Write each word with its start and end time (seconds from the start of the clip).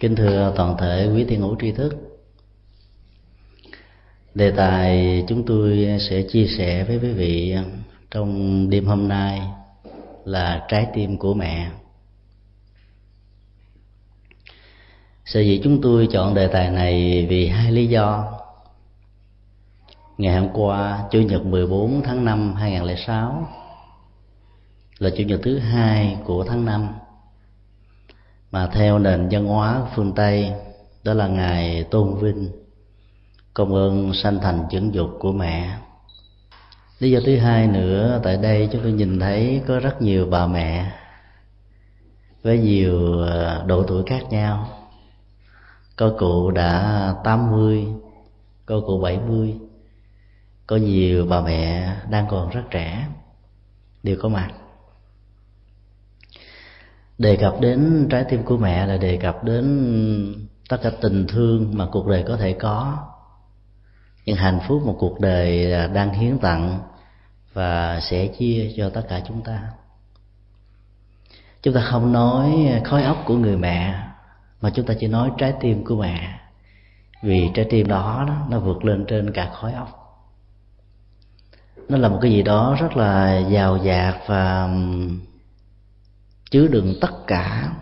Kính 0.00 0.16
thưa 0.16 0.52
toàn 0.56 0.76
thể 0.78 1.10
quý 1.14 1.24
thiên 1.24 1.40
hữu 1.40 1.56
tri 1.60 1.72
thức. 1.72 1.96
Đề 4.34 4.50
tài 4.50 5.24
chúng 5.28 5.46
tôi 5.46 5.96
sẽ 6.10 6.22
chia 6.22 6.46
sẻ 6.58 6.84
với 6.84 6.98
quý 7.02 7.12
vị 7.12 7.56
trong 8.10 8.70
đêm 8.70 8.86
hôm 8.86 9.08
nay 9.08 9.42
là 10.24 10.66
trái 10.68 10.86
tim 10.94 11.18
của 11.18 11.34
mẹ. 11.34 11.70
Sở 15.24 15.40
dĩ 15.40 15.60
chúng 15.64 15.82
tôi 15.82 16.08
chọn 16.12 16.34
đề 16.34 16.46
tài 16.48 16.70
này 16.70 17.26
vì 17.30 17.48
hai 17.48 17.72
lý 17.72 17.86
do. 17.86 18.32
Ngày 20.18 20.34
hôm 20.34 20.48
qua, 20.52 21.04
Chủ 21.10 21.20
nhật 21.20 21.46
14 21.46 22.02
tháng 22.04 22.24
5 22.24 22.54
2006 22.54 23.48
là 24.98 25.10
Chủ 25.16 25.24
nhật 25.24 25.40
thứ 25.42 25.58
hai 25.58 26.16
của 26.24 26.44
tháng 26.44 26.64
5 26.64 26.88
mà 28.50 28.66
theo 28.66 28.98
nền 28.98 29.28
văn 29.30 29.46
hóa 29.46 29.82
phương 29.94 30.12
Tây, 30.14 30.52
đó 31.04 31.14
là 31.14 31.28
ngày 31.28 31.84
tôn 31.90 32.14
vinh, 32.20 32.50
công 33.54 33.74
ơn 33.74 34.14
sanh 34.14 34.40
thành 34.40 34.66
dưỡng 34.72 34.94
dục 34.94 35.10
của 35.18 35.32
mẹ. 35.32 35.76
Lý 36.98 37.10
do 37.10 37.20
thứ 37.26 37.36
hai 37.36 37.66
nữa, 37.66 38.20
tại 38.24 38.36
đây 38.36 38.68
chúng 38.72 38.82
tôi 38.82 38.92
nhìn 38.92 39.20
thấy 39.20 39.62
có 39.66 39.78
rất 39.78 40.02
nhiều 40.02 40.26
bà 40.30 40.46
mẹ 40.46 40.92
với 42.42 42.58
nhiều 42.58 43.18
ờ, 43.18 43.64
độ 43.66 43.82
tuổi 43.82 44.02
khác 44.06 44.22
nhau. 44.30 44.68
Có 45.96 46.14
cụ 46.18 46.50
đã 46.50 47.14
80 47.24 47.86
có 48.66 48.80
cụ 48.86 49.00
70 49.00 49.54
có 50.66 50.76
nhiều 50.76 51.26
bà 51.26 51.40
mẹ 51.40 51.92
đang 52.10 52.26
còn 52.30 52.50
rất 52.50 52.62
trẻ, 52.70 53.06
đều 54.02 54.16
có 54.22 54.28
mặt 54.28 54.50
đề 57.18 57.36
cập 57.36 57.60
đến 57.60 58.06
trái 58.10 58.24
tim 58.24 58.42
của 58.42 58.56
mẹ 58.56 58.86
là 58.86 58.96
đề 58.96 59.16
cập 59.16 59.44
đến 59.44 60.46
tất 60.68 60.76
cả 60.82 60.90
tình 61.00 61.26
thương 61.26 61.78
mà 61.78 61.86
cuộc 61.92 62.06
đời 62.06 62.24
có 62.28 62.36
thể 62.36 62.52
có. 62.52 62.98
Những 64.24 64.36
hạnh 64.36 64.60
phúc 64.68 64.82
một 64.86 64.96
cuộc 64.98 65.20
đời 65.20 65.72
đang 65.88 66.12
hiến 66.12 66.38
tặng 66.38 66.80
và 67.52 68.00
sẽ 68.00 68.26
chia 68.26 68.72
cho 68.76 68.90
tất 68.90 69.02
cả 69.08 69.20
chúng 69.28 69.42
ta. 69.42 69.62
Chúng 71.62 71.74
ta 71.74 71.80
không 71.80 72.12
nói 72.12 72.72
khói 72.84 73.02
óc 73.02 73.22
của 73.26 73.36
người 73.36 73.56
mẹ 73.56 74.02
mà 74.60 74.70
chúng 74.70 74.86
ta 74.86 74.94
chỉ 75.00 75.06
nói 75.06 75.30
trái 75.38 75.54
tim 75.60 75.84
của 75.84 75.96
mẹ. 75.96 76.40
Vì 77.22 77.50
trái 77.54 77.66
tim 77.70 77.88
đó, 77.88 78.24
đó 78.28 78.46
nó 78.50 78.58
vượt 78.60 78.84
lên 78.84 79.04
trên 79.08 79.32
cả 79.32 79.50
khói 79.54 79.72
óc 79.72 80.06
nó 81.88 81.98
là 81.98 82.08
một 82.08 82.18
cái 82.22 82.30
gì 82.30 82.42
đó 82.42 82.76
rất 82.80 82.96
là 82.96 83.38
giàu 83.38 83.76
dạt 83.76 84.14
và 84.26 84.68
chứa 86.50 86.66
đựng 86.66 86.94
tất 87.00 87.12
cả 87.26 87.72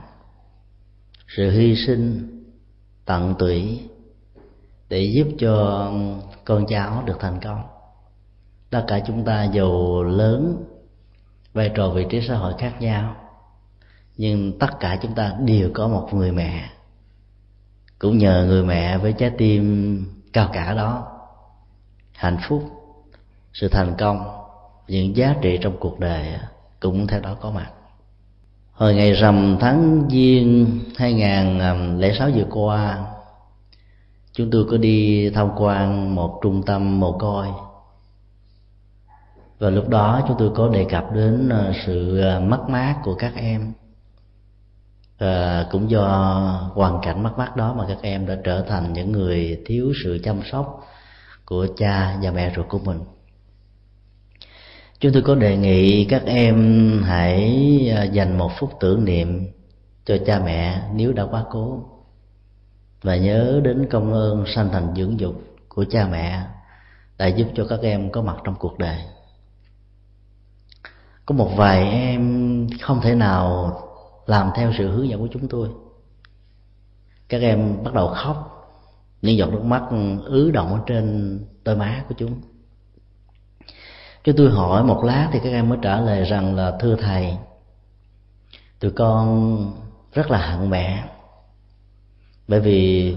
sự 1.37 1.51
hy 1.51 1.77
sinh 1.87 2.31
tận 3.05 3.35
tụy 3.39 3.81
để 4.89 5.03
giúp 5.03 5.29
cho 5.39 5.91
con 6.45 6.67
cháu 6.67 7.03
được 7.07 7.17
thành 7.21 7.41
công. 7.41 7.63
Tất 8.71 8.85
cả 8.89 9.01
chúng 9.07 9.25
ta 9.25 9.45
dù 9.45 10.03
lớn, 10.03 10.65
vai 11.53 11.71
trò 11.75 11.89
vị 11.89 12.07
trí 12.11 12.21
xã 12.29 12.37
hội 12.37 12.55
khác 12.59 12.75
nhau, 12.81 13.17
nhưng 14.17 14.59
tất 14.59 14.81
cả 14.81 14.99
chúng 15.03 15.15
ta 15.15 15.35
đều 15.41 15.71
có 15.75 15.89
một 15.89 16.09
người 16.13 16.33
mẹ. 16.33 16.71
Cũng 17.99 18.19
nhờ 18.19 18.45
người 18.49 18.65
mẹ 18.65 18.99
với 18.99 19.13
trái 19.13 19.31
tim 19.39 20.07
cao 20.33 20.51
cả 20.53 20.75
đó, 20.75 21.07
hạnh 22.13 22.39
phúc, 22.49 22.65
sự 23.53 23.69
thành 23.69 23.95
công, 23.99 24.47
những 24.89 25.17
giá 25.17 25.35
trị 25.43 25.59
trong 25.63 25.77
cuộc 25.81 26.01
đời 26.01 26.39
cũng 26.81 27.07
theo 27.07 27.21
đó 27.21 27.37
có 27.41 27.51
mặt 27.51 27.71
hồi 28.75 28.95
ngày 28.95 29.13
rằm 29.13 29.57
tháng 29.61 30.09
giêng 30.11 30.81
2006 30.97 32.29
um, 32.29 32.35
vừa 32.35 32.47
qua 32.51 33.07
chúng 34.33 34.51
tôi 34.51 34.65
có 34.71 34.77
đi 34.77 35.31
tham 35.31 35.49
quan 35.57 36.15
một 36.15 36.39
trung 36.43 36.63
tâm 36.63 37.01
mồ 37.01 37.19
côi. 37.19 37.47
Và 39.59 39.71
lúc 39.71 39.89
đó 39.89 40.25
chúng 40.29 40.37
tôi 40.39 40.51
có 40.55 40.69
đề 40.69 40.87
cập 40.91 41.13
đến 41.13 41.49
uh, 41.49 41.77
sự 41.87 42.23
uh, 42.37 42.43
mất 42.43 42.69
mát 42.69 42.97
của 43.05 43.15
các 43.15 43.33
em. 43.37 43.73
À, 45.19 45.67
cũng 45.71 45.91
do 45.91 46.07
hoàn 46.75 47.01
cảnh 47.03 47.23
mất 47.23 47.39
mát 47.39 47.57
đó 47.57 47.75
mà 47.79 47.85
các 47.89 47.99
em 48.03 48.27
đã 48.27 48.37
trở 48.45 48.63
thành 48.69 48.93
những 48.93 49.13
người 49.13 49.63
thiếu 49.67 49.93
sự 50.05 50.19
chăm 50.25 50.41
sóc 50.53 50.87
của 51.45 51.67
cha 51.77 52.17
và 52.23 52.31
mẹ 52.31 52.53
ruột 52.57 52.69
của 52.69 52.79
mình 52.79 53.01
chúng 55.05 55.13
tôi 55.13 55.23
có 55.23 55.35
đề 55.35 55.57
nghị 55.57 56.05
các 56.05 56.23
em 56.27 57.03
hãy 57.03 57.91
à, 57.97 58.05
dành 58.05 58.39
một 58.39 58.51
phút 58.59 58.71
tưởng 58.81 59.05
niệm 59.05 59.47
cho 60.05 60.17
cha 60.27 60.41
mẹ 60.45 60.89
nếu 60.95 61.13
đã 61.13 61.27
quá 61.31 61.45
cố. 61.51 61.85
Và 63.03 63.17
nhớ 63.17 63.61
đến 63.65 63.87
công 63.91 64.13
ơn 64.13 64.45
sanh 64.55 64.69
thành 64.73 64.95
dưỡng 64.97 65.21
dục 65.21 65.43
của 65.69 65.85
cha 65.91 66.09
mẹ 66.11 66.47
đã 67.19 67.27
giúp 67.27 67.47
cho 67.55 67.67
các 67.69 67.81
em 67.83 68.13
có 68.13 68.23
mặt 68.23 68.37
trong 68.45 68.55
cuộc 68.59 68.79
đời. 68.79 68.99
Có 71.27 71.35
một 71.35 71.51
vài 71.57 71.91
em 71.91 72.67
không 72.81 73.01
thể 73.01 73.15
nào 73.15 73.79
làm 74.27 74.51
theo 74.57 74.73
sự 74.79 74.91
hướng 74.91 75.09
dẫn 75.09 75.21
của 75.21 75.29
chúng 75.33 75.49
tôi. 75.49 75.69
Các 77.29 77.41
em 77.43 77.85
bắt 77.85 77.95
đầu 77.95 78.09
khóc, 78.09 78.67
những 79.23 79.37
giọt 79.37 79.51
nước 79.53 79.65
mắt 79.65 79.83
ứ 80.25 80.51
động 80.51 80.73
ở 80.73 80.81
trên 80.87 81.39
đôi 81.65 81.77
má 81.77 82.05
của 82.09 82.15
chúng 82.19 82.41
cái 84.25 84.35
tôi 84.39 84.51
hỏi 84.51 84.85
một 84.85 85.05
lát 85.05 85.29
thì 85.33 85.41
các 85.45 85.51
em 85.51 85.69
mới 85.69 85.79
trả 85.83 86.01
lời 86.01 86.25
rằng 86.25 86.57
là, 86.57 86.77
thưa 86.81 86.97
thầy, 86.97 87.37
Tụi 88.85 88.91
con 88.91 89.73
rất 90.13 90.31
là 90.31 90.39
hận 90.39 90.71
mẹ. 90.71 91.05
Bởi 92.49 92.61
vì 92.61 93.17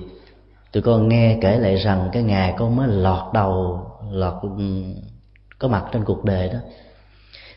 tụi 0.71 0.83
con 0.83 1.09
nghe 1.09 1.37
kể 1.41 1.57
lại 1.57 1.75
rằng 1.75 2.09
cái 2.11 2.23
ngày 2.23 2.55
con 2.57 2.75
mới 2.75 2.87
lọt 2.87 3.33
đầu, 3.33 3.85
lọt 4.11 4.33
ừ, 4.41 4.49
có 5.59 5.67
mặt 5.67 5.85
trên 5.91 6.03
cuộc 6.03 6.23
đời 6.23 6.49
đó, 6.49 6.59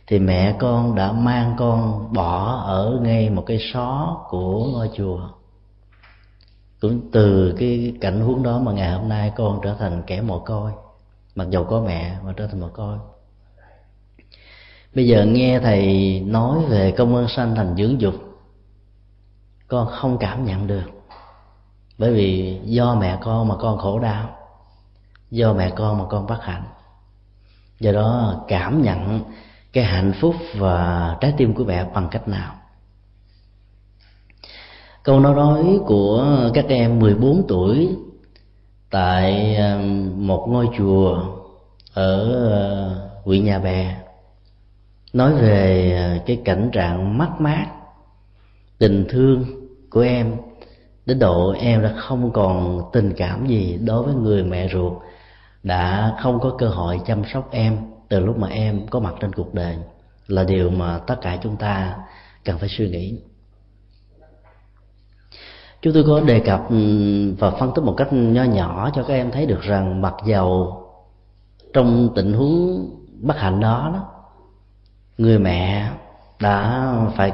thì 0.06 0.18
mẹ 0.18 0.56
con 0.58 0.94
đã 0.94 1.12
mang 1.12 1.54
con 1.58 2.08
bỏ 2.12 2.62
ở 2.66 2.98
ngay 3.02 3.30
một 3.30 3.44
cái 3.46 3.58
xó 3.72 4.20
của 4.28 4.66
ngôi 4.72 4.90
chùa. 4.96 5.28
Cũng 6.80 7.10
từ 7.12 7.54
cái 7.58 7.94
cảnh 8.00 8.20
huống 8.20 8.42
đó 8.42 8.58
mà 8.58 8.72
ngày 8.72 8.92
hôm 8.92 9.08
nay 9.08 9.32
con 9.36 9.60
trở 9.62 9.74
thành 9.74 10.02
kẻ 10.06 10.20
mồ 10.20 10.38
côi, 10.38 10.72
mặc 11.34 11.50
dầu 11.50 11.64
có 11.64 11.80
mẹ 11.80 12.16
mà 12.24 12.32
trở 12.36 12.46
thành 12.46 12.60
mồ 12.60 12.68
côi 12.68 12.98
bây 14.94 15.06
giờ 15.06 15.24
nghe 15.24 15.60
thầy 15.60 16.20
nói 16.20 16.58
về 16.68 16.90
công 16.90 17.14
ơn 17.14 17.28
sanh 17.28 17.54
thành 17.54 17.76
dưỡng 17.76 18.00
dục, 18.00 18.14
con 19.68 19.88
không 19.90 20.18
cảm 20.18 20.44
nhận 20.44 20.66
được. 20.66 20.90
Bởi 21.98 22.12
vì 22.12 22.60
do 22.64 22.94
mẹ 22.94 23.18
con 23.20 23.48
mà 23.48 23.54
con 23.56 23.78
khổ 23.78 23.98
đau, 23.98 24.36
do 25.30 25.52
mẹ 25.52 25.70
con 25.76 25.98
mà 25.98 26.04
con 26.10 26.26
bất 26.26 26.42
hạnh. 26.42 26.64
Do 27.80 27.92
đó 27.92 28.34
cảm 28.48 28.82
nhận 28.82 29.20
cái 29.72 29.84
hạnh 29.84 30.12
phúc 30.20 30.34
và 30.54 31.16
trái 31.20 31.34
tim 31.36 31.54
của 31.54 31.64
mẹ 31.64 31.84
bằng 31.94 32.08
cách 32.10 32.28
nào? 32.28 32.54
Câu 35.02 35.20
nói 35.20 35.34
nói 35.34 35.78
của 35.86 36.50
các 36.54 36.64
em 36.68 36.98
14 36.98 37.44
tuổi 37.48 37.96
tại 38.90 39.56
ờ, 39.56 39.78
một 40.16 40.46
ngôi 40.48 40.68
chùa 40.78 41.22
ở 41.94 42.32
ờ, 42.50 43.10
huyện 43.24 43.44
Nhà 43.44 43.58
Bè 43.58 43.99
nói 45.12 45.32
về 45.34 45.92
à, 45.96 46.22
cái 46.26 46.42
cảnh 46.44 46.70
trạng 46.72 47.18
mất 47.18 47.30
mát 47.38 47.66
tình 48.78 49.06
thương 49.08 49.44
của 49.90 50.00
em 50.00 50.36
đến 51.06 51.18
độ 51.18 51.54
em 51.60 51.82
đã 51.82 51.94
không 51.96 52.32
còn 52.32 52.82
tình 52.92 53.12
cảm 53.16 53.46
gì 53.46 53.78
đối 53.84 54.02
với 54.02 54.14
người 54.14 54.44
mẹ 54.44 54.68
ruột 54.72 54.92
đã 55.62 56.16
không 56.22 56.40
có 56.40 56.54
cơ 56.58 56.68
hội 56.68 57.00
chăm 57.06 57.22
sóc 57.32 57.48
em 57.50 57.78
từ 58.08 58.20
lúc 58.20 58.38
mà 58.38 58.48
em 58.48 58.86
có 58.86 59.00
mặt 59.00 59.14
trên 59.20 59.32
cuộc 59.32 59.54
đời 59.54 59.76
là 60.26 60.44
điều 60.44 60.70
mà 60.70 60.98
tất 60.98 61.16
cả 61.22 61.38
chúng 61.42 61.56
ta 61.56 61.98
cần 62.44 62.58
phải 62.58 62.68
suy 62.68 62.90
nghĩ. 62.90 63.20
Chúng 65.82 65.92
tôi 65.94 66.04
có 66.06 66.20
đề 66.20 66.40
cập 66.40 66.70
ừ, 66.70 67.34
và 67.38 67.50
phân 67.50 67.72
tích 67.74 67.82
một 67.82 67.94
cách 67.96 68.12
nho 68.12 68.44
nhỏ 68.44 68.90
cho 68.94 69.02
các 69.02 69.14
em 69.14 69.30
thấy 69.30 69.46
được 69.46 69.60
rằng 69.60 70.02
mặc 70.02 70.14
dầu 70.26 70.82
trong 71.72 72.08
tình 72.16 72.32
huống 72.32 72.90
bất 73.20 73.36
hạnh 73.36 73.60
đó, 73.60 73.90
đó 73.94 74.19
người 75.20 75.38
mẹ 75.38 75.90
đã 76.40 76.94
phải 77.16 77.32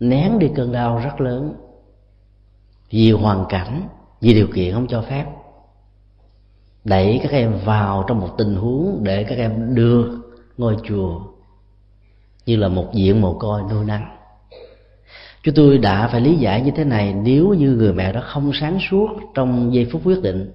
nén 0.00 0.38
đi 0.38 0.50
cơn 0.54 0.72
đau 0.72 0.98
rất 1.04 1.20
lớn 1.20 1.54
vì 2.90 3.12
hoàn 3.12 3.44
cảnh, 3.48 3.88
vì 4.20 4.34
điều 4.34 4.46
kiện 4.54 4.74
không 4.74 4.86
cho 4.86 5.02
phép. 5.02 5.26
Đẩy 6.84 7.20
các 7.22 7.32
em 7.32 7.58
vào 7.64 8.04
trong 8.08 8.20
một 8.20 8.28
tình 8.38 8.56
huống 8.56 9.00
để 9.02 9.24
các 9.24 9.38
em 9.38 9.74
đưa 9.74 10.04
ngôi 10.56 10.76
chùa 10.88 11.20
như 12.46 12.56
là 12.56 12.68
một 12.68 12.94
diện 12.94 13.20
mồ 13.20 13.34
côi 13.34 13.62
nuôi 13.70 13.84
nắng. 13.84 14.16
Chúng 15.42 15.54
tôi 15.54 15.78
đã 15.78 16.08
phải 16.08 16.20
lý 16.20 16.36
giải 16.36 16.62
như 16.62 16.70
thế 16.76 16.84
này 16.84 17.14
nếu 17.14 17.54
như 17.54 17.70
người 17.70 17.92
mẹ 17.92 18.12
đó 18.12 18.20
không 18.24 18.50
sáng 18.60 18.78
suốt 18.90 19.08
trong 19.34 19.74
giây 19.74 19.88
phút 19.92 20.02
quyết 20.04 20.22
định 20.22 20.52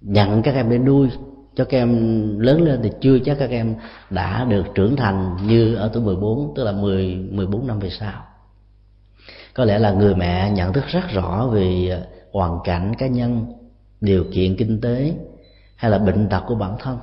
nhận 0.00 0.42
các 0.42 0.54
em 0.54 0.70
để 0.70 0.78
nuôi 0.78 1.08
cho 1.54 1.64
các 1.64 1.78
em 1.78 2.38
lớn 2.38 2.62
lên 2.62 2.80
thì 2.82 2.90
chưa 3.00 3.18
chắc 3.24 3.36
các 3.38 3.50
em 3.50 3.74
đã 4.10 4.44
được 4.44 4.64
trưởng 4.74 4.96
thành 4.96 5.36
như 5.46 5.74
ở 5.74 5.90
tuổi 5.92 6.02
14 6.02 6.52
tức 6.56 6.64
là 6.64 6.72
10 6.72 7.16
14 7.30 7.66
năm 7.66 7.78
về 7.78 7.90
sau. 7.90 8.22
Có 9.54 9.64
lẽ 9.64 9.78
là 9.78 9.92
người 9.92 10.14
mẹ 10.14 10.50
nhận 10.50 10.72
thức 10.72 10.84
rất 10.86 11.08
rõ 11.10 11.46
về 11.46 11.88
à, 11.90 12.00
hoàn 12.32 12.58
cảnh 12.64 12.94
cá 12.98 13.06
nhân, 13.06 13.46
điều 14.00 14.24
kiện 14.32 14.56
kinh 14.56 14.80
tế 14.80 15.14
hay 15.76 15.90
là 15.90 15.98
bệnh 15.98 16.28
tật 16.28 16.42
của 16.46 16.54
bản 16.54 16.76
thân. 16.78 16.98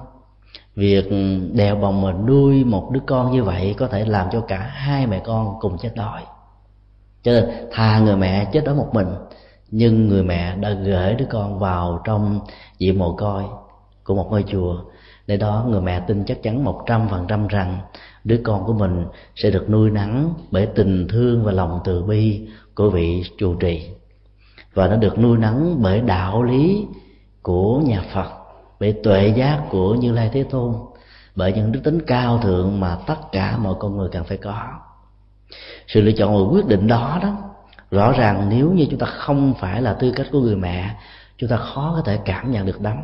Việc 0.75 1.09
đèo 1.53 1.75
bồng 1.75 2.01
mà 2.01 2.11
nuôi 2.11 2.63
một 2.63 2.89
đứa 2.91 2.99
con 3.07 3.31
như 3.31 3.43
vậy 3.43 3.75
có 3.77 3.87
thể 3.87 4.05
làm 4.05 4.27
cho 4.31 4.41
cả 4.41 4.57
hai 4.57 5.07
mẹ 5.07 5.21
con 5.25 5.55
cùng 5.59 5.77
chết 5.77 5.91
đói. 5.95 6.21
Cho 7.23 7.31
nên 7.31 7.45
thà 7.71 7.99
người 7.99 8.15
mẹ 8.15 8.49
chết 8.53 8.63
đói 8.65 8.75
một 8.75 8.89
mình, 8.93 9.07
nhưng 9.71 10.07
người 10.07 10.23
mẹ 10.23 10.55
đã 10.55 10.71
gửi 10.71 11.13
đứa 11.13 11.25
con 11.29 11.59
vào 11.59 12.01
trong 12.03 12.39
diện 12.77 12.99
mồ 12.99 13.15
côi 13.15 13.43
của 14.09 14.15
một 14.15 14.27
ngôi 14.29 14.44
chùa. 14.47 14.81
Để 15.27 15.38
đó 15.38 15.65
người 15.69 15.81
mẹ 15.81 16.00
tin 16.00 16.23
chắc 16.25 16.44
chắn 16.44 16.63
một 16.63 16.83
trăm 16.85 17.07
phần 17.09 17.25
trăm 17.27 17.47
rằng 17.47 17.77
đứa 18.23 18.41
con 18.44 18.65
của 18.65 18.73
mình 18.73 19.06
sẽ 19.35 19.50
được 19.50 19.69
nuôi 19.69 19.89
nắng 19.89 20.33
bởi 20.51 20.65
tình 20.65 21.07
thương 21.07 21.44
và 21.44 21.51
lòng 21.51 21.79
từ 21.83 22.03
bi 22.03 22.47
của 22.75 22.89
vị 22.89 23.23
trụ 23.38 23.56
trì. 23.56 23.89
Và 24.73 24.88
nó 24.88 24.95
được 24.95 25.19
nuôi 25.19 25.38
nắng 25.38 25.81
bởi 25.81 26.01
đạo 26.01 26.44
lý 26.44 26.85
của 27.41 27.79
nhà 27.79 28.03
Phật, 28.13 28.29
bởi 28.79 28.94
tuệ 29.03 29.33
giác 29.38 29.63
của 29.69 29.95
Như 29.95 30.11
Lai 30.11 30.29
Thế 30.33 30.44
Tôn, 30.44 30.73
bởi 31.35 31.53
những 31.53 31.71
đức 31.71 31.79
tính 31.83 32.00
cao 32.07 32.38
thượng 32.38 32.79
mà 32.79 32.97
tất 33.07 33.31
cả 33.31 33.57
mọi 33.57 33.75
con 33.79 33.97
người 33.97 34.09
cần 34.11 34.23
phải 34.23 34.38
có. 34.38 34.67
Sự 35.88 36.01
lựa 36.01 36.11
chọn 36.11 36.33
và 36.33 36.51
quyết 36.53 36.67
định 36.67 36.88
đó 36.88 37.19
đó, 37.21 37.38
rõ 37.91 38.11
ràng 38.11 38.50
nếu 38.50 38.71
như 38.71 38.88
chúng 38.89 39.00
ta 39.00 39.06
không 39.06 39.53
phải 39.59 39.81
là 39.81 39.94
tư 39.94 40.11
cách 40.15 40.27
của 40.31 40.39
người 40.39 40.56
mẹ, 40.56 40.95
chúng 41.38 41.50
ta 41.50 41.57
khó 41.57 41.94
có 41.95 42.01
thể 42.06 42.19
cảm 42.25 42.51
nhận 42.51 42.65
được 42.65 42.81
lắm 42.81 42.97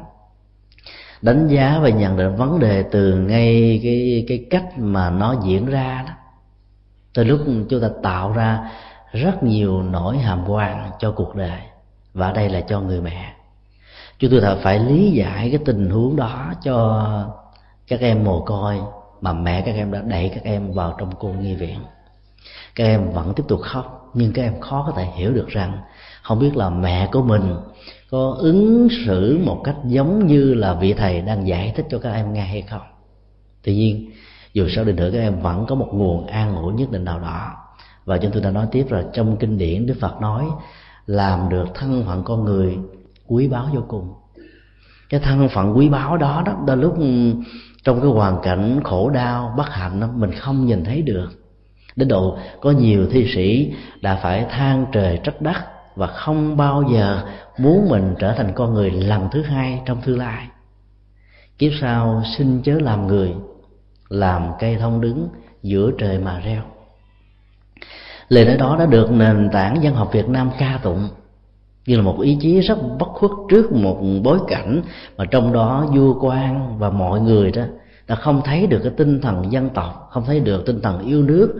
đánh 1.21 1.47
giá 1.47 1.79
và 1.81 1.89
nhận 1.89 2.17
định 2.17 2.35
vấn 2.35 2.59
đề 2.59 2.83
từ 2.91 3.15
ngay 3.15 3.79
cái 3.83 4.25
cái 4.27 4.45
cách 4.49 4.77
mà 4.77 5.09
nó 5.09 5.35
diễn 5.43 5.65
ra 5.65 6.03
đó. 6.07 6.13
Từ 7.13 7.23
lúc 7.23 7.39
chúng 7.69 7.81
ta 7.81 7.89
tạo 8.03 8.33
ra 8.33 8.71
rất 9.11 9.43
nhiều 9.43 9.83
nỗi 9.83 10.17
hàm 10.17 10.49
quan 10.49 10.91
cho 10.99 11.11
cuộc 11.11 11.35
đời, 11.35 11.59
và 12.13 12.31
đây 12.31 12.49
là 12.49 12.61
cho 12.61 12.81
người 12.81 13.01
mẹ. 13.01 13.33
Chúng 14.19 14.31
tôi 14.31 14.41
thật 14.41 14.59
phải 14.61 14.79
lý 14.79 15.11
giải 15.11 15.49
cái 15.49 15.59
tình 15.65 15.89
huống 15.89 16.15
đó 16.15 16.53
cho 16.63 17.07
các 17.87 17.99
em 17.99 18.23
mồ 18.23 18.41
côi 18.41 18.79
mà 19.21 19.33
mẹ 19.33 19.61
các 19.61 19.75
em 19.75 19.91
đã 19.91 20.01
đẩy 20.01 20.29
các 20.29 20.43
em 20.43 20.71
vào 20.71 20.95
trong 20.99 21.11
cô 21.19 21.27
nghi 21.27 21.55
viện. 21.55 21.79
Các 22.75 22.83
em 22.83 23.11
vẫn 23.11 23.33
tiếp 23.35 23.43
tục 23.47 23.59
khóc, 23.61 24.11
nhưng 24.13 24.33
các 24.33 24.41
em 24.41 24.59
khó 24.59 24.83
có 24.87 24.93
thể 24.97 25.05
hiểu 25.05 25.33
được 25.33 25.47
rằng 25.47 25.79
không 26.23 26.39
biết 26.39 26.57
là 26.57 26.69
mẹ 26.69 27.09
của 27.11 27.21
mình 27.21 27.55
có 28.15 28.35
ứng 28.39 28.87
xử 29.05 29.39
một 29.45 29.61
cách 29.63 29.75
giống 29.85 30.27
như 30.27 30.53
là 30.53 30.73
vị 30.73 30.93
thầy 30.93 31.21
đang 31.21 31.47
giải 31.47 31.73
thích 31.75 31.85
cho 31.89 31.99
các 31.99 32.11
em 32.11 32.33
nghe 32.33 32.41
hay 32.41 32.61
không? 32.61 32.81
Tuy 33.63 33.75
nhiên 33.75 34.11
dù 34.53 34.67
sao 34.69 34.85
đi 34.85 34.91
nữa 34.91 35.09
các 35.13 35.19
em 35.19 35.39
vẫn 35.41 35.65
có 35.65 35.75
một 35.75 35.89
nguồn 35.93 36.27
an 36.27 36.55
ủi 36.55 36.73
nhất 36.73 36.91
định 36.91 37.03
nào 37.03 37.19
đó. 37.19 37.51
Và 38.05 38.17
chúng 38.17 38.31
tôi 38.31 38.41
đã 38.41 38.51
nói 38.51 38.67
tiếp 38.71 38.85
là 38.89 39.03
trong 39.13 39.37
kinh 39.37 39.57
điển 39.57 39.85
đức 39.85 39.93
phật 39.99 40.21
nói 40.21 40.45
làm 41.05 41.49
được 41.49 41.65
thân 41.73 42.03
phận 42.05 42.23
con 42.23 42.43
người 42.43 42.77
quý 43.27 43.47
báu 43.47 43.67
vô 43.73 43.81
cùng. 43.87 44.13
Cái 45.09 45.19
thân 45.19 45.49
phận 45.49 45.77
quý 45.77 45.89
báu 45.89 46.17
đó 46.17 46.43
đó 46.45 46.57
đôi 46.67 46.77
lúc 46.77 46.99
ừ, 46.99 47.31
trong 47.83 48.01
cái 48.01 48.09
hoàn 48.09 48.41
cảnh 48.43 48.79
khổ 48.83 49.09
đau 49.09 49.53
bất 49.57 49.69
hạnh 49.69 49.99
đó, 49.99 50.07
mình 50.15 50.31
không 50.31 50.65
nhìn 50.65 50.83
thấy 50.83 51.01
được. 51.01 51.29
Đến 51.95 52.07
độ 52.07 52.37
có 52.61 52.71
nhiều 52.71 53.07
thi 53.11 53.27
sĩ 53.35 53.73
đã 54.01 54.19
phải 54.23 54.45
than 54.49 54.85
trời 54.91 55.19
trách 55.23 55.41
đất 55.41 55.74
và 55.95 56.07
không 56.07 56.57
bao 56.57 56.83
giờ 56.93 57.23
muốn 57.57 57.89
mình 57.89 58.15
trở 58.19 58.33
thành 58.33 58.51
con 58.55 58.73
người 58.73 58.91
lần 58.91 59.27
thứ 59.31 59.41
hai 59.41 59.81
trong 59.85 60.01
tương 60.05 60.17
lai. 60.17 60.47
Kiếp 61.57 61.71
sau 61.81 62.23
xin 62.37 62.61
chớ 62.61 62.79
làm 62.79 63.07
người, 63.07 63.33
làm 64.09 64.51
cây 64.59 64.75
thông 64.75 65.01
đứng 65.01 65.29
giữa 65.63 65.91
trời 65.97 66.19
mà 66.19 66.39
reo. 66.39 66.61
Lời 68.29 68.45
nói 68.45 68.57
đó 68.57 68.75
đã 68.79 68.85
được 68.85 69.11
nền 69.11 69.49
tảng 69.51 69.83
dân 69.83 69.95
học 69.95 70.09
việt 70.13 70.29
nam 70.29 70.51
ca 70.59 70.79
tụng 70.83 71.09
như 71.85 71.95
là 71.97 72.01
một 72.01 72.21
ý 72.21 72.37
chí 72.41 72.59
rất 72.59 72.77
bất 72.99 73.07
khuất 73.07 73.31
trước 73.49 73.71
một 73.71 74.01
bối 74.23 74.39
cảnh 74.47 74.81
mà 75.17 75.25
trong 75.25 75.53
đó 75.53 75.87
vua 75.95 76.19
quan 76.19 76.77
và 76.79 76.89
mọi 76.89 77.21
người 77.21 77.51
đó 77.51 77.63
đã 78.07 78.15
không 78.15 78.41
thấy 78.45 78.67
được 78.67 78.79
cái 78.83 78.91
tinh 78.97 79.21
thần 79.21 79.51
dân 79.51 79.69
tộc, 79.69 80.07
không 80.11 80.23
thấy 80.25 80.39
được 80.39 80.65
tinh 80.65 80.81
thần 80.81 80.99
yêu 80.99 81.23
nước, 81.23 81.55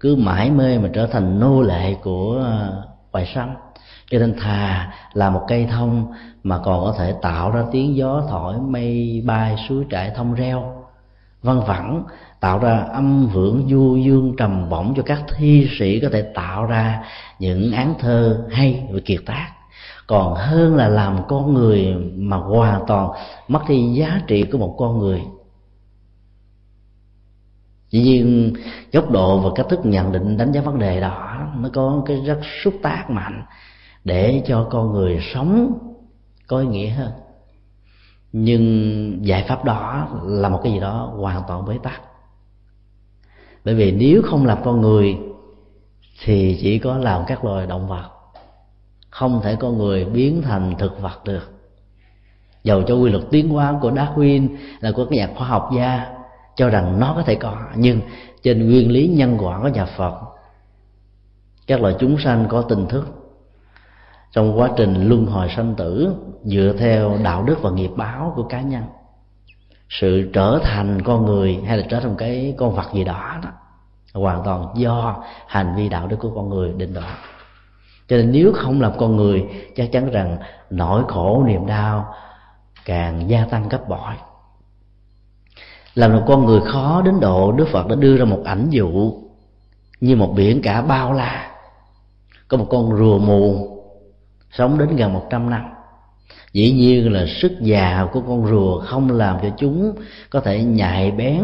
cứ 0.00 0.16
mãi 0.16 0.50
mê 0.50 0.78
mà 0.78 0.88
trở 0.92 1.06
thành 1.06 1.40
nô 1.40 1.62
lệ 1.62 1.94
của 2.02 2.42
ờ, 2.44 2.82
hoài 3.12 3.32
sanh 3.34 3.54
cho 4.10 4.18
nên 4.18 4.34
thà 4.38 4.92
là 5.12 5.30
một 5.30 5.44
cây 5.48 5.66
thông 5.70 6.12
mà 6.42 6.58
còn 6.58 6.84
có 6.84 6.94
thể 6.98 7.14
tạo 7.22 7.50
ra 7.50 7.64
tiếng 7.72 7.96
gió 7.96 8.22
thổi 8.28 8.60
mây 8.60 9.22
bay, 9.26 9.56
suối 9.68 9.84
trải 9.90 10.12
thông 10.16 10.34
reo. 10.34 10.72
Vân 11.42 11.60
vẳng 11.60 12.04
tạo 12.40 12.58
ra 12.58 12.78
âm 12.78 13.28
hưởng 13.32 13.68
du 13.70 13.96
dương 13.96 14.34
trầm 14.38 14.68
bổng 14.68 14.94
cho 14.96 15.02
các 15.02 15.22
thi 15.36 15.68
sĩ 15.78 16.00
có 16.00 16.08
thể 16.12 16.22
tạo 16.22 16.64
ra 16.64 17.04
những 17.38 17.72
án 17.72 17.94
thơ 17.98 18.46
hay 18.50 18.86
và 18.90 19.00
kiệt 19.04 19.20
tác. 19.26 19.52
Còn 20.06 20.34
hơn 20.34 20.76
là 20.76 20.88
làm 20.88 21.18
con 21.28 21.54
người 21.54 21.94
mà 22.16 22.36
hoàn 22.36 22.82
toàn 22.86 23.10
mất 23.48 23.60
đi 23.68 23.92
giá 23.94 24.20
trị 24.26 24.42
của 24.42 24.58
một 24.58 24.74
con 24.78 24.98
người. 24.98 25.22
Dĩ 27.90 28.02
nhiên, 28.02 28.54
góc 28.92 29.10
độ 29.10 29.38
và 29.38 29.50
cách 29.54 29.66
thức 29.70 29.80
nhận 29.84 30.12
định 30.12 30.36
đánh 30.36 30.52
giá 30.52 30.60
vấn 30.60 30.78
đề 30.78 31.00
đó, 31.00 31.46
nó 31.56 31.68
có 31.74 32.02
cái 32.06 32.16
rất 32.26 32.40
xúc 32.62 32.74
tác 32.82 33.10
mạnh 33.10 33.42
để 34.06 34.42
cho 34.46 34.68
con 34.70 34.92
người 34.92 35.20
sống 35.34 35.78
có 36.46 36.58
ý 36.58 36.66
nghĩa 36.66 36.88
hơn. 36.88 37.12
Nhưng 38.32 39.26
giải 39.26 39.44
pháp 39.48 39.64
đó 39.64 40.08
là 40.22 40.48
một 40.48 40.60
cái 40.62 40.72
gì 40.72 40.80
đó 40.80 41.12
hoàn 41.16 41.42
toàn 41.48 41.64
bế 41.64 41.78
tắc. 41.82 42.00
Bởi 43.64 43.74
vì 43.74 43.92
nếu 43.92 44.22
không 44.22 44.46
làm 44.46 44.58
con 44.64 44.80
người, 44.80 45.18
thì 46.24 46.58
chỉ 46.60 46.78
có 46.78 46.98
làm 46.98 47.22
các 47.26 47.44
loài 47.44 47.66
động 47.66 47.88
vật. 47.88 48.10
Không 49.10 49.40
thể 49.42 49.56
con 49.56 49.78
người 49.78 50.04
biến 50.04 50.42
thành 50.42 50.74
thực 50.78 51.00
vật 51.00 51.24
được. 51.24 51.52
Dầu 52.64 52.82
cho 52.82 52.94
quy 52.94 53.10
luật 53.10 53.24
tiến 53.30 53.48
hóa 53.48 53.78
của 53.80 53.90
Darwin 53.90 54.48
là 54.80 54.92
của 54.92 55.04
các 55.04 55.12
nhà 55.12 55.30
khoa 55.36 55.46
học 55.46 55.70
gia 55.76 56.06
cho 56.56 56.68
rằng 56.68 57.00
nó 57.00 57.12
có 57.16 57.22
thể 57.22 57.34
có, 57.34 57.56
nhưng 57.76 58.00
trên 58.42 58.70
nguyên 58.70 58.90
lý 58.90 59.08
nhân 59.08 59.38
quả 59.40 59.60
của 59.62 59.68
nhà 59.68 59.84
Phật, 59.84 60.14
các 61.66 61.80
loài 61.80 61.94
chúng 61.98 62.18
sanh 62.18 62.46
có 62.48 62.62
tình 62.62 62.86
thức 62.86 63.15
trong 64.36 64.58
quá 64.58 64.70
trình 64.76 65.08
luân 65.08 65.26
hồi 65.26 65.48
sanh 65.56 65.74
tử, 65.74 66.14
dựa 66.44 66.74
theo 66.78 67.18
đạo 67.24 67.42
đức 67.42 67.62
và 67.62 67.70
nghiệp 67.70 67.90
báo 67.96 68.32
của 68.36 68.42
cá 68.42 68.60
nhân, 68.60 68.82
sự 69.88 70.30
trở 70.32 70.58
thành 70.62 71.02
con 71.02 71.26
người 71.26 71.60
hay 71.66 71.78
là 71.78 71.86
trở 71.90 72.00
thành 72.00 72.14
cái 72.18 72.54
con 72.58 72.74
vật 72.74 72.92
gì 72.92 73.04
đó 73.04 73.36
đó, 73.42 73.50
hoàn 74.14 74.42
toàn 74.44 74.68
do 74.76 75.24
hành 75.46 75.74
vi 75.76 75.88
đạo 75.88 76.06
đức 76.06 76.16
của 76.20 76.30
con 76.34 76.48
người 76.48 76.72
định 76.72 76.94
đoạt. 76.94 77.18
Cho 78.08 78.16
nên 78.16 78.32
nếu 78.32 78.52
không 78.54 78.80
làm 78.80 78.92
con 78.98 79.16
người, 79.16 79.44
chắc 79.76 79.92
chắn 79.92 80.10
rằng 80.10 80.38
nỗi 80.70 81.02
khổ, 81.08 81.44
niềm 81.46 81.66
đau 81.66 82.14
càng 82.84 83.30
gia 83.30 83.44
tăng 83.44 83.68
gấp 83.68 83.88
bội. 83.88 84.14
Làm 85.94 86.12
một 86.12 86.22
con 86.26 86.46
người 86.46 86.60
khó 86.60 87.02
đến 87.04 87.20
độ 87.20 87.52
đức 87.52 87.68
phật 87.72 87.86
đã 87.86 87.94
đưa 87.94 88.16
ra 88.16 88.24
một 88.24 88.42
ảnh 88.44 88.66
dụ 88.70 89.12
như 90.00 90.16
một 90.16 90.32
biển 90.36 90.62
cả 90.62 90.82
bao 90.82 91.12
la. 91.12 91.50
Có 92.48 92.56
một 92.56 92.66
con 92.70 92.96
rùa 92.96 93.18
mù 93.18 93.75
sống 94.58 94.78
đến 94.78 94.96
gần 94.96 95.12
một 95.12 95.26
trăm 95.30 95.50
năm. 95.50 95.62
Dĩ 96.52 96.72
nhiên 96.72 97.12
là 97.12 97.26
sức 97.26 97.52
già 97.60 98.06
của 98.12 98.20
con 98.20 98.46
rùa 98.46 98.80
không 98.80 99.10
làm 99.10 99.36
cho 99.42 99.48
chúng 99.58 99.92
có 100.30 100.40
thể 100.40 100.64
nhạy 100.64 101.10
bén 101.10 101.42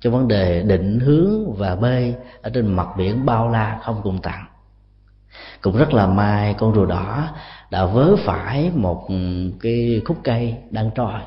cho 0.00 0.10
vấn 0.10 0.28
đề 0.28 0.62
định 0.62 1.00
hướng 1.00 1.52
và 1.52 1.76
bơi 1.76 2.14
ở 2.42 2.50
trên 2.50 2.66
mặt 2.66 2.88
biển 2.98 3.26
bao 3.26 3.48
la 3.48 3.78
không 3.82 4.00
cùng 4.02 4.18
tặng. 4.18 4.44
Cũng 5.60 5.76
rất 5.76 5.94
là 5.94 6.06
may 6.06 6.54
con 6.54 6.74
rùa 6.74 6.86
đỏ 6.86 7.28
đã 7.70 7.84
vớ 7.84 8.16
phải 8.16 8.70
một 8.74 9.08
cái 9.60 10.00
khúc 10.04 10.16
cây 10.24 10.54
đang 10.70 10.90
trôi. 10.94 11.20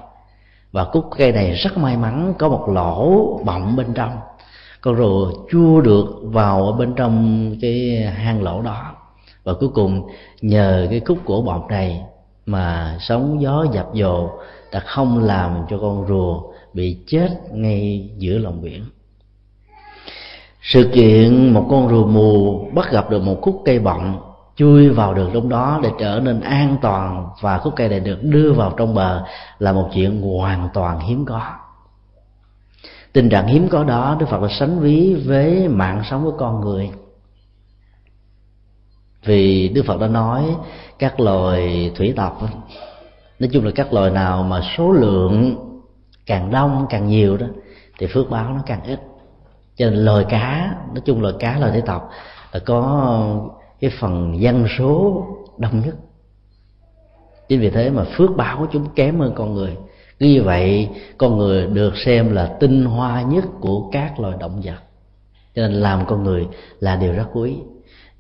Và 0.71 0.85
khúc 0.85 1.09
cây 1.17 1.31
này 1.31 1.51
rất 1.51 1.77
may 1.77 1.97
mắn 1.97 2.33
có 2.39 2.49
một 2.49 2.69
lỗ 2.69 3.39
bọng 3.45 3.75
bên 3.75 3.93
trong. 3.93 4.17
Con 4.81 4.95
rùa 4.95 5.31
chua 5.51 5.81
được 5.81 6.05
vào 6.23 6.65
ở 6.65 6.71
bên 6.71 6.93
trong 6.95 7.55
cái 7.61 8.03
hang 8.15 8.43
lỗ 8.43 8.61
đó 8.61 8.94
và 9.45 9.53
cuối 9.53 9.69
cùng, 9.73 10.07
nhờ 10.41 10.87
cái 10.89 11.01
khúc 11.05 11.17
cổ 11.25 11.41
bọc 11.41 11.67
này 11.69 12.01
mà 12.45 12.97
sóng 12.99 13.41
gió 13.41 13.65
dập 13.73 13.89
dồ 13.93 14.29
đã 14.71 14.79
không 14.79 15.23
làm 15.23 15.65
cho 15.69 15.77
con 15.81 16.07
rùa 16.07 16.41
bị 16.73 16.97
chết 17.07 17.29
ngay 17.51 18.09
giữa 18.17 18.37
lòng 18.37 18.61
biển. 18.61 18.83
Sự 20.61 20.89
kiện 20.93 21.53
một 21.53 21.67
con 21.69 21.89
rùa 21.89 22.05
mù 22.05 22.59
bắt 22.73 22.91
gặp 22.91 23.09
được 23.09 23.21
một 23.23 23.37
khúc 23.41 23.61
cây 23.65 23.79
bọng 23.79 24.21
chui 24.55 24.89
vào 24.89 25.13
được 25.13 25.29
trong 25.33 25.49
đó 25.49 25.79
để 25.83 25.89
trở 25.99 26.19
nên 26.23 26.41
an 26.41 26.77
toàn 26.81 27.27
và 27.41 27.57
khúc 27.57 27.73
cây 27.75 27.89
này 27.89 27.99
được 27.99 28.17
đưa 28.21 28.53
vào 28.53 28.73
trong 28.77 28.95
bờ 28.95 29.23
là 29.59 29.71
một 29.71 29.89
chuyện 29.93 30.21
hoàn 30.21 30.69
toàn 30.73 30.99
hiếm 30.99 31.25
có. 31.25 31.41
Tình 33.13 33.29
trạng 33.29 33.47
hiếm 33.47 33.67
có 33.69 33.83
đó, 33.83 34.15
đức 34.19 34.25
phật 34.29 34.41
đã 34.41 34.47
sánh 34.59 34.79
ví 34.79 35.13
với 35.13 35.67
mạng 35.67 36.01
sống 36.09 36.23
của 36.23 36.37
con 36.37 36.61
người 36.61 36.91
vì 39.25 39.69
đức 39.69 39.83
phật 39.85 39.99
đã 39.99 40.07
nói 40.07 40.55
các 40.99 41.19
loài 41.19 41.91
thủy 41.95 42.13
tộc 42.15 42.41
nói 43.39 43.49
chung 43.53 43.65
là 43.65 43.71
các 43.75 43.93
loài 43.93 44.11
nào 44.11 44.43
mà 44.43 44.61
số 44.77 44.91
lượng 44.91 45.55
càng 46.25 46.51
đông, 46.51 46.85
càng 46.89 47.07
nhiều 47.07 47.37
đó, 47.37 47.45
thì 47.99 48.07
phước 48.07 48.29
báo 48.29 48.53
nó 48.53 48.61
càng 48.65 48.83
ít. 48.83 48.99
Cho 49.75 49.89
nên 49.89 50.05
loài 50.05 50.25
cá, 50.29 50.75
nói 50.87 51.01
chung 51.05 51.21
loài 51.21 51.33
cá 51.39 51.59
loài 51.59 51.71
thủy 51.71 51.81
tộc 51.85 52.09
là 52.51 52.59
có 52.59 53.11
cái 53.79 53.91
phần 53.99 54.41
dân 54.41 54.65
số 54.77 55.23
đông 55.57 55.81
nhất. 55.85 55.95
Chính 57.47 57.59
vì 57.59 57.69
thế 57.69 57.89
mà 57.89 58.03
phước 58.17 58.29
báo 58.37 58.57
của 58.57 58.67
chúng 58.71 58.85
kém 58.95 59.19
hơn 59.19 59.33
con 59.35 59.53
người. 59.53 59.77
Cứ 60.19 60.25
như 60.25 60.43
vậy, 60.43 60.89
con 61.17 61.37
người 61.37 61.67
được 61.67 61.97
xem 61.97 62.33
là 62.33 62.57
tinh 62.59 62.85
hoa 62.85 63.21
nhất 63.21 63.45
của 63.59 63.89
các 63.91 64.19
loài 64.19 64.37
động 64.39 64.61
vật. 64.63 64.79
Cho 65.55 65.61
nên 65.61 65.73
làm 65.73 66.05
con 66.05 66.23
người 66.23 66.47
là 66.79 66.95
điều 66.95 67.13
rất 67.13 67.25
quý 67.33 67.55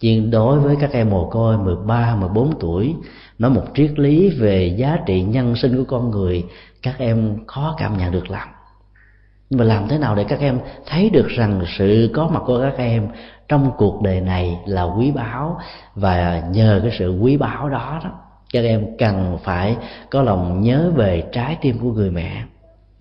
nhưng 0.01 0.31
đối 0.31 0.59
với 0.59 0.75
các 0.79 0.91
em 0.91 1.09
mồ 1.09 1.29
côi 1.29 1.57
13, 1.57 2.15
14 2.15 2.59
tuổi 2.59 2.95
nói 3.39 3.51
một 3.51 3.63
triết 3.75 3.99
lý 3.99 4.29
về 4.29 4.75
giá 4.77 4.97
trị 5.05 5.21
nhân 5.21 5.55
sinh 5.55 5.77
của 5.77 5.83
con 5.83 6.11
người 6.11 6.43
các 6.81 6.95
em 6.97 7.37
khó 7.47 7.75
cảm 7.77 7.97
nhận 7.97 8.11
được 8.11 8.29
lắm 8.29 8.47
nhưng 9.49 9.59
mà 9.59 9.65
làm 9.65 9.87
thế 9.87 9.97
nào 9.97 10.15
để 10.15 10.23
các 10.23 10.39
em 10.39 10.59
thấy 10.85 11.09
được 11.09 11.27
rằng 11.27 11.61
sự 11.77 12.09
có 12.13 12.27
mặt 12.27 12.41
của 12.45 12.59
các 12.61 12.77
em 12.77 13.07
trong 13.47 13.71
cuộc 13.77 14.01
đời 14.01 14.21
này 14.21 14.59
là 14.65 14.83
quý 14.83 15.11
báu 15.11 15.57
và 15.95 16.43
nhờ 16.51 16.79
cái 16.83 16.95
sự 16.99 17.19
quý 17.21 17.37
báu 17.37 17.69
đó 17.69 18.01
đó 18.03 18.11
các 18.53 18.65
em 18.65 18.97
cần 18.97 19.37
phải 19.43 19.77
có 20.09 20.21
lòng 20.21 20.61
nhớ 20.61 20.91
về 20.95 21.23
trái 21.31 21.57
tim 21.61 21.79
của 21.79 21.91
người 21.91 22.11
mẹ. 22.11 22.43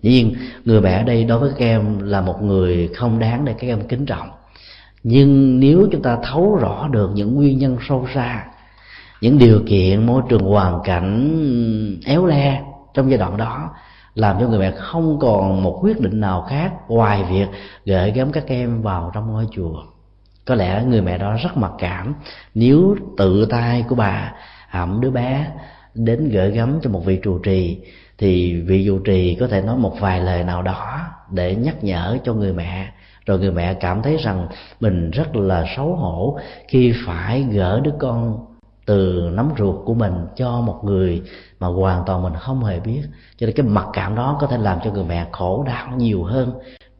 Nhiên 0.01 0.35
người 0.65 0.81
mẹ 0.81 0.97
ở 0.97 1.03
đây 1.03 1.23
đối 1.23 1.39
với 1.39 1.51
các 1.57 1.65
em 1.65 1.99
là 1.99 2.21
một 2.21 2.41
người 2.41 2.89
không 2.95 3.19
đáng 3.19 3.45
để 3.45 3.53
các 3.53 3.67
em 3.67 3.87
kính 3.87 4.05
trọng 4.05 4.29
nhưng 5.07 5.59
nếu 5.59 5.87
chúng 5.91 6.01
ta 6.01 6.17
thấu 6.23 6.55
rõ 6.55 6.87
được 6.91 7.11
những 7.13 7.35
nguyên 7.35 7.57
nhân 7.57 7.77
sâu 7.87 8.07
xa, 8.13 8.45
những 9.21 9.37
điều 9.37 9.61
kiện, 9.67 10.05
môi 10.05 10.21
trường 10.29 10.43
hoàn 10.43 10.79
cảnh 10.83 11.99
éo 12.05 12.25
le 12.25 12.61
trong 12.93 13.09
giai 13.09 13.17
đoạn 13.17 13.37
đó, 13.37 13.69
làm 14.15 14.39
cho 14.39 14.47
người 14.47 14.59
mẹ 14.59 14.71
không 14.71 15.19
còn 15.19 15.63
một 15.63 15.79
quyết 15.81 15.99
định 15.99 16.19
nào 16.19 16.41
khác 16.49 16.73
ngoài 16.87 17.23
việc 17.29 17.47
gửi 17.85 18.11
gắm 18.11 18.31
các 18.31 18.43
em 18.47 18.81
vào 18.81 19.11
trong 19.13 19.31
ngôi 19.31 19.47
chùa. 19.51 19.83
Có 20.45 20.55
lẽ 20.55 20.83
người 20.87 21.01
mẹ 21.01 21.17
đó 21.17 21.35
rất 21.43 21.57
mặc 21.57 21.71
cảm 21.77 22.13
nếu 22.55 22.95
tự 23.17 23.45
tay 23.45 23.85
của 23.89 23.95
bà 23.95 24.33
à, 24.69 24.79
ẩm 24.79 25.01
đứa 25.01 25.11
bé 25.11 25.47
đến 25.93 26.29
gửi 26.29 26.51
gắm 26.51 26.79
cho 26.81 26.89
một 26.89 27.05
vị 27.05 27.19
trụ 27.23 27.39
trì, 27.39 27.81
thì 28.17 28.61
vị 28.61 28.85
trụ 28.85 28.99
trì 28.99 29.37
có 29.39 29.47
thể 29.47 29.61
nói 29.61 29.77
một 29.77 29.99
vài 29.99 30.21
lời 30.21 30.43
nào 30.43 30.61
đó 30.61 30.99
để 31.31 31.55
nhắc 31.55 31.83
nhở 31.83 32.17
cho 32.23 32.33
người 32.33 32.53
mẹ 32.53 32.91
rồi 33.25 33.39
người 33.39 33.51
mẹ 33.51 33.73
cảm 33.73 34.01
thấy 34.01 34.17
rằng 34.17 34.47
mình 34.79 35.11
rất 35.11 35.35
là 35.35 35.65
xấu 35.75 35.95
hổ 35.95 36.37
khi 36.67 36.93
phải 37.05 37.43
gỡ 37.43 37.79
đứa 37.83 37.93
con 37.99 38.45
từ 38.85 39.29
nắm 39.33 39.51
ruột 39.57 39.85
của 39.85 39.93
mình 39.93 40.13
cho 40.35 40.61
một 40.61 40.79
người 40.83 41.21
mà 41.59 41.67
hoàn 41.67 42.03
toàn 42.05 42.23
mình 42.23 42.33
không 42.39 42.63
hề 42.63 42.79
biết. 42.79 43.01
Cho 43.37 43.45
nên 43.45 43.55
cái 43.55 43.65
mặc 43.65 43.87
cảm 43.93 44.15
đó 44.15 44.37
có 44.41 44.47
thể 44.47 44.57
làm 44.57 44.79
cho 44.83 44.91
người 44.91 45.03
mẹ 45.03 45.27
khổ 45.31 45.63
đau 45.67 45.87
nhiều 45.97 46.23
hơn 46.23 46.51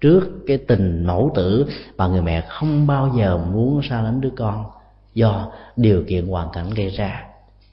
trước 0.02 0.22
cái 0.48 0.58
tình 0.58 1.06
mẫu 1.08 1.32
tử 1.36 1.66
mà 1.98 2.08
người 2.08 2.22
mẹ 2.22 2.42
không 2.50 2.88
bao 2.88 3.12
giờ 3.18 3.38
muốn 3.38 3.82
xa 3.90 4.02
lánh 4.02 4.22
đứa 4.22 4.30
con 4.38 4.66
do 5.14 5.52
điều 5.76 6.04
kiện 6.08 6.28
hoàn 6.28 6.50
cảnh 6.54 6.70
gây 6.76 6.90
ra. 6.90 7.26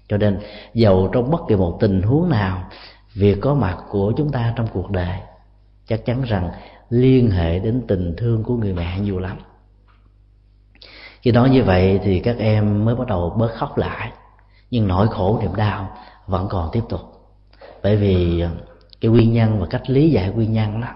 Cho 0.09 0.17
nên 0.17 0.39
dầu 0.75 1.11
trong 1.13 1.31
bất 1.31 1.41
kỳ 1.49 1.57
một 1.57 1.77
tình 1.81 2.03
huống 2.03 2.29
nào, 2.29 2.65
việc 3.15 3.39
có 3.41 3.55
mặt 3.55 3.77
của 3.89 4.13
chúng 4.17 4.33
ta 4.33 4.53
trong 4.57 4.67
cuộc 4.73 4.91
đời, 4.91 5.19
chắc 5.87 6.05
chắn 6.05 6.23
rằng 6.23 6.51
liên 6.93 7.31
hệ 7.31 7.59
đến 7.59 7.83
tình 7.89 8.15
thương 8.17 8.43
của 8.43 8.57
người 8.57 8.73
mẹ 8.73 9.01
nhiều 9.01 9.19
lắm. 9.19 9.37
Khi 11.23 11.33
nói 11.33 11.51
như 11.51 11.65
vậy 11.65 12.01
thì 12.05 12.21
các 12.21 12.37
em 12.39 12.85
mới 12.85 12.95
bắt 12.95 13.07
đầu 13.07 13.35
bớt 13.39 13.55
khóc 13.55 13.79
lại, 13.79 14.13
nhưng 14.71 14.89
nỗi 14.89 15.09
khổ 15.09 15.39
niềm 15.43 15.57
đau 15.57 15.97
vẫn 16.27 16.49
còn 16.51 16.69
tiếp 16.73 16.81
tục. 16.89 17.01
Bởi 17.83 17.97
vì 17.97 18.41
ờ, 18.41 18.51
cái 19.01 19.11
nguyên 19.11 19.33
nhân 19.33 19.61
và 19.61 19.67
cách 19.71 19.91
lý 19.91 20.11
giải 20.11 20.29
nguyên 20.29 20.53
nhân 20.53 20.81
đó, 20.81 20.89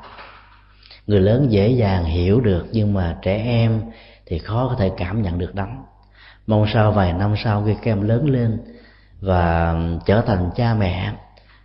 người 1.06 1.20
lớn 1.20 1.46
dễ 1.50 1.68
dàng 1.68 2.04
hiểu 2.04 2.40
được 2.40 2.66
nhưng 2.72 2.94
mà 2.94 3.18
trẻ 3.22 3.36
em 3.36 3.82
thì 4.26 4.38
khó 4.38 4.68
có 4.68 4.74
thể 4.78 4.90
cảm 4.96 5.22
nhận 5.22 5.38
được 5.38 5.56
lắm. 5.56 5.68
Mong 6.46 6.66
sao 6.74 6.92
vài 6.92 7.12
năm 7.12 7.34
sau 7.44 7.64
khi 7.66 7.74
các 7.74 7.90
em 7.90 8.08
lớn 8.08 8.30
lên 8.30 8.58
và 9.20 9.74
trở 10.06 10.20
thành 10.20 10.50
cha 10.56 10.74
mẹ, 10.74 11.12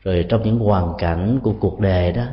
rồi 0.02 0.26
trong 0.30 0.44
những 0.44 0.60
hoàn 0.60 0.94
cảnh 0.98 1.40
của 1.44 1.54
cuộc 1.60 1.80
đời 1.80 2.12
đó 2.12 2.24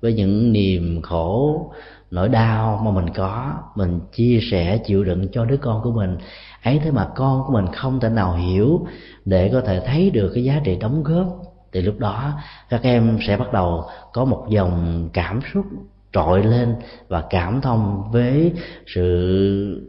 với 0.00 0.12
những 0.12 0.52
niềm 0.52 1.02
khổ, 1.02 1.72
nỗi 2.10 2.28
đau 2.28 2.80
mà 2.84 2.90
mình 2.90 3.14
có, 3.14 3.54
mình 3.74 4.00
chia 4.12 4.40
sẻ, 4.50 4.78
chịu 4.78 5.04
đựng 5.04 5.28
cho 5.32 5.44
đứa 5.44 5.56
con 5.56 5.82
của 5.82 5.92
mình. 5.92 6.16
Ấy 6.62 6.80
thế 6.84 6.90
mà 6.90 7.08
con 7.14 7.44
của 7.46 7.52
mình 7.52 7.66
không 7.72 8.00
thể 8.00 8.08
nào 8.08 8.36
hiểu 8.36 8.86
để 9.24 9.50
có 9.52 9.60
thể 9.60 9.80
thấy 9.86 10.10
được 10.10 10.32
cái 10.34 10.44
giá 10.44 10.60
trị 10.64 10.76
đóng 10.80 11.02
góp. 11.02 11.42
Thì 11.72 11.82
lúc 11.82 11.98
đó, 11.98 12.32
các 12.68 12.82
em 12.82 13.18
sẽ 13.26 13.36
bắt 13.36 13.52
đầu 13.52 13.84
có 14.12 14.24
một 14.24 14.46
dòng 14.50 15.08
cảm 15.12 15.40
xúc 15.54 15.64
trội 16.12 16.44
lên 16.44 16.74
và 17.08 17.24
cảm 17.30 17.60
thông 17.60 18.10
với 18.12 18.52
sự 18.86 19.88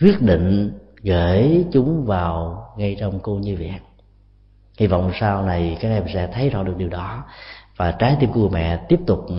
quyết 0.00 0.22
định 0.22 0.72
gửi 1.02 1.64
chúng 1.72 2.04
vào 2.04 2.64
ngay 2.78 2.96
trong 3.00 3.18
cô 3.22 3.34
như 3.34 3.56
vậy 3.58 3.72
hy 4.78 4.86
vọng 4.86 5.10
sau 5.20 5.42
này 5.42 5.76
các 5.80 5.88
em 5.88 6.04
sẽ 6.14 6.28
thấy 6.32 6.50
rõ 6.50 6.62
được 6.62 6.76
điều 6.76 6.88
đó 6.88 7.24
và 7.76 7.92
trái 7.92 8.16
tim 8.20 8.32
của 8.32 8.48
mẹ 8.48 8.76
tiếp 8.88 9.00
tục 9.06 9.26
ừ, 9.28 9.34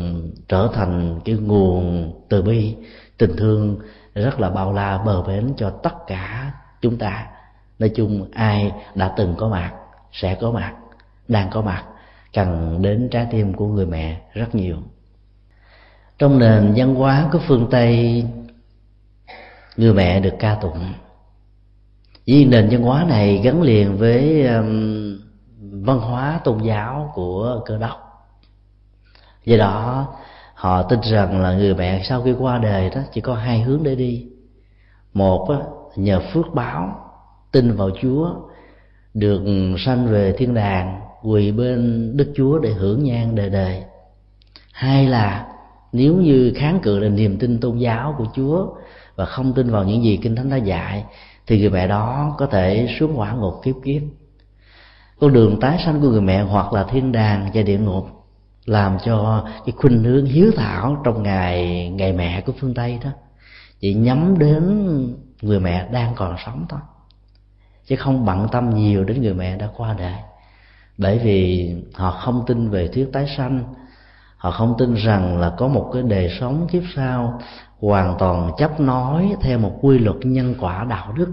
trở 0.47 0.69
thành 0.73 1.19
cái 1.25 1.35
nguồn 1.35 2.13
từ 2.29 2.41
bi 2.41 2.75
tình 3.17 3.35
thương 3.37 3.79
rất 4.13 4.39
là 4.39 4.49
bao 4.49 4.73
la 4.73 4.97
bờ 4.97 5.21
bến 5.21 5.53
cho 5.57 5.69
tất 5.69 6.07
cả 6.07 6.51
chúng 6.81 6.97
ta. 6.97 7.27
Nói 7.79 7.91
chung 7.95 8.31
ai 8.33 8.71
đã 8.95 9.13
từng 9.17 9.35
có 9.37 9.49
mặt 9.49 9.73
sẽ 10.11 10.35
có 10.41 10.51
mặt 10.51 10.73
đang 11.27 11.49
có 11.49 11.61
mặt 11.61 11.83
cần 12.33 12.81
đến 12.81 13.09
trái 13.11 13.27
tim 13.31 13.53
của 13.53 13.67
người 13.67 13.85
mẹ 13.85 14.21
rất 14.33 14.55
nhiều. 14.55 14.77
Trong 16.19 16.39
nền 16.39 16.73
văn 16.75 16.95
hóa 16.95 17.29
của 17.31 17.39
phương 17.47 17.67
tây 17.71 18.23
người 19.77 19.93
mẹ 19.93 20.19
được 20.19 20.33
ca 20.39 20.55
tụng. 20.55 20.93
Vì 22.25 22.45
nền 22.45 22.69
văn 22.71 22.81
hóa 22.81 23.05
này 23.09 23.41
gắn 23.43 23.61
liền 23.61 23.97
với 23.97 24.47
um, 24.47 25.19
văn 25.59 25.99
hóa 25.99 26.39
tôn 26.43 26.63
giáo 26.63 27.11
của 27.15 27.61
cơ 27.65 27.77
đốc 27.77 28.04
do 29.45 29.57
đó 29.57 30.07
họ 30.53 30.83
tin 30.83 30.99
rằng 31.01 31.41
là 31.41 31.53
người 31.53 31.75
mẹ 31.75 32.03
sau 32.03 32.21
khi 32.21 32.33
qua 32.39 32.57
đời 32.57 32.89
đó 32.89 33.01
chỉ 33.13 33.21
có 33.21 33.35
hai 33.35 33.61
hướng 33.61 33.83
để 33.83 33.95
đi. 33.95 34.25
Một 35.13 35.49
á, 35.49 35.57
nhờ 35.95 36.21
phước 36.33 36.53
báo 36.53 37.11
tin 37.51 37.71
vào 37.71 37.89
chúa 38.01 38.29
được 39.13 39.41
sanh 39.85 40.07
về 40.07 40.33
thiên 40.37 40.53
đàng 40.53 41.01
quỳ 41.23 41.51
bên 41.51 42.11
đức 42.17 42.33
chúa 42.35 42.59
để 42.59 42.73
hưởng 42.73 43.03
nhan 43.03 43.35
đời 43.35 43.49
đời. 43.49 43.83
Hai 44.71 45.07
là 45.07 45.47
nếu 45.91 46.15
như 46.15 46.53
kháng 46.55 46.79
cự 46.79 46.99
là 46.99 47.09
niềm 47.09 47.37
tin 47.39 47.59
tôn 47.59 47.77
giáo 47.77 48.15
của 48.17 48.25
chúa 48.35 48.67
và 49.15 49.25
không 49.25 49.53
tin 49.53 49.71
vào 49.71 49.83
những 49.83 50.03
gì 50.03 50.19
kinh 50.23 50.35
thánh 50.35 50.49
đã 50.49 50.57
dạy 50.57 51.05
thì 51.47 51.59
người 51.59 51.69
mẹ 51.69 51.87
đó 51.87 52.35
có 52.37 52.45
thể 52.45 52.87
xuống 52.99 53.13
hỏa 53.15 53.33
ngục 53.33 53.53
kiếp 53.63 53.75
kiếp 53.83 54.01
con 55.19 55.33
đường 55.33 55.59
tái 55.59 55.79
sanh 55.85 56.01
của 56.01 56.09
người 56.09 56.21
mẹ 56.21 56.41
hoặc 56.41 56.73
là 56.73 56.83
thiên 56.83 57.11
đàng 57.11 57.49
và 57.53 57.61
địa 57.61 57.77
ngục 57.77 58.07
làm 58.65 58.97
cho 59.05 59.47
cái 59.65 59.73
khuynh 59.77 60.03
hướng 60.03 60.25
hiếu 60.25 60.51
thảo 60.55 61.01
trong 61.03 61.23
ngày 61.23 61.89
ngày 61.89 62.13
mẹ 62.13 62.41
của 62.41 62.53
phương 62.59 62.73
tây 62.73 62.99
đó, 63.03 63.09
chỉ 63.79 63.93
nhắm 63.93 64.39
đến 64.39 64.87
người 65.41 65.59
mẹ 65.59 65.87
đang 65.91 66.15
còn 66.15 66.35
sống 66.45 66.65
thôi. 66.69 66.79
Chứ 67.85 67.95
không 67.95 68.25
bận 68.25 68.47
tâm 68.51 68.69
nhiều 68.69 69.03
đến 69.03 69.21
người 69.21 69.33
mẹ 69.33 69.57
đã 69.57 69.69
qua 69.77 69.95
đời. 69.97 70.15
Bởi 70.97 71.19
vì 71.19 71.71
họ 71.93 72.11
không 72.11 72.43
tin 72.47 72.69
về 72.69 72.87
thuyết 72.87 73.09
tái 73.13 73.27
sanh. 73.37 73.73
Họ 74.37 74.51
không 74.51 74.75
tin 74.77 74.93
rằng 74.93 75.37
là 75.37 75.53
có 75.57 75.67
một 75.67 75.89
cái 75.93 76.03
đời 76.03 76.37
sống 76.39 76.67
kiếp 76.71 76.83
sau 76.95 77.41
hoàn 77.79 78.15
toàn 78.19 78.51
chấp 78.57 78.79
nói 78.79 79.35
theo 79.41 79.59
một 79.59 79.79
quy 79.81 79.99
luật 79.99 80.15
nhân 80.23 80.55
quả 80.59 80.85
đạo 80.89 81.11
đức 81.11 81.31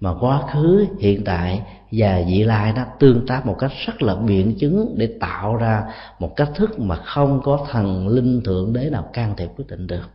mà 0.00 0.14
quá 0.20 0.42
khứ, 0.52 0.86
hiện 1.00 1.24
tại 1.24 1.62
và 1.92 2.22
vị 2.26 2.44
lai 2.44 2.72
nó 2.72 2.84
tương 2.98 3.26
tác 3.26 3.46
một 3.46 3.56
cách 3.58 3.72
rất 3.86 4.02
là 4.02 4.14
biện 4.14 4.54
chứng 4.58 4.94
để 4.98 5.08
tạo 5.20 5.56
ra 5.56 5.84
một 6.18 6.36
cách 6.36 6.50
thức 6.54 6.80
mà 6.80 6.96
không 6.96 7.40
có 7.44 7.66
thần 7.70 8.08
linh 8.08 8.42
thượng 8.44 8.72
đế 8.72 8.90
nào 8.90 9.10
can 9.12 9.34
thiệp 9.36 9.48
quyết 9.56 9.66
định 9.68 9.86
được. 9.86 10.10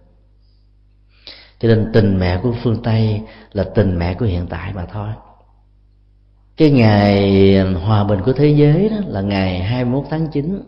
Cho 1.60 1.68
nên 1.68 1.90
tình 1.94 2.20
mẹ 2.20 2.40
của 2.44 2.54
phương 2.64 2.84
tây 2.84 3.22
là 3.52 3.64
tình 3.64 4.00
mẹ 4.00 4.14
của 4.14 4.26
hiện 4.26 4.48
tại 4.50 4.74
mà 4.74 4.86
thôi. 4.86 5.10
Cái 6.58 6.72
ngày 6.72 7.60
hòa 7.60 8.04
bình 8.04 8.20
của 8.26 8.34
thế 8.34 8.48
giới 8.48 8.90
đó 8.90 8.98
là 9.08 9.22
ngày 9.22 9.60
21 9.60 10.06
tháng 10.10 10.28
9 10.28 10.62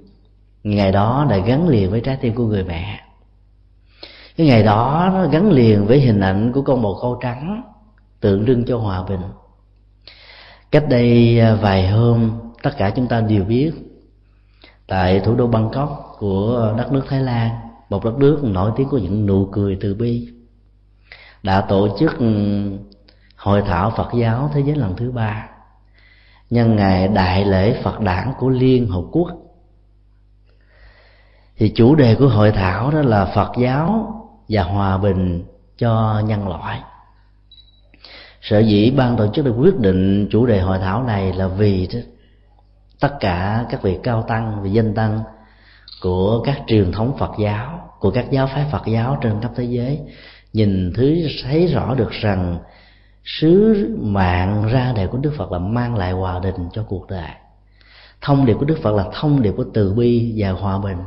ngày 0.64 0.92
đó 0.92 1.28
đã 1.30 1.38
gắn 1.38 1.68
liền 1.68 1.92
với 1.92 2.02
trái 2.02 2.18
tim 2.22 2.36
của 2.36 2.46
người 2.46 2.64
mẹ. 2.64 3.00
Cái 4.38 4.48
ngày 4.48 4.64
đó 4.64 5.12
nó 5.14 5.28
gắn 5.28 5.52
liền 5.52 5.86
với 5.86 6.00
hình 6.00 6.20
ảnh 6.20 6.52
của 6.52 6.62
con 6.62 6.82
bồ 6.82 7.00
câu 7.02 7.20
trắng 7.22 7.64
tượng 8.28 8.46
trưng 8.46 8.66
cho 8.66 8.78
hòa 8.78 9.04
bình. 9.04 9.22
Cách 10.72 10.86
đây 10.90 11.40
à, 11.40 11.56
vài 11.56 11.88
hôm, 11.88 12.40
tất 12.64 12.72
cả 12.78 12.90
chúng 12.96 13.08
ta 13.08 13.22
đều 13.22 13.44
biết, 13.44 13.72
tại 14.88 15.20
thủ 15.20 15.36
đô 15.36 15.48
bangkok 15.48 16.16
của 16.20 16.74
đất 16.78 16.92
nước 16.92 17.04
thái 17.10 17.20
lan, 17.20 17.50
một 17.90 18.06
đất 18.06 18.18
nước 18.18 18.40
nổi 18.44 18.72
tiếng 18.76 18.90
của 18.90 18.98
những 18.98 19.26
nụ 19.26 19.50
cười 19.52 19.78
từ 19.82 19.94
bi, 19.94 20.28
đã 21.44 21.62
tổ 21.62 21.98
chức 22.00 22.20
ừ, 22.20 22.62
hội 23.36 23.62
thảo 23.62 23.94
phật 23.98 24.10
giáo 24.20 24.52
thế 24.54 24.62
giới 24.66 24.76
lần 24.76 24.96
thứ 24.96 25.12
ba, 25.12 25.50
nhân 26.50 26.76
ngày 26.76 27.08
đại 27.08 27.46
lễ 27.46 27.82
phật 27.84 28.00
đản 28.00 28.34
của 28.40 28.50
liên 28.50 28.88
hợp 28.88 29.04
quốc. 29.12 29.32
Thì 31.58 31.74
chủ 31.76 31.96
đề 31.96 32.16
của 32.16 32.28
hội 32.28 32.52
thảo 32.52 32.92
đó 32.92 33.02
là 33.02 33.26
phật 33.36 33.52
giáo 33.58 34.14
và 34.50 34.64
hòa 34.64 34.98
bình 34.98 35.44
cho 35.78 36.22
nhân 36.26 36.48
loại 36.48 36.82
sở 38.50 38.60
dĩ 38.60 38.92
ban 38.92 39.18
tổ 39.18 39.28
chức 39.34 39.46
được 39.46 39.56
quyết 39.58 39.80
định 39.80 40.28
chủ 40.32 40.46
đề 40.46 40.60
hội 40.60 40.80
thảo 40.80 41.04
này 41.04 41.34
là 41.34 41.48
vì 41.48 41.88
tất 43.00 43.20
cả 43.20 43.66
các 43.70 43.82
vị 43.82 43.98
cao 44.04 44.26
tăng 44.28 44.64
và 44.64 44.68
danh 44.68 44.94
tăng 44.94 45.20
của 46.02 46.42
các 46.46 46.62
truyền 46.68 46.92
thống 46.92 47.18
Phật 47.18 47.32
giáo, 47.40 47.80
của 48.00 48.12
các 48.12 48.32
giáo 48.32 48.48
phái 48.48 48.66
Phật 48.72 48.82
giáo 48.88 49.18
trên 49.22 49.42
khắp 49.42 49.52
thế 49.56 49.64
giới 49.64 50.00
nhìn 50.54 50.94
thứ 50.96 51.16
thấy 51.44 51.68
rõ 51.68 51.96
được 51.96 52.12
rằng 52.12 52.60
sứ 53.24 53.88
mạng 54.02 54.68
ra 54.72 54.94
đời 54.96 55.08
của 55.08 55.18
Đức 55.18 55.34
Phật 55.38 55.52
là 55.52 55.60
mang 55.60 55.96
lại 55.96 56.12
hòa 56.12 56.40
bình 56.40 56.70
cho 56.74 56.84
cuộc 56.84 57.08
đời. 57.10 57.30
Thông 58.22 58.46
điệp 58.46 58.54
của 58.54 58.66
Đức 58.66 58.78
Phật 58.84 58.96
là 58.96 59.06
thông 59.14 59.42
điệp 59.42 59.54
của 59.58 59.66
từ 59.74 59.94
bi 59.94 60.34
và 60.38 60.52
hòa 60.52 60.80
bình. 60.80 60.98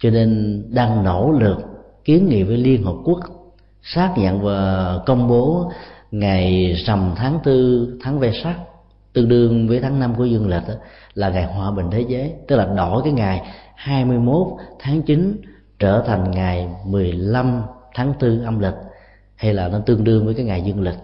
Cho 0.00 0.10
nên 0.10 0.62
đang 0.74 1.04
nỗ 1.04 1.32
lực 1.32 1.58
kiến 2.04 2.28
nghị 2.28 2.42
với 2.42 2.56
Liên 2.56 2.84
Hợp 2.84 2.96
Quốc 3.04 3.20
xác 3.82 4.14
nhận 4.16 4.40
và 4.42 4.98
công 5.06 5.28
bố 5.28 5.72
ngày 6.18 6.72
rằm 6.86 7.12
tháng 7.16 7.38
tư, 7.44 7.88
tháng 8.02 8.18
ve 8.18 8.32
sắc, 8.42 8.56
tương 9.12 9.28
đương 9.28 9.68
với 9.68 9.80
tháng 9.80 10.00
năm 10.00 10.14
của 10.14 10.24
dương 10.24 10.48
lịch 10.48 10.62
là 11.14 11.28
ngày 11.28 11.44
hòa 11.44 11.70
bình 11.70 11.86
thế 11.90 12.04
giới. 12.08 12.32
Tức 12.48 12.56
là 12.56 12.66
đổi 12.76 13.02
cái 13.02 13.12
ngày 13.12 13.42
21 13.76 14.46
tháng 14.78 15.02
9 15.02 15.36
trở 15.78 16.04
thành 16.06 16.30
ngày 16.30 16.68
15 16.86 17.62
tháng 17.94 18.12
4 18.20 18.44
âm 18.44 18.58
lịch, 18.58 18.74
hay 19.36 19.54
là 19.54 19.68
nó 19.68 19.78
tương 19.78 20.04
đương 20.04 20.24
với 20.24 20.34
cái 20.34 20.44
ngày 20.44 20.62
dương 20.62 20.82
lịch. 20.82 20.98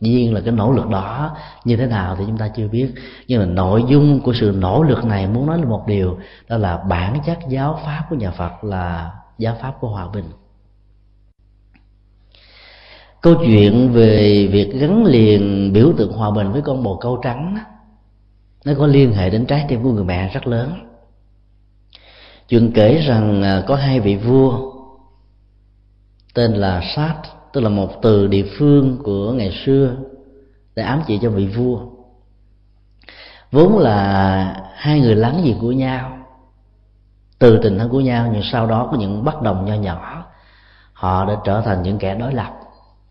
Dĩ 0.00 0.10
nhiên 0.10 0.34
là 0.34 0.40
cái 0.40 0.52
nỗ 0.52 0.72
lực 0.72 0.88
đó 0.88 1.36
như 1.64 1.76
thế 1.76 1.86
nào 1.86 2.16
thì 2.18 2.24
chúng 2.26 2.38
ta 2.38 2.48
chưa 2.48 2.68
biết. 2.68 2.94
Nhưng 3.28 3.40
mà 3.40 3.46
nội 3.46 3.84
dung 3.88 4.20
của 4.20 4.32
sự 4.32 4.54
nỗ 4.58 4.82
lực 4.82 5.04
này 5.04 5.26
muốn 5.26 5.46
nói 5.46 5.58
là 5.58 5.64
một 5.64 5.84
điều, 5.86 6.18
đó 6.48 6.56
là 6.56 6.76
bản 6.76 7.18
chất 7.26 7.38
giáo 7.48 7.78
pháp 7.84 8.04
của 8.10 8.16
nhà 8.16 8.30
phật 8.30 8.64
là 8.64 9.10
giáo 9.38 9.56
pháp 9.60 9.72
của 9.80 9.88
hòa 9.88 10.08
bình 10.14 10.24
câu 13.24 13.34
chuyện 13.44 13.92
về 13.92 14.46
việc 14.52 14.72
gắn 14.74 15.04
liền 15.04 15.72
biểu 15.72 15.92
tượng 15.96 16.12
hòa 16.12 16.30
bình 16.30 16.52
với 16.52 16.62
con 16.62 16.82
bồ 16.82 16.96
câu 16.96 17.20
trắng 17.22 17.58
nó 18.64 18.72
có 18.78 18.86
liên 18.86 19.12
hệ 19.12 19.30
đến 19.30 19.46
trái 19.46 19.64
tim 19.68 19.82
của 19.82 19.92
người 19.92 20.04
mẹ 20.04 20.30
rất 20.34 20.46
lớn. 20.46 20.72
Chuyện 22.48 22.72
kể 22.74 22.98
rằng 22.98 23.42
à, 23.42 23.62
có 23.66 23.76
hai 23.76 24.00
vị 24.00 24.16
vua 24.16 24.72
tên 26.34 26.52
là 26.52 26.82
sát 26.96 27.14
tức 27.52 27.60
là 27.60 27.68
một 27.68 28.02
từ 28.02 28.26
địa 28.26 28.46
phương 28.58 28.98
của 29.04 29.32
ngày 29.32 29.52
xưa, 29.64 29.96
để 30.76 30.82
ám 30.82 31.02
chỉ 31.06 31.18
cho 31.22 31.30
vị 31.30 31.46
vua. 31.46 31.80
Vốn 33.52 33.78
là 33.78 34.64
hai 34.74 35.00
người 35.00 35.14
láng 35.14 35.40
giềng 35.44 35.58
của 35.60 35.72
nhau, 35.72 36.18
từ 37.38 37.58
tình 37.62 37.78
thân 37.78 37.88
của 37.88 38.00
nhau, 38.00 38.30
nhưng 38.32 38.42
sau 38.52 38.66
đó 38.66 38.88
có 38.90 38.98
những 38.98 39.24
bất 39.24 39.42
đồng 39.42 39.64
nho 39.64 39.74
nhỏ, 39.74 40.24
họ 40.92 41.24
đã 41.24 41.36
trở 41.44 41.60
thành 41.60 41.82
những 41.82 41.98
kẻ 41.98 42.14
đối 42.14 42.34
lập 42.34 42.63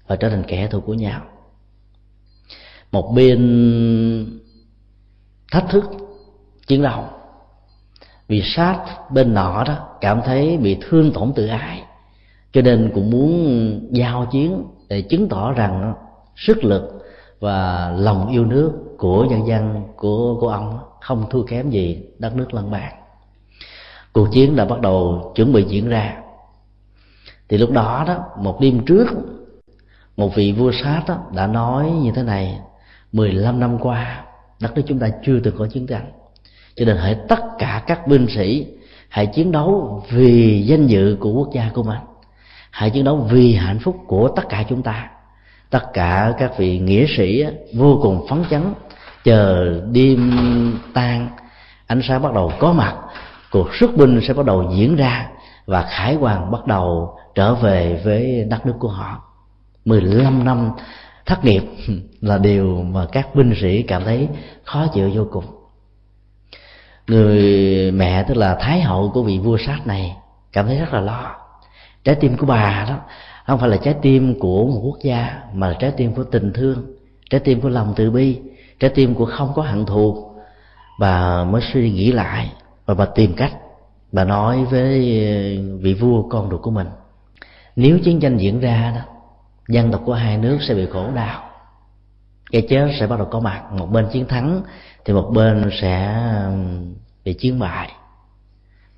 và 0.08 0.16
trở 0.16 0.30
thành 0.30 0.44
kẻ 0.48 0.68
thù 0.68 0.80
của 0.80 0.94
nhau. 0.94 1.22
Một 2.92 3.14
bên 3.16 4.40
thách 5.52 5.66
thức 5.70 5.84
chiến 6.68 6.82
đấu, 6.82 7.04
vì 8.28 8.42
sát 8.46 8.86
bên 9.12 9.34
nọ 9.34 9.64
đó 9.68 9.88
cảm 10.02 10.22
thấy 10.26 10.58
bị 10.58 10.78
thương 10.82 11.12
tổn 11.14 11.34
tự 11.36 11.48
ái, 11.48 11.84
cho 12.52 12.62
nên 12.62 12.92
cũng 12.96 13.10
muốn 13.10 13.90
giao 13.92 14.26
chiến 14.32 14.64
để 14.90 15.02
chứng 15.02 15.30
tỏ 15.30 15.52
rằng 15.52 15.94
sức 16.36 16.64
lực 16.64 17.04
và 17.40 17.90
lòng 17.98 18.30
yêu 18.32 18.46
nước 18.46 18.72
của 18.98 19.26
nhân 19.26 19.48
dân, 19.48 19.84
của 19.96 20.38
của 20.40 20.50
ông 20.50 20.80
không 21.02 21.26
thua 21.30 21.44
kém 21.44 21.70
gì 21.70 22.06
đất 22.20 22.36
nước 22.36 22.54
lân 22.54 22.72
bang 22.72 23.04
cuộc 24.14 24.28
chiến 24.32 24.56
đã 24.56 24.66
bắt 24.66 24.82
đầu 24.82 25.32
chuẩn 25.36 25.54
bị 25.54 25.64
diễn 25.64 25.90
ra. 25.90 26.18
Thì 27.50 27.58
lúc 27.58 27.72
đó 27.72 28.04
đó, 28.08 28.26
một 28.38 28.62
đêm 28.62 28.86
trước 28.86 29.08
một 30.18 30.36
vị 30.36 30.52
vua 30.52 30.72
sát 30.84 31.04
đó, 31.08 31.18
đã 31.36 31.48
nói 31.48 31.92
như 31.92 32.12
thế 32.16 32.24
này 32.24 32.60
15 33.12 33.60
năm 33.60 33.78
qua 33.80 34.24
đất 34.60 34.76
nước 34.76 34.82
chúng 34.88 35.00
ta 35.00 35.08
chưa 35.26 35.40
từng 35.44 35.56
có 35.58 35.68
chiến 35.68 35.88
tranh. 35.88 36.12
Cho 36.76 36.86
nên 36.86 36.98
hãy 36.98 37.16
tất 37.28 37.40
cả 37.60 37.84
các 37.88 38.08
binh 38.08 38.28
sĩ 38.36 38.68
hãy 39.10 39.28
chiến 39.28 39.52
đấu 39.52 40.04
vì 40.10 40.64
danh 40.66 40.88
dự 40.88 41.18
của 41.20 41.32
quốc 41.32 41.50
gia 41.54 41.70
của 41.74 41.84
mình. 41.84 42.00
Hãy 42.72 42.90
chiến 42.90 43.04
đấu 43.04 43.28
vì 43.32 43.56
hạnh 43.56 43.80
phúc 43.80 43.96
của 44.08 44.30
tất 44.36 44.44
cả 44.50 44.64
chúng 44.70 44.84
ta. 44.84 45.10
Tất 45.70 45.94
cả 45.94 46.34
các 46.38 46.58
vị 46.58 46.80
nghĩa 46.80 47.06
sĩ 47.18 47.44
vô 47.74 48.00
cùng 48.04 48.28
phấn 48.30 48.44
chấn 48.50 48.74
chờ 49.24 49.82
đêm 49.92 50.32
tan 50.94 51.30
ánh 51.88 52.02
sáng 52.04 52.22
bắt 52.22 52.34
đầu 52.34 52.52
có 52.60 52.74
mặt 52.74 52.96
cuộc 53.52 53.76
xuất 53.76 53.98
binh 53.98 54.22
sẽ 54.28 54.34
bắt 54.34 54.46
đầu 54.46 54.72
diễn 54.76 54.96
ra 54.96 55.28
và 55.66 55.82
khải 55.90 56.16
hoàng 56.16 56.52
bắt 56.52 56.68
đầu 56.68 57.18
trở 57.36 57.56
về 57.56 58.02
với 58.06 58.44
đất 58.50 58.66
nước 58.66 58.76
của 58.80 58.88
họ. 58.88 59.33
15 59.86 60.46
năm 60.46 60.72
thất 61.26 61.46
nghiệp 61.46 61.64
là 62.22 62.38
điều 62.38 62.84
mà 62.84 63.06
các 63.12 63.36
binh 63.36 63.54
sĩ 63.62 63.84
cảm 63.84 64.04
thấy 64.04 64.28
khó 64.64 64.88
chịu 64.94 65.12
vô 65.14 65.28
cùng. 65.32 65.46
Người 67.08 67.92
mẹ, 67.92 68.24
tức 68.24 68.38
là 68.38 68.58
thái 68.60 68.82
hậu 68.82 69.12
của 69.14 69.24
vị 69.24 69.40
vua 69.40 69.58
sát 69.66 69.88
này, 69.88 70.16
cảm 70.52 70.68
thấy 70.68 70.78
rất 70.78 70.94
là 70.94 71.02
lo. 71.02 71.36
Trái 72.04 72.16
tim 72.16 72.38
của 72.38 72.46
bà 72.46 72.86
đó, 72.90 73.00
không 73.48 73.60
phải 73.60 73.70
là 73.70 73.78
trái 73.78 73.96
tim 74.02 74.40
của 74.40 74.66
một 74.66 74.82
quốc 74.84 74.98
gia, 75.04 75.42
mà 75.54 75.68
là 75.68 75.74
trái 75.80 75.92
tim 75.98 76.14
của 76.14 76.24
tình 76.24 76.54
thương, 76.54 76.86
trái 77.30 77.40
tim 77.40 77.62
của 77.62 77.70
lòng 77.70 77.94
từ 77.96 78.12
bi, 78.12 78.40
trái 78.80 78.92
tim 78.96 79.16
của 79.16 79.26
không 79.26 79.52
có 79.56 79.62
hận 79.62 79.86
thù. 79.86 80.30
Bà 81.00 81.44
mới 81.44 81.62
suy 81.74 81.92
nghĩ 81.92 82.12
lại 82.12 82.52
và 82.86 82.94
bà 82.94 83.06
tìm 83.06 83.34
cách, 83.34 83.54
bà 84.12 84.24
nói 84.24 84.66
với 84.66 85.00
vị 85.82 85.94
vua 85.94 86.30
con 86.30 86.50
ruột 86.50 86.62
của 86.62 86.72
mình, 86.72 86.88
nếu 87.76 88.00
chiến 88.00 88.20
tranh 88.20 88.38
diễn 88.38 88.60
ra 88.60 88.94
đó 88.96 89.13
dân 89.68 89.92
tộc 89.92 90.02
của 90.06 90.14
hai 90.14 90.38
nước 90.38 90.58
sẽ 90.68 90.74
bị 90.74 90.88
khổ 90.94 91.12
đau. 91.16 91.44
Cái 92.52 92.66
chết 92.70 92.88
sẽ 93.00 93.08
bắt 93.08 93.18
đầu 93.18 93.28
có 93.32 93.40
mặt. 93.40 93.64
Một 93.72 93.92
bên 93.92 94.08
chiến 94.12 94.28
thắng, 94.28 94.62
thì 95.06 95.14
một 95.14 95.32
bên 95.34 95.70
sẽ 95.82 96.24
um, 96.46 96.94
bị 97.26 97.34
chiến 97.34 97.60
bại. 97.60 97.92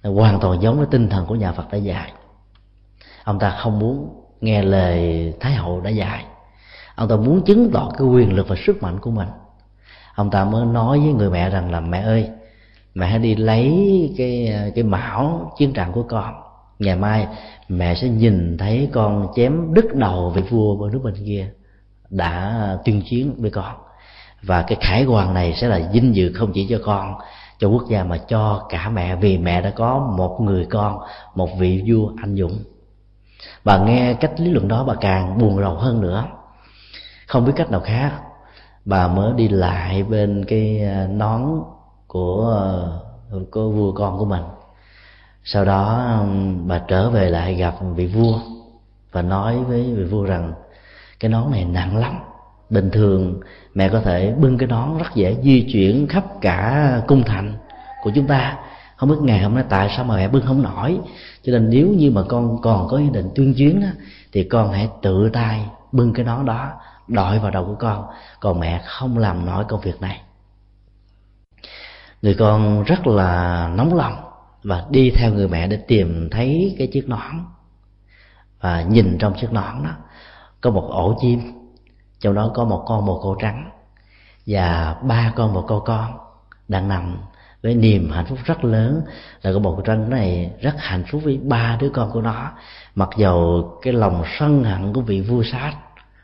Hoàn 0.03 0.39
toàn 0.39 0.61
giống 0.61 0.77
với 0.77 0.87
tinh 0.91 1.09
thần 1.09 1.25
của 1.25 1.35
nhà 1.35 1.51
phật 1.51 1.71
đã 1.71 1.77
dạy. 1.77 2.11
Ông 3.23 3.39
ta 3.39 3.49
không 3.49 3.79
muốn 3.79 4.21
nghe 4.41 4.63
lời 4.63 5.33
thái 5.39 5.53
hậu 5.53 5.81
đã 5.81 5.89
dạy. 5.89 6.25
Ông 6.95 7.09
ta 7.09 7.15
muốn 7.15 7.41
chứng 7.45 7.71
tỏ 7.73 7.91
cái 7.97 8.07
quyền 8.07 8.33
lực 8.33 8.47
và 8.47 8.55
sức 8.65 8.83
mạnh 8.83 8.99
của 8.99 9.11
mình. 9.11 9.27
Ông 10.15 10.29
ta 10.29 10.45
mới 10.45 10.65
nói 10.65 10.99
với 10.99 11.13
người 11.13 11.29
mẹ 11.29 11.49
rằng 11.49 11.71
là, 11.71 11.79
mẹ 11.79 12.01
ơi, 12.01 12.29
mẹ 12.93 13.07
hãy 13.07 13.19
đi 13.19 13.35
lấy 13.35 14.13
cái 14.17 14.53
cái 14.75 14.83
mão 14.83 15.51
chiến 15.57 15.73
trận 15.73 15.91
của 15.91 16.03
con. 16.03 16.33
Ngày 16.79 16.95
mai 16.95 17.27
mẹ 17.69 17.95
sẽ 17.95 18.09
nhìn 18.09 18.57
thấy 18.57 18.89
con 18.93 19.27
chém 19.35 19.73
đứt 19.73 19.95
đầu 19.95 20.29
vị 20.29 20.41
vua 20.49 20.75
bên 20.75 20.91
nước 20.91 20.99
bên 21.03 21.13
kia 21.25 21.51
đã 22.09 22.77
tuyên 22.85 23.01
chiến 23.09 23.35
với 23.37 23.51
con. 23.51 23.75
Và 24.41 24.61
cái 24.61 24.77
khải 24.81 25.03
hoàn 25.03 25.33
này 25.33 25.53
sẽ 25.53 25.67
là 25.67 25.89
vinh 25.93 26.15
dự 26.15 26.33
không 26.33 26.51
chỉ 26.53 26.67
cho 26.69 26.79
con, 26.85 27.15
cho 27.59 27.67
quốc 27.67 27.83
gia 27.89 28.03
mà 28.03 28.17
cho 28.17 28.65
cả 28.69 28.89
mẹ, 28.89 29.15
vì 29.15 29.37
mẹ 29.37 29.61
đã 29.61 29.69
có 29.69 30.13
một 30.17 30.41
người 30.41 30.65
con, 30.65 30.99
một 31.35 31.49
vị 31.59 31.83
vua 31.87 32.11
anh 32.17 32.35
dũng. 32.35 32.59
Bà 33.63 33.77
nghe 33.77 34.13
cách 34.13 34.39
lý 34.39 34.51
luận 34.51 34.67
đó 34.67 34.83
bà 34.83 34.93
càng 35.01 35.37
buồn 35.37 35.57
rầu 35.57 35.75
hơn 35.75 36.01
nữa. 36.01 36.25
Không 37.27 37.45
biết 37.45 37.53
cách 37.55 37.71
nào 37.71 37.81
khác, 37.81 38.11
bà 38.85 39.07
mới 39.07 39.33
đi 39.33 39.47
lại 39.47 40.03
bên 40.03 40.45
cái 40.47 40.81
à, 40.81 41.07
nón 41.07 41.41
của 42.07 42.63
à, 43.31 43.41
của 43.51 43.69
vua 43.69 43.91
con 43.91 44.17
của 44.19 44.25
mình 44.25 44.43
sau 45.47 45.65
đó 45.65 46.07
um, 46.19 46.67
bà 46.67 46.79
trở 46.87 47.09
về 47.09 47.29
lại 47.29 47.53
gặp 47.53 47.75
vị 47.95 48.07
vua 48.07 48.39
và 49.11 49.21
nói 49.21 49.57
với 49.57 49.93
vị 49.93 50.03
vua 50.03 50.23
rằng 50.23 50.53
cái 51.19 51.29
nón 51.29 51.51
này 51.51 51.65
nặng 51.65 51.97
lắm. 51.97 52.19
Bình 52.69 52.89
thường 52.91 53.39
mẹ 53.73 53.89
có 53.89 54.01
thể 54.01 54.33
bưng 54.37 54.57
cái 54.57 54.67
nón 54.67 54.97
rất 54.97 55.15
dễ 55.15 55.37
di 55.43 55.67
chuyển 55.73 56.07
khắp 56.07 56.23
cả 56.41 57.01
cung 57.07 57.23
thành 57.23 57.53
của 58.03 58.11
chúng 58.15 58.27
ta. 58.27 58.57
Không 58.95 59.09
biết 59.09 59.15
ngày 59.21 59.39
hôm 59.39 59.55
nay 59.55 59.63
tại 59.69 59.93
sao 59.95 60.05
mà 60.05 60.15
mẹ 60.15 60.27
bưng 60.27 60.45
không 60.45 60.61
nổi. 60.61 60.99
Cho 61.43 61.51
nên 61.51 61.69
nếu 61.69 61.87
như 61.87 62.11
mà 62.11 62.21
con 62.29 62.61
còn 62.61 62.87
có 62.87 62.97
ý 62.97 63.09
định 63.09 63.29
tuyên 63.35 63.53
chuyến 63.53 63.81
đó, 63.81 63.87
thì 64.31 64.43
con 64.43 64.71
hãy 64.71 64.89
tự 65.01 65.29
tay 65.33 65.65
bưng 65.91 66.13
cái 66.13 66.25
nón 66.25 66.45
đó 66.45 66.71
đội 67.07 67.39
vào 67.39 67.51
đầu 67.51 67.65
của 67.65 67.75
con. 67.75 68.05
Còn 68.39 68.59
mẹ 68.59 68.81
không 68.85 69.17
làm 69.17 69.45
nổi 69.45 69.65
công 69.67 69.81
việc 69.81 70.01
này. 70.01 70.21
Người 72.21 72.35
con 72.39 72.83
rất 72.83 73.07
là 73.07 73.67
nóng 73.75 73.95
lòng 73.95 74.24
và 74.65 74.85
đi 74.89 75.11
theo 75.15 75.33
người 75.33 75.47
mẹ 75.47 75.67
để 75.67 75.77
tìm 75.87 76.29
thấy 76.31 76.75
cái 76.77 76.87
chiếc 76.87 77.09
nón. 77.09 77.45
Và 78.61 78.81
nhìn 78.81 79.17
trong 79.19 79.33
chiếc 79.41 79.51
nón 79.51 79.83
đó, 79.83 79.91
có 80.61 80.71
một 80.71 80.87
ổ 80.91 81.17
chim, 81.21 81.39
trong 82.19 82.33
đó 82.33 82.51
có 82.53 82.65
một 82.65 82.83
con 82.87 83.05
bồ 83.05 83.21
câu 83.21 83.35
trắng 83.41 83.69
và 84.45 84.95
ba 85.03 85.33
con 85.35 85.53
bồ 85.53 85.61
câu 85.61 85.79
con 85.79 86.11
đang 86.67 86.87
nằm 86.87 87.17
với 87.63 87.75
niềm 87.75 88.11
hạnh 88.11 88.25
phúc 88.25 88.39
rất 88.45 88.65
lớn. 88.65 89.01
Là 89.41 89.53
con 89.53 89.61
bồ 89.61 89.71
câu 89.71 89.81
trắng 89.81 90.09
này 90.09 90.51
rất 90.61 90.75
hạnh 90.77 91.03
phúc 91.11 91.21
với 91.23 91.37
ba 91.37 91.77
đứa 91.81 91.89
con 91.89 92.11
của 92.11 92.21
nó, 92.21 92.51
mặc 92.95 93.09
dầu 93.17 93.71
cái 93.81 93.93
lòng 93.93 94.23
sân 94.39 94.63
hận 94.63 94.93
của 94.93 95.01
vị 95.01 95.21
vua 95.21 95.43
sát 95.43 95.73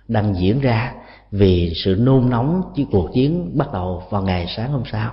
đang 0.07 0.35
diễn 0.35 0.59
ra 0.59 0.93
vì 1.31 1.73
sự 1.83 1.95
nôn 1.99 2.29
nóng 2.29 2.71
chứ 2.75 2.83
cuộc 2.91 3.09
chiến 3.13 3.57
bắt 3.57 3.73
đầu 3.73 4.03
vào 4.09 4.21
ngày 4.21 4.47
sáng 4.55 4.71
hôm 4.71 4.83
sau 4.91 5.11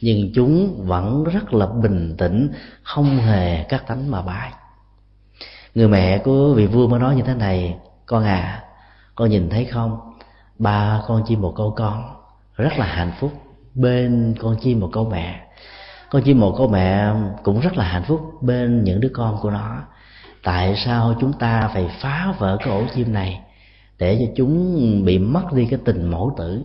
nhưng 0.00 0.32
chúng 0.34 0.84
vẫn 0.86 1.24
rất 1.24 1.54
là 1.54 1.66
bình 1.66 2.14
tĩnh, 2.18 2.52
không 2.82 3.16
hề 3.16 3.62
cắt 3.62 3.86
tánh 3.86 4.10
mà 4.10 4.22
bay 4.22 4.52
người 5.74 5.88
mẹ 5.88 6.18
của 6.18 6.54
vị 6.54 6.66
vua 6.66 6.88
mới 6.88 7.00
nói 7.00 7.16
như 7.16 7.22
thế 7.22 7.34
này, 7.34 7.76
con 8.06 8.24
à 8.24 8.64
con 9.14 9.30
nhìn 9.30 9.50
thấy 9.50 9.64
không? 9.64 9.98
Ba 10.58 11.02
con 11.08 11.22
chim 11.26 11.40
một 11.40 11.54
câu 11.56 11.74
con, 11.76 12.04
rất 12.56 12.78
là 12.78 12.86
hạnh 12.86 13.12
phúc. 13.20 13.32
Bên 13.74 14.34
con 14.38 14.56
chim 14.60 14.80
một 14.80 14.90
câu 14.92 15.08
mẹ, 15.10 15.40
con 16.10 16.22
chim 16.22 16.40
một 16.40 16.54
câu 16.58 16.68
mẹ 16.68 17.12
cũng 17.42 17.60
rất 17.60 17.76
là 17.76 17.84
hạnh 17.84 18.02
phúc 18.08 18.20
bên 18.42 18.84
những 18.84 19.00
đứa 19.00 19.08
con 19.14 19.36
của 19.42 19.50
nó. 19.50 19.82
Tại 20.42 20.76
sao 20.84 21.14
chúng 21.20 21.32
ta 21.32 21.70
phải 21.74 21.90
phá 22.00 22.34
vỡ 22.38 22.56
cái 22.60 22.68
ổ 22.68 22.82
chim 22.94 23.12
này 23.12 23.40
để 23.98 24.16
cho 24.20 24.32
chúng 24.36 25.04
bị 25.04 25.18
mất 25.18 25.52
đi 25.52 25.66
cái 25.70 25.78
tình 25.84 26.10
mẫu 26.10 26.34
tử, 26.38 26.62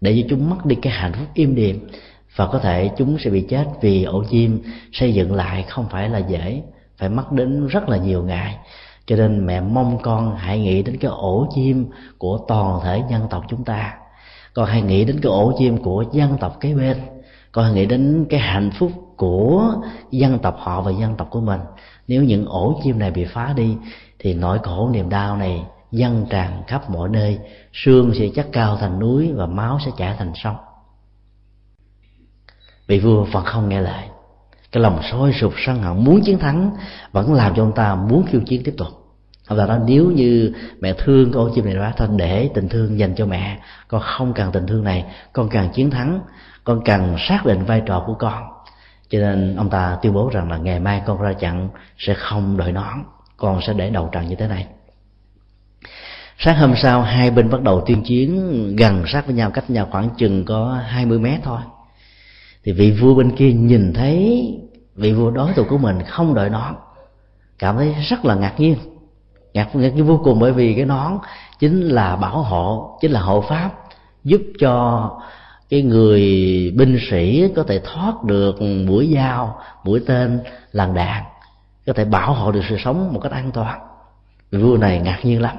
để 0.00 0.22
cho 0.22 0.26
chúng 0.30 0.50
mất 0.50 0.66
đi 0.66 0.76
cái 0.82 0.92
hạnh 0.92 1.12
phúc 1.12 1.28
im 1.34 1.54
điềm 1.54 1.76
và 2.36 2.46
có 2.46 2.58
thể 2.58 2.90
chúng 2.96 3.18
sẽ 3.18 3.30
bị 3.30 3.40
chết 3.48 3.64
vì 3.80 4.04
ổ 4.04 4.24
chim 4.30 4.62
xây 4.92 5.14
dựng 5.14 5.34
lại 5.34 5.64
không 5.68 5.86
phải 5.90 6.08
là 6.08 6.18
dễ, 6.18 6.62
phải 6.96 7.08
mất 7.08 7.32
đến 7.32 7.66
rất 7.66 7.88
là 7.88 7.96
nhiều 7.96 8.22
ngày 8.22 8.56
cho 9.06 9.16
nên 9.16 9.46
mẹ 9.46 9.60
mong 9.60 9.98
con 10.02 10.36
hãy 10.36 10.60
nghĩ 10.60 10.82
đến 10.82 10.96
cái 10.96 11.10
ổ 11.10 11.46
chim 11.54 11.86
của 12.18 12.38
toàn 12.48 12.80
thể 12.84 13.02
dân 13.10 13.26
tộc 13.30 13.44
chúng 13.48 13.64
ta. 13.64 13.94
Con 14.54 14.66
hãy 14.66 14.82
nghĩ 14.82 15.04
đến 15.04 15.20
cái 15.22 15.30
ổ 15.30 15.52
chim 15.58 15.82
của 15.82 16.04
dân 16.12 16.38
tộc 16.40 16.60
kế 16.60 16.74
bên. 16.74 16.96
Con 17.52 17.64
hãy 17.64 17.74
nghĩ 17.74 17.86
đến 17.86 18.26
cái 18.30 18.40
hạnh 18.40 18.70
phúc 18.78 18.92
của 19.16 19.74
dân 20.10 20.38
tộc 20.38 20.56
họ 20.58 20.80
và 20.80 20.90
dân 20.90 21.14
tộc 21.16 21.28
của 21.30 21.40
mình. 21.40 21.60
Nếu 22.08 22.22
những 22.22 22.46
ổ 22.46 22.80
chim 22.84 22.98
này 22.98 23.10
bị 23.10 23.24
phá 23.24 23.52
đi, 23.56 23.76
thì 24.18 24.34
nỗi 24.34 24.58
khổ 24.62 24.90
niềm 24.92 25.08
đau 25.08 25.36
này 25.36 25.62
dâng 25.90 26.26
tràn 26.30 26.62
khắp 26.66 26.90
mọi 26.90 27.08
nơi. 27.08 27.38
Xương 27.72 28.12
sẽ 28.18 28.28
chất 28.34 28.46
cao 28.52 28.76
thành 28.76 28.98
núi 28.98 29.32
và 29.32 29.46
máu 29.46 29.78
sẽ 29.84 29.90
chảy 29.96 30.14
thành 30.18 30.32
sông 30.34 30.56
vị 32.86 32.98
vua 32.98 33.24
vẫn 33.24 33.44
không 33.44 33.68
nghe 33.68 33.80
lời. 33.80 34.04
Cái 34.72 34.82
lòng 34.82 35.00
sôi 35.10 35.32
sục 35.32 35.52
sân 35.66 35.82
hận 35.82 36.04
muốn 36.04 36.20
chiến 36.24 36.38
thắng, 36.38 36.70
vẫn 37.12 37.34
làm 37.34 37.54
cho 37.54 37.62
ông 37.62 37.72
ta 37.72 37.94
muốn 37.94 38.26
khiêu 38.26 38.40
chiến 38.46 38.62
tiếp 38.64 38.74
tục. 38.78 38.88
Ông 39.46 39.58
ta 39.58 39.66
nói, 39.66 39.80
nếu 39.86 40.10
như 40.10 40.52
mẹ 40.80 40.92
thương 40.98 41.32
con 41.32 41.50
chim 41.54 41.64
này 41.64 41.74
quá 41.78 41.92
thân 41.96 42.16
để 42.16 42.50
tình 42.54 42.68
thương 42.68 42.98
dành 42.98 43.14
cho 43.14 43.26
mẹ, 43.26 43.58
con 43.88 44.00
không 44.00 44.32
cần 44.32 44.52
tình 44.52 44.66
thương 44.66 44.84
này, 44.84 45.04
con 45.32 45.48
cần 45.48 45.68
chiến 45.68 45.90
thắng, 45.90 46.20
con 46.64 46.84
cần 46.84 47.16
xác 47.18 47.46
định 47.46 47.64
vai 47.64 47.82
trò 47.86 48.04
của 48.06 48.14
con. 48.14 48.42
Cho 49.08 49.18
nên 49.18 49.56
ông 49.56 49.70
ta 49.70 49.98
tuyên 50.02 50.12
bố 50.12 50.30
rằng 50.32 50.50
là 50.50 50.56
ngày 50.56 50.80
mai 50.80 51.02
con 51.06 51.22
ra 51.22 51.32
trận 51.32 51.68
sẽ 51.98 52.14
không 52.14 52.56
đội 52.56 52.72
nón, 52.72 52.94
con 53.36 53.60
sẽ 53.66 53.72
để 53.72 53.90
đầu 53.90 54.08
trận 54.12 54.28
như 54.28 54.34
thế 54.34 54.48
này. 54.48 54.66
Sáng 56.38 56.56
hôm 56.56 56.74
sau, 56.76 57.02
hai 57.02 57.30
bên 57.30 57.50
bắt 57.50 57.62
đầu 57.62 57.82
tuyên 57.86 58.02
chiến 58.04 58.76
gần 58.76 59.04
sát 59.06 59.26
với 59.26 59.34
nhau 59.34 59.50
cách 59.50 59.70
nhau 59.70 59.88
khoảng 59.90 60.08
chừng 60.16 60.44
có 60.44 60.80
20 60.86 61.18
mét 61.18 61.40
thôi 61.42 61.60
thì 62.66 62.72
vị 62.72 62.90
vua 62.90 63.14
bên 63.14 63.30
kia 63.36 63.52
nhìn 63.52 63.92
thấy 63.92 64.46
vị 64.96 65.12
vua 65.12 65.30
đối 65.30 65.52
thủ 65.52 65.64
của 65.68 65.78
mình 65.78 65.98
không 66.06 66.34
đợi 66.34 66.50
nón, 66.50 66.74
cảm 67.58 67.76
thấy 67.76 67.94
rất 68.08 68.24
là 68.24 68.34
ngạc 68.34 68.60
nhiên. 68.60 68.76
Ngạc 69.54 69.76
nhiên 69.76 70.06
vô 70.06 70.20
cùng 70.24 70.38
bởi 70.38 70.52
vì 70.52 70.74
cái 70.74 70.84
nón 70.84 71.12
chính 71.58 71.80
là 71.80 72.16
bảo 72.16 72.42
hộ, 72.42 72.98
chính 73.00 73.10
là 73.10 73.20
hộ 73.20 73.40
pháp, 73.40 73.70
giúp 74.24 74.40
cho 74.58 75.10
cái 75.70 75.82
người 75.82 76.20
binh 76.76 76.98
sĩ 77.10 77.48
có 77.56 77.62
thể 77.62 77.80
thoát 77.84 78.24
được 78.24 78.62
mũi 78.62 79.12
dao, 79.14 79.58
mũi 79.84 80.00
tên 80.06 80.40
làn 80.72 80.94
đạn 80.94 81.22
có 81.86 81.92
thể 81.92 82.04
bảo 82.04 82.34
hộ 82.34 82.52
được 82.52 82.62
sự 82.68 82.76
sống 82.84 83.12
một 83.12 83.20
cách 83.22 83.32
an 83.32 83.50
toàn. 83.52 83.80
Vị 84.50 84.58
vua 84.58 84.76
này 84.76 85.00
ngạc 85.00 85.18
nhiên 85.22 85.42
lắm. 85.42 85.56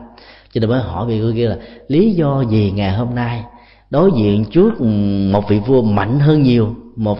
Cho 0.51 0.59
nên 0.59 0.69
mới 0.69 0.81
hỏi 0.81 1.07
vị 1.07 1.21
vua 1.21 1.33
kia 1.35 1.47
là, 1.47 1.57
lý 1.87 2.11
do 2.11 2.41
gì 2.41 2.71
ngày 2.75 2.91
hôm 2.91 3.15
nay 3.15 3.43
đối 3.89 4.11
diện 4.17 4.45
trước 4.45 4.81
một 5.31 5.49
vị 5.49 5.59
vua 5.67 5.81
mạnh 5.81 6.19
hơn 6.19 6.43
nhiều 6.43 6.75
một 6.97 7.17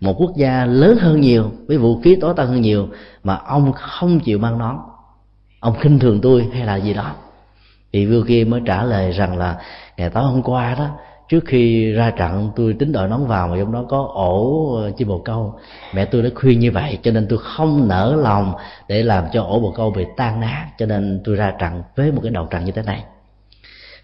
một 0.00 0.14
quốc 0.18 0.32
gia 0.36 0.64
lớn 0.64 0.96
hơn 1.00 1.20
nhiều, 1.20 1.50
với 1.68 1.78
vũ 1.78 2.00
khí 2.00 2.16
tối 2.20 2.34
tân 2.36 2.46
hơn 2.46 2.60
nhiều, 2.60 2.88
mà 3.22 3.36
ông 3.36 3.72
không 3.72 4.20
chịu 4.20 4.38
mang 4.38 4.58
nón. 4.58 4.76
Ông 5.60 5.74
khinh 5.80 5.98
thường 5.98 6.20
tôi 6.20 6.48
hay 6.52 6.66
là 6.66 6.76
gì 6.76 6.94
đó. 6.94 7.12
Thì 7.92 8.06
vua 8.06 8.24
kia 8.28 8.44
mới 8.44 8.60
trả 8.66 8.84
lời 8.84 9.12
rằng 9.12 9.38
là, 9.38 9.56
ngày 9.96 10.10
tối 10.10 10.24
hôm 10.24 10.42
qua 10.42 10.74
đó, 10.78 10.88
trước 11.28 11.44
khi 11.46 11.92
ra 11.92 12.10
trận, 12.10 12.50
tôi 12.56 12.76
tính 12.78 12.92
đội 12.92 13.08
nón 13.08 13.26
vào 13.26 13.48
mà 13.48 13.56
trong 13.58 13.72
đó 13.72 13.84
có 13.88 14.08
ổ 14.14 14.74
ờ, 14.74 14.90
chim 14.90 15.08
bồ 15.08 15.18
câu. 15.18 15.54
Mẹ 15.94 16.04
tôi 16.04 16.22
đã 16.22 16.30
khuyên 16.34 16.60
như 16.60 16.70
vậy, 16.70 16.98
cho 17.02 17.10
nên 17.10 17.26
tôi 17.30 17.38
không 17.42 17.88
nỡ 17.88 18.16
lòng 18.22 18.54
để 18.88 19.02
làm 19.02 19.24
cho 19.32 19.42
ổ 19.42 19.60
bồ 19.60 19.72
câu 19.76 19.90
bị 19.90 20.04
tan 20.16 20.40
nát, 20.40 20.66
cho 20.78 20.86
nên 20.86 21.20
tôi 21.24 21.36
ra 21.36 21.52
trận 21.58 21.82
với 21.96 22.12
một 22.12 22.20
cái 22.22 22.30
đầu 22.30 22.46
trận 22.46 22.64
như 22.64 22.72
thế 22.72 22.82
này. 22.82 23.04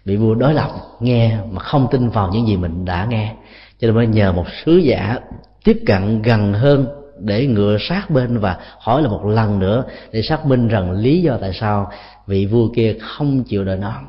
Bị 0.05 0.15
vua 0.15 0.35
đối 0.35 0.53
lập, 0.53 0.71
nghe 0.99 1.37
mà 1.51 1.59
không 1.59 1.87
tin 1.91 2.09
vào 2.09 2.29
những 2.33 2.47
gì 2.47 2.57
mình 2.57 2.85
đã 2.85 3.05
nghe 3.05 3.35
cho 3.81 3.87
nên 3.87 3.95
mới 3.95 4.07
nhờ 4.07 4.31
một 4.31 4.45
sứ 4.65 4.77
giả 4.77 5.19
tiếp 5.63 5.83
cận 5.85 6.21
gần 6.21 6.53
hơn 6.53 6.87
để 7.19 7.47
ngựa 7.47 7.77
sát 7.79 8.09
bên 8.09 8.37
và 8.37 8.57
hỏi 8.79 9.01
là 9.01 9.09
một 9.09 9.25
lần 9.25 9.59
nữa 9.59 9.83
để 10.11 10.21
xác 10.21 10.45
minh 10.45 10.67
rằng 10.67 10.91
lý 10.91 11.21
do 11.21 11.37
tại 11.41 11.53
sao 11.53 11.91
vị 12.27 12.45
vua 12.45 12.69
kia 12.75 12.95
không 13.01 13.43
chịu 13.43 13.65
đợi 13.65 13.77
nó. 13.77 14.01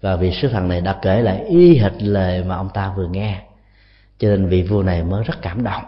Và 0.00 0.16
vị 0.16 0.32
sứ 0.42 0.48
thần 0.48 0.68
này 0.68 0.80
đã 0.80 0.98
kể 1.02 1.22
lại 1.22 1.44
y 1.44 1.78
hệt 1.78 1.92
lời 2.02 2.44
mà 2.44 2.56
ông 2.56 2.68
ta 2.74 2.92
vừa 2.96 3.06
nghe. 3.06 3.42
Cho 4.18 4.28
nên 4.28 4.48
vị 4.48 4.62
vua 4.62 4.82
này 4.82 5.02
mới 5.02 5.24
rất 5.24 5.42
cảm 5.42 5.64
động 5.64 5.82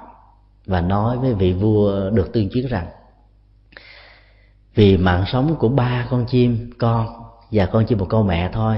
và 0.67 0.81
nói 0.81 1.17
với 1.17 1.35
vị 1.35 1.53
vua 1.53 2.11
được 2.11 2.33
tuyên 2.33 2.49
chiến 2.49 2.67
rằng, 2.67 2.87
vì 4.75 4.97
mạng 4.97 5.25
sống 5.33 5.57
của 5.59 5.69
ba 5.69 6.07
con 6.11 6.27
chim, 6.27 6.71
con 6.79 7.07
và 7.51 7.67
con 7.67 7.87
chim 7.87 7.99
một 7.99 8.07
con 8.09 8.27
mẹ 8.27 8.51
thôi 8.53 8.77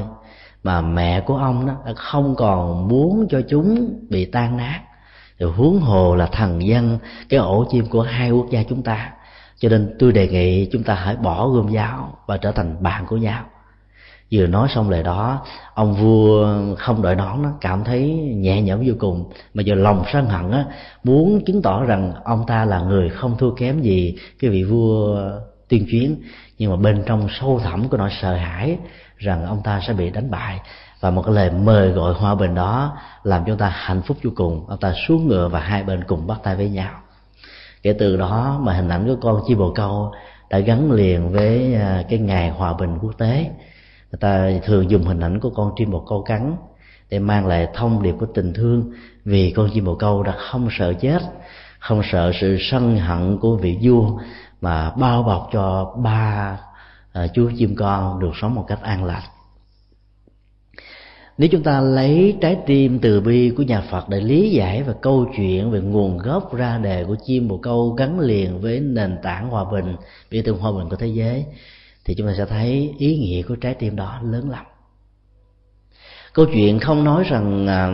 mà 0.62 0.80
mẹ 0.80 1.20
của 1.20 1.36
ông 1.36 1.66
đó 1.66 1.74
đã 1.86 1.92
không 1.96 2.34
còn 2.36 2.88
muốn 2.88 3.26
cho 3.30 3.40
chúng 3.48 3.98
bị 4.10 4.24
tan 4.24 4.56
nát. 4.56 4.80
Rồi 5.38 5.52
huống 5.52 5.80
hồ 5.80 6.14
là 6.14 6.26
thần 6.26 6.66
dân, 6.66 6.98
cái 7.28 7.40
ổ 7.40 7.64
chim 7.70 7.86
của 7.86 8.02
hai 8.02 8.30
quốc 8.30 8.46
gia 8.50 8.62
chúng 8.62 8.82
ta. 8.82 9.12
Cho 9.58 9.68
nên 9.68 9.96
tôi 9.98 10.12
đề 10.12 10.28
nghị 10.28 10.68
chúng 10.72 10.82
ta 10.82 10.94
hãy 10.94 11.16
bỏ 11.16 11.48
gươm 11.48 11.68
giáo 11.68 12.18
và 12.26 12.36
trở 12.36 12.52
thành 12.52 12.82
bạn 12.82 13.06
của 13.06 13.16
nhau. 13.16 13.44
Vừa 14.32 14.46
nói 14.46 14.68
xong 14.74 14.90
lời 14.90 15.02
đó, 15.02 15.42
ông 15.74 15.94
vua 15.94 16.46
không 16.78 17.02
đợi 17.02 17.16
nón 17.16 17.42
nó, 17.42 17.50
cảm 17.60 17.84
thấy 17.84 18.10
nhẹ 18.34 18.62
nhõm 18.62 18.80
vô 18.86 18.94
cùng. 18.98 19.32
Mà 19.54 19.62
giờ 19.62 19.74
lòng 19.74 20.04
sân 20.12 20.26
hận 20.26 20.50
á, 20.50 20.64
muốn 21.04 21.44
chứng 21.44 21.62
tỏ 21.62 21.84
rằng 21.84 22.12
ông 22.24 22.44
ta 22.46 22.64
là 22.64 22.80
người 22.80 23.08
không 23.08 23.36
thua 23.38 23.54
kém 23.54 23.80
gì 23.80 24.16
cái 24.40 24.50
vị 24.50 24.64
vua 24.64 25.20
tuyên 25.68 25.86
chuyến. 25.90 26.16
Nhưng 26.58 26.70
mà 26.70 26.76
bên 26.76 27.02
trong 27.06 27.28
sâu 27.40 27.60
thẳm 27.64 27.88
của 27.88 27.96
nỗi 27.96 28.10
sợ 28.22 28.34
hãi 28.34 28.78
rằng 29.22 29.46
ông 29.46 29.60
ta 29.64 29.80
sẽ 29.86 29.92
bị 29.92 30.10
đánh 30.10 30.30
bại. 30.30 30.60
Và 31.00 31.10
một 31.10 31.22
cái 31.22 31.34
lời 31.34 31.50
mời 31.50 31.88
gọi 31.88 32.14
hòa 32.14 32.34
bình 32.34 32.54
đó 32.54 32.98
làm 33.22 33.44
cho 33.46 33.56
ta 33.56 33.68
hạnh 33.74 34.02
phúc 34.02 34.16
vô 34.24 34.30
cùng. 34.36 34.64
Ông 34.68 34.78
ta 34.78 34.92
xuống 35.06 35.28
ngựa 35.28 35.48
và 35.48 35.60
hai 35.60 35.82
bên 35.82 36.04
cùng 36.04 36.26
bắt 36.26 36.38
tay 36.42 36.56
với 36.56 36.68
nhau. 36.68 36.92
Kể 37.82 37.92
từ 37.98 38.16
đó 38.16 38.60
mà 38.62 38.72
hình 38.72 38.88
ảnh 38.88 39.06
của 39.06 39.16
con 39.22 39.42
chim 39.46 39.58
bồ 39.58 39.72
câu 39.72 40.12
đã 40.50 40.58
gắn 40.58 40.92
liền 40.92 41.32
với 41.32 41.74
à, 41.74 42.04
cái 42.08 42.18
ngày 42.18 42.50
hòa 42.50 42.72
bình 42.72 42.98
quốc 43.00 43.12
tế. 43.18 43.50
Người 44.12 44.18
ta 44.20 44.50
thường 44.64 44.90
dùng 44.90 45.02
hình 45.02 45.20
ảnh 45.20 45.40
của 45.40 45.50
con 45.50 45.72
chim 45.76 45.90
bồ 45.90 46.00
câu 46.00 46.22
cắn 46.22 46.56
để 47.10 47.18
mang 47.18 47.46
lại 47.46 47.68
thông 47.74 48.02
điệp 48.02 48.14
của 48.20 48.26
tình 48.34 48.52
thương 48.52 48.92
vì 49.24 49.50
con 49.56 49.70
chim 49.74 49.84
bồ 49.84 49.94
câu 49.94 50.22
đã 50.22 50.32
không 50.32 50.68
sợ 50.70 50.92
chết, 50.92 51.22
không 51.78 52.02
sợ 52.12 52.32
sự 52.40 52.56
sân 52.60 52.98
hận 52.98 53.38
của 53.38 53.56
vị 53.56 53.78
vua 53.82 54.18
mà 54.60 54.90
bao 54.90 55.22
bọc 55.22 55.48
cho 55.52 55.94
ba 56.02 56.58
À, 57.12 57.26
chú 57.34 57.50
chim 57.58 57.76
con 57.76 58.20
được 58.20 58.30
sống 58.40 58.54
một 58.54 58.64
cách 58.68 58.78
an 58.82 59.04
lạc. 59.04 59.22
nếu 61.38 61.48
chúng 61.52 61.62
ta 61.62 61.80
lấy 61.80 62.38
trái 62.40 62.56
tim 62.66 62.98
từ 62.98 63.20
bi 63.20 63.52
của 63.56 63.62
nhà 63.62 63.80
Phật 63.90 64.08
để 64.08 64.20
lý 64.20 64.50
giải 64.50 64.82
về 64.82 64.94
câu 65.00 65.26
chuyện 65.36 65.70
về 65.70 65.80
nguồn 65.80 66.18
gốc 66.18 66.54
ra 66.54 66.78
đề 66.78 67.04
của 67.04 67.16
chim 67.26 67.48
bồ 67.48 67.58
câu 67.58 67.90
gắn 67.90 68.20
liền 68.20 68.60
với 68.60 68.80
nền 68.80 69.18
tảng 69.22 69.48
hòa 69.48 69.64
bình 69.72 69.96
biểu 70.30 70.42
tượng 70.44 70.58
hòa 70.58 70.72
bình 70.72 70.88
của 70.88 70.96
thế 70.96 71.06
giới 71.06 71.46
thì 72.04 72.14
chúng 72.14 72.26
ta 72.26 72.34
sẽ 72.38 72.46
thấy 72.46 72.94
ý 72.98 73.18
nghĩa 73.18 73.42
của 73.42 73.56
trái 73.56 73.74
tim 73.74 73.96
đó 73.96 74.20
lớn 74.22 74.50
lắm 74.50 74.64
câu 76.32 76.46
chuyện 76.54 76.78
không 76.78 77.04
nói 77.04 77.24
rằng 77.24 77.66
à, 77.66 77.86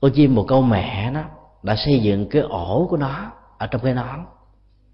con 0.00 0.12
chim 0.12 0.34
bồ 0.34 0.44
câu 0.44 0.62
mẹ 0.62 1.10
nó 1.10 1.20
đã 1.62 1.76
xây 1.76 2.00
dựng 2.00 2.28
cái 2.28 2.42
ổ 2.42 2.86
của 2.90 2.96
nó 2.96 3.32
ở 3.58 3.66
trong 3.66 3.80
cái 3.84 3.94
nón 3.94 4.20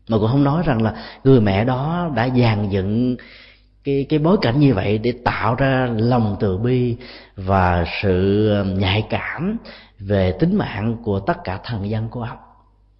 mà 0.09 0.19
cũng 0.19 0.29
không 0.29 0.45
nói 0.45 0.63
rằng 0.67 0.83
là 0.83 0.95
người 1.25 1.41
mẹ 1.41 1.65
đó 1.65 2.11
đã 2.15 2.29
dàn 2.29 2.69
dựng 2.69 3.17
cái 3.85 4.07
cái 4.09 4.19
bối 4.19 4.37
cảnh 4.43 4.61
như 4.61 4.75
vậy 4.75 4.99
để 4.99 5.13
tạo 5.25 5.55
ra 5.55 5.89
lòng 5.97 6.37
từ 6.41 6.59
bi 6.59 6.97
và 7.37 7.85
sự 8.03 8.49
um, 8.51 8.79
nhạy 8.79 9.07
cảm 9.11 9.57
về 9.99 10.33
tính 10.33 10.57
mạng 10.57 10.97
của 11.05 11.21
tất 11.21 11.45
cả 11.45 11.61
thần 11.65 11.91
dân 11.91 12.09
của 12.09 12.23
ông. 12.23 12.39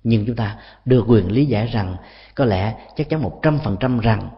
Nhưng 0.05 0.27
chúng 0.27 0.37
ta 0.37 0.57
được 0.85 1.05
quyền 1.09 1.33
lý 1.33 1.47
giải 1.47 1.67
rằng 1.67 1.97
có 2.35 2.45
lẽ 2.45 2.75
chắc 2.97 3.09
chắn 3.09 3.23
một 3.23 3.41
trăm 3.43 3.59
phần 3.65 3.77
trăm 3.81 4.01
rằng 4.01 4.29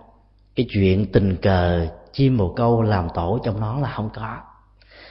cái 0.57 0.67
chuyện 0.71 1.13
tình 1.13 1.37
cờ 1.37 1.87
chim 2.13 2.37
bồ 2.37 2.49
câu 2.49 2.83
làm 2.83 3.09
tổ 3.15 3.39
trong 3.45 3.61
nó 3.61 3.81
là 3.81 3.91
không 3.91 4.11
có. 4.15 4.37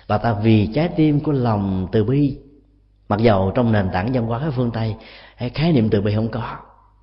Và 0.08 0.18
ta 0.18 0.34
vì 0.34 0.70
trái 0.74 0.90
tim 0.96 1.20
của 1.20 1.32
lòng 1.32 1.88
từ 1.92 2.04
bi, 2.04 2.38
mặc 3.10 3.20
dầu 3.20 3.52
trong 3.56 3.72
nền 3.72 3.90
tảng 3.94 4.14
văn 4.14 4.26
hóa 4.26 4.52
phương 4.56 4.72
tây 4.72 4.96
hay 5.36 5.50
khái 5.50 5.72
niệm 5.72 5.90
từ 5.90 6.02
bi 6.02 6.16
không 6.16 6.30
có 6.30 6.58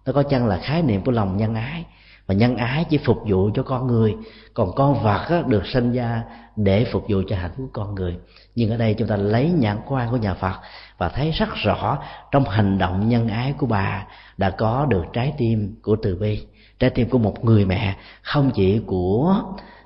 nó 0.07 0.13
có 0.13 0.23
chăng 0.23 0.47
là 0.47 0.57
khái 0.57 0.83
niệm 0.83 1.05
của 1.05 1.13
lòng 1.13 1.37
nhân 1.37 1.55
ái? 1.55 1.85
Và 2.27 2.35
nhân 2.35 2.57
ái 2.57 2.85
chỉ 2.91 2.99
phục 2.99 3.19
vụ 3.27 3.51
cho 3.55 3.63
con 3.63 3.87
người 3.87 4.17
còn 4.55 4.73
con 4.77 5.03
vật 5.03 5.27
á, 5.29 5.43
được 5.47 5.67
sinh 5.67 5.93
ra 5.93 6.23
để 6.57 6.87
phục 6.93 7.05
vụ 7.09 7.23
cho 7.29 7.37
hạnh 7.37 7.51
phúc 7.57 7.71
con 7.73 7.95
người. 7.95 8.17
Nhưng 8.55 8.71
ở 8.71 8.77
đây 8.77 8.95
chúng 8.95 9.09
ta 9.09 9.17
lấy 9.17 9.51
nhãn 9.51 9.79
quan 9.87 10.11
của 10.11 10.17
nhà 10.17 10.35
phật 10.35 10.55
và 10.99 11.09
thấy 11.09 11.31
rất 11.31 11.49
rõ 11.55 11.99
trong 12.31 12.45
hành 12.45 12.79
động 12.79 13.09
nhân 13.09 13.29
ái 13.29 13.55
của 13.59 13.67
bà 13.67 14.07
đã 14.37 14.51
có 14.51 14.87
được 14.91 15.05
trái 15.13 15.35
tim 15.39 15.81
của 15.83 15.97
từ 16.03 16.17
bi 16.17 16.47
trái 16.79 16.91
tim 16.91 17.09
của 17.09 17.19
một 17.19 17.45
người 17.45 17.65
mẹ 17.65 17.97
không 18.23 18.51
chỉ 18.55 18.81
của 18.87 19.43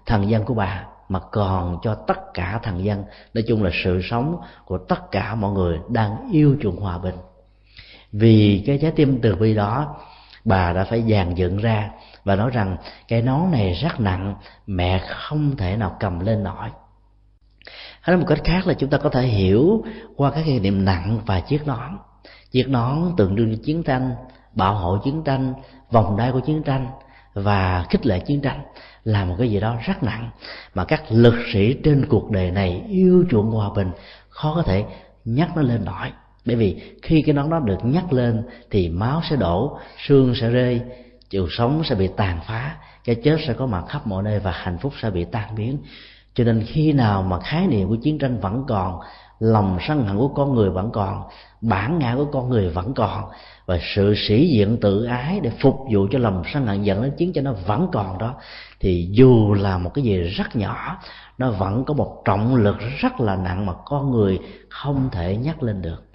thần 0.07 0.31
dân 0.31 0.45
của 0.45 0.55
bà 0.55 0.85
mà 1.09 1.21
còn 1.33 1.79
cho 1.83 1.95
tất 1.95 2.35
cả 2.35 2.61
thần 2.63 2.85
dân. 2.85 3.05
Nói 3.35 3.45
chung 3.49 3.63
là 3.63 3.71
sự 3.85 4.01
sống 4.11 4.41
của 4.65 4.79
tất 4.79 5.11
cả 5.11 5.35
mọi 5.35 5.53
người 5.53 5.79
đang 5.89 6.31
yêu 6.33 6.57
chuộng 6.63 6.81
hòa 6.81 6.99
bình. 6.99 7.15
Vì 8.13 8.63
cái 8.67 8.79
trái 8.83 8.91
tim 8.91 9.19
từ 9.23 9.35
bi 9.35 9.55
đó 9.55 9.97
bà 10.45 10.73
đã 10.73 10.85
phải 10.85 11.05
dàn 11.11 11.35
dựng 11.35 11.57
ra 11.57 11.91
và 12.25 12.37
nói 12.37 12.51
rằng 12.51 12.77
cái 13.09 13.23
nón 13.23 13.51
này 13.51 13.73
rất 13.73 14.01
nặng, 14.01 14.35
mẹ 14.67 14.99
không 15.09 15.57
thể 15.57 15.77
nào 15.77 15.97
cầm 16.01 16.21
lên 16.21 16.43
nổi. 16.43 16.69
Hay 18.01 18.17
nói 18.17 18.17
một 18.17 18.27
cách 18.29 18.41
khác 18.45 18.67
là 18.67 18.75
chúng 18.75 18.91
ta 18.91 18.99
có 18.99 19.11
thể 19.11 19.23
hiểu 19.23 19.85
qua 20.17 20.31
các 20.31 20.43
khái 20.45 20.61
niệm 20.61 20.85
nặng 20.85 21.21
và 21.27 21.41
chiếc 21.41 21.67
nón. 21.67 21.99
Chiếc 22.51 22.69
nón 22.69 23.17
tượng 23.17 23.37
trưng 23.37 23.63
chiến 23.63 23.83
tranh, 23.83 24.15
bảo 24.55 24.75
hộ 24.75 24.99
chiến 25.05 25.23
tranh, 25.25 25.55
vòng 25.91 26.17
đai 26.17 26.33
của 26.33 26.41
chiến 26.41 26.63
tranh 26.63 26.87
và 27.35 27.85
khích 27.91 28.07
lệ 28.07 28.21
chiến 28.21 28.41
tranh 28.41 28.63
là 29.05 29.25
một 29.25 29.35
cái 29.39 29.51
gì 29.51 29.61
đó 29.61 29.77
rất 29.87 30.03
nặng 30.03 30.31
mà 30.75 30.85
các 30.85 31.03
lực 31.09 31.35
sĩ 31.53 31.75
trên 31.85 32.07
cuộc 32.09 32.31
đời 32.31 32.51
này 32.51 32.85
yêu 32.89 33.25
chuộng 33.31 33.51
hòa 33.51 33.71
bình, 33.77 33.91
khó 34.29 34.55
có 34.55 34.63
thể 34.63 34.85
nhắc 35.25 35.57
nó 35.57 35.63
lên 35.63 35.85
nổi 35.85 36.13
bởi 36.51 36.57
vì 36.57 36.77
khi 37.03 37.23
cái 37.23 37.35
nón 37.35 37.51
đó 37.51 37.59
được 37.59 37.85
nhắc 37.85 38.13
lên 38.13 38.43
thì 38.71 38.89
máu 38.89 39.21
sẽ 39.31 39.37
đổ, 39.37 39.79
xương 40.07 40.35
sẽ 40.35 40.51
rơi, 40.51 40.81
chiều 41.31 41.49
sống 41.51 41.83
sẽ 41.85 41.95
bị 41.95 42.09
tàn 42.17 42.41
phá, 42.47 42.77
cái 43.05 43.17
chết 43.25 43.37
sẽ 43.47 43.53
có 43.53 43.67
mặt 43.67 43.85
khắp 43.89 44.07
mọi 44.07 44.23
nơi 44.23 44.39
và 44.39 44.51
hạnh 44.51 44.79
phúc 44.79 44.93
sẽ 45.03 45.11
bị 45.11 45.25
tan 45.25 45.55
biến. 45.57 45.79
Cho 46.35 46.45
nên 46.45 46.65
khi 46.67 46.93
nào 46.93 47.23
mà 47.23 47.41
khái 47.41 47.67
niệm 47.67 47.89
của 47.89 47.97
chiến 47.97 48.19
tranh 48.19 48.41
vẫn 48.41 48.65
còn, 48.69 49.01
lòng 49.39 49.79
sân 49.89 50.07
hận 50.07 50.19
của 50.19 50.29
con 50.29 50.55
người 50.55 50.71
vẫn 50.71 50.91
còn, 50.93 51.23
bản 51.61 51.99
ngã 51.99 52.15
của 52.17 52.25
con 52.25 52.49
người 52.49 52.69
vẫn 52.69 52.95
còn, 52.95 53.25
và 53.67 53.79
sự 53.95 54.15
sĩ 54.17 54.49
diện 54.49 54.77
tự 54.81 55.05
ái 55.05 55.41
để 55.41 55.51
phục 55.61 55.77
vụ 55.93 56.07
cho 56.11 56.19
lòng 56.19 56.43
sân 56.53 56.67
hận 56.67 56.83
dẫn 56.83 57.03
đến 57.03 57.13
chiến 57.17 57.33
tranh 57.33 57.45
nó 57.45 57.53
vẫn 57.67 57.89
còn 57.93 58.19
đó, 58.19 58.35
thì 58.81 59.09
dù 59.13 59.55
là 59.55 59.79
một 59.79 59.91
cái 59.95 60.05
gì 60.05 60.19
rất 60.19 60.57
nhỏ, 60.57 60.99
nó 61.39 61.51
vẫn 61.51 61.85
có 61.85 61.95
một 61.95 62.23
trọng 62.25 62.57
lực 62.57 62.77
rất 62.99 63.21
là 63.21 63.37
nặng 63.37 63.67
mà 63.67 63.73
con 63.85 64.11
người 64.11 64.39
không 64.69 65.09
thể 65.13 65.37
nhắc 65.37 65.63
lên 65.63 65.83
được 65.83 66.10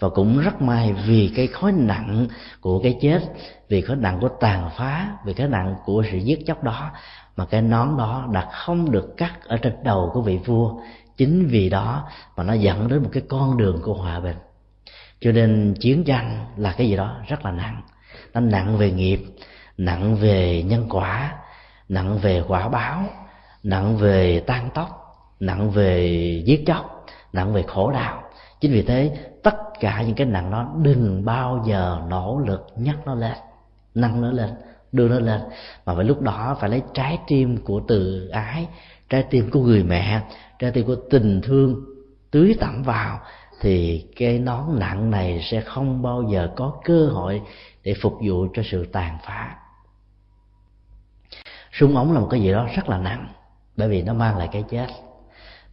và 0.00 0.08
cũng 0.08 0.40
rất 0.40 0.62
may 0.62 0.92
vì 0.92 1.32
cái 1.36 1.46
khối 1.46 1.72
nặng 1.72 2.26
của 2.60 2.80
cái 2.82 2.98
chết, 3.00 3.20
vì 3.68 3.80
khối 3.80 3.96
nặng 3.96 4.18
của 4.20 4.28
tàn 4.28 4.70
phá, 4.76 5.16
vì 5.24 5.34
cái 5.34 5.48
nặng 5.48 5.74
của 5.84 6.02
sự 6.12 6.18
giết 6.18 6.46
chóc 6.46 6.62
đó, 6.62 6.90
mà 7.36 7.46
cái 7.46 7.62
nón 7.62 7.96
đó 7.98 8.28
đã 8.32 8.48
không 8.52 8.90
được 8.90 9.16
cắt 9.16 9.32
ở 9.46 9.56
trên 9.56 9.72
đầu 9.84 10.10
của 10.14 10.22
vị 10.22 10.38
vua. 10.44 10.80
Chính 11.16 11.46
vì 11.46 11.70
đó 11.70 12.08
mà 12.36 12.44
nó 12.44 12.52
dẫn 12.52 12.88
đến 12.88 13.02
một 13.02 13.08
cái 13.12 13.22
con 13.28 13.56
đường 13.56 13.80
của 13.82 13.94
hòa 13.94 14.20
bình. 14.20 14.36
Cho 15.20 15.32
nên 15.32 15.74
chiến 15.80 16.04
tranh 16.04 16.46
là 16.56 16.72
cái 16.72 16.88
gì 16.88 16.96
đó 16.96 17.16
rất 17.28 17.44
là 17.44 17.50
nặng. 17.50 17.82
Nó 18.34 18.40
nặng 18.40 18.78
về 18.78 18.90
nghiệp, 18.90 19.20
nặng 19.78 20.16
về 20.16 20.62
nhân 20.62 20.86
quả, 20.90 21.34
nặng 21.88 22.18
về 22.18 22.42
quả 22.48 22.68
báo, 22.68 23.04
nặng 23.62 23.96
về 23.96 24.40
tan 24.46 24.70
tóc, 24.74 24.88
nặng 25.40 25.70
về 25.70 26.08
giết 26.46 26.64
chóc, 26.66 27.06
nặng 27.32 27.52
về 27.52 27.62
khổ 27.62 27.90
đau. 27.90 28.22
Chính 28.60 28.72
vì 28.72 28.82
thế 28.82 29.16
tất 29.80 29.88
cả 29.88 30.02
những 30.02 30.14
cái 30.14 30.26
nặng 30.26 30.50
đó 30.50 30.72
đừng 30.82 31.24
bao 31.24 31.64
giờ 31.66 32.02
nỗ 32.08 32.42
lực 32.46 32.66
nhắc 32.76 32.96
nó 33.06 33.14
lên, 33.14 33.36
nâng 33.94 34.20
nó 34.20 34.30
lên, 34.30 34.50
đưa 34.92 35.08
nó 35.08 35.20
lên. 35.20 35.40
Mà 35.86 35.94
phải 35.94 36.04
lúc 36.04 36.20
đó 36.20 36.56
phải 36.60 36.70
lấy 36.70 36.82
trái 36.94 37.18
tim 37.26 37.56
của 37.64 37.80
từ 37.88 38.28
ái, 38.28 38.68
trái 39.08 39.24
tim 39.30 39.50
của 39.50 39.60
người 39.60 39.82
mẹ, 39.82 40.20
trái 40.58 40.70
tim 40.70 40.86
của 40.86 40.96
tình 41.10 41.40
thương 41.42 41.84
tưới 42.30 42.56
tẩm 42.60 42.82
vào, 42.82 43.20
thì 43.60 44.06
cái 44.16 44.38
nón 44.38 44.78
nặng 44.78 45.10
này 45.10 45.40
sẽ 45.50 45.60
không 45.60 46.02
bao 46.02 46.22
giờ 46.32 46.48
có 46.56 46.80
cơ 46.84 47.06
hội 47.06 47.42
để 47.84 47.94
phục 48.02 48.18
vụ 48.26 48.46
cho 48.54 48.62
sự 48.70 48.86
tàn 48.92 49.18
phá. 49.24 49.56
Súng 51.72 51.96
ống 51.96 52.12
là 52.12 52.20
một 52.20 52.28
cái 52.30 52.40
gì 52.40 52.52
đó 52.52 52.66
rất 52.76 52.88
là 52.88 52.98
nặng, 52.98 53.28
bởi 53.76 53.88
vì 53.88 54.02
nó 54.02 54.14
mang 54.14 54.36
lại 54.36 54.48
cái 54.52 54.64
chết 54.70 54.86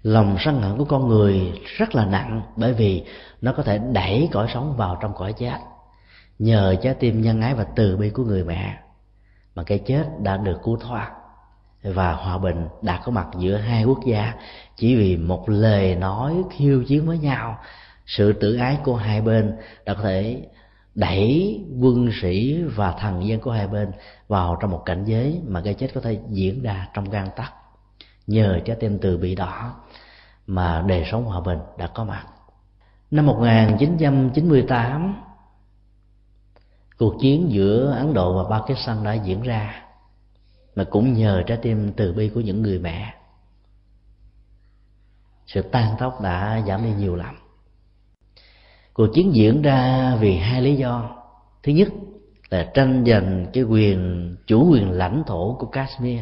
lòng 0.04 0.38
sân 0.40 0.62
hận 0.62 0.78
của 0.78 0.86
con 0.86 1.08
người 1.08 1.62
rất 1.78 1.96
là 1.96 2.06
nặng 2.06 2.42
bởi 2.56 2.74
vì 2.74 3.04
nó 3.42 3.54
có 3.54 3.64
thể 3.64 3.78
đẩy 3.78 4.30
cõi 4.32 4.48
sống 4.54 4.78
vào 4.78 4.98
trong 5.02 5.14
cõi 5.16 5.34
chết. 5.34 5.58
Nhờ 6.40 6.76
trái 6.82 6.94
tim 6.94 7.22
nhân 7.22 7.42
ái 7.42 7.54
và 7.54 7.64
từ 7.76 7.98
bi 7.98 8.10
của 8.10 8.24
người 8.24 8.44
mẹ 8.44 8.78
mà 9.56 9.64
cái 9.64 9.80
chết 9.80 10.04
đã 10.20 10.38
được 10.38 10.58
cứu 10.64 10.78
thoát 10.78 11.12
và 11.84 12.14
hòa 12.14 12.38
bình 12.38 12.68
đã 12.82 13.02
có 13.06 13.12
mặt 13.12 13.28
giữa 13.40 13.58
hai 13.58 13.84
quốc 13.84 14.00
gia 14.06 14.34
chỉ 14.76 14.96
vì 14.96 15.18
một 15.18 15.50
lời 15.50 15.96
nói 15.96 16.44
khiêu 16.52 16.84
chiến 16.84 17.06
với 17.06 17.18
nhau. 17.18 17.58
Sự 18.06 18.34
tự 18.34 18.56
ái 18.56 18.78
của 18.84 18.96
hai 18.96 19.22
bên 19.22 19.56
đã 19.86 19.94
có 19.94 20.02
thể 20.04 20.48
đẩy 20.96 21.62
quân 21.82 22.10
sĩ 22.22 22.64
và 22.64 22.92
thần 22.92 23.28
dân 23.28 23.40
của 23.40 23.52
hai 23.52 23.68
bên 23.68 23.92
vào 24.28 24.58
trong 24.62 24.72
một 24.72 24.82
cảnh 24.86 25.06
giới 25.06 25.42
mà 25.48 25.62
cái 25.62 25.74
chết 25.74 25.88
có 25.94 26.02
thể 26.02 26.20
diễn 26.30 26.62
ra 26.62 26.88
trong 26.94 27.10
gan 27.10 27.28
tắc 27.36 27.54
nhờ 28.28 28.60
trái 28.66 28.76
tim 28.80 29.00
từ 29.00 29.18
bị 29.18 29.36
đỏ 29.36 29.76
mà 30.48 30.84
đời 30.88 31.04
sống 31.12 31.26
hòa 31.26 31.42
bình 31.42 31.60
đã 31.78 31.88
có 31.88 32.04
mặt. 32.04 32.26
Năm 33.12 33.26
1998 33.26 35.16
cuộc 36.98 37.16
chiến 37.22 37.52
giữa 37.52 37.92
Ấn 37.92 38.14
Độ 38.14 38.44
và 38.44 38.60
Pakistan 38.60 39.04
đã 39.04 39.14
diễn 39.14 39.42
ra, 39.42 39.84
mà 40.76 40.84
cũng 40.84 41.14
nhờ 41.14 41.44
trái 41.48 41.58
tim 41.62 41.92
từ 41.98 42.14
bi 42.14 42.30
của 42.30 42.42
những 42.42 42.62
người 42.62 42.80
mẹ. 42.80 43.14
Sự 45.46 45.62
tan 45.62 45.96
tóc 46.00 46.22
đã 46.22 46.64
giảm 46.68 46.84
đi 46.84 46.94
nhiều 46.94 47.16
lắm. 47.16 47.36
Cuộc 48.94 49.08
chiến 49.14 49.36
diễn 49.36 49.62
ra 49.62 50.16
vì 50.20 50.38
hai 50.38 50.62
lý 50.62 50.76
do. 50.76 51.10
Thứ 51.64 51.72
nhất 51.72 51.88
là 52.50 52.72
tranh 52.74 53.04
giành 53.08 53.46
cái 53.54 53.64
quyền, 53.64 54.36
chủ 54.48 54.72
quyền 54.72 54.92
lãnh 54.92 55.24
thổ 55.28 55.56
của 55.60 55.68
Kashmir 55.68 56.20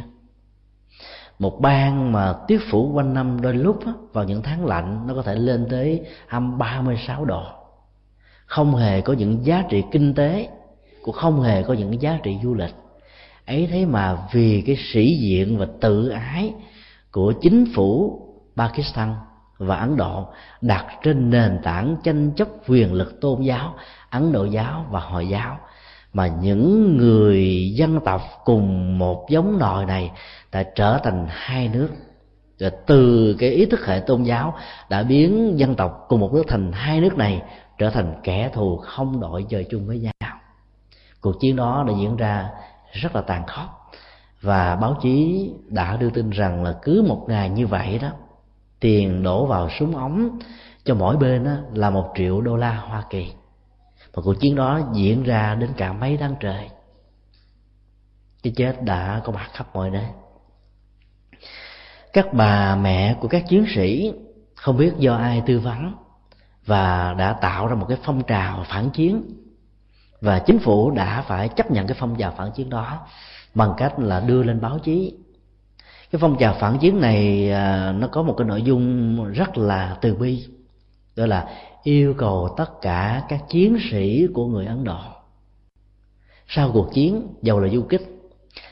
một 1.39 1.62
bang 1.62 2.12
mà 2.12 2.34
tuyết 2.48 2.62
phủ 2.69 2.91
quanh 2.93 3.13
năm 3.13 3.41
đôi 3.41 3.54
lúc 3.54 3.86
á, 3.86 3.93
vào 4.13 4.24
những 4.24 4.41
tháng 4.41 4.65
lạnh, 4.65 5.08
nó 5.08 5.13
có 5.13 5.21
thể 5.21 5.36
lên 5.36 5.67
tới 5.69 6.02
âm 6.30 6.58
36 6.58 7.26
độ. 7.26 7.43
Không 8.45 8.76
hề 8.76 9.02
có 9.02 9.13
những 9.13 9.45
giá 9.45 9.63
trị 9.69 9.84
kinh 9.91 10.13
tế, 10.13 10.50
cũng 11.04 11.15
không 11.15 11.41
hề 11.41 11.63
có 11.63 11.74
những 11.74 12.02
giá 12.02 12.19
trị 12.24 12.38
du 12.43 12.54
lịch. 12.54 12.76
Ấy 13.45 13.67
thế 13.71 13.86
mà 13.86 14.17
vì 14.32 14.63
cái 14.65 14.78
sĩ 14.93 15.17
diện 15.17 15.58
và 15.58 15.67
tự 15.82 16.10
ái 16.10 16.54
của 17.12 17.34
chính 17.41 17.65
phủ 17.76 18.19
Pakistan 18.56 19.15
và 19.58 19.76
Ấn 19.76 19.98
Độ 19.98 20.28
đặt 20.62 20.86
trên 21.04 21.30
nền 21.30 21.60
tảng 21.63 21.95
tranh 22.04 22.32
chấp 22.36 22.48
quyền 22.67 22.93
lực 22.93 23.21
tôn 23.21 23.41
giáo, 23.41 23.76
Ấn 24.10 24.32
Độ 24.32 24.45
giáo 24.45 24.86
và 24.89 25.00
Hồi 25.00 25.28
giáo 25.28 25.58
mà 26.15 26.28
những 26.28 26.97
người 26.97 27.71
dân 27.75 27.99
tộc 28.06 28.21
cùng 28.45 28.97
một 28.97 29.25
giống 29.30 29.60
nòi 29.60 29.86
này 29.86 30.12
đã 30.51 30.63
trở 30.75 30.99
thành 31.04 31.28
hai 31.30 31.67
nước. 31.67 31.89
Và 32.60 32.69
từ 32.69 33.36
cái 33.39 33.49
ý 33.49 33.65
thức 33.65 33.86
hệ 33.86 33.99
tôn 33.99 34.23
giáo 34.23 34.54
đã 34.89 35.04
biến 35.04 35.60
dân 35.60 35.75
tộc 35.75 36.06
cùng 36.08 36.19
một 36.19 36.34
nước 36.34 36.43
thành 36.47 36.71
hai 36.71 37.01
nước 37.01 37.17
này 37.17 37.41
trở 37.78 37.89
thành 37.89 38.13
kẻ 38.23 38.49
thù 38.54 38.78
không 38.78 39.19
đội 39.19 39.45
trời 39.49 39.65
chung 39.71 39.88
với 39.88 39.99
nhau. 39.99 40.39
Cuộc 41.21 41.39
chiến 41.39 41.56
đó 41.56 41.84
đã 41.88 41.93
diễn 41.99 42.15
ra 42.15 42.49
rất 42.91 43.15
là 43.15 43.21
tàn 43.21 43.43
khốc. 43.47 43.91
Và 44.41 44.75
báo 44.75 44.97
chí 45.01 45.49
đã 45.67 45.97
đưa 45.97 46.10
tin 46.10 46.30
rằng 46.30 46.63
là 46.63 46.75
cứ 46.82 47.06
một 47.08 47.25
ngày 47.28 47.49
như 47.49 47.67
vậy 47.67 47.99
đó, 48.01 48.10
tiền 48.80 49.23
đổ 49.23 49.45
vào 49.45 49.69
súng 49.80 49.95
ống 49.95 50.39
cho 50.84 50.95
mỗi 50.95 51.17
bên 51.17 51.43
đó 51.43 51.56
là 51.73 51.89
một 51.89 52.12
triệu 52.15 52.41
đô 52.41 52.56
la 52.56 52.75
hoa 52.75 53.04
kỳ 53.10 53.32
và 54.15 54.21
cuộc 54.25 54.34
chiến 54.39 54.56
đó 54.56 54.82
diễn 54.93 55.23
ra 55.23 55.56
đến 55.56 55.69
cả 55.78 55.93
mấy 55.93 56.17
tháng 56.17 56.36
trời. 56.39 56.69
Cái 58.43 58.54
chết 58.56 58.84
đã 58.84 59.21
có 59.23 59.32
mặt 59.32 59.49
khắp 59.54 59.67
mọi 59.73 59.89
nơi. 59.89 60.06
Các 62.13 62.34
bà 62.34 62.75
mẹ 62.75 63.15
của 63.21 63.28
các 63.28 63.43
chiến 63.47 63.65
sĩ 63.75 64.13
không 64.56 64.78
biết 64.78 64.93
do 64.97 65.15
ai 65.15 65.43
tư 65.45 65.60
vấn 65.60 65.93
và 66.65 67.13
đã 67.13 67.34
tạo 67.34 67.67
ra 67.67 67.75
một 67.75 67.86
cái 67.89 67.97
phong 68.04 68.23
trào 68.23 68.65
phản 68.67 68.89
chiến. 68.89 69.23
Và 70.21 70.39
chính 70.39 70.60
phủ 70.60 70.91
đã 70.91 71.21
phải 71.21 71.49
chấp 71.49 71.71
nhận 71.71 71.88
cái 71.88 71.97
phong 71.99 72.15
trào 72.15 72.34
phản 72.38 72.51
chiến 72.51 72.69
đó 72.69 73.08
bằng 73.56 73.73
cách 73.78 73.99
là 73.99 74.19
đưa 74.19 74.43
lên 74.43 74.62
báo 74.62 74.80
chí. 74.80 75.17
Cái 76.12 76.19
phong 76.19 76.38
trào 76.39 76.56
phản 76.60 76.78
chiến 76.78 77.01
này 77.01 77.51
à, 77.51 77.91
nó 77.91 78.08
có 78.08 78.23
một 78.23 78.36
cái 78.38 78.47
nội 78.47 78.62
dung 78.62 79.17
rất 79.34 79.58
là 79.58 79.97
từ 80.01 80.15
bi. 80.15 80.45
Đó 81.15 81.25
là 81.25 81.47
yêu 81.86 82.13
cầu 82.17 82.54
tất 82.58 82.82
cả 82.82 83.24
các 83.30 83.43
chiến 83.50 83.78
sĩ 83.91 84.28
của 84.34 84.48
người 84.48 84.65
ấn 84.65 84.84
độ. 84.84 85.00
Sau 86.48 86.71
cuộc 86.74 86.93
chiến, 86.93 87.28
dầu 87.41 87.60
là 87.60 87.69
du 87.69 87.82
kích, 87.82 88.02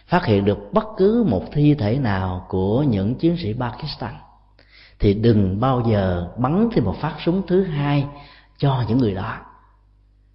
phát 0.08 0.26
hiện 0.26 0.46
được 0.46 0.58
bất 0.72 0.86
cứ 0.98 1.26
một 1.28 1.44
thi 1.52 1.76
thể 1.76 2.00
nào 2.00 2.46
của 2.50 2.84
những 2.84 3.16
chiến 3.16 3.38
sĩ 3.38 3.54
pakistan, 3.54 4.14
thì 5.00 5.14
đừng 5.14 5.60
bao 5.60 5.84
giờ 5.90 6.32
bắn 6.38 6.70
thêm 6.74 6.84
một 6.84 6.96
phát 7.02 7.16
súng 7.26 7.42
thứ 7.48 7.64
hai 7.64 8.06
cho 8.58 8.84
những 8.88 8.98
người 8.98 9.14
đó. 9.14 9.38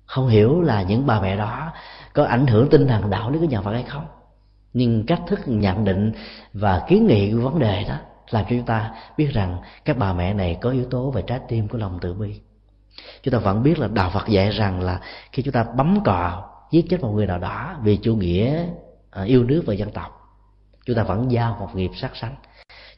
Không 0.05 0.29
hiểu 0.29 0.61
là 0.61 0.83
những 0.83 1.07
bà 1.07 1.21
mẹ 1.21 1.37
đó 1.37 1.73
có 2.13 2.25
ảnh 2.25 2.47
hưởng 2.47 2.69
tinh 2.71 2.87
thần 2.87 3.11
đạo 3.11 3.31
lý 3.31 3.39
của 3.39 3.47
nhà 3.47 3.61
phật 3.61 3.73
hay 3.73 3.83
không, 3.83 4.07
nhưng 4.73 5.07
cách 5.07 5.23
thức 5.27 5.41
nhận 5.47 5.85
định 5.85 6.13
và 6.53 6.83
kiến 6.89 7.07
nghị 7.07 7.33
của 7.33 7.41
vấn 7.41 7.59
đề 7.59 7.85
đó 7.89 7.97
làm 8.31 8.45
cho 8.45 8.51
chúng 8.51 8.67
ta 8.67 8.95
biết 9.17 9.29
rằng 9.33 9.59
các 9.85 9.99
bà 9.99 10.13
mẹ 10.13 10.35
này 10.35 10.59
có 10.61 10.71
yếu 10.71 10.85
tố 10.85 11.11
về 11.11 11.23
trái 11.23 11.41
tim 11.49 11.69
của 11.69 11.79
lòng 11.79 11.99
từ 12.03 12.15
bi 12.15 12.41
chúng 13.23 13.33
ta 13.33 13.39
vẫn 13.39 13.63
biết 13.63 13.79
là 13.79 13.89
đạo 13.89 14.11
phật 14.15 14.29
dạy 14.29 14.51
rằng 14.51 14.81
là 14.81 15.01
khi 15.33 15.43
chúng 15.43 15.53
ta 15.53 15.65
bấm 15.77 16.05
cò, 16.05 16.51
giết 16.71 16.85
chết 16.91 17.01
một 17.01 17.13
người 17.13 17.27
nào 17.27 17.39
đó 17.39 17.77
vì 17.83 17.97
chủ 17.97 18.17
nghĩa 18.17 18.65
à, 19.11 19.23
yêu 19.23 19.45
nước 19.45 19.63
và 19.67 19.75
dân 19.75 19.91
tộc, 19.91 20.39
chúng 20.87 20.97
ta 20.97 21.03
vẫn 21.03 21.31
giao 21.31 21.57
một 21.61 21.69
nghiệp 21.75 21.91
sát 22.01 22.17
sanh. 22.17 22.35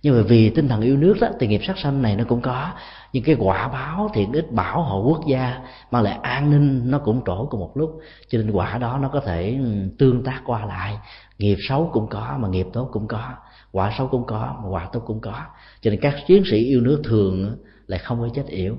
Nhưng 0.02 0.16
mà 0.16 0.22
vì 0.22 0.50
tinh 0.50 0.68
thần 0.68 0.80
yêu 0.80 0.96
nước 0.96 1.16
đó, 1.20 1.28
thì 1.40 1.46
nghiệp 1.46 1.60
sát 1.66 1.78
sanh 1.78 2.02
này 2.02 2.16
nó 2.16 2.24
cũng 2.28 2.40
có 2.40 2.72
nhưng 3.12 3.24
cái 3.24 3.36
quả 3.38 3.68
báo 3.68 4.10
thiện 4.14 4.32
ích 4.32 4.52
bảo 4.52 4.82
hộ 4.82 5.02
quốc 5.02 5.20
gia, 5.26 5.60
mang 5.90 6.02
lại 6.02 6.18
an 6.22 6.50
ninh, 6.50 6.90
nó 6.90 6.98
cũng 6.98 7.22
trổ 7.26 7.46
cùng 7.46 7.60
một 7.60 7.76
lúc. 7.76 8.00
Cho 8.28 8.38
nên 8.38 8.50
quả 8.50 8.78
đó 8.78 8.98
nó 9.02 9.08
có 9.08 9.20
thể 9.20 9.58
ừ, 9.62 9.88
tương 9.98 10.24
tác 10.24 10.42
qua 10.46 10.64
lại. 10.66 10.98
Nghiệp 11.38 11.56
xấu 11.68 11.90
cũng 11.92 12.08
có, 12.08 12.36
mà 12.40 12.48
nghiệp 12.48 12.66
tốt 12.72 12.88
cũng 12.92 13.08
có. 13.08 13.30
Quả 13.72 13.94
xấu 13.98 14.08
cũng 14.08 14.26
có, 14.26 14.56
mà 14.62 14.68
quả 14.68 14.88
tốt 14.92 15.00
cũng 15.06 15.20
có. 15.20 15.34
Cho 15.80 15.90
nên 15.90 16.00
các 16.00 16.14
chiến 16.26 16.42
sĩ 16.50 16.56
yêu 16.56 16.80
nước 16.80 17.02
thường 17.04 17.56
lại 17.86 17.98
không 17.98 18.20
có 18.20 18.28
chết 18.34 18.46
yểu 18.46 18.76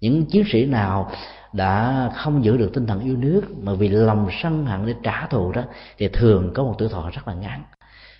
những 0.00 0.26
chiến 0.26 0.44
sĩ 0.52 0.66
nào 0.66 1.10
đã 1.52 2.10
không 2.16 2.44
giữ 2.44 2.56
được 2.56 2.70
tinh 2.74 2.86
thần 2.86 3.00
yêu 3.00 3.16
nước 3.16 3.42
mà 3.62 3.74
vì 3.74 3.88
lòng 3.88 4.28
sân 4.42 4.66
hận 4.66 4.86
để 4.86 4.94
trả 5.02 5.26
thù 5.26 5.52
đó, 5.52 5.62
thì 5.98 6.08
thường 6.08 6.52
có 6.54 6.62
một 6.62 6.74
tuổi 6.78 6.88
thọ 6.88 7.10
rất 7.12 7.28
là 7.28 7.34
ngắn. 7.34 7.62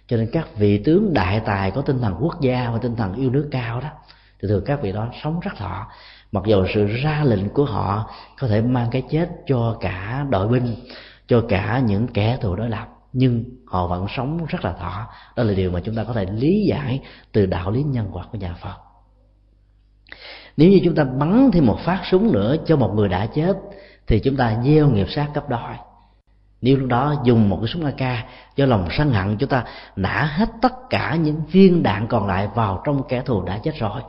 Cho 0.07 0.17
nên 0.17 0.29
các 0.33 0.57
vị 0.57 0.79
tướng 0.79 1.13
đại 1.15 1.41
tài 1.41 1.71
có 1.71 1.83
tinh 1.83 2.01
thần 2.01 2.15
quốc 2.21 2.41
gia 2.41 2.71
và 2.71 2.79
tinh 2.79 2.97
thần 2.97 3.15
yêu 3.15 3.31
nước 3.31 3.49
cao 3.51 3.81
đó, 3.81 3.89
thì 4.43 4.49
thường 4.49 4.65
các 4.67 4.83
vị 4.83 4.93
đó 4.93 5.09
sống 5.23 5.41
rất 5.41 5.57
thọ. 5.57 5.87
Mặc 6.33 6.45
dù 6.47 6.67
sự 6.75 6.87
ra 6.87 7.23
lệnh 7.25 7.49
của 7.49 7.65
họ 7.65 8.11
có 8.41 8.49
thể 8.49 8.61
mang 8.61 8.89
cái 8.91 9.03
chết 9.11 9.29
cho 9.47 9.77
cả 9.81 10.27
đội 10.31 10.49
binh, 10.49 10.75
cho 11.27 11.45
cả 11.49 11.83
những 11.87 12.07
kẻ 12.09 12.39
thù 12.41 12.57
đối 12.57 12.69
lập, 12.69 12.89
nhưng 13.13 13.45
họ 13.67 13.87
vẫn 13.87 14.07
sống 14.17 14.47
rất 14.49 14.65
là 14.65 14.73
thọ. 14.73 15.07
Đó 15.37 15.43
là 15.43 15.55
điều 15.55 15.71
mà 15.71 15.81
chúng 15.85 15.95
ta 15.95 16.05
có 16.05 16.13
thể 16.13 16.25
lý 16.25 16.65
giải 16.69 17.01
từ 17.33 17.47
đạo 17.47 17.71
lý 17.71 17.83
nhân 17.83 18.09
quả 18.13 18.25
của 18.33 18.39
nhà 18.39 18.55
phật 18.61 18.90
nếu 20.57 20.71
như 20.71 20.81
chúng 20.85 20.95
ta 20.95 21.05
bắn 21.05 21.51
thêm 21.53 21.67
một 21.67 21.79
phát 21.85 22.01
súng 22.11 22.33
nữa 22.33 22.57
cho 22.67 22.77
một 22.77 22.93
người 22.95 23.09
đã 23.09 23.27
chết, 23.27 23.57
thì 24.07 24.21
chúng 24.21 24.37
ta 24.37 24.57
gieo 24.65 24.89
nghiệp 24.89 25.07
sát 25.11 25.27
cấp 25.35 25.49
đôi 25.49 25.77
nếu 26.63 26.77
lúc 26.77 26.89
đó 26.89 27.15
dùng 27.25 27.49
một 27.49 27.59
cái 27.61 27.69
súng 27.69 27.85
AK 27.85 28.27
do 28.57 28.67
lòng 28.67 28.89
sân 28.91 29.13
hận, 29.13 29.37
chúng 29.37 29.49
ta 29.49 29.65
nã 29.97 30.31
hết 30.37 30.49
tất 30.63 30.73
cả 30.91 31.15
những 31.15 31.43
viên 31.51 31.83
đạn 31.83 32.07
còn 32.07 32.27
lại 32.27 32.49
vào 32.55 32.83
trong 32.85 33.03
kẻ 33.09 33.23
thù 33.25 33.43
đã 33.43 33.59
chết 33.59 33.75
rồi, 33.79 34.01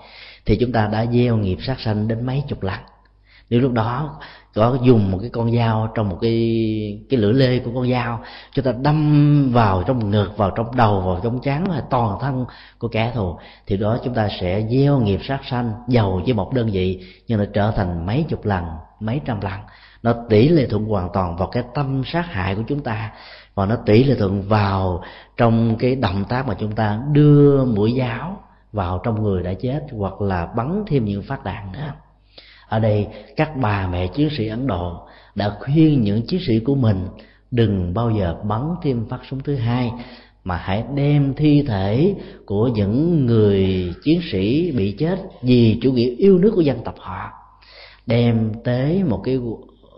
thì 0.46 0.58
chúng 0.60 0.72
ta 0.72 0.88
đã 0.88 1.06
gieo 1.06 1.38
nghiệp 1.38 1.58
sát 1.62 1.80
sanh 1.80 2.08
đến 2.08 2.26
mấy 2.26 2.44
chục 2.48 2.64
lần. 2.64 2.80
Nếu 3.50 3.60
lúc 3.60 3.72
đó 3.72 4.20
có 4.56 4.78
dùng 4.82 5.12
một 5.12 5.18
cái 5.22 5.30
con 5.30 5.56
dao 5.56 5.92
trong 5.96 6.10
một 6.10 6.18
cái 6.22 7.06
cái 7.10 7.20
lưỡi 7.20 7.34
lê 7.34 7.60
của 7.60 7.72
con 7.76 7.92
dao 7.92 8.20
chúng 8.54 8.66
ta 8.66 8.72
đâm 8.82 9.52
vào 9.54 9.84
trong 9.88 10.12
ngực, 10.12 10.38
vào 10.38 10.52
trong 10.52 10.76
đầu, 10.76 11.02
vào 11.02 11.20
trong 11.24 11.40
trán 11.42 11.64
và 11.70 11.84
toàn 11.90 12.18
thân 12.22 12.46
của 12.80 12.88
kẻ 12.88 13.12
thù. 13.16 13.36
Thì 13.68 13.78
đó 13.78 13.98
chúng 14.04 14.14
ta 14.14 14.30
sẽ 14.40 14.68
gieo 14.70 15.00
nghiệp 15.00 15.20
sát 15.24 15.40
sanh 15.50 15.74
giàu 15.88 16.22
với 16.26 16.34
một 16.34 16.54
đơn 16.54 16.70
vị, 16.72 17.08
nhưng 17.28 17.40
nó 17.40 17.46
trở 17.54 17.72
thành 17.72 18.06
mấy 18.06 18.26
chục 18.30 18.46
lần, 18.46 18.66
mấy 19.00 19.22
trăm 19.26 19.42
lần. 19.42 19.60
Nó 20.04 20.14
tỷ 20.30 20.48
lệ 20.48 20.68
thuận 20.70 20.86
hoàn 20.86 21.10
toàn 21.14 21.38
vào 21.38 21.48
cái 21.48 21.64
tâm 21.74 22.04
sát 22.06 22.26
hại 22.26 22.56
của 22.56 22.64
chúng 22.68 22.80
ta 22.80 23.12
và 23.56 23.66
nó 23.66 23.76
tỷ 23.76 24.04
lệ 24.04 24.16
thuận 24.16 24.42
vào 24.42 25.04
trong 25.38 25.76
cái 25.80 25.96
động 25.96 26.26
tác 26.30 26.48
mà 26.48 26.56
chúng 26.60 26.72
ta 26.72 27.00
đưa 27.12 27.66
mũi 27.66 27.94
giáo 27.94 28.38
vào 28.72 29.02
trong 29.04 29.24
người 29.24 29.44
đã 29.44 29.54
chết 29.54 29.82
hoặc 29.98 30.22
là 30.22 30.46
bắn 30.46 30.84
thêm 30.88 31.06
những 31.06 31.24
phát 31.24 31.44
đạn 31.44 31.72
nữa 31.72 31.94
ở 32.72 32.80
đây, 32.80 33.08
các 33.36 33.58
bà 33.62 33.88
mẹ 33.88 34.08
chiến 34.08 34.30
sĩ 34.38 34.48
ấn 34.48 34.68
độ 34.68 35.08
đã 35.36 35.56
khuyên 35.60 36.02
những 36.02 36.22
chiến 36.28 36.40
sĩ 36.48 36.60
của 36.60 36.76
mình 36.76 37.08
đừng 37.52 37.94
bao 37.94 38.12
giờ 38.12 38.36
bắn 38.44 38.76
thêm 38.84 39.06
phát 39.10 39.20
súng 39.30 39.40
thứ 39.40 39.56
hai, 39.56 39.92
mà 40.44 40.56
hãy 40.56 40.84
đem 40.96 41.34
thi 41.38 41.64
thể 41.68 42.16
của 42.46 42.68
những 42.68 43.26
người 43.26 43.94
chiến 44.04 44.20
sĩ 44.32 44.72
bị 44.72 44.92
chết 44.92 45.20
vì 45.42 45.80
chủ 45.82 45.92
nghĩa 45.92 46.16
yêu 46.18 46.38
nước 46.38 46.52
của 46.56 46.62
dân 46.62 46.84
tộc 46.84 46.96
họ, 46.98 47.32
đem 48.06 48.52
tới 48.64 49.04
một 49.04 49.22
cái 49.24 49.40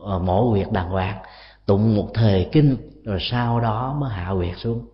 ờ, 0.01 0.19
mộ 0.19 0.49
huyệt 0.49 0.67
đàng 0.71 0.89
hoàng, 0.89 1.17
tụng 1.65 1.95
một 1.95 2.09
thời 2.13 2.47
kinh, 2.51 2.77
rồi 3.03 3.19
sau 3.21 3.59
đó 3.59 3.97
mới 3.99 4.09
hạ 4.09 4.27
huyệt 4.27 4.57
xuống. 4.57 4.85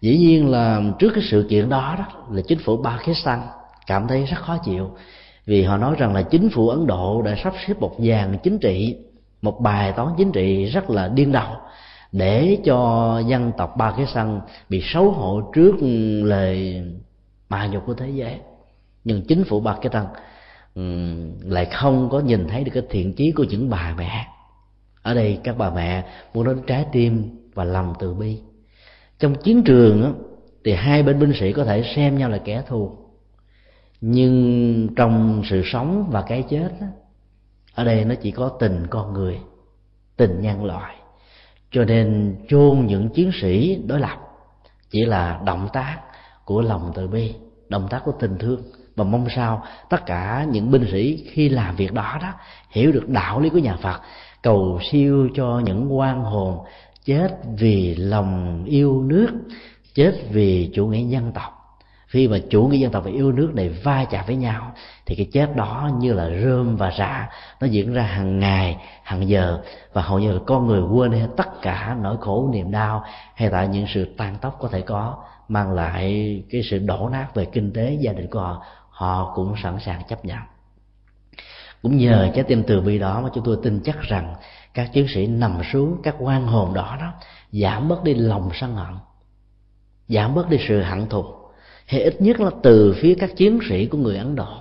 Dĩ 0.00 0.18
nhiên 0.18 0.50
là 0.50 0.82
trước 0.98 1.10
cái 1.14 1.24
sự 1.30 1.46
kiện 1.50 1.68
đó 1.68 1.96
đó, 1.98 2.06
là 2.30 2.42
chính 2.48 2.58
phủ 2.58 2.84
Pakistan 2.84 3.40
cảm 3.86 4.08
thấy 4.08 4.24
rất 4.24 4.38
khó 4.38 4.58
chịu 4.64 4.90
vì 5.48 5.62
họ 5.62 5.76
nói 5.76 5.94
rằng 5.98 6.14
là 6.14 6.22
chính 6.22 6.50
phủ 6.50 6.68
ấn 6.68 6.86
độ 6.86 7.22
đã 7.22 7.34
sắp 7.44 7.54
xếp 7.66 7.74
một 7.80 7.96
dàn 7.98 8.38
chính 8.42 8.58
trị, 8.58 8.96
một 9.42 9.60
bài 9.60 9.92
toán 9.92 10.08
chính 10.18 10.32
trị 10.32 10.64
rất 10.64 10.90
là 10.90 11.08
điên 11.08 11.32
đầu 11.32 11.52
để 12.12 12.58
cho 12.64 13.18
dân 13.26 13.52
tộc 13.56 13.76
ba 13.76 13.90
cái 13.90 14.06
Pakistan 14.06 14.40
bị 14.68 14.82
xấu 14.84 15.10
hổ 15.10 15.50
trước 15.54 15.76
lời 16.22 16.82
mà 17.48 17.66
nhục 17.66 17.86
của 17.86 17.94
thế 17.94 18.10
giới. 18.10 18.36
Nhưng 19.04 19.22
chính 19.22 19.44
phủ 19.44 19.60
ba 19.60 19.76
cái 19.82 19.90
Pakistan 19.90 20.06
lại 21.42 21.64
không 21.64 22.08
có 22.10 22.20
nhìn 22.20 22.48
thấy 22.48 22.64
được 22.64 22.72
cái 22.74 22.82
thiện 22.90 23.12
chí 23.12 23.32
của 23.32 23.44
những 23.44 23.70
bà 23.70 23.94
mẹ. 23.98 24.26
Ở 25.02 25.14
đây 25.14 25.38
các 25.44 25.58
bà 25.58 25.70
mẹ 25.70 26.04
muốn 26.34 26.44
đến 26.44 26.58
trái 26.66 26.86
tim 26.92 27.30
và 27.54 27.64
lòng 27.64 27.94
từ 27.98 28.14
bi. 28.14 28.38
Trong 29.18 29.34
chiến 29.34 29.62
trường 29.62 30.14
thì 30.64 30.72
hai 30.72 31.02
bên 31.02 31.18
binh 31.18 31.32
sĩ 31.40 31.52
có 31.52 31.64
thể 31.64 31.84
xem 31.96 32.18
nhau 32.18 32.30
là 32.30 32.38
kẻ 32.38 32.62
thù 32.68 33.07
nhưng 34.00 34.88
trong 34.96 35.42
sự 35.50 35.62
sống 35.64 36.08
và 36.10 36.22
cái 36.22 36.44
chết 36.50 36.70
ở 37.74 37.84
đây 37.84 38.04
nó 38.04 38.14
chỉ 38.22 38.30
có 38.30 38.48
tình 38.48 38.86
con 38.90 39.12
người, 39.12 39.38
tình 40.16 40.40
nhân 40.40 40.64
loại. 40.64 40.94
Cho 41.70 41.84
nên 41.84 42.36
chôn 42.48 42.86
những 42.86 43.08
chiến 43.08 43.30
sĩ 43.40 43.82
đối 43.86 44.00
lập 44.00 44.18
chỉ 44.90 45.04
là 45.04 45.40
động 45.44 45.68
tác 45.72 45.98
của 46.44 46.60
lòng 46.60 46.92
từ 46.94 47.08
bi, 47.08 47.34
động 47.68 47.86
tác 47.90 48.02
của 48.04 48.12
tình 48.20 48.38
thương. 48.38 48.62
Và 48.96 49.04
mong 49.04 49.26
sao 49.36 49.64
tất 49.90 50.06
cả 50.06 50.46
những 50.50 50.70
binh 50.70 50.86
sĩ 50.92 51.28
khi 51.30 51.48
làm 51.48 51.76
việc 51.76 51.92
đó 51.92 52.18
đó 52.22 52.32
hiểu 52.70 52.92
được 52.92 53.08
đạo 53.08 53.40
lý 53.40 53.48
của 53.48 53.58
nhà 53.58 53.76
Phật, 53.76 54.00
cầu 54.42 54.80
siêu 54.90 55.28
cho 55.34 55.60
những 55.64 55.98
quan 55.98 56.22
hồn, 56.22 56.58
chết 57.04 57.38
vì 57.58 57.94
lòng 57.94 58.64
yêu 58.64 59.02
nước, 59.02 59.28
chết 59.94 60.12
vì 60.30 60.70
chủ 60.74 60.86
nghĩa 60.86 61.02
dân 61.02 61.32
tộc 61.32 61.57
khi 62.08 62.28
mà 62.28 62.38
chủ 62.50 62.66
nghĩa 62.66 62.78
dân 62.78 62.90
tộc 62.90 63.04
và 63.04 63.10
yêu 63.10 63.32
nước 63.32 63.52
này 63.54 63.68
va 63.68 64.04
chạm 64.10 64.24
với 64.26 64.36
nhau, 64.36 64.72
thì 65.06 65.14
cái 65.14 65.28
chết 65.32 65.56
đó 65.56 65.90
như 65.98 66.12
là 66.12 66.30
rơm 66.44 66.76
và 66.76 66.92
rạ 66.98 67.28
nó 67.60 67.66
diễn 67.66 67.92
ra 67.92 68.02
hàng 68.02 68.38
ngày, 68.38 68.76
hàng 69.02 69.28
giờ, 69.28 69.62
và 69.92 70.02
hầu 70.02 70.18
như 70.18 70.32
là 70.32 70.38
con 70.46 70.66
người 70.66 70.82
quên 70.82 71.12
hết 71.12 71.28
tất 71.36 71.62
cả 71.62 71.96
nỗi 72.02 72.16
khổ, 72.20 72.50
niềm 72.52 72.70
đau, 72.70 73.04
hay 73.34 73.48
tại 73.50 73.68
những 73.68 73.86
sự 73.94 74.14
tan 74.16 74.36
tóc 74.40 74.56
có 74.60 74.68
thể 74.68 74.80
có, 74.80 75.16
mang 75.48 75.72
lại 75.72 76.42
cái 76.50 76.62
sự 76.70 76.78
đổ 76.78 77.08
nát 77.12 77.34
về 77.34 77.44
kinh 77.44 77.72
tế 77.72 77.98
gia 78.00 78.12
đình 78.12 78.30
của 78.30 78.40
họ 78.40 78.62
họ 78.90 79.32
cũng 79.34 79.54
sẵn 79.62 79.78
sàng 79.80 80.02
chấp 80.08 80.24
nhận. 80.24 80.38
Cũng 81.82 81.96
nhờ 81.96 82.30
trái 82.34 82.44
tim 82.44 82.62
từ 82.66 82.80
bi 82.80 82.98
đó 82.98 83.20
mà 83.20 83.28
chúng 83.34 83.44
tôi 83.44 83.58
tin 83.62 83.80
chắc 83.84 84.00
rằng 84.00 84.34
các 84.74 84.90
chiến 84.92 85.06
sĩ 85.14 85.26
nằm 85.26 85.60
xuống 85.72 86.00
các 86.02 86.14
quan 86.18 86.46
hồn 86.46 86.74
đó 86.74 86.96
đó 87.00 87.12
giảm 87.52 87.88
bớt 87.88 88.04
đi 88.04 88.14
lòng 88.14 88.50
sân 88.54 88.74
hận, 88.74 88.94
giảm 90.08 90.34
bớt 90.34 90.48
đi 90.48 90.58
sự 90.68 90.82
hận 90.82 91.08
thù 91.08 91.37
hay 91.88 92.02
ít 92.02 92.22
nhất 92.22 92.40
là 92.40 92.50
từ 92.62 92.94
phía 93.00 93.14
các 93.14 93.36
chiến 93.36 93.58
sĩ 93.68 93.86
của 93.86 93.98
người 93.98 94.16
ấn 94.16 94.36
độ. 94.36 94.56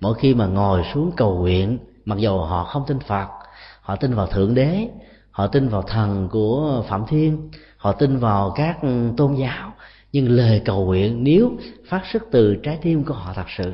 Mỗi 0.00 0.14
khi 0.14 0.34
mà 0.34 0.46
ngồi 0.46 0.82
xuống 0.94 1.12
cầu 1.16 1.38
nguyện, 1.38 1.78
mặc 2.04 2.18
dù 2.18 2.38
họ 2.38 2.64
không 2.64 2.84
tin 2.86 3.00
phật, 3.00 3.28
họ 3.80 3.96
tin 3.96 4.14
vào 4.14 4.26
thượng 4.26 4.54
đế, 4.54 4.88
họ 5.30 5.46
tin 5.46 5.68
vào 5.68 5.82
thần 5.82 6.28
của 6.32 6.84
phạm 6.88 7.04
thiên, 7.08 7.50
họ 7.76 7.92
tin 7.92 8.16
vào 8.16 8.52
các 8.56 8.78
tôn 9.16 9.34
giáo, 9.34 9.72
nhưng 10.12 10.30
lời 10.30 10.62
cầu 10.64 10.84
nguyện 10.84 11.24
nếu 11.24 11.52
phát 11.88 12.02
xuất 12.12 12.22
từ 12.30 12.56
trái 12.62 12.78
tim 12.82 13.04
của 13.04 13.14
họ 13.14 13.32
thật 13.34 13.46
sự, 13.56 13.72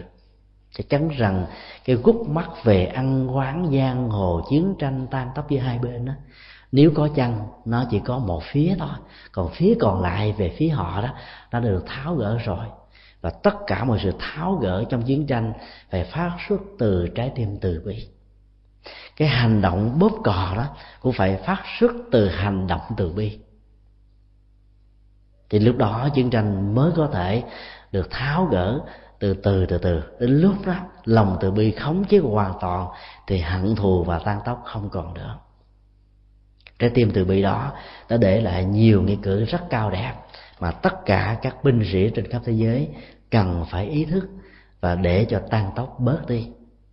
chắc 0.74 0.88
chắn 0.88 1.08
rằng 1.08 1.46
cái 1.84 1.96
gút 1.96 2.16
mắt 2.28 2.64
về 2.64 2.84
ăn 2.86 3.36
quán 3.36 3.70
giang 3.72 4.10
hồ 4.10 4.40
chiến 4.50 4.74
tranh 4.78 5.06
tan 5.10 5.28
tóc 5.34 5.50
giữa 5.50 5.58
hai 5.58 5.78
bên 5.78 6.04
đó 6.04 6.12
nếu 6.72 6.92
có 6.94 7.08
chăng, 7.16 7.48
nó 7.64 7.84
chỉ 7.90 8.00
có 8.04 8.18
một 8.18 8.42
phía 8.52 8.74
thôi. 8.78 8.88
Còn 9.32 9.50
phía 9.50 9.74
còn 9.80 10.00
lại, 10.00 10.32
về 10.32 10.54
phía 10.58 10.68
họ 10.68 11.02
đó, 11.02 11.08
nó 11.52 11.60
được 11.60 11.84
tháo 11.86 12.14
gỡ 12.14 12.38
rồi. 12.44 12.66
Và 13.20 13.30
tất 13.30 13.54
cả 13.66 13.84
mọi 13.84 13.98
sự 14.02 14.12
tháo 14.18 14.54
gỡ 14.54 14.84
trong 14.88 15.02
chiến 15.02 15.26
tranh 15.26 15.52
phải 15.90 16.04
phát 16.04 16.36
xuất 16.48 16.60
từ 16.78 17.08
trái 17.14 17.32
tim 17.34 17.58
từ 17.60 17.82
bi. 17.86 18.08
Cái 19.16 19.28
hành 19.28 19.62
động 19.62 19.98
bóp 19.98 20.12
cò 20.24 20.52
đó 20.56 20.66
cũng 21.00 21.12
phải 21.12 21.36
phát 21.36 21.62
xuất 21.78 21.92
từ 22.10 22.28
hành 22.28 22.66
động 22.66 22.80
từ 22.96 23.12
bi. 23.12 23.38
Thì 25.50 25.58
lúc 25.58 25.76
đó 25.76 26.08
chiến 26.14 26.30
tranh 26.30 26.74
mới 26.74 26.92
có 26.96 27.08
thể 27.12 27.42
được 27.92 28.10
tháo 28.10 28.44
gỡ 28.44 28.80
từ 29.18 29.34
từ 29.34 29.66
từ 29.66 29.78
từ. 29.78 30.02
Đến 30.20 30.30
lúc 30.30 30.54
đó, 30.66 30.74
lòng 31.04 31.36
từ 31.40 31.50
bi 31.50 31.70
khống 31.70 32.04
chế 32.04 32.18
hoàn 32.18 32.54
toàn, 32.60 32.88
thì 33.26 33.38
hận 33.38 33.76
thù 33.76 34.04
và 34.04 34.18
tan 34.18 34.40
tóc 34.44 34.62
không 34.64 34.90
còn 34.90 35.14
nữa 35.14 35.38
trái 36.80 36.90
tim 36.94 37.10
từ 37.14 37.24
bi 37.24 37.42
đó 37.42 37.72
đã 38.08 38.16
để 38.16 38.40
lại 38.40 38.64
nhiều 38.64 39.02
nghĩa 39.02 39.16
cử 39.22 39.44
rất 39.44 39.70
cao 39.70 39.90
đẹp 39.90 40.14
mà 40.60 40.70
tất 40.70 41.04
cả 41.06 41.38
các 41.42 41.64
binh 41.64 41.82
sĩ 41.92 42.10
trên 42.14 42.26
khắp 42.30 42.42
thế 42.44 42.52
giới 42.52 42.88
cần 43.30 43.64
phải 43.70 43.86
ý 43.86 44.04
thức 44.04 44.28
và 44.80 44.94
để 44.94 45.26
cho 45.30 45.40
tan 45.50 45.70
tốc 45.76 45.96
bớt 45.98 46.26
đi. 46.28 46.48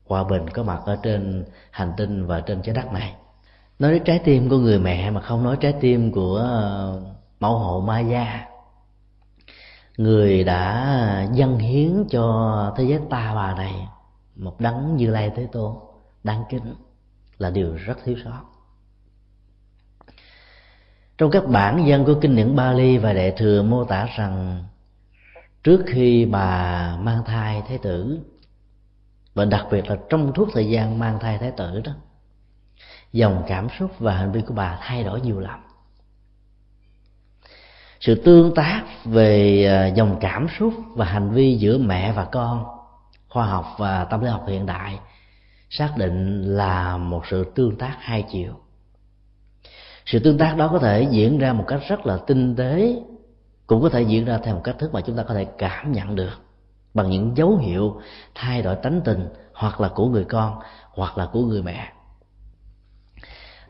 Hòa 0.05 0.23
bình 0.23 0.49
có 0.49 0.63
mặt 0.63 0.79
ở 0.85 0.97
trên 1.03 1.45
hành 1.71 1.91
tinh 1.97 2.25
và 2.25 2.41
trên 2.41 2.61
trái 2.61 2.75
đất 2.75 2.93
này. 2.93 3.15
Nói 3.79 3.91
đến 3.91 4.03
trái 4.03 4.19
tim 4.19 4.49
của 4.49 4.57
người 4.57 4.79
mẹ 4.79 5.11
mà 5.11 5.21
không 5.21 5.43
nói 5.43 5.57
trái 5.61 5.73
tim 5.81 6.11
của 6.11 6.35
ờ, 6.35 7.01
mẫu 7.39 7.57
hộ 7.57 7.81
ma 7.81 7.99
gia 7.99 8.47
người 9.97 10.43
đã 10.43 11.27
dâng 11.33 11.57
hiến 11.57 12.03
cho 12.09 12.73
thế 12.77 12.83
giới 12.83 12.99
ta 13.09 13.33
bà 13.35 13.53
này 13.55 13.87
một 14.35 14.59
đấng 14.59 14.95
như 14.95 15.09
lai 15.09 15.31
thế 15.35 15.47
tôn, 15.51 15.75
đáng 16.23 16.43
kính 16.49 16.75
là 17.37 17.49
điều 17.49 17.75
rất 17.75 17.97
thiếu 18.03 18.15
sót 18.25 18.41
trong 21.17 21.31
các 21.31 21.47
bản 21.47 21.87
dân 21.87 22.05
của 22.05 22.15
kinh 22.21 22.35
điển 22.35 22.55
Bali 22.55 22.97
và 22.97 23.13
Đại 23.13 23.31
thừa 23.37 23.63
mô 23.63 23.83
tả 23.83 24.07
rằng, 24.17 24.63
trước 25.63 25.83
khi 25.87 26.25
bà 26.25 26.97
mang 27.01 27.23
thai 27.25 27.61
thái 27.67 27.77
tử, 27.77 28.19
và 29.33 29.45
đặc 29.45 29.65
biệt 29.71 29.89
là 29.89 29.97
trong 30.09 30.31
suốt 30.35 30.49
thời 30.53 30.69
gian 30.69 30.99
mang 30.99 31.19
thai 31.19 31.37
thái 31.37 31.51
tử 31.51 31.81
đó, 31.85 31.91
dòng 33.13 33.43
cảm 33.47 33.67
xúc 33.79 33.91
và 33.99 34.13
hành 34.13 34.31
vi 34.31 34.41
của 34.41 34.53
bà 34.53 34.79
thay 34.81 35.03
đổi 35.03 35.21
nhiều 35.21 35.39
lắm. 35.39 35.63
Sự 37.99 38.15
tương 38.25 38.55
tác 38.55 38.83
về 39.05 39.65
à, 39.65 39.87
dòng 39.87 40.17
cảm 40.21 40.47
xúc 40.59 40.73
và 40.95 41.05
hành 41.05 41.29
vi 41.29 41.55
giữa 41.55 41.77
mẹ 41.77 42.11
và 42.11 42.25
con, 42.25 42.65
khoa 43.29 43.45
học 43.45 43.65
và 43.77 44.03
tâm 44.03 44.21
lý 44.21 44.29
học 44.29 44.45
hiện 44.47 44.65
đại, 44.65 44.99
xác 45.69 45.93
định 45.97 46.41
là 46.43 46.97
một 46.97 47.23
sự 47.29 47.51
tương 47.55 47.77
tác 47.77 47.97
hai 47.99 48.23
chiều 48.31 48.53
sự 50.07 50.19
tương 50.19 50.37
tác 50.37 50.57
đó 50.57 50.69
có 50.71 50.79
thể 50.79 51.07
diễn 51.11 51.37
ra 51.37 51.53
một 51.53 51.63
cách 51.67 51.79
rất 51.87 52.05
là 52.05 52.17
tinh 52.27 52.55
tế, 52.55 52.95
cũng 53.67 53.81
có 53.81 53.89
thể 53.89 54.01
diễn 54.01 54.25
ra 54.25 54.39
theo 54.43 54.55
một 54.55 54.61
cách 54.63 54.75
thức 54.79 54.93
mà 54.93 55.01
chúng 55.01 55.17
ta 55.17 55.23
có 55.23 55.33
thể 55.33 55.45
cảm 55.57 55.91
nhận 55.91 56.15
được 56.15 56.33
bằng 56.93 57.09
những 57.09 57.37
dấu 57.37 57.57
hiệu 57.57 58.01
thay 58.35 58.61
đổi 58.61 58.75
tánh 58.75 59.01
tình 59.05 59.29
hoặc 59.53 59.81
là 59.81 59.89
của 59.95 60.07
người 60.07 60.23
con 60.23 60.59
hoặc 60.91 61.17
là 61.17 61.25
của 61.25 61.41
người 61.41 61.61
mẹ. 61.61 61.93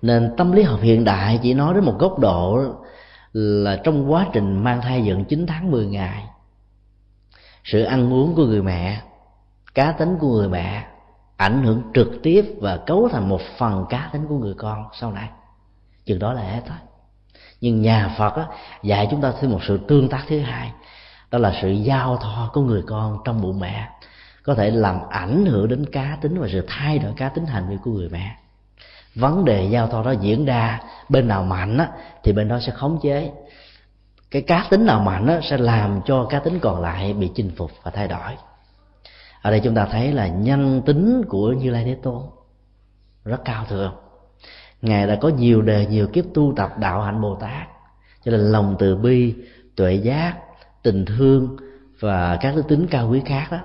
Nên 0.01 0.33
tâm 0.38 0.51
lý 0.51 0.63
học 0.63 0.79
hiện 0.81 1.03
đại 1.03 1.39
chỉ 1.43 1.53
nói 1.53 1.73
đến 1.73 1.83
một 1.83 1.95
góc 1.99 2.19
độ 2.19 2.63
là 3.33 3.81
trong 3.83 4.11
quá 4.11 4.27
trình 4.33 4.63
mang 4.63 4.81
thai 4.81 5.03
dựng 5.03 5.25
9 5.25 5.45
tháng 5.47 5.71
10 5.71 5.85
ngày, 5.85 6.23
sự 7.63 7.83
ăn 7.83 8.13
uống 8.13 8.35
của 8.35 8.45
người 8.45 8.61
mẹ, 8.61 9.01
cá 9.73 9.91
tính 9.91 10.17
của 10.19 10.27
người 10.27 10.49
mẹ 10.49 10.88
ảnh 11.38 11.63
hưởng 11.63 11.81
trực 11.93 12.07
tiếp 12.23 12.55
và 12.61 12.77
cấu 12.77 13.09
thành 13.11 13.29
một 13.29 13.41
phần 13.57 13.85
cá 13.89 14.09
tính 14.13 14.27
của 14.27 14.38
người 14.38 14.53
con 14.53 14.85
sau 14.99 15.11
này 15.11 15.29
chừng 16.08 16.20
đó 16.20 16.34
là 16.34 16.41
hết 16.41 16.62
thôi 16.68 16.78
nhưng 17.62 17.82
nhà 17.82 18.16
phật 18.18 18.36
á, 18.36 18.45
dạy 18.84 19.08
chúng 19.12 19.22
ta 19.22 19.34
thêm 19.39 19.51
một 19.51 19.60
sự 19.68 19.80
tương 19.88 20.10
tác 20.10 20.24
thứ 20.28 20.39
hai. 20.39 20.72
Đó 21.32 21.39
là 21.39 21.53
sự 21.62 21.70
giao 21.70 22.18
thoa 22.18 22.49
của 22.53 22.62
người 22.62 22.84
con 22.88 23.18
trong 23.26 23.41
bụng 23.41 23.60
mẹ. 23.60 23.89
Có 24.43 24.55
thể 24.55 24.72
làm 24.72 24.99
ảnh 25.10 25.45
hưởng 25.45 25.68
đến 25.68 25.86
cá 25.91 26.18
tính 26.22 26.39
và 26.39 26.47
sự 26.51 26.66
thay 26.68 26.99
đổi 26.99 27.14
cá 27.18 27.30
tính 27.30 27.45
hành 27.45 27.70
vi 27.70 27.78
của 27.84 27.91
người 27.91 28.10
mẹ. 28.10 28.36
Vấn 29.16 29.45
đề 29.45 29.68
giao 29.72 29.88
thoa 29.88 30.03
đó 30.03 30.12
diễn 30.12 30.45
ra 30.45 30.80
bên 31.10 31.28
nào 31.28 31.43
mạnh 31.43 31.78
á, 31.78 31.89
thì 32.24 32.34
bên 32.34 32.47
đó 32.47 32.60
sẽ 32.60 32.72
khống 32.72 32.99
chế. 33.01 33.32
Cái 34.32 34.41
cá 34.41 34.68
tính 34.70 34.86
nào 34.86 34.99
mạnh 34.99 35.28
á, 35.28 35.39
sẽ 35.49 35.58
làm 35.58 36.01
cho 36.05 36.26
cá 36.30 36.39
tính 36.39 36.60
còn 36.60 36.82
lại 36.82 37.14
bị 37.14 37.32
chinh 37.36 37.51
phục 37.58 37.72
và 37.84 37.91
thay 37.91 38.08
đổi. 38.08 38.38
Ở 39.41 39.51
đây 39.51 39.60
chúng 39.64 39.76
ta 39.76 39.86
thấy 39.91 40.12
là 40.12 40.28
nhân 40.28 40.82
tính 40.86 41.22
của 41.30 41.51
như 41.51 41.70
lai 41.70 41.84
thế 41.86 41.97
tôn 42.03 42.22
rất 43.26 43.41
cao 43.45 43.66
thượng 43.66 43.93
ngài 44.82 45.07
đã 45.07 45.15
có 45.21 45.30
nhiều 45.30 45.61
đề, 45.61 45.86
nhiều 45.86 46.07
kiếp 46.07 46.25
tu 46.34 46.53
tập 46.55 46.71
đạo 46.80 47.01
hạnh 47.01 47.21
bồ 47.21 47.36
tát 47.36 47.67
cho 48.28 48.32
nên 48.32 48.39
lòng 48.39 48.75
từ 48.80 48.95
bi, 48.95 49.36
tuệ 49.75 49.93
giác, 49.93 50.38
tình 50.84 51.05
thương 51.05 51.57
và 51.99 52.38
các 52.41 52.55
đức 52.55 52.67
tính 52.67 52.88
cao 52.91 53.09
quý 53.09 53.21
khác 53.25 53.47
đó, 53.51 53.59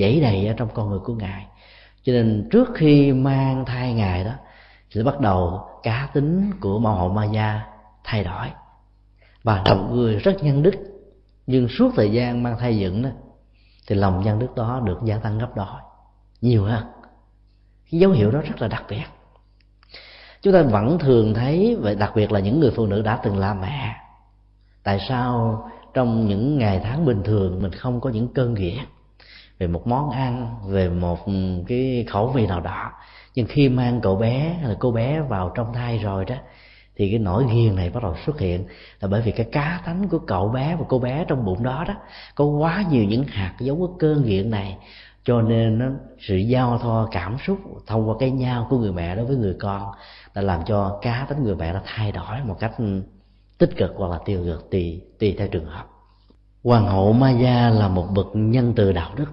dãy 0.00 0.20
đầy 0.20 0.46
ở 0.46 0.54
trong 0.56 0.68
con 0.74 0.90
người 0.90 0.98
của 0.98 1.14
ngài. 1.14 1.46
Cho 2.02 2.12
nên 2.12 2.48
trước 2.50 2.68
khi 2.74 3.12
mang 3.12 3.64
thai 3.64 3.94
ngài 3.94 4.24
đó, 4.24 4.32
thì 4.92 5.02
bắt 5.02 5.20
đầu 5.20 5.60
cá 5.82 6.08
tính 6.14 6.50
của 6.60 6.78
mẫu 6.78 6.94
hậu 6.94 7.08
ma 7.08 7.24
gia 7.24 7.60
thay 8.04 8.24
đổi. 8.24 8.46
Và 9.42 9.62
lòng 9.66 9.96
người 9.96 10.16
rất 10.16 10.42
nhân 10.42 10.62
đức. 10.62 10.74
Nhưng 11.46 11.68
suốt 11.68 11.92
thời 11.96 12.12
gian 12.12 12.42
mang 12.42 12.58
thai 12.58 12.78
dựng 12.78 13.02
đó, 13.02 13.10
thì 13.88 13.96
lòng 13.96 14.22
nhân 14.24 14.38
đức 14.38 14.54
đó 14.56 14.80
được 14.84 14.98
gia 15.04 15.18
tăng 15.18 15.38
gấp 15.38 15.56
đôi. 15.56 15.80
Nhiều 16.40 16.64
hơn. 16.64 16.84
Cái 17.90 18.00
dấu 18.00 18.10
hiệu 18.10 18.30
đó 18.30 18.40
rất 18.40 18.60
là 18.60 18.68
đặc 18.68 18.84
biệt 18.88 19.04
chúng 20.42 20.52
ta 20.52 20.62
vẫn 20.62 20.98
thường 20.98 21.34
thấy 21.34 21.76
và 21.80 21.94
đặc 21.94 22.12
biệt 22.16 22.32
là 22.32 22.40
những 22.40 22.60
người 22.60 22.70
phụ 22.70 22.86
nữ 22.86 23.02
đã 23.02 23.18
từng 23.24 23.38
là 23.38 23.54
mẹ. 23.54 23.94
Tại 24.82 25.00
sao 25.08 25.58
trong 25.94 26.26
những 26.26 26.58
ngày 26.58 26.80
tháng 26.84 27.04
bình 27.04 27.22
thường 27.24 27.62
mình 27.62 27.72
không 27.72 28.00
có 28.00 28.10
những 28.10 28.28
cơn 28.28 28.54
nghiện 28.54 28.78
về 29.58 29.66
một 29.66 29.86
món 29.86 30.10
ăn, 30.10 30.56
về 30.66 30.88
một 30.88 31.18
cái 31.68 32.06
khẩu 32.08 32.28
vị 32.28 32.46
nào 32.46 32.60
đó, 32.60 32.90
nhưng 33.34 33.46
khi 33.46 33.68
mang 33.68 34.00
cậu 34.00 34.16
bé 34.16 34.56
hay 34.60 34.68
là 34.68 34.76
cô 34.78 34.90
bé 34.90 35.20
vào 35.20 35.52
trong 35.54 35.72
thai 35.74 35.98
rồi 35.98 36.24
đó, 36.24 36.36
thì 36.96 37.10
cái 37.10 37.18
nỗi 37.18 37.44
ghiền 37.52 37.76
này 37.76 37.90
bắt 37.90 38.02
đầu 38.02 38.16
xuất 38.26 38.40
hiện 38.40 38.64
là 39.00 39.08
bởi 39.08 39.22
vì 39.22 39.32
cái 39.32 39.46
cá 39.52 39.80
tánh 39.86 40.08
của 40.08 40.18
cậu 40.18 40.48
bé 40.48 40.76
và 40.78 40.84
cô 40.88 40.98
bé 40.98 41.24
trong 41.28 41.44
bụng 41.44 41.62
đó 41.62 41.84
đó 41.88 41.94
có 42.34 42.44
quá 42.44 42.84
nhiều 42.90 43.04
những 43.04 43.24
hạt 43.24 43.54
giống 43.60 43.78
của 43.78 43.90
cơn 43.98 44.24
nghiện 44.24 44.50
này, 44.50 44.76
cho 45.24 45.42
nên 45.42 45.78
nó 45.78 45.86
sự 46.18 46.36
giao 46.36 46.78
thoa 46.78 47.06
cảm 47.10 47.36
xúc 47.46 47.58
thông 47.86 48.08
qua 48.08 48.14
cái 48.20 48.30
nhau 48.30 48.66
của 48.70 48.78
người 48.78 48.92
mẹ 48.92 49.16
đối 49.16 49.24
với 49.24 49.36
người 49.36 49.54
con 49.60 49.92
đã 50.34 50.42
làm 50.42 50.60
cho 50.66 50.98
cá 51.02 51.26
tính 51.28 51.42
người 51.42 51.56
mẹ 51.56 51.72
nó 51.72 51.80
thay 51.84 52.12
đổi 52.12 52.40
một 52.44 52.56
cách 52.60 52.72
tích 53.58 53.76
cực 53.76 53.92
hoặc 53.96 54.10
là 54.10 54.18
tiêu 54.24 54.44
cực 54.44 54.70
tùy 54.70 55.02
tùy 55.18 55.34
theo 55.38 55.48
trường 55.48 55.66
hợp. 55.66 55.84
Hoàng 56.64 56.86
hậu 56.86 57.12
Maya 57.12 57.70
là 57.70 57.88
một 57.88 58.06
bậc 58.14 58.26
nhân 58.34 58.72
từ 58.76 58.92
đạo 58.92 59.10
đức. 59.16 59.28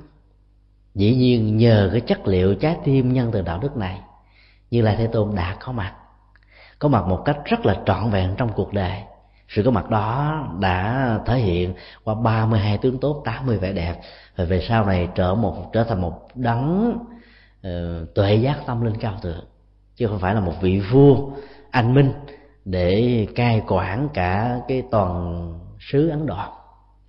Dĩ 0.95 1.16
nhiên 1.16 1.58
nhờ 1.58 1.89
cái 1.91 2.02
chất 2.02 2.28
liệu 2.28 2.56
trái 2.56 2.78
tim 2.84 3.14
nhân 3.14 3.30
từ 3.32 3.41
đạo 3.41 3.60
đức 3.60 3.78
này 3.78 4.02
như 4.72 4.82
lai 4.82 4.95
thế 4.95 5.08
tôn 5.08 5.36
đã 5.36 5.58
có 5.60 5.72
mặt 5.72 5.93
có 6.80 6.89
mặt 6.89 7.08
một 7.08 7.22
cách 7.26 7.38
rất 7.45 7.66
là 7.66 7.82
trọn 7.86 8.10
vẹn 8.10 8.36
trong 8.38 8.54
cuộc 8.54 8.74
đời. 8.74 9.04
Sự 9.47 9.64
có 9.66 9.72
mặt 9.72 9.89
đó 9.89 10.38
đã 10.60 11.20
thể 11.26 11.38
hiện 11.38 11.74
qua 12.04 12.16
32 12.16 12.78
tướng 12.78 13.00
tốt 13.00 13.22
80 13.26 13.58
vẻ 13.58 13.74
đẹp. 13.74 13.95
Và 14.36 14.43
về 14.45 14.66
sau 14.68 14.86
này 14.86 15.10
trở 15.16 15.36
một 15.36 15.70
trở 15.74 15.84
thành 15.84 16.02
một 16.02 16.28
đấng 16.36 16.97
uh, 17.68 18.16
tuệ 18.16 18.36
giác 18.36 18.58
tâm 18.66 18.86
linh 18.86 18.97
cao 19.00 19.18
thượng 19.22 19.45
chứ 20.00 20.08
không 20.08 20.20
phải 20.20 20.36
là 20.36 20.41
một 20.41 20.54
vị 20.62 20.82
vua 20.91 21.18
anh 21.72 21.93
minh 21.93 22.12
để 22.66 23.28
cai 23.36 23.62
quản 23.68 24.10
cả 24.14 24.60
cái 24.68 24.84
toàn 24.91 25.54
xứ 25.80 26.10
ấn 26.10 26.26
độ. 26.26 26.38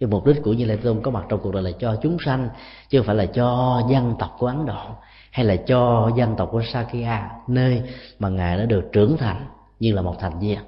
Cái 0.01 0.09
mục 0.09 0.27
đích 0.27 0.43
của 0.43 0.53
như 0.53 0.65
lai 0.65 0.77
tôn 0.77 1.03
có 1.03 1.11
mặt 1.11 1.25
trong 1.29 1.41
cuộc 1.43 1.55
đời 1.55 1.63
là 1.63 1.71
cho 1.79 1.97
chúng 2.03 2.17
sanh 2.25 2.49
chứ 2.89 2.99
không 2.99 3.07
phải 3.07 3.17
là 3.17 3.27
cho 3.27 3.81
dân 3.91 4.15
tộc 4.19 4.37
của 4.39 4.47
ấn 4.47 4.67
độ 4.67 4.85
hay 5.31 5.45
là 5.47 5.57
cho 5.57 6.11
dân 6.17 6.35
tộc 6.37 6.49
của 6.53 6.63
sakya 6.73 7.31
nơi 7.47 7.83
mà 8.19 8.29
ngài 8.29 8.59
đã 8.59 8.65
được 8.65 8.89
trưởng 8.93 9.17
thành 9.17 9.47
như 9.81 9.95
là 9.95 10.03
một 10.03 10.15
thành 10.21 10.39
viên. 10.39 10.59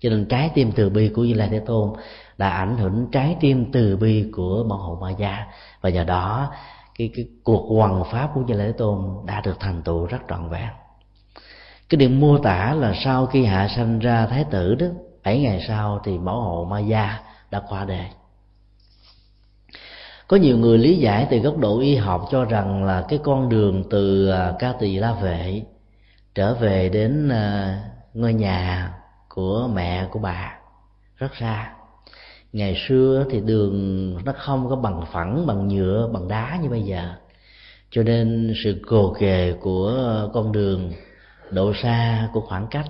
Cho 0.00 0.10
nên 0.10 0.24
trái 0.24 0.50
tim 0.54 0.72
từ 0.72 0.90
bi 0.90 1.08
của 1.08 1.24
như 1.24 1.34
lai 1.34 1.48
thế 1.50 1.58
tôn 1.58 1.92
đã 2.38 2.48
ảnh 2.48 2.76
hưởng 2.76 3.06
trái 3.12 3.36
tim 3.40 3.72
từ 3.72 3.96
bi 3.96 4.30
của 4.32 4.64
mẫu 4.68 4.78
hộ 4.78 4.98
ma 5.00 5.10
gia. 5.10 5.46
Và 5.80 5.90
nhờ 5.90 6.04
đó 6.04 6.52
cái, 6.98 7.10
cái 7.14 7.28
cuộc 7.44 7.76
hoằng 7.76 8.04
pháp 8.04 8.30
của 8.34 8.40
như 8.40 8.54
lai 8.54 8.66
thế 8.66 8.72
tôn 8.72 9.26
đã 9.26 9.40
được 9.40 9.60
thành 9.60 9.82
tựu 9.82 10.06
rất 10.06 10.18
trọn 10.28 10.48
vẹn 10.48 10.68
cái 11.92 11.96
điểm 11.96 12.20
mô 12.20 12.38
tả 12.38 12.74
là 12.74 12.94
sau 13.04 13.26
khi 13.26 13.44
hạ 13.44 13.68
sanh 13.76 13.98
ra 13.98 14.26
thái 14.26 14.44
tử 14.50 14.74
đó, 14.74 14.86
bảy 15.24 15.40
ngày 15.40 15.64
sau 15.68 16.00
thì 16.04 16.18
mẫu 16.18 16.40
hộ 16.40 16.64
ma 16.64 16.80
gia 16.80 17.20
đã 17.50 17.62
qua 17.68 17.84
đời. 17.84 18.06
Có 20.26 20.36
nhiều 20.36 20.58
người 20.58 20.78
lý 20.78 20.96
giải 20.96 21.26
từ 21.30 21.38
góc 21.38 21.58
độ 21.58 21.80
y 21.80 21.96
học 21.96 22.28
cho 22.30 22.44
rằng 22.44 22.84
là 22.84 23.04
cái 23.08 23.18
con 23.22 23.48
đường 23.48 23.84
từ 23.90 24.28
à, 24.28 24.52
ca 24.58 24.72
tỳ 24.80 24.96
la 24.96 25.12
vệ 25.12 25.62
trở 26.34 26.54
về 26.54 26.88
đến 26.88 27.28
à, 27.28 27.78
ngôi 28.14 28.34
nhà 28.34 28.92
của 29.28 29.68
mẹ 29.74 30.06
của 30.10 30.18
bà 30.18 30.54
rất 31.16 31.36
xa. 31.40 31.72
Ngày 32.52 32.76
xưa 32.88 33.24
thì 33.30 33.40
đường 33.40 34.16
nó 34.24 34.32
không 34.36 34.68
có 34.68 34.76
bằng 34.76 35.04
phẳng, 35.12 35.46
bằng 35.46 35.68
nhựa, 35.68 36.10
bằng 36.12 36.28
đá 36.28 36.58
như 36.62 36.68
bây 36.68 36.82
giờ. 36.82 37.14
Cho 37.90 38.02
nên 38.02 38.54
sự 38.64 38.82
cồ 38.86 39.16
kề 39.20 39.52
của 39.60 39.92
con 40.34 40.52
đường 40.52 40.92
độ 41.52 41.72
xa 41.82 42.28
của 42.32 42.40
khoảng 42.40 42.66
cách. 42.66 42.86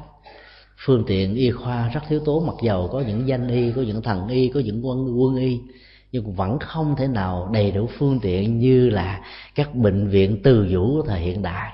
Phương 0.84 1.04
tiện 1.06 1.34
y 1.34 1.50
khoa 1.50 1.88
rất 1.88 2.00
thiếu 2.08 2.20
tố, 2.24 2.40
mặc 2.40 2.54
dầu 2.62 2.88
có 2.92 3.00
những 3.00 3.28
danh 3.28 3.48
y, 3.48 3.72
có 3.72 3.82
những 3.82 4.02
thần 4.02 4.28
y, 4.28 4.48
có 4.48 4.60
những 4.60 4.86
quân 4.86 5.20
quân 5.20 5.36
y, 5.36 5.60
nhưng 6.12 6.34
vẫn 6.34 6.58
không 6.58 6.96
thể 6.96 7.06
nào 7.06 7.48
đầy 7.52 7.70
đủ 7.70 7.88
phương 7.98 8.20
tiện 8.22 8.58
như 8.58 8.90
là 8.90 9.20
các 9.54 9.74
bệnh 9.74 10.08
viện 10.08 10.40
từ 10.44 10.66
vũ 10.70 10.96
của 10.96 11.08
thời 11.08 11.20
hiện 11.20 11.42
đại. 11.42 11.72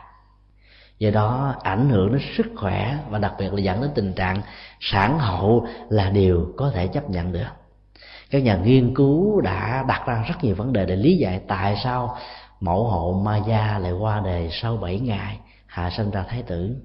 Do 0.98 1.10
đó, 1.10 1.54
ảnh 1.62 1.88
hưởng 1.88 2.12
đến 2.12 2.20
sức 2.36 2.46
khỏe 2.56 2.98
và 3.10 3.18
đặc 3.18 3.34
biệt 3.38 3.52
là 3.52 3.60
dẫn 3.60 3.80
đến 3.80 3.90
tình 3.94 4.12
trạng 4.12 4.42
sản 4.80 5.18
hậu 5.18 5.66
là 5.88 6.10
điều 6.10 6.52
có 6.56 6.70
thể 6.70 6.86
chấp 6.86 7.10
nhận 7.10 7.32
được. 7.32 7.48
Các 8.30 8.42
nhà 8.42 8.56
nghiên 8.56 8.94
cứu 8.94 9.40
đã 9.40 9.84
đặt 9.88 10.02
ra 10.06 10.24
rất 10.28 10.44
nhiều 10.44 10.54
vấn 10.54 10.72
đề 10.72 10.86
để 10.86 10.96
lý 10.96 11.16
giải 11.16 11.40
tại 11.48 11.76
sao 11.84 12.16
mẫu 12.60 12.84
hộ 12.84 13.22
ma 13.24 13.40
gia 13.48 13.78
lại 13.78 13.92
qua 13.92 14.20
đời 14.24 14.48
sau 14.52 14.76
7 14.76 15.00
ngày 15.00 15.38
hạ 15.68 15.90
sinh 15.96 16.10
ra 16.10 16.24
thái 16.28 16.42
tử. 16.42 16.76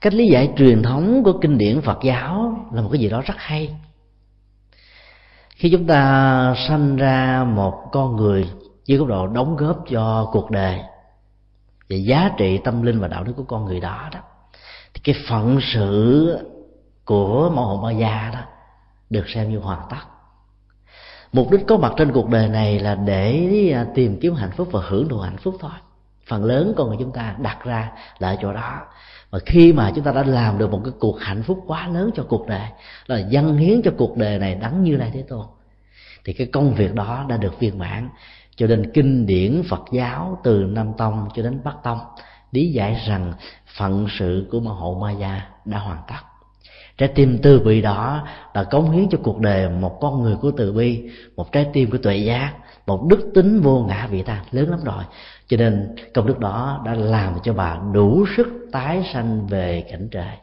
Cách 0.00 0.14
lý 0.14 0.28
giải 0.28 0.52
truyền 0.56 0.82
thống 0.82 1.22
của 1.24 1.38
kinh 1.40 1.58
điển 1.58 1.80
phật 1.80 1.98
giáo 2.02 2.58
là 2.72 2.82
một 2.82 2.88
cái 2.92 3.00
gì 3.00 3.08
đó 3.08 3.22
rất 3.26 3.34
hay. 3.36 3.76
Khi 5.56 5.70
chúng 5.70 5.86
ta 5.86 6.54
sanh 6.68 6.96
ra 6.96 7.44
một 7.44 7.88
con 7.92 8.16
người 8.16 8.50
với 8.88 8.96
góc 8.96 9.08
độ 9.08 9.26
đóng 9.26 9.56
góp 9.56 9.84
cho 9.90 10.28
cuộc 10.32 10.50
đời 10.50 10.80
về 11.88 11.96
giá 11.96 12.30
trị 12.38 12.58
tâm 12.64 12.82
linh 12.82 13.00
và 13.00 13.08
đạo 13.08 13.24
đức 13.24 13.32
của 13.36 13.44
con 13.44 13.64
người 13.64 13.80
đó 13.80 14.08
đó, 14.12 14.20
thì 14.94 15.00
cái 15.04 15.14
phận 15.28 15.58
sự 15.74 16.38
của 17.04 17.50
mẫu 17.54 17.64
hộ 17.64 17.82
ma 17.82 17.90
gia 17.90 18.30
đó 18.34 18.40
được 19.10 19.24
xem 19.28 19.50
như 19.50 19.58
hoàn 19.58 19.80
tất. 19.90 20.02
Mục 21.32 21.50
đích 21.50 21.66
có 21.66 21.76
mặt 21.76 21.92
trên 21.96 22.12
cuộc 22.12 22.28
đời 22.28 22.48
này 22.48 22.78
là 22.78 22.94
để 22.94 23.48
à, 23.74 23.86
tìm 23.94 24.18
kiếm 24.20 24.34
hạnh 24.34 24.50
phúc 24.56 24.68
và 24.72 24.80
hưởng 24.88 25.08
thụ 25.08 25.18
hạnh 25.18 25.36
phúc 25.36 25.56
thôi 25.60 25.70
phần 26.26 26.44
lớn 26.44 26.74
con 26.76 26.88
người 26.88 26.96
chúng 27.00 27.12
ta 27.12 27.34
đặt 27.38 27.64
ra 27.64 27.90
là 28.18 28.28
ở 28.28 28.36
chỗ 28.42 28.52
đó. 28.52 28.80
Và 29.30 29.38
khi 29.46 29.72
mà 29.72 29.92
chúng 29.94 30.04
ta 30.04 30.12
đã 30.12 30.22
làm 30.22 30.58
được 30.58 30.70
một 30.70 30.80
cái 30.84 30.92
cuộc 31.00 31.20
hạnh 31.20 31.42
phúc 31.42 31.64
quá 31.66 31.88
lớn 31.88 32.10
cho 32.14 32.24
cuộc 32.28 32.46
đời 32.46 32.68
là 33.06 33.18
dâng 33.18 33.56
hiến 33.56 33.82
cho 33.82 33.90
cuộc 33.96 34.16
đời 34.16 34.38
này 34.38 34.54
đắng 34.54 34.82
như 34.82 34.96
lai 34.96 35.10
thế 35.14 35.22
tôn, 35.28 35.46
thì 36.24 36.32
cái 36.32 36.46
công 36.46 36.74
việc 36.74 36.94
đó 36.94 37.24
đã 37.28 37.36
được 37.36 37.60
viên 37.60 37.78
mãn 37.78 38.08
cho 38.56 38.66
nên 38.66 38.92
kinh 38.92 39.26
điển 39.26 39.62
phật 39.68 39.84
giáo 39.92 40.38
từ 40.44 40.64
nam 40.64 40.92
tông 40.98 41.28
cho 41.34 41.42
đến 41.42 41.60
bắc 41.64 41.74
tông 41.82 41.98
lý 42.52 42.72
giải 42.72 43.02
rằng 43.06 43.32
phận 43.76 44.06
sự 44.18 44.48
của 44.52 44.60
ma 44.60 44.70
hộ 44.70 44.98
ma 45.00 45.12
gia 45.12 45.42
đã 45.64 45.78
hoàn 45.78 45.98
tất. 46.08 46.20
Trái 46.98 47.08
tim 47.08 47.38
từ 47.42 47.58
bi 47.58 47.82
đó 47.82 48.28
là 48.54 48.64
cống 48.64 48.90
hiến 48.90 49.08
cho 49.10 49.18
cuộc 49.22 49.38
đời 49.38 49.68
một 49.68 49.98
con 50.00 50.22
người 50.22 50.36
của 50.36 50.50
từ 50.56 50.72
bi, 50.72 51.10
một 51.36 51.52
trái 51.52 51.66
tim 51.72 51.90
của 51.90 51.98
tuệ 51.98 52.16
giác, 52.16 52.52
một 52.86 53.06
đức 53.10 53.30
tính 53.34 53.60
vô 53.60 53.84
ngã 53.88 54.06
vị 54.10 54.22
ta 54.22 54.44
lớn 54.50 54.70
lắm 54.70 54.80
rồi 54.84 55.04
cho 55.46 55.56
nên 55.56 55.94
công 56.14 56.26
đức 56.26 56.38
đó 56.38 56.82
đã 56.84 56.94
làm 56.94 57.34
cho 57.42 57.52
bà 57.52 57.78
đủ 57.92 58.24
sức 58.36 58.46
tái 58.72 59.10
sanh 59.12 59.46
về 59.46 59.86
cảnh 59.90 60.08
trời. 60.10 60.36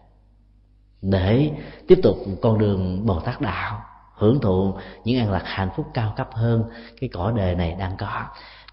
Để 1.02 1.52
tiếp 1.88 2.00
tục 2.04 2.18
con 2.42 2.58
đường 2.58 3.06
bồ 3.06 3.20
tát 3.20 3.42
đạo, 3.42 3.82
hưởng 4.16 4.40
thụ 4.40 4.74
những 5.04 5.20
an 5.20 5.32
lạc 5.32 5.44
hạnh 5.46 5.70
phúc 5.76 5.86
cao 5.94 6.14
cấp 6.18 6.30
hơn 6.32 6.64
cái 7.02 7.10
cõi 7.14 7.34
đời 7.36 7.56
này 7.56 7.76
đang 7.80 7.98
có. 7.98 8.24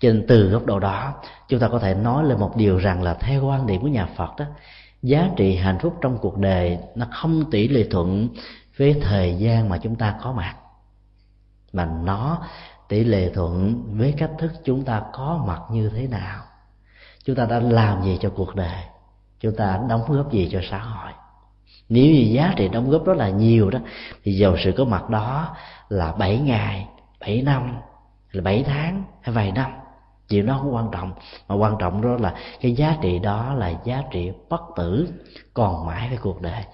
Cho 0.00 0.12
nên 0.12 0.26
từ 0.26 0.48
góc 0.50 0.66
độ 0.66 0.78
đó, 0.78 1.14
chúng 1.48 1.60
ta 1.60 1.68
có 1.68 1.78
thể 1.78 1.94
nói 1.94 2.24
lên 2.24 2.40
một 2.40 2.56
điều 2.56 2.78
rằng 2.78 3.02
là 3.02 3.14
theo 3.14 3.44
quan 3.44 3.66
điểm 3.66 3.80
của 3.80 3.88
nhà 3.88 4.06
phật 4.16 4.36
đó, 4.38 4.44
giá 5.02 5.30
trị 5.36 5.56
hạnh 5.56 5.78
phúc 5.78 5.94
trong 6.00 6.18
cuộc 6.18 6.38
đời 6.38 6.78
nó 6.94 7.06
không 7.10 7.50
tỷ 7.50 7.68
lệ 7.68 7.86
thuận 7.90 8.28
với 8.76 9.00
thời 9.02 9.34
gian 9.34 9.68
mà 9.68 9.78
chúng 9.78 9.96
ta 9.96 10.14
có 10.22 10.32
mặt. 10.32 10.54
Mà 11.72 11.84
nó 11.84 12.42
tỷ 12.90 13.04
lệ 13.04 13.30
thuận 13.34 13.82
với 13.98 14.14
cách 14.18 14.30
thức 14.38 14.52
chúng 14.64 14.84
ta 14.84 15.02
có 15.12 15.44
mặt 15.46 15.60
như 15.70 15.90
thế 15.94 16.06
nào? 16.06 16.42
Chúng 17.24 17.36
ta 17.36 17.46
đã 17.46 17.58
làm 17.60 18.02
gì 18.02 18.18
cho 18.20 18.30
cuộc 18.36 18.54
đời? 18.54 18.82
Chúng 19.40 19.56
ta 19.56 19.80
đóng 19.88 20.02
góp 20.08 20.32
gì 20.32 20.48
cho 20.52 20.60
xã 20.70 20.78
hội? 20.78 21.12
Nếu 21.88 22.04
như 22.04 22.30
giá 22.32 22.54
trị 22.56 22.68
đóng 22.68 22.90
góp 22.90 23.04
đó 23.04 23.12
là 23.12 23.28
nhiều 23.28 23.70
đó, 23.70 23.78
thì 24.24 24.32
dầu 24.32 24.56
sự 24.64 24.72
có 24.76 24.84
mặt 24.84 25.10
đó 25.10 25.56
là 25.88 26.12
7 26.12 26.38
ngày 26.38 26.86
7 27.20 27.42
năm, 27.42 27.76
là 28.32 28.42
7 28.42 28.64
tháng 28.66 29.04
hay 29.22 29.34
vài 29.34 29.52
năm 29.52 29.70
chuyện 30.28 30.46
đó 30.46 30.58
không 30.62 30.74
quan 30.74 30.88
trọng. 30.92 31.12
Mà 31.48 31.54
quan 31.54 31.74
trọng 31.78 32.02
đó 32.02 32.16
là 32.20 32.34
cái 32.60 32.72
giá 32.72 32.96
trị 33.02 33.18
đó 33.18 33.54
là 33.54 33.72
giá 33.84 34.02
trị 34.10 34.30
bất 34.48 34.62
tử 34.76 35.08
còn 35.54 35.86
mãi 35.86 36.08
với 36.08 36.18
cuộc 36.18 36.42
đời. 36.42 36.64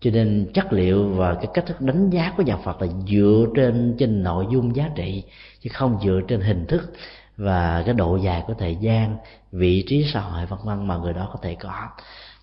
Cho 0.00 0.10
nên 0.10 0.50
chất 0.54 0.72
liệu 0.72 1.08
và 1.08 1.34
cái 1.34 1.46
cách 1.54 1.66
thức 1.66 1.80
đánh 1.80 2.10
giá 2.10 2.32
của 2.36 2.42
nhà 2.42 2.56
Phật 2.56 2.82
là 2.82 2.88
dựa 3.08 3.46
trên 3.56 3.96
trên 3.98 4.22
nội 4.22 4.46
dung 4.52 4.76
giá 4.76 4.90
trị 4.94 5.24
chứ 5.64 5.70
không 5.72 5.98
dựa 6.04 6.20
trên 6.28 6.40
hình 6.40 6.66
thức 6.66 6.92
và 7.36 7.82
cái 7.86 7.94
độ 7.94 8.16
dài 8.16 8.42
của 8.46 8.54
thời 8.54 8.76
gian, 8.76 9.16
vị 9.52 9.84
trí 9.88 10.04
xã 10.12 10.20
hội, 10.20 10.46
vân 10.46 10.58
vân 10.64 10.88
mà 10.88 10.96
người 10.96 11.12
đó 11.12 11.28
có 11.32 11.38
thể 11.42 11.54
có. 11.54 11.88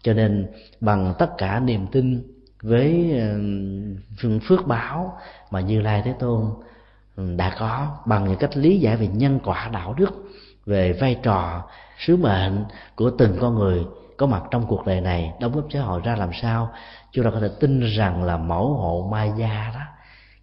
Cho 0.01 0.13
nên 0.13 0.47
bằng 0.79 1.13
tất 1.19 1.37
cả 1.37 1.59
niềm 1.59 1.87
tin 1.87 2.23
với 2.61 3.13
phương 4.17 4.39
phước 4.43 4.67
báo 4.67 5.17
mà 5.51 5.59
như 5.59 5.81
lai 5.81 6.01
thế 6.05 6.13
tôn 6.19 6.45
đã 7.37 7.55
có, 7.59 7.97
bằng 8.05 8.27
những 8.27 8.37
cách 8.37 8.57
lý 8.57 8.79
giải 8.79 8.97
về 8.97 9.07
nhân 9.07 9.39
quả, 9.43 9.69
đạo 9.73 9.93
đức, 9.93 10.11
về 10.65 10.93
vai 10.93 11.19
trò, 11.23 11.63
sứ 11.99 12.17
mệnh 12.17 12.65
của 12.95 13.11
từng 13.17 13.37
con 13.41 13.55
người 13.55 13.85
có 14.17 14.25
mặt 14.25 14.43
trong 14.51 14.65
cuộc 14.67 14.85
đời 14.85 15.01
này, 15.01 15.33
đóng 15.39 15.51
góp 15.51 15.65
xã 15.73 15.81
hội 15.81 16.01
ra 16.03 16.15
làm 16.15 16.29
sao, 16.41 16.71
chúng 17.11 17.25
ta 17.25 17.31
có 17.31 17.39
thể 17.39 17.49
tin 17.59 17.79
rằng 17.79 18.23
là 18.23 18.37
mẫu 18.37 18.73
hộ 18.73 19.07
ma 19.11 19.23
gia 19.23 19.71
đó, 19.73 19.81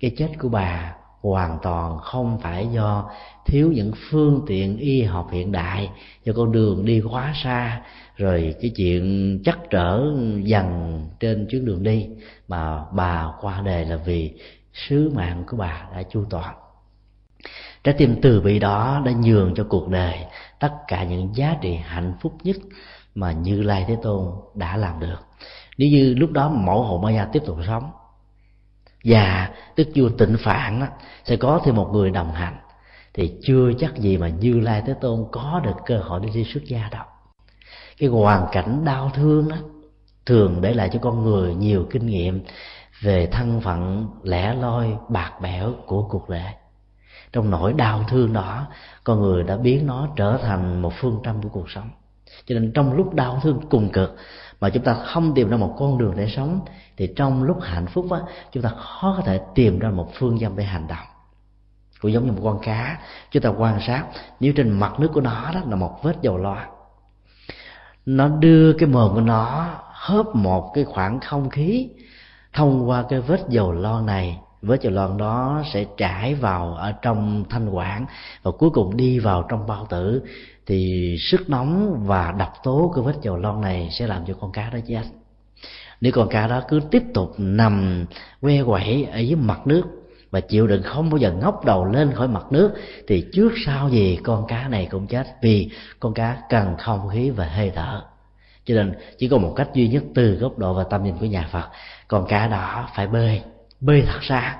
cái 0.00 0.14
chết 0.18 0.28
của 0.38 0.48
bà 0.48 0.94
hoàn 1.22 1.58
toàn 1.62 1.98
không 1.98 2.38
phải 2.40 2.66
do 2.72 3.10
thiếu 3.46 3.72
những 3.72 3.92
phương 4.10 4.42
tiện 4.46 4.76
y 4.78 5.02
học 5.02 5.28
hiện 5.32 5.52
đại 5.52 5.90
do 6.24 6.32
con 6.36 6.52
đường 6.52 6.84
đi 6.84 7.00
quá 7.00 7.32
xa, 7.42 7.80
rồi 8.16 8.54
cái 8.60 8.70
chuyện 8.76 9.40
chắc 9.44 9.58
trở 9.70 10.04
dần 10.42 11.00
trên 11.20 11.46
chuyến 11.50 11.64
đường 11.64 11.82
đi 11.82 12.06
mà 12.48 12.84
bà 12.92 13.28
qua 13.40 13.62
đời 13.64 13.84
là 13.84 13.96
vì 13.96 14.34
sứ 14.72 15.10
mạng 15.14 15.44
của 15.48 15.56
bà 15.56 15.86
đã 15.92 16.02
chu 16.02 16.24
toàn. 16.30 16.54
Trái 17.84 17.94
tim 17.98 18.20
từ 18.22 18.40
bi 18.40 18.58
đó 18.58 19.02
đã 19.04 19.12
nhường 19.12 19.54
cho 19.54 19.64
cuộc 19.68 19.88
đời 19.88 20.18
tất 20.60 20.72
cả 20.88 21.04
những 21.04 21.30
giá 21.34 21.56
trị 21.60 21.74
hạnh 21.74 22.14
phúc 22.20 22.32
nhất 22.42 22.56
mà 23.14 23.32
như 23.32 23.62
lai 23.62 23.84
thế 23.88 23.96
tôn 24.02 24.32
đã 24.54 24.76
làm 24.76 25.00
được. 25.00 25.18
Nếu 25.78 25.88
như 25.88 26.14
lúc 26.14 26.30
đó 26.30 26.48
mẫu 26.48 26.82
hộ 26.82 26.98
ma 26.98 27.12
gia 27.12 27.24
tiếp 27.24 27.42
tục 27.46 27.56
sống 27.66 27.90
và 29.04 29.50
tức 29.76 29.88
vua 29.94 30.08
tịnh 30.08 30.36
phạn 30.38 30.86
sẽ 31.24 31.36
có 31.36 31.60
thêm 31.64 31.76
một 31.76 31.90
người 31.92 32.10
đồng 32.10 32.32
hành. 32.32 32.56
Thì 33.14 33.34
chưa 33.42 33.72
chắc 33.78 33.96
gì 33.96 34.16
mà 34.16 34.28
như 34.28 34.60
lai 34.60 34.82
thế 34.86 34.94
tôn 35.00 35.24
có 35.32 35.60
được 35.64 35.76
cơ 35.86 35.98
hội 35.98 36.20
để 36.22 36.28
đi 36.34 36.44
xuất 36.44 36.64
gia 36.64 36.88
đâu. 36.92 37.04
Cái 37.98 38.08
hoàn 38.08 38.46
cảnh 38.52 38.84
đau 38.84 39.10
thương 39.14 39.48
đó 39.48 39.56
thường 40.26 40.60
để 40.60 40.74
lại 40.74 40.90
cho 40.92 40.98
con 41.02 41.24
người 41.24 41.54
nhiều 41.54 41.86
kinh 41.90 42.06
nghiệm 42.06 42.42
về 43.00 43.26
thân 43.26 43.60
phận, 43.60 44.08
lẻ 44.22 44.54
loi, 44.54 44.96
bạc 45.08 45.32
bẽo 45.42 45.74
của 45.86 46.02
cuộc 46.08 46.28
đời 46.28 46.52
trong 47.32 47.50
nỗi 47.50 47.72
đau 47.72 48.04
thương 48.08 48.32
đó, 48.32 48.66
con 49.04 49.20
người 49.20 49.42
đã 49.42 49.56
biến 49.56 49.86
nó 49.86 50.08
trở 50.16 50.38
thành 50.42 50.82
một 50.82 50.92
phương 51.00 51.20
châm 51.24 51.42
của 51.42 51.48
cuộc 51.48 51.70
sống. 51.70 51.90
Cho 52.46 52.54
nên 52.54 52.72
trong 52.72 52.92
lúc 52.92 53.14
đau 53.14 53.40
thương 53.42 53.60
cùng 53.70 53.88
cực 53.88 54.16
mà 54.60 54.70
chúng 54.70 54.84
ta 54.84 54.94
không 54.94 55.34
tìm 55.34 55.50
ra 55.50 55.56
một 55.56 55.74
con 55.78 55.98
đường 55.98 56.14
để 56.16 56.28
sống, 56.36 56.60
thì 56.96 57.12
trong 57.16 57.42
lúc 57.42 57.58
hạnh 57.62 57.86
phúc 57.86 58.10
á, 58.10 58.18
chúng 58.52 58.62
ta 58.62 58.68
khó 58.68 59.14
có 59.16 59.22
thể 59.22 59.40
tìm 59.54 59.78
ra 59.78 59.90
một 59.90 60.10
phương 60.14 60.38
châm 60.40 60.56
để 60.56 60.64
hành 60.64 60.86
động 60.86 61.06
cũng 62.00 62.12
giống 62.12 62.26
như 62.26 62.32
một 62.32 62.40
con 62.44 62.58
cá, 62.62 62.98
chúng 63.30 63.42
ta 63.42 63.48
quan 63.48 63.80
sát, 63.86 64.04
nếu 64.40 64.52
trên 64.56 64.70
mặt 64.70 65.00
nước 65.00 65.10
của 65.14 65.20
nó 65.20 65.50
đó 65.54 65.60
là 65.68 65.76
một 65.76 66.02
vết 66.02 66.16
dầu 66.22 66.38
loa, 66.38 66.68
nó 68.06 68.28
đưa 68.28 68.72
cái 68.72 68.88
mồm 68.88 69.14
của 69.14 69.20
nó 69.20 69.66
hớp 69.92 70.34
một 70.34 70.70
cái 70.74 70.84
khoảng 70.84 71.20
không 71.20 71.50
khí, 71.50 71.88
thông 72.52 72.88
qua 72.88 73.04
cái 73.08 73.20
vết 73.20 73.40
dầu 73.48 73.72
lon 73.72 74.06
này, 74.06 74.38
vết 74.62 74.82
dầu 74.82 74.92
lon 74.92 75.16
đó 75.16 75.62
sẽ 75.72 75.84
trải 75.96 76.34
vào 76.34 76.74
ở 76.74 76.92
trong 76.92 77.44
thanh 77.50 77.68
quản 77.68 78.06
và 78.42 78.50
cuối 78.58 78.70
cùng 78.70 78.96
đi 78.96 79.18
vào 79.18 79.42
trong 79.48 79.66
bao 79.66 79.86
tử 79.90 80.22
thì 80.68 81.16
sức 81.20 81.50
nóng 81.50 82.02
và 82.06 82.34
độc 82.38 82.52
tố 82.62 82.92
của 82.94 83.02
vết 83.02 83.14
dầu 83.22 83.36
lon 83.36 83.60
này 83.60 83.88
sẽ 83.92 84.06
làm 84.06 84.24
cho 84.26 84.34
con 84.40 84.52
cá 84.52 84.70
đó 84.70 84.78
chết. 84.86 85.02
Nếu 86.00 86.12
con 86.12 86.28
cá 86.28 86.46
đó 86.46 86.62
cứ 86.68 86.80
tiếp 86.90 87.02
tục 87.14 87.34
nằm 87.38 88.06
que 88.40 88.62
quẩy 88.62 89.06
ở 89.12 89.18
dưới 89.18 89.36
mặt 89.36 89.66
nước 89.66 89.82
và 90.30 90.40
chịu 90.40 90.66
đựng 90.66 90.82
không 90.82 91.10
bao 91.10 91.18
giờ 91.18 91.32
ngóc 91.32 91.64
đầu 91.64 91.84
lên 91.84 92.12
khỏi 92.12 92.28
mặt 92.28 92.44
nước, 92.50 92.72
thì 93.06 93.24
trước 93.32 93.52
sau 93.66 93.88
gì 93.88 94.18
con 94.24 94.46
cá 94.46 94.68
này 94.68 94.88
cũng 94.90 95.06
chết, 95.06 95.26
vì 95.42 95.70
con 96.00 96.14
cá 96.14 96.38
cần 96.48 96.74
không 96.78 97.08
khí 97.08 97.30
và 97.30 97.46
hơi 97.46 97.72
thở. 97.74 98.02
Cho 98.64 98.74
nên 98.74 98.94
chỉ 99.18 99.28
có 99.28 99.38
một 99.38 99.52
cách 99.56 99.68
duy 99.74 99.88
nhất 99.88 100.02
từ 100.14 100.34
góc 100.34 100.58
độ 100.58 100.74
và 100.74 100.84
tâm 100.84 101.04
nhìn 101.04 101.18
của 101.18 101.26
nhà 101.26 101.48
phật, 101.52 101.68
con 102.08 102.26
cá 102.26 102.46
đó 102.46 102.88
phải 102.94 103.06
bơi 103.06 103.42
bơi 103.80 104.02
thật 104.06 104.18
xa. 104.22 104.56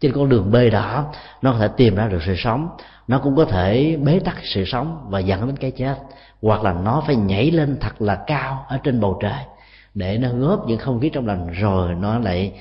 Trên 0.00 0.12
con 0.12 0.28
đường 0.28 0.50
bơi 0.50 0.70
đó, 0.70 1.12
nó 1.42 1.52
có 1.52 1.58
thể 1.58 1.68
tìm 1.76 1.94
ra 1.94 2.08
được 2.08 2.22
sự 2.26 2.34
sống 2.38 2.68
nó 3.10 3.18
cũng 3.18 3.36
có 3.36 3.44
thể 3.44 3.96
bế 4.02 4.18
tắc 4.18 4.36
sự 4.42 4.64
sống 4.64 5.06
và 5.08 5.20
dẫn 5.20 5.46
đến 5.46 5.56
cái 5.56 5.70
chết 5.70 5.98
hoặc 6.42 6.62
là 6.62 6.72
nó 6.72 7.02
phải 7.06 7.16
nhảy 7.16 7.50
lên 7.50 7.76
thật 7.80 8.02
là 8.02 8.24
cao 8.26 8.64
ở 8.68 8.78
trên 8.84 9.00
bầu 9.00 9.18
trời 9.22 9.44
để 9.94 10.18
nó 10.18 10.28
góp 10.32 10.68
những 10.68 10.78
không 10.78 11.00
khí 11.00 11.10
trong 11.12 11.26
lành 11.26 11.50
rồi 11.52 11.94
nó 11.94 12.18
lại 12.18 12.52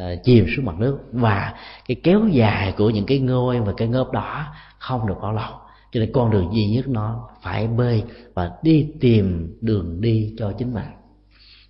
uh, 0.00 0.04
chìm 0.24 0.46
xuống 0.56 0.64
mặt 0.64 0.74
nước. 0.78 0.98
Và 1.12 1.54
cái 1.88 1.96
kéo 2.02 2.20
dài 2.30 2.74
của 2.76 2.90
những 2.90 3.06
cái 3.06 3.18
ngôi 3.18 3.60
và 3.60 3.72
cái 3.76 3.88
ngớp 3.88 4.12
đó 4.12 4.46
không 4.78 5.06
được 5.06 5.14
bao 5.22 5.32
lâu. 5.32 5.50
Cho 5.92 6.00
nên 6.00 6.12
con 6.12 6.30
đường 6.30 6.50
duy 6.52 6.66
nhất 6.66 6.88
nó 6.88 7.28
phải 7.42 7.66
bơi 7.66 8.04
và 8.34 8.50
đi 8.62 8.88
tìm 9.00 9.56
đường 9.60 10.00
đi 10.00 10.34
cho 10.38 10.52
chính 10.58 10.74
mình. 10.74 10.88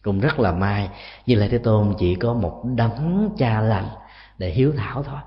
Cũng 0.02 0.20
rất 0.20 0.40
là 0.40 0.52
may 0.52 0.88
như 1.26 1.34
là 1.34 1.48
thế 1.50 1.58
tôn 1.58 1.94
chỉ 1.98 2.14
có 2.14 2.34
một 2.34 2.62
đấng 2.76 3.30
cha 3.38 3.60
lành 3.60 3.88
để 4.38 4.50
hiếu 4.50 4.72
thảo 4.76 5.02
thôi 5.02 5.18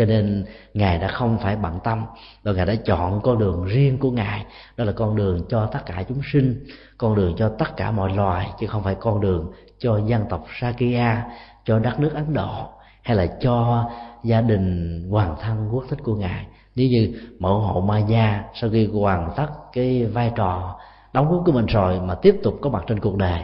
cho 0.00 0.06
nên 0.06 0.44
ngài 0.74 0.98
đã 0.98 1.08
không 1.08 1.38
phải 1.38 1.56
bận 1.56 1.78
tâm, 1.84 2.04
và 2.42 2.52
ngài 2.52 2.66
đã 2.66 2.74
chọn 2.84 3.20
con 3.20 3.38
đường 3.38 3.64
riêng 3.64 3.98
của 3.98 4.10
ngài. 4.10 4.44
Đó 4.76 4.84
là 4.84 4.92
con 4.92 5.16
đường 5.16 5.42
cho 5.48 5.66
tất 5.66 5.86
cả 5.86 6.04
chúng 6.08 6.20
sinh, 6.32 6.64
con 6.98 7.14
đường 7.14 7.34
cho 7.36 7.48
tất 7.48 7.76
cả 7.76 7.90
mọi 7.90 8.16
loài, 8.16 8.50
chứ 8.60 8.66
không 8.66 8.82
phải 8.82 8.94
con 9.00 9.20
đường 9.20 9.52
cho 9.78 9.98
dân 10.06 10.24
tộc 10.28 10.44
sakya 10.60 11.24
cho 11.64 11.78
đất 11.78 12.00
nước 12.00 12.14
ấn 12.14 12.34
độ, 12.34 12.68
hay 13.02 13.16
là 13.16 13.26
cho 13.26 13.84
gia 14.24 14.40
đình 14.40 15.02
hoàng 15.10 15.36
thân 15.40 15.68
quốc 15.72 15.84
thích 15.88 15.98
của 16.02 16.14
ngài. 16.14 16.46
Nếu 16.76 16.88
như 16.88 17.20
mẫu 17.38 17.58
hộ 17.58 17.80
ma 17.80 17.98
gia 17.98 18.44
sau 18.60 18.70
khi 18.70 18.86
hoàn 18.86 19.30
tất 19.36 19.48
cái 19.72 20.04
vai 20.04 20.32
trò 20.36 20.76
đóng 21.12 21.30
góp 21.30 21.42
của 21.46 21.52
mình 21.52 21.66
rồi 21.66 22.00
mà 22.00 22.14
tiếp 22.14 22.36
tục 22.42 22.58
có 22.60 22.70
mặt 22.70 22.84
trên 22.86 23.00
cuộc 23.00 23.16
đời, 23.16 23.42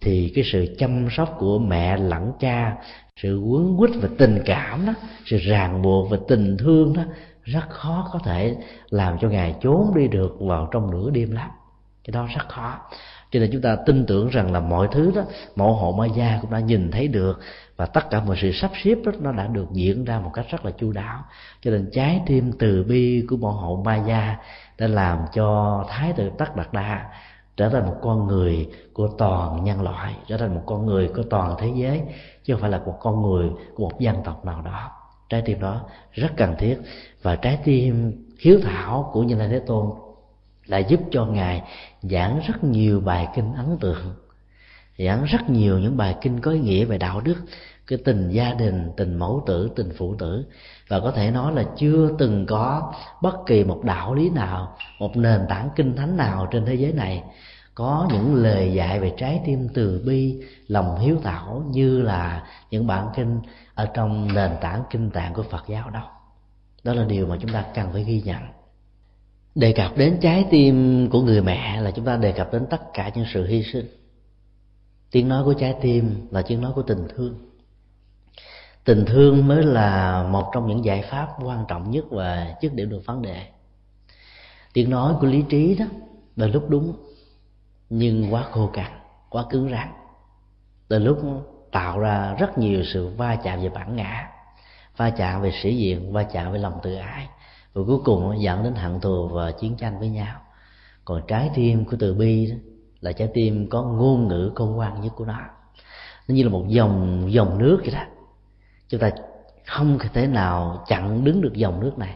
thì 0.00 0.32
cái 0.34 0.44
sự 0.52 0.74
chăm 0.78 1.08
sóc 1.10 1.36
của 1.38 1.58
mẹ 1.58 1.96
lẫn 1.96 2.32
cha 2.40 2.76
sự 3.16 3.40
quấn 3.40 3.76
quýt 3.78 3.90
và 4.02 4.08
tình 4.18 4.42
cảm 4.44 4.86
đó, 4.86 4.92
sự 5.24 5.36
ràng 5.36 5.82
buộc 5.82 6.10
và 6.10 6.16
tình 6.28 6.56
thương 6.56 6.92
đó, 6.92 7.02
rất 7.42 7.70
khó 7.70 8.08
có 8.12 8.18
thể 8.24 8.56
làm 8.90 9.18
cho 9.20 9.28
ngài 9.28 9.54
trốn 9.60 9.92
đi 9.94 10.08
được 10.08 10.36
vào 10.40 10.68
trong 10.72 10.90
nửa 10.90 11.10
đêm 11.10 11.30
lắm. 11.30 11.50
Cái 12.04 12.12
đó 12.12 12.28
rất 12.36 12.48
khó. 12.48 12.78
Cho 13.30 13.40
nên 13.40 13.50
chúng 13.52 13.62
ta 13.62 13.76
tin 13.86 14.06
tưởng 14.06 14.28
rằng 14.28 14.52
là 14.52 14.60
mọi 14.60 14.88
thứ 14.92 15.12
đó 15.14 15.22
mẫu 15.56 15.72
hộ 15.74 15.92
ma 15.92 16.06
gia 16.06 16.38
cũng 16.40 16.50
đã 16.50 16.60
nhìn 16.60 16.90
thấy 16.90 17.08
được 17.08 17.40
và 17.76 17.86
tất 17.86 18.10
cả 18.10 18.20
mọi 18.20 18.36
sự 18.40 18.52
sắp 18.52 18.70
xếp 18.84 18.94
đó, 19.04 19.12
nó 19.20 19.32
đã 19.32 19.46
được 19.46 19.66
diễn 19.72 20.04
ra 20.04 20.20
một 20.20 20.30
cách 20.34 20.46
rất 20.50 20.64
là 20.64 20.70
chu 20.70 20.92
đáo. 20.92 21.24
Cho 21.60 21.70
nên 21.70 21.90
trái 21.92 22.20
tim 22.26 22.52
từ 22.58 22.84
bi 22.88 23.26
của 23.28 23.36
mẫu 23.36 23.52
hộ 23.52 23.82
ma 23.84 23.96
gia 24.08 24.36
đã 24.78 24.86
làm 24.86 25.18
cho 25.34 25.84
thái 25.88 26.12
tử 26.12 26.30
tất 26.38 26.56
đạt 26.56 26.72
đa 26.72 27.10
trở 27.56 27.68
thành 27.68 27.86
một 27.86 27.96
con 28.02 28.26
người 28.26 28.68
của 28.92 29.08
toàn 29.18 29.64
nhân 29.64 29.82
loại, 29.82 30.14
trở 30.28 30.36
thành 30.36 30.54
một 30.54 30.62
con 30.66 30.86
người 30.86 31.08
của 31.08 31.22
toàn 31.22 31.56
thế 31.58 31.72
giới, 31.76 32.02
chứ 32.44 32.54
không 32.54 32.60
phải 32.60 32.70
là 32.70 32.78
một 32.78 32.96
con 33.00 33.22
người 33.22 33.50
của 33.74 33.88
một 33.88 34.00
dân 34.00 34.16
tộc 34.24 34.44
nào 34.44 34.62
đó. 34.62 34.90
Trái 35.28 35.42
tim 35.42 35.60
đó 35.60 35.80
rất 36.12 36.28
cần 36.36 36.54
thiết 36.58 36.78
và 37.22 37.36
trái 37.36 37.58
tim 37.64 38.12
hiếu 38.40 38.60
thảo 38.62 39.10
của 39.12 39.22
như 39.22 39.34
lai 39.34 39.48
thế 39.48 39.58
tôn 39.66 39.90
đã 40.68 40.78
giúp 40.78 41.00
cho 41.10 41.26
ngài 41.26 41.62
giảng 42.02 42.40
rất 42.46 42.64
nhiều 42.64 43.00
bài 43.00 43.28
kinh 43.34 43.54
ấn 43.54 43.78
tượng, 43.80 44.14
giảng 44.98 45.24
rất 45.24 45.50
nhiều 45.50 45.78
những 45.78 45.96
bài 45.96 46.16
kinh 46.20 46.40
có 46.40 46.50
ý 46.50 46.60
nghĩa 46.60 46.84
về 46.84 46.98
đạo 46.98 47.20
đức, 47.20 47.36
cái 47.86 47.98
tình 48.04 48.28
gia 48.28 48.54
đình, 48.54 48.90
tình 48.96 49.18
mẫu 49.18 49.42
tử, 49.46 49.70
tình 49.76 49.90
phụ 49.96 50.14
tử 50.14 50.44
và 50.92 51.00
có 51.00 51.10
thể 51.10 51.30
nói 51.30 51.52
là 51.52 51.64
chưa 51.76 52.10
từng 52.18 52.46
có 52.46 52.92
bất 53.22 53.46
kỳ 53.46 53.64
một 53.64 53.84
đạo 53.84 54.14
lý 54.14 54.30
nào, 54.30 54.76
một 54.98 55.16
nền 55.16 55.40
tảng 55.48 55.68
kinh 55.76 55.96
thánh 55.96 56.16
nào 56.16 56.48
trên 56.50 56.66
thế 56.66 56.74
giới 56.74 56.92
này 56.92 57.22
có 57.74 58.08
những 58.12 58.34
lời 58.34 58.72
dạy 58.74 59.00
về 59.00 59.12
trái 59.16 59.40
tim 59.46 59.68
từ 59.74 60.02
bi, 60.06 60.42
lòng 60.66 60.98
hiếu 60.98 61.16
thảo 61.22 61.64
như 61.70 62.02
là 62.02 62.46
những 62.70 62.86
bản 62.86 63.08
kinh 63.16 63.40
ở 63.74 63.86
trong 63.94 64.34
nền 64.34 64.50
tảng 64.60 64.82
kinh 64.90 65.10
tạng 65.10 65.34
của 65.34 65.42
phật 65.42 65.64
giáo 65.68 65.90
đâu 65.90 66.04
đó 66.84 66.94
là 66.94 67.04
điều 67.04 67.26
mà 67.26 67.36
chúng 67.40 67.52
ta 67.52 67.64
cần 67.74 67.92
phải 67.92 68.04
ghi 68.04 68.22
nhận. 68.22 68.42
Đề 69.54 69.72
cập 69.72 69.96
đến 69.96 70.18
trái 70.20 70.46
tim 70.50 71.08
của 71.10 71.22
người 71.22 71.42
mẹ 71.42 71.80
là 71.80 71.90
chúng 71.90 72.04
ta 72.04 72.16
đề 72.16 72.32
cập 72.32 72.52
đến 72.52 72.66
tất 72.70 72.94
cả 72.94 73.10
những 73.14 73.26
sự 73.34 73.46
hy 73.46 73.62
sinh. 73.62 73.86
Tiếng 75.10 75.28
nói 75.28 75.44
của 75.44 75.54
trái 75.54 75.74
tim 75.80 76.26
là 76.30 76.42
tiếng 76.42 76.60
nói 76.60 76.72
của 76.74 76.82
tình 76.82 77.08
thương 77.16 77.51
tình 78.84 79.04
thương 79.06 79.48
mới 79.48 79.62
là 79.62 80.22
một 80.30 80.50
trong 80.54 80.66
những 80.66 80.84
giải 80.84 81.02
pháp 81.10 81.28
quan 81.44 81.64
trọng 81.68 81.90
nhất 81.90 82.04
và 82.10 82.54
dứt 82.60 82.74
điểm 82.74 82.90
được 82.90 83.02
vấn 83.06 83.22
đề 83.22 83.46
tiếng 84.72 84.90
nói 84.90 85.14
của 85.20 85.26
lý 85.26 85.44
trí 85.48 85.74
đó 85.74 85.84
là 86.36 86.46
lúc 86.46 86.70
đúng, 86.70 86.92
nhưng 87.90 88.34
quá 88.34 88.44
khô 88.50 88.70
cằn 88.72 88.92
quá 89.30 89.44
cứng 89.50 89.70
rắn. 89.70 89.88
Từ 90.88 90.98
lúc 90.98 91.18
tạo 91.72 91.98
ra 91.98 92.34
rất 92.38 92.58
nhiều 92.58 92.82
sự 92.84 93.08
va 93.08 93.36
chạm 93.36 93.62
về 93.62 93.68
bản 93.68 93.96
ngã, 93.96 94.30
va 94.96 95.10
chạm 95.10 95.42
về 95.42 95.52
sĩ 95.62 95.76
diện, 95.76 96.12
va 96.12 96.22
chạm 96.22 96.52
về 96.52 96.58
lòng 96.58 96.78
tự 96.82 96.94
ái, 96.94 97.28
và 97.72 97.82
cuối 97.86 97.98
cùng 98.04 98.42
dẫn 98.42 98.64
đến 98.64 98.74
hận 98.74 99.00
thù 99.00 99.28
và 99.28 99.50
chiến 99.50 99.76
tranh 99.76 99.98
với 99.98 100.08
nhau. 100.08 100.40
Còn 101.04 101.22
trái 101.28 101.50
tim 101.54 101.84
của 101.84 101.96
từ 101.98 102.14
bi 102.14 102.46
đó 102.46 102.56
là 103.00 103.12
trái 103.12 103.28
tim 103.34 103.68
có 103.70 103.82
ngôn 103.82 104.28
ngữ 104.28 104.52
công 104.54 104.78
quan 104.78 105.00
nhất 105.00 105.12
của 105.16 105.24
nó. 105.24 105.40
Nó 106.28 106.34
như 106.34 106.42
là 106.42 106.50
một 106.50 106.64
dòng 106.68 107.26
dòng 107.32 107.58
nước 107.58 107.78
vậy 107.84 107.94
đó 107.94 108.02
chúng 108.92 109.00
ta 109.00 109.10
không 109.66 109.98
thể 110.14 110.26
nào 110.26 110.84
chặn 110.88 111.24
đứng 111.24 111.40
được 111.40 111.52
dòng 111.54 111.80
nước 111.80 111.98
này. 111.98 112.14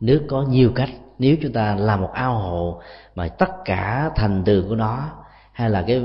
Nước 0.00 0.26
có 0.28 0.42
nhiều 0.42 0.72
cách. 0.74 0.90
Nếu 1.18 1.36
chúng 1.42 1.52
ta 1.52 1.74
làm 1.74 2.00
một 2.00 2.10
ao 2.12 2.34
hồ 2.34 2.80
mà 3.14 3.28
tất 3.28 3.50
cả 3.64 4.10
thành 4.16 4.44
tường 4.44 4.68
của 4.68 4.74
nó 4.74 5.08
hay 5.52 5.70
là 5.70 5.84
cái 5.86 6.02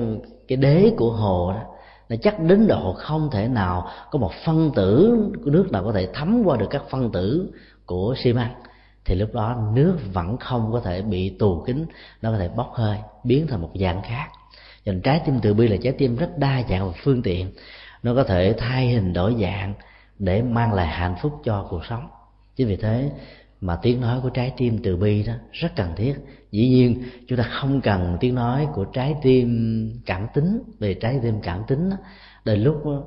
cái 0.47 0.57
đế 0.57 0.91
của 0.97 1.11
hồ 1.11 1.53
đó, 1.53 1.61
nó 2.09 2.15
chắc 2.21 2.39
đến 2.39 2.67
độ 2.67 2.93
không 2.93 3.29
thể 3.31 3.47
nào 3.47 3.87
có 4.11 4.19
một 4.19 4.31
phân 4.45 4.71
tử 4.75 5.17
của 5.45 5.51
nước 5.51 5.71
nào 5.71 5.83
có 5.83 5.91
thể 5.91 6.07
thấm 6.13 6.41
qua 6.45 6.57
được 6.57 6.67
các 6.69 6.83
phân 6.89 7.11
tử 7.11 7.53
của 7.85 8.15
xi 8.17 8.33
măng. 8.33 8.53
Thì 9.05 9.15
lúc 9.15 9.33
đó 9.33 9.55
nước 9.73 9.97
vẫn 10.13 10.37
không 10.37 10.71
có 10.71 10.79
thể 10.79 11.01
bị 11.01 11.29
tù 11.29 11.63
kính, 11.67 11.85
nó 12.21 12.31
có 12.31 12.37
thể 12.37 12.49
bốc 12.55 12.71
hơi, 12.73 12.97
biến 13.23 13.47
thành 13.47 13.61
một 13.61 13.71
dạng 13.75 14.01
khác. 14.01 14.27
Nên 14.85 15.01
trái 15.01 15.21
tim 15.25 15.39
từ 15.41 15.53
bi 15.53 15.67
là 15.67 15.77
trái 15.83 15.93
tim 15.93 16.15
rất 16.15 16.37
đa 16.37 16.63
dạng 16.69 16.87
và 16.87 16.93
phương 17.03 17.21
tiện. 17.21 17.51
Nó 18.03 18.15
có 18.15 18.23
thể 18.23 18.55
thay 18.57 18.87
hình 18.87 19.13
đổi 19.13 19.35
dạng 19.41 19.73
để 20.23 20.41
mang 20.41 20.73
lại 20.73 20.87
hạnh 20.87 21.15
phúc 21.21 21.41
cho 21.43 21.67
cuộc 21.69 21.85
sống. 21.85 22.07
Chính 22.55 22.67
vì 22.67 22.75
thế 22.75 23.11
mà 23.61 23.75
tiếng 23.81 24.01
nói 24.01 24.19
của 24.23 24.29
trái 24.29 24.53
tim 24.57 24.79
từ 24.83 24.97
bi 24.97 25.23
đó 25.23 25.33
rất 25.51 25.71
cần 25.75 25.95
thiết. 25.95 26.15
Dĩ 26.51 26.67
nhiên 26.67 27.03
chúng 27.27 27.37
ta 27.37 27.43
không 27.43 27.81
cần 27.81 28.17
tiếng 28.19 28.35
nói 28.35 28.67
của 28.73 28.85
trái 28.85 29.15
tim 29.21 30.01
cảm 30.05 30.27
tính 30.33 30.63
về 30.79 30.93
trái 30.93 31.19
tim 31.23 31.41
cảm 31.41 31.63
tính 31.67 31.89
đó, 31.89 31.97
đến 32.45 32.63
lúc 32.63 32.85
đó, 32.85 33.03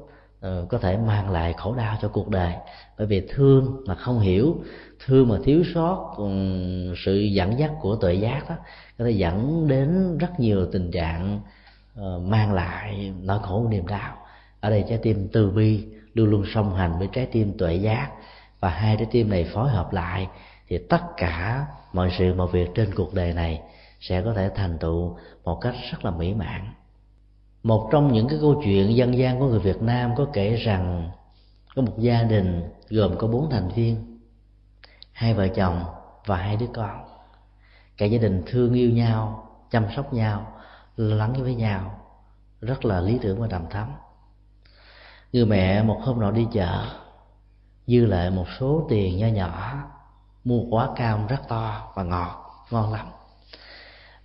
có 0.69 0.79
thể 0.79 0.97
mang 0.97 1.31
lại 1.31 1.55
khổ 1.57 1.75
đau 1.75 1.97
cho 2.03 2.09
cuộc 2.09 2.29
đời. 2.29 2.53
Bởi 2.99 3.07
vì 3.07 3.27
thương 3.29 3.83
mà 3.87 3.95
không 3.95 4.21
hiểu 4.21 4.57
thương 5.07 5.29
mà 5.29 5.37
thiếu 5.45 5.63
sót 5.75 6.15
ừ, 6.17 6.25
sự 7.05 7.19
dẫn 7.19 7.59
dắt 7.59 7.71
của 7.81 7.97
tuệ 7.97 8.15
giác 8.15 8.49
đó 8.49 8.55
có 8.99 9.05
thể 9.05 9.11
dẫn 9.11 9.69
đến 9.69 10.19
rất 10.19 10.41
nhiều 10.41 10.67
tình 10.73 10.91
trạng 10.91 11.41
ờ, 11.95 12.19
mang 12.19 12.53
lại 12.53 13.13
nỗi 13.23 13.39
khổ 13.43 13.67
niềm 13.71 13.87
đau. 13.87 14.17
Ở 14.61 14.71
đây 14.71 14.85
trái 14.89 14.99
tim 15.03 15.29
từ 15.33 15.51
bi 15.51 15.85
luôn 16.17 16.31
luôn 16.31 16.45
song 16.55 16.75
hành 16.75 16.99
với 16.99 17.09
trái 17.13 17.27
tim 17.27 17.59
tuệ 17.59 17.75
giác. 17.75 18.11
Và 18.61 18.69
hai 18.69 18.97
trái 18.97 19.07
tim 19.11 19.31
này 19.31 19.51
phối 19.55 19.69
hợp 19.69 19.93
lại, 19.93 20.29
thì 20.69 20.79
tất 20.79 21.01
cả 21.17 21.67
mọi 21.93 22.11
sự, 22.19 22.35
mọi 22.35 22.49
việc 22.53 22.69
trên 22.75 22.95
cuộc 22.95 23.15
đời 23.15 23.35
này 23.35 23.61
sẽ 24.01 24.23
có 24.23 24.33
thể 24.35 24.51
thành 24.55 24.79
tựu 24.79 25.17
một 25.45 25.61
cách 25.61 25.75
rất 25.91 26.05
là 26.05 26.11
mỹ 26.11 26.35
mãn. 26.35 26.73
Một 27.63 27.89
trong 27.93 28.13
những 28.13 28.29
cái 28.29 28.39
câu 28.41 28.63
chuyện 28.65 28.97
dân 28.97 29.19
gian 29.19 29.39
của 29.39 29.47
người 29.47 29.59
Việt 29.59 29.83
Nam 29.83 30.15
có 30.17 30.27
kể 30.33 30.57
rằng 30.57 31.11
có 31.75 31.83
một 31.83 31.93
gia 31.99 32.23
đình 32.23 32.71
gồm 32.89 33.19
có 33.19 33.27
bốn 33.27 33.51
thành 33.51 33.69
viên, 33.69 34.19
hai 35.13 35.35
vợ 35.35 35.49
chồng 35.49 35.85
và 36.27 36.37
hai 36.37 36.57
đứa 36.57 36.67
con. 36.75 37.05
Cả 37.97 38.07
gia 38.07 38.19
đình 38.19 38.43
thương 38.47 38.75
yêu 38.75 38.91
nhau, 38.91 39.49
chăm 39.71 39.85
sóc 39.97 40.15
nhau 40.15 40.53
lắng 40.97 41.33
với 41.43 41.55
nhau, 41.55 42.01
rất 42.61 42.85
là 42.85 43.01
lý 43.01 43.19
tưởng 43.23 43.41
và 43.41 43.47
đầm 43.47 43.63
thắm 43.71 43.89
người 45.37 45.47
mẹ, 45.47 45.83
một 45.83 46.01
hôm 46.03 46.21
nọ 46.21 46.31
đi 46.31 46.47
chợ, 46.53 46.85
dư 47.87 48.07
lại 48.07 48.31
một 48.31 48.47
số 48.61 48.87
tiền 48.89 49.19
nho 49.19 49.27
nhỏ, 49.27 49.75
mua 50.45 50.61
quả 50.71 50.89
cam 50.97 51.27
rất 51.27 51.49
to 51.49 51.93
và 51.95 52.03
ngọt, 52.03 52.67
ngon 52.71 52.93
lắm. 52.93 53.07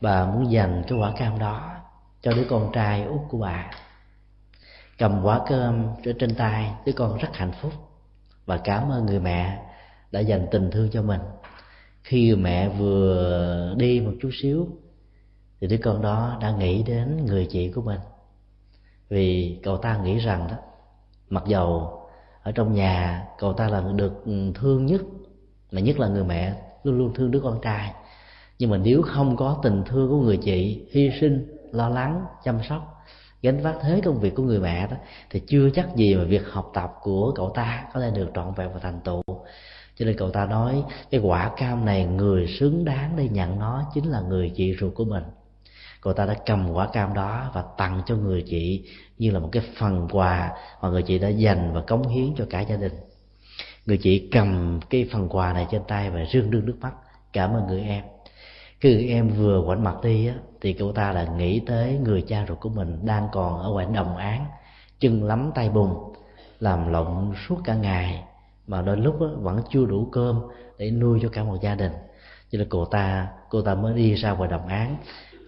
Bà 0.02 0.26
muốn 0.26 0.52
dành 0.52 0.84
cái 0.88 0.98
quả 0.98 1.14
cam 1.18 1.40
đó 1.40 1.76
cho 2.22 2.34
đứa 2.34 2.46
con 2.50 2.72
trai 2.74 3.04
út 3.04 3.22
của 3.30 3.38
bà. 3.38 3.72
Cầm 4.98 5.22
quả 5.24 5.42
cơm 5.48 5.88
trên 6.20 6.36
tay, 6.36 6.74
đứa 6.86 6.92
con 6.92 7.18
rất 7.18 7.30
hạnh 7.34 7.52
phúc. 7.62 7.74
Và 8.46 8.58
cảm 8.58 8.92
ơn 8.92 9.06
người 9.06 9.20
mẹ 9.20 9.64
đã 10.12 10.20
dành 10.20 10.48
tình 10.52 10.72
thương 10.72 10.90
cho 10.92 11.02
mình. 11.02 11.22
Khi 12.04 12.28
người 12.28 12.38
mẹ 12.38 12.70
vừa 12.70 13.74
đi 13.78 14.00
một 14.00 14.14
chút 14.22 14.30
xíu, 14.42 14.68
thì 15.62 15.68
đứa 15.68 15.78
con 15.84 16.02
đó 16.02 16.38
đã 16.42 16.52
nghĩ 16.52 16.84
đến 16.84 17.26
người 17.26 17.48
chị 17.52 17.72
của 17.72 17.82
mình. 17.82 18.00
Vì 19.10 19.60
cậu 19.64 19.78
ta 19.78 19.98
nghĩ 19.98 20.18
rằng 20.20 20.48
đó 20.52 20.58
mặc 21.32 21.44
dầu 21.48 22.00
ở 22.44 22.52
trong 22.52 22.74
nhà 22.74 23.26
cậu 23.38 23.54
ta 23.54 23.70
là 23.70 23.84
được 23.96 24.24
thương 24.56 24.86
nhất, 24.86 25.02
mà 25.72 25.82
nhất 25.82 26.00
là 26.00 26.08
người 26.08 26.24
mẹ, 26.24 26.54
luôn 26.84 26.98
luôn 26.98 27.14
thương 27.14 27.32
đứa 27.32 27.40
con 27.40 27.62
trai. 27.62 27.94
Nhưng 28.60 28.70
mà 28.70 28.78
nếu 28.78 29.02
không 29.02 29.38
có 29.38 29.60
tình 29.64 29.84
thương 29.86 30.10
của 30.10 30.22
người 30.22 30.38
chị, 30.38 30.88
hy 30.92 31.12
sinh, 31.22 31.58
lo 31.72 31.90
lắng, 31.90 32.26
chăm 32.44 32.60
sóc, 32.70 33.04
gánh 33.42 33.62
vác 33.62 33.76
thế 33.82 34.02
công 34.06 34.20
việc 34.20 34.36
của 34.36 34.44
người 34.44 34.60
mẹ 34.60 34.88
đó, 34.88 34.98
thì 35.30 35.40
chưa 35.48 35.70
chắc 35.70 35.96
gì 35.96 36.16
mà 36.16 36.24
việc 36.24 36.50
học 36.52 36.72
tập 36.74 36.94
của 37.02 37.32
cậu 37.36 37.50
ta 37.50 37.86
có 37.94 38.00
thể 38.00 38.12
được 38.12 38.30
trọn 38.36 38.54
vẹn 38.54 38.74
và 38.74 38.80
thành 38.80 39.00
tựu. 39.04 39.24
Cho 39.96 40.06
nên 40.06 40.18
cậu 40.18 40.30
ta 40.30 40.46
nói, 40.46 40.84
cái 41.12 41.22
quả 41.24 41.52
cam 41.58 41.86
này 41.86 42.06
người 42.06 42.48
xứng 42.48 42.86
đáng 42.86 43.14
để 43.16 43.30
nhận 43.30 43.60
nó 43.60 43.84
chính 43.94 44.06
là 44.12 44.22
người 44.22 44.52
chị 44.56 44.76
ruột 44.80 44.94
của 44.96 45.06
mình. 45.06 45.24
Cậu 46.02 46.14
ta 46.14 46.26
đã 46.26 46.36
cầm 46.46 46.72
quả 46.74 46.88
cam 46.88 47.14
đó 47.14 47.52
và 47.54 47.64
tặng 47.78 48.02
cho 48.06 48.16
người 48.16 48.44
chị 48.48 48.90
như 49.22 49.32
là 49.32 49.40
một 49.40 49.50
cái 49.52 49.64
phần 49.78 50.08
quà 50.12 50.52
mà 50.82 50.90
người 50.90 51.04
chị 51.04 51.20
đã 51.20 51.28
dành 51.28 51.74
và 51.74 51.82
cống 51.82 52.08
hiến 52.08 52.36
cho 52.38 52.46
cả 52.50 52.62
gia 52.62 52.76
đình. 52.76 52.94
Người 53.86 53.98
chị 53.98 54.30
cầm 54.32 54.80
cái 54.90 55.10
phần 55.12 55.30
quà 55.30 55.54
này 55.54 55.68
trên 55.72 55.82
tay 55.88 56.10
và 56.10 56.20
rưng 56.34 56.52
rưng 56.52 56.66
nước 56.66 56.78
mắt. 56.82 56.94
Cảm 57.34 57.54
ơn 57.54 57.68
người 57.68 57.82
em. 57.82 58.04
Khi 58.80 58.94
người 58.94 59.08
em 59.08 59.30
vừa 59.30 59.64
quảnh 59.66 59.84
mặt 59.84 59.96
đi 60.04 60.28
á, 60.28 60.36
thì 60.62 60.74
cậu 60.74 60.92
ta 60.92 61.12
là 61.12 61.26
nghĩ 61.26 61.60
tới 61.60 62.00
người 62.04 62.22
cha 62.28 62.46
ruột 62.48 62.60
của 62.60 62.70
mình 62.70 63.06
đang 63.06 63.28
còn 63.32 63.60
ở 63.60 63.70
ngoài 63.72 63.88
đồng 63.94 64.18
án, 64.18 64.46
chân 65.00 65.24
lắm 65.24 65.52
tay 65.56 65.70
bùn, 65.70 66.14
làm 66.60 66.92
lộn 66.92 67.34
suốt 67.48 67.58
cả 67.64 67.76
ngày, 67.76 68.24
mà 68.68 68.82
đôi 68.82 68.98
lúc 68.98 69.16
vẫn 69.42 69.62
chưa 69.70 69.86
đủ 69.86 70.08
cơm 70.12 70.42
để 70.78 70.92
nuôi 70.92 71.20
cho 71.22 71.30
cả 71.30 71.44
một 71.44 71.58
gia 71.62 71.76
đình. 71.76 71.92
Cho 72.52 72.58
nên 72.58 72.70
cô 72.70 72.86
ta 72.86 73.28
cô 73.50 73.62
ta 73.62 73.76
mới 73.76 73.94
đi 73.94 74.14
ra 74.14 74.32
ngoài 74.32 74.50
đồng 74.50 74.68
án 74.68 74.98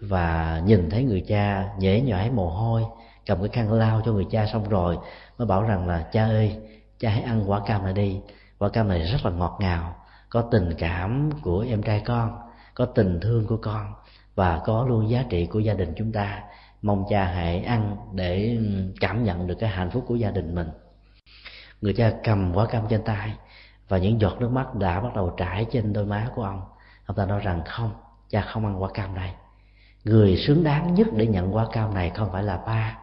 và 0.02 0.62
nhìn 0.66 0.90
thấy 0.90 1.04
người 1.04 1.24
cha 1.28 1.70
nhễ 1.80 2.02
nhõi 2.02 2.32
mồ 2.32 2.50
hôi 2.50 2.84
cầm 3.26 3.40
cái 3.40 3.50
khăn 3.50 3.74
lau 3.74 4.02
cho 4.06 4.12
người 4.12 4.26
cha 4.32 4.46
xong 4.54 4.70
rồi, 4.70 4.98
mới 5.38 5.46
bảo 5.48 5.64
rằng 5.64 5.88
là, 5.88 6.08
cha 6.12 6.26
ơi, 6.26 6.58
cha 7.00 7.10
hãy 7.10 7.22
ăn 7.22 7.52
quả 7.52 7.60
cam 7.66 7.84
này 7.84 7.94
đi. 7.94 8.20
Quả 8.60 8.70
cam 8.70 8.88
này 8.88 9.00
rất 9.00 9.18
là 9.26 9.32
ngọt 9.32 9.58
ngào, 9.60 9.96
có 10.30 10.42
tình 10.42 10.70
cảm 10.78 11.30
của 11.42 11.66
em 11.70 11.84
trai 11.84 12.02
con, 12.06 12.38
có 12.76 12.86
tình 12.86 13.20
thương 13.22 13.48
của 13.48 13.58
con, 13.58 13.94
và 14.36 14.62
có 14.66 14.86
luôn 14.88 15.10
giá 15.10 15.26
trị 15.30 15.46
của 15.46 15.60
gia 15.60 15.74
đình 15.74 15.94
chúng 15.98 16.12
ta. 16.12 16.44
Mong 16.82 17.06
cha 17.10 17.26
hãy 17.26 17.64
ăn 17.64 17.98
để 18.14 18.58
ừ, 18.58 18.94
cảm 19.00 19.24
nhận 19.24 19.48
được 19.48 19.56
cái 19.60 19.70
hạnh 19.70 19.92
phúc 19.92 20.06
của 20.08 20.16
gia 20.16 20.32
đình 20.32 20.56
mình. 20.56 20.70
Người 21.82 21.94
cha 21.94 22.14
cầm 22.24 22.54
quả 22.54 22.66
cam 22.66 22.84
trên 22.90 23.04
tay, 23.04 23.34
và 23.90 23.98
những 23.98 24.22
giọt 24.22 24.38
nước 24.40 24.52
mắt 24.52 24.76
đã 24.76 25.00
bắt 25.00 25.16
đầu 25.16 25.34
trải 25.38 25.66
trên 25.72 25.94
đôi 25.94 26.06
má 26.06 26.28
của 26.36 26.44
ông. 26.44 26.62
Ông 27.06 27.18
ta 27.18 27.26
nói 27.26 27.40
rằng, 27.40 27.62
không, 27.66 27.92
cha 28.30 28.42
không 28.42 28.66
ăn 28.66 28.82
quả 28.82 28.90
cam 28.94 29.16
này. 29.16 29.34
Người 30.04 30.38
xứng 30.48 30.64
đáng 30.64 30.94
nhất 30.94 31.08
để 31.14 31.28
nhận 31.28 31.56
quả 31.56 31.68
cam 31.72 31.94
này 31.94 32.10
không 32.10 32.32
phải 32.32 32.44
là 32.44 32.58
ba 32.58 32.98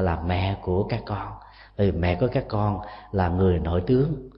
là 0.00 0.20
mẹ 0.26 0.56
của 0.62 0.84
các 0.84 1.02
con. 1.06 1.28
Vì 1.76 1.92
mẹ 1.92 2.14
của 2.14 2.28
các 2.32 2.44
con 2.48 2.80
là 3.12 3.28
người 3.28 3.58
nổi 3.58 3.82
tướng, 3.86 4.28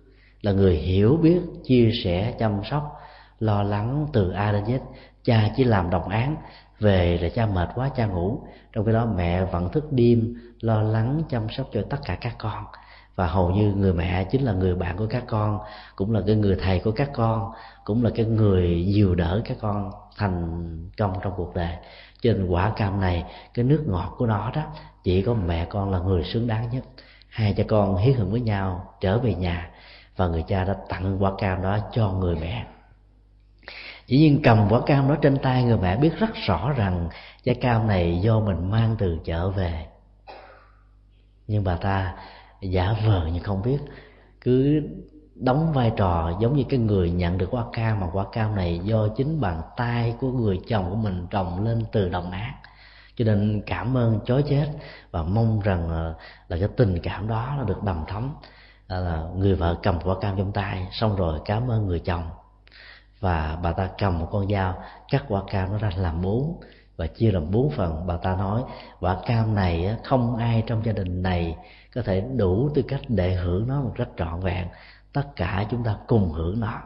là 0.43 0.53
người 0.53 0.77
hiểu 0.77 1.19
biết, 1.23 1.41
chia 1.65 1.91
sẻ, 2.05 2.35
chăm 2.39 2.61
sóc, 2.71 3.01
lo 3.39 3.63
lắng 3.63 4.07
từ 4.13 4.31
a 4.31 4.53
đến 4.53 4.65
z. 4.65 4.79
Cha 5.25 5.51
chỉ 5.57 5.65
làm 5.65 5.91
đồng 5.91 6.09
án, 6.09 6.37
về 6.79 7.19
là 7.23 7.29
cha 7.29 7.47
mệt 7.47 7.69
quá, 7.75 7.91
cha 7.97 8.07
ngủ. 8.07 8.43
Trong 8.73 8.85
khi 8.85 8.93
đó 8.93 9.07
mẹ 9.17 9.45
vẫn 9.45 9.73
thức 9.73 9.93
đêm, 9.93 10.35
lo 10.61 10.83
lắng, 10.83 11.23
chăm 11.29 11.47
sóc 11.51 11.67
cho 11.73 11.83
tất 11.91 11.99
cả 12.05 12.19
các 12.21 12.35
con. 12.39 12.65
Và 13.15 13.27
hầu 13.27 13.51
như 13.51 13.75
người 13.75 13.93
mẹ 13.93 14.25
chính 14.25 14.43
là 14.43 14.53
người 14.53 14.75
bạn 14.75 14.97
của 14.97 15.07
các 15.11 15.25
con, 15.27 15.59
cũng 15.97 16.13
là 16.13 16.21
cái 16.27 16.37
người 16.37 16.57
thầy 16.63 16.79
của 16.79 16.93
các 16.93 17.11
con, 17.15 17.53
cũng 17.85 18.05
là 18.05 18.11
cái 18.15 18.27
người 18.27 18.87
dìu 18.95 19.15
đỡ 19.15 19.43
các 19.45 19.57
con 19.61 19.91
thành 20.17 20.91
công 20.99 21.13
trong 21.23 21.33
cuộc 21.37 21.55
đời. 21.55 21.77
Trên 22.23 22.47
quả 22.47 22.73
cam 22.77 23.01
này, 23.01 23.25
cái 23.55 23.65
nước 23.65 23.85
ngọt 23.87 24.15
của 24.17 24.27
nó 24.27 24.51
đó 24.55 24.63
chỉ 25.03 25.23
có 25.23 25.35
mẹ 25.35 25.65
con 25.65 25.91
là 25.91 25.99
người 25.99 26.25
xứng 26.25 26.47
đáng 26.47 26.71
nhất. 26.71 26.85
Hai 27.29 27.55
cha 27.57 27.65
con 27.69 27.97
hiến 27.97 28.15
hưởng 28.15 28.31
với 28.31 28.41
nhau, 28.41 28.95
trở 29.01 29.19
về 29.19 29.35
nhà, 29.35 29.71
và 30.17 30.29
người 30.29 30.45
cha 30.49 30.65
đã 30.65 30.77
tặng 30.89 31.23
quả 31.23 31.33
cam 31.39 31.63
đó 31.63 31.79
cho 31.93 32.13
người 32.13 32.37
mẹ. 32.41 32.67
Chỉ 34.07 34.19
nhiên 34.19 34.41
cầm 34.43 34.67
quả 34.71 34.81
cam 34.87 35.09
đó 35.09 35.17
trên 35.23 35.39
tay 35.39 35.65
người 35.65 35.79
mẹ 35.79 35.97
biết 35.97 36.19
rất 36.19 36.31
rõ 36.47 36.73
rằng 36.77 37.09
trái 37.45 37.55
cam 37.55 37.87
này 37.87 38.21
do 38.21 38.41
mình 38.41 38.71
mang 38.71 38.97
từ 38.99 39.19
chợ 39.25 39.51
về. 39.51 39.87
Nhưng 41.47 41.65
bà 41.65 41.77
ta 41.77 42.15
giả 42.61 42.95
vờ 43.07 43.27
như 43.27 43.41
không 43.41 43.63
biết, 43.63 43.79
cứ 44.41 44.83
đóng 45.35 45.73
vai 45.73 45.93
trò 45.97 46.33
giống 46.41 46.57
như 46.57 46.65
cái 46.69 46.79
người 46.79 47.11
nhận 47.11 47.39
được 47.39 47.49
quả 47.51 47.65
cam, 47.73 48.01
mà 48.01 48.07
quả 48.13 48.25
cam 48.33 48.55
này 48.55 48.81
do 48.85 49.09
chính 49.17 49.41
bàn 49.41 49.63
tay 49.77 50.15
của 50.21 50.33
người 50.33 50.61
chồng 50.69 50.91
của 50.91 50.97
mình 50.97 51.27
trồng 51.31 51.65
lên 51.65 51.85
từ 51.93 52.09
đồng 52.09 52.31
nát 52.31 52.55
cho 53.17 53.25
nên 53.25 53.63
cảm 53.67 53.97
ơn 53.97 54.21
chối 54.25 54.45
chết 54.49 54.67
và 55.11 55.23
mong 55.23 55.61
rằng 55.61 55.91
là, 55.91 56.15
là 56.49 56.57
cái 56.59 56.69
tình 56.77 56.99
cảm 57.03 57.29
đó 57.29 57.55
nó 57.59 57.65
được 57.65 57.83
đầm 57.83 58.05
thấm 58.09 58.35
là 58.89 59.25
người 59.37 59.55
vợ 59.55 59.77
cầm 59.83 59.99
quả 60.05 60.15
cam 60.21 60.37
trong 60.37 60.53
tay 60.53 60.89
xong 60.93 61.17
rồi 61.17 61.41
cảm 61.45 61.71
ơn 61.71 61.87
người 61.87 62.01
chồng. 62.01 62.25
Và 63.21 63.59
bà 63.63 63.73
ta 63.73 63.89
cầm 63.99 64.19
một 64.19 64.29
con 64.31 64.51
dao 64.51 64.83
cắt 65.11 65.25
quả 65.29 65.43
cam 65.51 65.73
nó 65.73 65.79
ra 65.79 65.91
làm 65.97 66.23
bốn 66.23 66.61
và 66.97 67.07
chia 67.07 67.33
làm 67.33 67.51
bốn 67.51 67.71
phần. 67.71 68.07
Bà 68.07 68.17
ta 68.17 68.37
nói 68.37 68.63
quả 69.01 69.17
cam 69.27 69.55
này 69.55 69.97
không 70.05 70.37
ai 70.37 70.63
trong 70.67 70.85
gia 70.85 70.93
đình 70.93 71.23
này 71.23 71.57
có 71.95 72.03
thể 72.03 72.21
đủ 72.37 72.71
tư 72.75 72.83
cách 72.83 73.01
để 73.09 73.35
hưởng 73.35 73.69
nó 73.69 73.81
một 73.81 73.93
cách 73.97 74.09
trọn 74.17 74.41
vẹn. 74.41 74.69
Tất 75.13 75.37
cả 75.37 75.67
chúng 75.71 75.85
ta 75.85 75.97
cùng 76.07 76.33
hưởng 76.33 76.61
nó. 76.61 76.83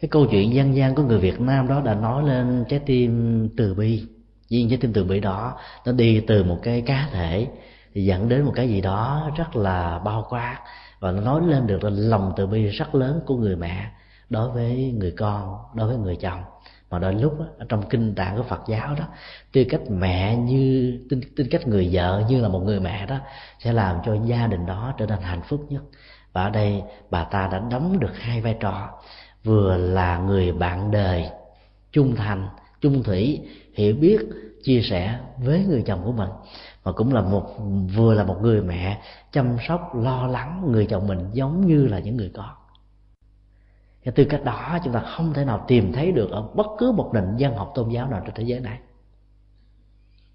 Cái 0.00 0.08
câu 0.08 0.26
chuyện 0.30 0.54
dân 0.54 0.76
gian 0.76 0.94
của 0.94 1.02
người 1.02 1.18
Việt 1.18 1.40
Nam 1.40 1.68
đó 1.68 1.80
đã 1.80 1.94
nói 1.94 2.22
lên 2.22 2.64
trái 2.68 2.78
tim 2.78 3.48
từ 3.56 3.74
bi 3.74 4.06
viên 4.50 4.68
cái 4.68 4.78
tin 4.78 4.92
từ 4.92 5.04
bi 5.04 5.20
đó 5.20 5.56
nó 5.86 5.92
đi 5.92 6.20
từ 6.26 6.44
một 6.44 6.58
cái 6.62 6.82
cá 6.86 7.08
thể 7.12 7.48
thì 7.94 8.04
dẫn 8.04 8.28
đến 8.28 8.44
một 8.44 8.52
cái 8.54 8.68
gì 8.68 8.80
đó 8.80 9.30
rất 9.36 9.56
là 9.56 9.98
bao 9.98 10.26
quát 10.28 10.58
và 11.00 11.12
nó 11.12 11.20
nói 11.20 11.40
lên 11.46 11.66
được 11.66 11.84
là 11.84 11.90
lòng 11.90 12.32
từ 12.36 12.46
bi 12.46 12.66
rất 12.66 12.94
lớn 12.94 13.20
của 13.26 13.36
người 13.36 13.56
mẹ 13.56 13.90
đối 14.30 14.50
với 14.50 14.94
người 14.98 15.10
con 15.10 15.58
đối 15.74 15.88
với 15.88 15.96
người 15.96 16.16
chồng. 16.16 16.42
Mà 16.90 16.98
đôi 16.98 17.14
lúc 17.14 17.40
đó, 17.40 17.46
trong 17.68 17.88
kinh 17.88 18.14
tạng 18.14 18.36
của 18.36 18.42
Phật 18.42 18.60
giáo 18.68 18.94
đó 18.94 19.04
tư 19.52 19.64
cách 19.70 19.80
mẹ 19.88 20.36
như 20.36 20.98
tư, 21.10 21.20
tư 21.36 21.44
cách 21.50 21.66
người 21.66 21.88
vợ 21.92 22.22
như 22.28 22.40
là 22.40 22.48
một 22.48 22.60
người 22.60 22.80
mẹ 22.80 23.06
đó 23.06 23.18
sẽ 23.58 23.72
làm 23.72 23.96
cho 24.04 24.16
gia 24.24 24.46
đình 24.46 24.66
đó 24.66 24.94
trở 24.98 25.06
nên 25.06 25.18
hạnh 25.20 25.42
phúc 25.42 25.66
nhất. 25.68 25.82
Và 26.32 26.42
ở 26.42 26.50
đây 26.50 26.82
bà 27.10 27.24
ta 27.24 27.48
đã 27.52 27.58
đóng 27.70 27.98
được 28.00 28.18
hai 28.18 28.40
vai 28.40 28.56
trò 28.60 28.88
vừa 29.44 29.76
là 29.76 30.18
người 30.18 30.52
bạn 30.52 30.90
đời 30.90 31.30
trung 31.92 32.16
thành 32.16 32.48
chung 32.80 33.02
thủy, 33.02 33.40
hiểu 33.74 33.96
biết, 33.96 34.18
chia 34.62 34.82
sẻ 34.82 35.18
với 35.38 35.64
người 35.64 35.82
chồng 35.86 36.00
của 36.04 36.12
mình. 36.12 36.28
Mà 36.84 36.92
cũng 36.92 37.14
là 37.14 37.20
một, 37.20 37.56
vừa 37.96 38.14
là 38.14 38.24
một 38.24 38.36
người 38.42 38.62
mẹ 38.62 39.02
chăm 39.32 39.56
sóc, 39.68 39.96
lo 39.96 40.26
lắng 40.26 40.62
người 40.72 40.86
chồng 40.86 41.06
mình 41.06 41.30
giống 41.32 41.66
như 41.66 41.86
là 41.86 41.98
những 41.98 42.16
người 42.16 42.30
con. 42.34 42.50
Và 44.04 44.12
từ 44.14 44.24
cách 44.24 44.44
đó 44.44 44.78
chúng 44.84 44.92
ta 44.92 45.00
không 45.00 45.32
thể 45.34 45.44
nào 45.44 45.64
tìm 45.68 45.92
thấy 45.92 46.12
được 46.12 46.30
ở 46.30 46.42
bất 46.54 46.66
cứ 46.78 46.92
một 46.92 47.10
nền 47.14 47.24
văn 47.38 47.56
học 47.56 47.72
tôn 47.74 47.88
giáo 47.88 48.08
nào 48.08 48.22
trên 48.24 48.34
thế 48.34 48.42
giới 48.42 48.60
này. 48.60 48.78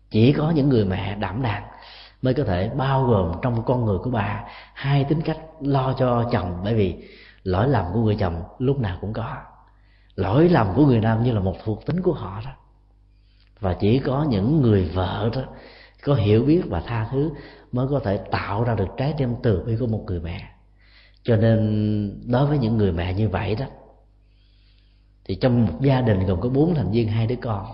Chỉ 0.09 0.33
có 0.33 0.51
những 0.51 0.69
người 0.69 0.85
mẹ 0.85 1.15
đảm 1.15 1.41
đang 1.41 1.63
mới 2.21 2.33
có 2.33 2.43
thể 2.43 2.69
bao 2.69 3.05
gồm 3.05 3.31
trong 3.41 3.63
con 3.65 3.85
người 3.85 3.97
của 3.97 4.09
bà 4.09 4.43
hai 4.73 5.03
tính 5.03 5.21
cách 5.21 5.39
lo 5.61 5.93
cho 5.93 6.29
chồng, 6.31 6.61
bởi 6.63 6.75
vì 6.75 6.95
lỗi 7.43 7.67
lầm 7.67 7.85
của 7.93 8.01
người 8.01 8.15
chồng 8.19 8.43
lúc 8.59 8.79
nào 8.79 8.97
cũng 9.01 9.13
có 9.13 9.35
lỗi 10.15 10.49
lầm 10.49 10.67
của 10.75 10.85
người 10.85 10.99
nam 10.99 11.23
như 11.23 11.31
là 11.31 11.39
một 11.39 11.55
thuộc 11.63 11.85
tính 11.85 12.01
của 12.01 12.13
họ 12.13 12.41
đó. 12.45 12.51
Và 13.59 13.73
chỉ 13.79 13.99
có 13.99 14.25
những 14.29 14.61
người 14.61 14.91
vợ 14.93 15.29
đó 15.35 15.41
có 16.03 16.15
hiểu 16.15 16.43
biết 16.43 16.61
và 16.69 16.81
tha 16.81 17.07
thứ 17.11 17.31
mới 17.71 17.87
có 17.89 17.99
thể 17.99 18.17
tạo 18.31 18.63
ra 18.63 18.75
được 18.75 18.87
trái 18.97 19.13
tim 19.17 19.35
từ 19.43 19.63
bi 19.65 19.75
của 19.79 19.87
một 19.87 20.03
người 20.07 20.19
mẹ. 20.19 20.49
Cho 21.23 21.35
nên 21.35 22.31
đối 22.31 22.47
với 22.47 22.57
những 22.57 22.77
người 22.77 22.91
mẹ 22.91 23.13
như 23.13 23.29
vậy 23.29 23.55
đó, 23.55 23.65
thì 25.25 25.35
trong 25.35 25.65
một 25.65 25.73
gia 25.81 26.01
đình 26.01 26.25
gồm 26.25 26.41
có 26.41 26.49
bốn 26.49 26.75
thành 26.75 26.91
viên 26.91 27.07
hai 27.07 27.27
đứa 27.27 27.35
con, 27.35 27.65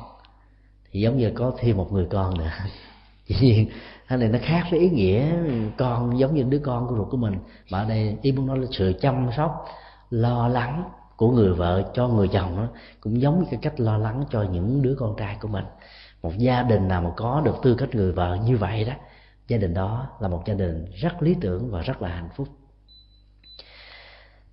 thì 0.92 1.00
giống 1.00 1.18
như 1.18 1.32
có 1.36 1.54
thêm 1.58 1.78
một 1.78 1.92
người 1.92 2.08
con 2.10 2.38
nữa. 2.38 2.52
Dĩ 3.28 3.36
nhiên, 3.42 3.70
cái 4.08 4.18
này 4.18 4.30
nó 4.30 4.40
khác 4.42 4.68
với 4.72 4.80
ý 4.80 4.90
nghĩa 4.90 5.32
con 5.78 6.20
giống 6.20 6.36
như 6.36 6.44
đứa 6.44 6.60
con 6.60 6.88
của 6.88 6.96
ruột 6.96 7.08
của 7.12 7.18
mình. 7.18 7.34
Mà 7.72 7.80
ở 7.80 7.90
đây 7.90 8.18
ý 8.22 8.32
muốn 8.32 8.48
nói 8.48 8.60
là 8.60 8.68
sự 8.72 8.94
chăm 9.02 9.30
sóc, 9.38 9.66
lo 10.10 10.48
lắng 10.48 10.84
của 11.22 11.32
người 11.32 11.54
vợ 11.54 11.92
cho 11.94 12.08
người 12.08 12.28
chồng 12.28 12.58
đó, 12.58 12.68
cũng 13.02 13.22
giống 13.22 13.40
như 13.40 13.46
cái 13.52 13.60
cách 13.62 13.80
lo 13.80 13.98
lắng 13.98 14.24
cho 14.32 14.44
những 14.44 14.82
đứa 14.82 14.96
con 15.00 15.16
trai 15.18 15.38
của 15.42 15.48
mình. 15.48 15.66
Một 16.22 16.38
gia 16.38 16.64
đình 16.64 16.88
nào 16.88 17.02
mà 17.02 17.10
có 17.18 17.42
được 17.46 17.56
tư 17.64 17.76
cách 17.76 17.96
người 17.96 18.12
vợ 18.12 18.38
như 18.46 18.58
vậy 18.58 18.86
đó 18.86 18.94
gia 19.48 19.58
đình 19.58 19.74
đó 19.74 20.08
là 20.20 20.28
một 20.28 20.44
gia 20.46 20.54
đình 20.54 20.86
rất 20.96 21.24
lý 21.24 21.36
tưởng 21.42 21.72
và 21.72 21.82
rất 21.82 22.02
là 22.02 22.10
hạnh 22.10 22.30
phúc. 22.36 22.48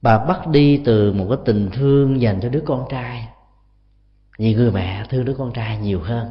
Bà 0.02 0.24
bắt 0.24 0.48
đi 0.48 0.82
từ 0.84 1.12
một 1.12 1.26
cái 1.28 1.38
tình 1.44 1.70
thương 1.72 2.20
dành 2.20 2.40
cho 2.40 2.48
đứa 2.48 2.62
con 2.66 2.84
trai 2.90 3.28
nhiều 4.38 4.58
người 4.58 4.72
mẹ 4.72 5.04
thương 5.10 5.24
đứa 5.24 5.34
con 5.34 5.52
trai 5.52 5.78
nhiều 5.78 6.00
hơn. 6.00 6.28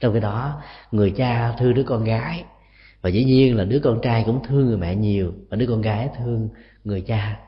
Trong 0.00 0.12
cái 0.12 0.20
đó 0.20 0.62
người 0.92 1.10
cha 1.10 1.54
thương 1.58 1.74
đứa 1.74 1.84
con 1.84 2.04
gái 2.04 2.44
và 3.00 3.10
dĩ 3.10 3.24
nhiên 3.24 3.56
là 3.56 3.64
đứa 3.64 3.80
con 3.84 4.00
trai 4.02 4.22
cũng 4.26 4.40
thương 4.48 4.66
người 4.66 4.76
mẹ 4.76 4.94
nhiều 4.94 5.32
và 5.50 5.56
đứa 5.56 5.66
con 5.66 5.82
gái 5.82 6.08
thương 6.18 6.48
người 6.84 7.00
cha 7.00 7.38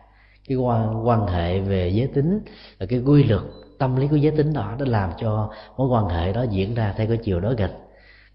cái 0.49 0.57
quan 0.57 1.07
quan 1.09 1.27
hệ 1.27 1.61
về 1.61 1.89
giới 1.89 2.07
tính 2.07 2.41
là 2.79 2.87
cái 2.87 2.99
quy 2.99 3.25
luật 3.25 3.43
tâm 3.79 3.97
lý 3.97 4.09
của 4.09 4.17
giới 4.17 4.37
tính 4.37 4.53
đó 4.53 4.75
đã 4.79 4.87
làm 4.89 5.11
cho 5.21 5.51
mối 5.77 5.89
quan 5.89 6.09
hệ 6.09 6.33
đó 6.33 6.43
diễn 6.43 6.75
ra 6.75 6.95
theo 6.97 7.07
cái 7.07 7.17
chiều 7.17 7.41
đối 7.41 7.57
nghịch. 7.57 7.79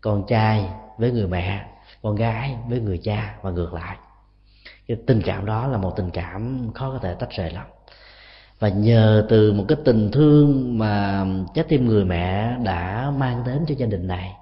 Con 0.02 0.24
trai 0.28 0.70
với 0.98 1.12
người 1.12 1.28
mẹ, 1.28 1.66
con 2.02 2.16
gái 2.16 2.56
với 2.70 2.80
người 2.80 2.98
cha 2.98 3.36
và 3.42 3.52
ngược 3.52 3.74
lại. 3.74 3.98
Cái 4.88 4.98
tình 5.08 5.22
cảm 5.26 5.46
đó 5.46 5.68
là 5.68 5.78
một 5.78 5.94
tình 5.98 6.10
cảm 6.10 6.70
khó 6.74 6.92
có 6.92 7.00
thể 7.00 7.14
tách 7.14 7.30
rời 7.32 7.52
lắm. 7.52 7.66
Và 8.60 8.70
nhờ 8.70 9.26
từ 9.30 9.54
một 9.54 9.66
cái 9.68 9.78
tình 9.86 10.12
thương 10.12 10.78
mà 10.78 11.26
trái 11.54 11.66
tim 11.68 11.86
người 11.86 12.06
mẹ 12.06 12.58
đã 12.64 13.12
mang 13.18 13.44
đến 13.46 13.66
cho 13.68 13.76
gia 13.78 13.86
đình 13.86 14.08
này 14.08 14.34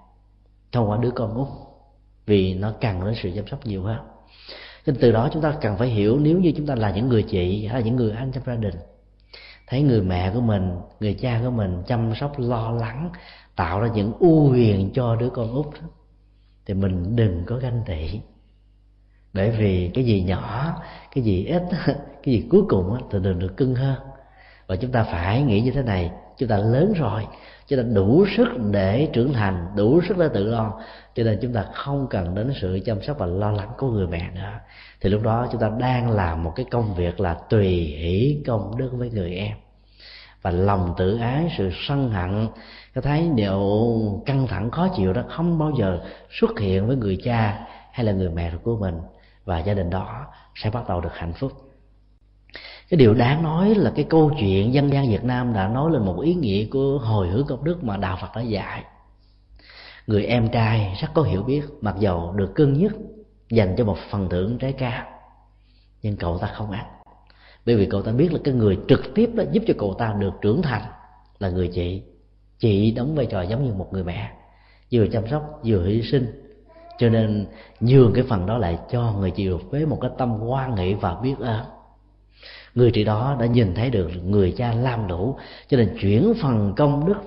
thông 0.71 0.89
qua 0.89 0.97
đứa 1.01 1.11
con 1.11 1.33
út, 1.35 1.47
vì 2.25 2.53
nó 2.53 2.71
cần 2.81 3.05
đến 3.05 3.13
sự 3.23 3.31
chăm 3.35 3.47
sóc 3.47 3.65
nhiều 3.65 3.83
hơn 3.83 3.99
nên 4.87 4.95
từ 4.95 5.11
đó 5.11 5.29
chúng 5.33 5.41
ta 5.41 5.53
cần 5.61 5.77
phải 5.77 5.87
hiểu 5.87 6.19
nếu 6.19 6.39
như 6.39 6.51
chúng 6.57 6.65
ta 6.65 6.75
là 6.75 6.91
những 6.91 7.07
người 7.07 7.23
chị 7.23 7.65
hay 7.65 7.81
là 7.81 7.85
những 7.85 7.95
người 7.95 8.11
anh 8.11 8.31
trong 8.31 8.43
gia 8.45 8.55
đình, 8.55 8.75
thấy 9.67 9.81
người 9.81 10.01
mẹ 10.01 10.31
của 10.33 10.41
mình, 10.41 10.71
người 10.99 11.13
cha 11.13 11.41
của 11.43 11.51
mình 11.51 11.83
chăm 11.87 12.15
sóc, 12.15 12.39
lo 12.39 12.71
lắng, 12.71 13.09
tạo 13.55 13.79
ra 13.79 13.87
những 13.87 14.13
ưu 14.19 14.49
huyền 14.49 14.89
cho 14.93 15.15
đứa 15.15 15.29
con 15.29 15.53
út 15.53 15.65
thì 16.65 16.73
mình 16.73 17.15
đừng 17.15 17.43
có 17.45 17.57
ganh 17.57 17.81
tị. 17.85 18.19
Bởi 19.33 19.51
vì 19.51 19.91
cái 19.93 20.05
gì 20.05 20.23
nhỏ, 20.23 20.73
cái 21.15 21.23
gì 21.23 21.45
ít, 21.45 21.63
cái 22.23 22.33
gì 22.33 22.47
cuối 22.51 22.61
cùng 22.69 22.97
thì 23.11 23.19
đừng 23.21 23.39
được 23.39 23.57
cưng 23.57 23.75
hơn. 23.75 23.99
Và 24.67 24.75
chúng 24.75 24.91
ta 24.91 25.03
phải 25.03 25.43
nghĩ 25.43 25.61
như 25.61 25.71
thế 25.71 25.81
này, 25.81 26.11
chúng 26.37 26.49
ta 26.49 26.57
lớn 26.57 26.93
rồi 26.93 27.27
cho 27.67 27.75
nên 27.75 27.93
đủ 27.93 28.25
sức 28.37 28.47
để 28.71 29.09
trưởng 29.13 29.33
thành, 29.33 29.67
đủ 29.75 30.01
sức 30.07 30.17
để 30.17 30.29
tự 30.33 30.43
lo. 30.43 30.81
Cho 31.15 31.23
nên 31.23 31.39
chúng 31.41 31.53
ta 31.53 31.65
không 31.73 32.07
cần 32.09 32.35
đến 32.35 32.53
sự 32.61 32.79
chăm 32.85 33.01
sóc 33.01 33.17
và 33.19 33.25
lo 33.25 33.51
lắng 33.51 33.69
của 33.77 33.87
người 33.87 34.07
mẹ 34.07 34.29
nữa. 34.35 34.59
Thì 35.01 35.09
lúc 35.09 35.23
đó 35.23 35.47
chúng 35.51 35.61
ta 35.61 35.71
đang 35.79 36.11
làm 36.11 36.43
một 36.43 36.53
cái 36.55 36.65
công 36.71 36.95
việc 36.95 37.19
là 37.19 37.33
tùy 37.49 37.69
hỷ 37.69 38.41
công 38.47 38.77
đức 38.77 38.89
với 38.93 39.09
người 39.09 39.35
em. 39.35 39.57
Và 40.41 40.51
lòng 40.51 40.93
tự 40.97 41.17
ái, 41.17 41.53
sự 41.57 41.69
sân 41.87 42.09
hận, 42.09 42.47
cái 42.93 43.01
thái 43.01 43.29
độ 43.45 43.99
căng 44.25 44.47
thẳng, 44.47 44.71
khó 44.71 44.87
chịu 44.95 45.13
đó 45.13 45.23
không 45.29 45.59
bao 45.59 45.71
giờ 45.79 45.99
xuất 46.31 46.59
hiện 46.59 46.87
với 46.87 46.95
người 46.95 47.17
cha 47.23 47.67
hay 47.91 48.05
là 48.05 48.11
người 48.11 48.29
mẹ 48.29 48.51
của 48.63 48.77
mình. 48.77 48.95
Và 49.45 49.59
gia 49.59 49.73
đình 49.73 49.89
đó 49.89 50.25
sẽ 50.55 50.69
bắt 50.69 50.89
đầu 50.89 51.01
được 51.01 51.13
hạnh 51.13 51.33
phúc 51.33 51.66
cái 52.89 52.97
điều 52.97 53.13
đáng 53.13 53.43
nói 53.43 53.75
là 53.75 53.91
cái 53.95 54.05
câu 54.09 54.31
chuyện 54.39 54.73
dân 54.73 54.91
gian 54.91 55.09
Việt 55.09 55.23
Nam 55.23 55.53
đã 55.53 55.67
nói 55.67 55.91
lên 55.91 56.05
một 56.05 56.19
ý 56.19 56.33
nghĩa 56.33 56.65
của 56.65 56.97
hồi 56.97 57.27
hướng 57.27 57.45
công 57.47 57.63
đức 57.63 57.83
mà 57.83 57.97
đạo 57.97 58.17
Phật 58.21 58.27
đã 58.35 58.41
dạy. 58.41 58.83
Người 60.07 60.25
em 60.25 60.49
trai 60.49 60.97
rất 61.01 61.07
có 61.13 61.21
hiểu 61.21 61.43
biết 61.43 61.61
mặc 61.81 61.95
dầu 61.99 62.33
được 62.35 62.55
cưng 62.55 62.73
nhất 62.73 62.93
dành 63.49 63.75
cho 63.77 63.85
một 63.85 63.97
phần 64.11 64.29
thưởng 64.29 64.57
trái 64.57 64.73
ca, 64.73 65.05
nhưng 66.01 66.17
cậu 66.17 66.37
ta 66.37 66.47
không 66.47 66.71
ăn. 66.71 66.85
Bởi 67.65 67.75
vì 67.75 67.85
cậu 67.85 68.01
ta 68.01 68.11
biết 68.11 68.33
là 68.33 68.39
cái 68.43 68.53
người 68.53 68.79
trực 68.87 69.01
tiếp 69.15 69.29
đó 69.35 69.43
giúp 69.51 69.63
cho 69.67 69.73
cậu 69.77 69.93
ta 69.93 70.13
được 70.19 70.33
trưởng 70.41 70.61
thành 70.61 70.81
là 71.39 71.49
người 71.49 71.67
chị. 71.67 72.03
Chị 72.59 72.91
đóng 72.91 73.15
vai 73.15 73.25
trò 73.25 73.41
giống 73.41 73.65
như 73.65 73.73
một 73.73 73.87
người 73.91 74.03
mẹ 74.03 74.31
vừa 74.91 75.07
chăm 75.07 75.27
sóc 75.27 75.59
vừa 75.63 75.85
hy 75.85 76.01
sinh. 76.01 76.53
Cho 76.97 77.09
nên 77.09 77.47
nhường 77.79 78.13
cái 78.13 78.23
phần 78.29 78.45
đó 78.45 78.57
lại 78.57 78.79
cho 78.91 79.13
người 79.19 79.31
chị 79.31 79.45
được 79.45 79.71
với 79.71 79.85
một 79.85 79.97
cái 80.01 80.11
tâm 80.17 80.39
quan 80.47 80.75
nghị 80.75 80.93
và 80.93 81.15
biết 81.15 81.35
ơn 81.39 81.65
người 82.77 82.91
chị 82.91 83.03
đó 83.03 83.35
đã 83.39 83.45
nhìn 83.45 83.75
thấy 83.75 83.89
được 83.89 84.11
người 84.25 84.53
cha 84.57 84.73
làm 84.73 85.07
đủ, 85.07 85.37
cho 85.67 85.77
nên 85.77 85.97
chuyển 85.99 86.33
phần 86.41 86.73
công 86.77 87.07
đức 87.07 87.17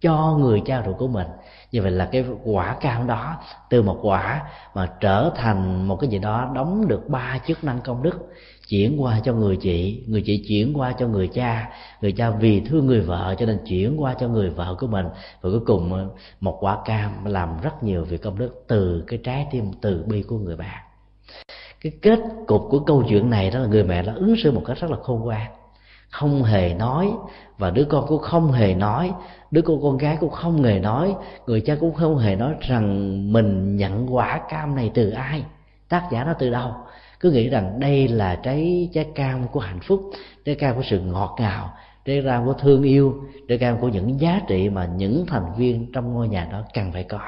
cho 0.00 0.36
người 0.40 0.62
cha 0.66 0.82
ruột 0.86 0.98
của 0.98 1.08
mình. 1.08 1.26
Như 1.72 1.82
vậy 1.82 1.90
là 1.90 2.08
cái 2.12 2.24
quả 2.44 2.76
cam 2.80 3.06
đó, 3.06 3.36
từ 3.70 3.82
một 3.82 3.98
quả 4.02 4.42
mà 4.74 4.90
trở 5.00 5.30
thành 5.36 5.88
một 5.88 5.96
cái 6.00 6.10
gì 6.10 6.18
đó 6.18 6.50
đóng 6.54 6.88
được 6.88 7.08
ba 7.08 7.38
chức 7.46 7.64
năng 7.64 7.80
công 7.80 8.02
đức, 8.02 8.32
chuyển 8.68 9.02
qua 9.02 9.20
cho 9.24 9.32
người 9.32 9.56
chị 9.56 10.04
người 10.06 10.22
chị 10.26 10.44
chuyển 10.48 10.78
qua 10.78 10.92
cho 10.98 11.06
người 11.06 11.28
cha 11.28 11.70
người 12.00 12.12
cha 12.12 12.30
vì 12.30 12.60
thương 12.60 12.86
người 12.86 13.00
vợ 13.00 13.34
cho 13.38 13.46
nên 13.46 13.58
chuyển 13.66 14.02
qua 14.02 14.14
cho 14.20 14.28
người 14.28 14.50
vợ 14.50 14.76
của 14.78 14.86
mình. 14.86 15.06
Và 15.40 15.50
cuối 15.50 15.60
cùng, 15.66 16.08
một 16.40 16.56
quả 16.60 16.78
cam 16.84 17.24
làm 17.24 17.60
rất 17.62 17.82
nhiều 17.82 18.04
việc 18.04 18.22
công 18.22 18.38
đức 18.38 18.64
từ 18.68 19.04
cái 19.06 19.18
trái 19.24 19.46
tim 19.50 19.64
từ 19.80 20.04
bi 20.06 20.22
của 20.22 20.38
người 20.38 20.56
bạn 20.56 20.91
cái 21.82 21.92
kết 22.02 22.20
cục 22.46 22.62
của 22.70 22.78
câu 22.78 23.04
chuyện 23.08 23.30
này 23.30 23.50
đó 23.50 23.58
là 23.58 23.66
người 23.66 23.84
mẹ 23.84 24.02
đã 24.02 24.12
ứng 24.14 24.34
xử 24.36 24.52
một 24.52 24.62
cách 24.66 24.76
rất 24.80 24.90
là 24.90 24.96
khôn 25.02 25.20
ngoan. 25.20 25.50
Không 26.10 26.42
hề 26.42 26.74
nói 26.74 27.12
và 27.58 27.70
đứa 27.70 27.84
con 27.84 28.06
cũng 28.06 28.18
không 28.18 28.52
hề 28.52 28.74
nói, 28.74 29.12
đứa 29.50 29.62
con 29.62 29.82
con 29.82 29.96
gái 29.96 30.16
cũng 30.20 30.30
không 30.30 30.62
hề 30.62 30.78
nói, 30.78 31.14
người 31.46 31.60
cha 31.60 31.76
cũng 31.80 31.94
không 31.94 32.18
hề 32.18 32.36
nói 32.36 32.54
rằng 32.60 33.32
mình 33.32 33.76
nhận 33.76 34.14
quả 34.14 34.40
cam 34.50 34.74
này 34.74 34.90
từ 34.94 35.10
ai. 35.10 35.44
Tác 35.88 36.08
giả 36.12 36.24
nó 36.24 36.32
từ 36.38 36.50
đâu? 36.50 36.72
Cứ 37.20 37.30
nghĩ 37.30 37.48
rằng 37.48 37.80
đây 37.80 38.08
là 38.08 38.36
trái 38.36 38.88
trái 38.92 39.06
cam 39.14 39.48
của 39.48 39.60
hạnh 39.60 39.80
phúc, 39.80 40.00
trái 40.44 40.54
cam 40.54 40.76
của 40.76 40.82
sự 40.82 41.00
ngọt 41.00 41.36
ngào, 41.40 41.70
trái 42.04 42.22
cam 42.26 42.46
của 42.46 42.52
thương 42.52 42.82
yêu, 42.82 43.14
trái 43.48 43.58
cam 43.58 43.80
của 43.80 43.88
những 43.88 44.20
giá 44.20 44.40
trị 44.48 44.68
mà 44.68 44.88
những 44.96 45.24
thành 45.28 45.54
viên 45.56 45.92
trong 45.92 46.14
ngôi 46.14 46.28
nhà 46.28 46.48
đó 46.52 46.62
cần 46.74 46.92
phải 46.92 47.04
có 47.04 47.20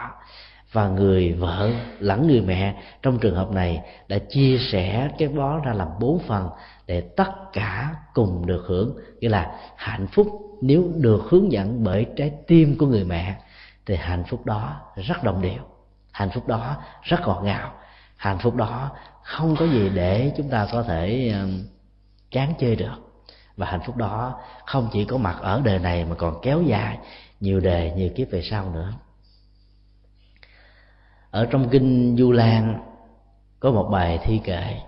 và 0.74 0.88
người 0.88 1.32
vợ 1.32 1.70
lẫn 1.98 2.26
người 2.26 2.40
mẹ 2.40 2.74
trong 3.02 3.18
trường 3.18 3.34
hợp 3.34 3.50
này 3.50 3.80
đã 4.08 4.18
chia 4.18 4.58
sẻ 4.58 5.10
cái 5.18 5.28
bó 5.28 5.58
ra 5.58 5.72
làm 5.72 5.88
bốn 6.00 6.18
phần 6.18 6.48
để 6.86 7.00
tất 7.00 7.52
cả 7.52 7.94
cùng 8.14 8.46
được 8.46 8.64
hưởng. 8.66 8.96
Nghĩa 9.20 9.28
là 9.28 9.56
hạnh 9.76 10.06
phúc 10.06 10.26
nếu 10.62 10.90
được 10.94 11.22
hướng 11.28 11.52
dẫn 11.52 11.84
bởi 11.84 12.06
trái 12.16 12.32
tim 12.46 12.78
của 12.78 12.86
người 12.86 13.04
mẹ, 13.04 13.34
thì 13.86 13.96
hạnh 13.96 14.24
phúc 14.28 14.46
đó 14.46 14.80
rất 14.96 15.24
đồng 15.24 15.42
đều. 15.42 15.62
Hạnh 16.12 16.30
phúc 16.34 16.46
đó 16.46 16.76
rất 17.02 17.20
ngọt 17.20 17.40
ngào. 17.44 17.72
Hạnh 18.16 18.38
phúc 18.38 18.54
đó 18.54 18.90
không 19.22 19.56
có 19.56 19.66
gì 19.66 19.90
để 19.94 20.32
chúng 20.36 20.48
ta 20.48 20.66
có 20.72 20.82
thể 20.82 21.34
chán 22.30 22.52
chơi 22.58 22.76
được. 22.76 23.24
Và 23.56 23.66
hạnh 23.66 23.80
phúc 23.86 23.96
đó 23.96 24.40
không 24.66 24.88
chỉ 24.92 25.04
có 25.04 25.16
mặt 25.16 25.36
ở 25.40 25.60
đời 25.64 25.78
này 25.78 26.04
mà 26.04 26.14
còn 26.14 26.34
kéo 26.42 26.62
dài 26.62 26.98
nhiều 27.40 27.60
đề 27.60 27.92
nhiều 27.96 28.08
kiếp 28.16 28.30
về 28.30 28.42
sau 28.42 28.70
nữa 28.70 28.92
ở 31.34 31.46
trong 31.46 31.68
kinh 31.68 32.16
du 32.18 32.32
lan 32.32 32.82
có 33.60 33.72
một 33.72 33.88
bài 33.92 34.18
thi 34.22 34.40
kệ. 34.44 34.80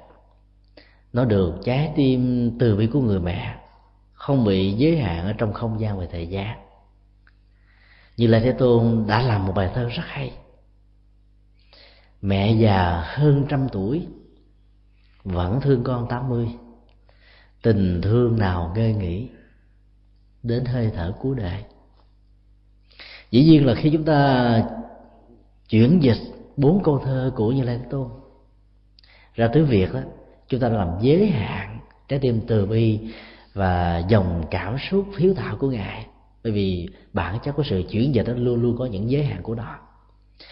Nó 1.12 1.24
được 1.24 1.54
trái 1.64 1.92
tim 1.96 2.50
từ 2.58 2.76
bi 2.76 2.86
của 2.86 3.00
người 3.00 3.20
mẹ, 3.20 3.56
không 4.12 4.44
bị 4.44 4.72
giới 4.72 4.98
hạn 4.98 5.24
ở 5.24 5.32
trong 5.32 5.52
không 5.52 5.80
gian 5.80 5.98
và 5.98 6.06
thời 6.12 6.26
gian. 6.26 6.58
Như 8.16 8.26
là 8.26 8.40
thế 8.40 8.52
tôn 8.52 9.04
đã 9.08 9.22
làm 9.22 9.46
một 9.46 9.52
bài 9.52 9.70
thơ 9.74 9.88
rất 9.88 10.02
hay. 10.06 10.32
Mẹ 12.22 12.52
già 12.52 13.04
hơn 13.06 13.46
trăm 13.48 13.68
tuổi, 13.68 14.06
vẫn 15.24 15.60
thương 15.60 15.84
con 15.84 16.08
tám 16.08 16.28
mươi. 16.28 16.48
Tình 17.62 18.00
thương 18.02 18.38
nào 18.38 18.72
ngơi 18.76 18.94
nghỉ, 18.94 19.28
đến 20.42 20.64
hơi 20.64 20.90
thở 20.94 21.12
cuối 21.20 21.36
đời. 21.36 21.64
Dĩ 23.30 23.44
nhiên 23.44 23.66
là 23.66 23.74
khi 23.74 23.90
chúng 23.90 24.04
ta 24.04 24.62
chuyển 25.68 26.02
dịch 26.02 26.35
bốn 26.56 26.82
câu 26.82 26.98
thơ 26.98 27.32
của 27.36 27.52
như 27.52 27.62
lai 27.62 27.78
thế 27.78 27.84
tôn. 27.90 28.08
Ra 29.34 29.48
tiếng 29.52 29.66
việt 29.66 29.92
đó 29.92 30.00
chúng 30.48 30.60
ta 30.60 30.68
làm 30.68 30.88
giới 31.00 31.26
hạn 31.26 31.78
trái 32.08 32.18
tim 32.18 32.40
từ 32.46 32.66
bi 32.66 33.00
và 33.54 33.98
dòng 33.98 34.44
cảm 34.50 34.76
xúc 34.90 35.06
hiếu 35.18 35.34
thảo 35.34 35.56
của 35.56 35.70
ngài. 35.70 36.06
Bởi 36.44 36.52
vì 36.52 36.88
bản 37.12 37.38
chất 37.44 37.52
của 37.52 37.62
sự 37.70 37.82
chuyển 37.90 38.14
dịch 38.14 38.26
đó 38.26 38.32
luôn 38.36 38.62
luôn 38.62 38.76
có 38.78 38.86
những 38.86 39.10
giới 39.10 39.24
hạn 39.24 39.42
của 39.42 39.54
nó. 39.54 39.78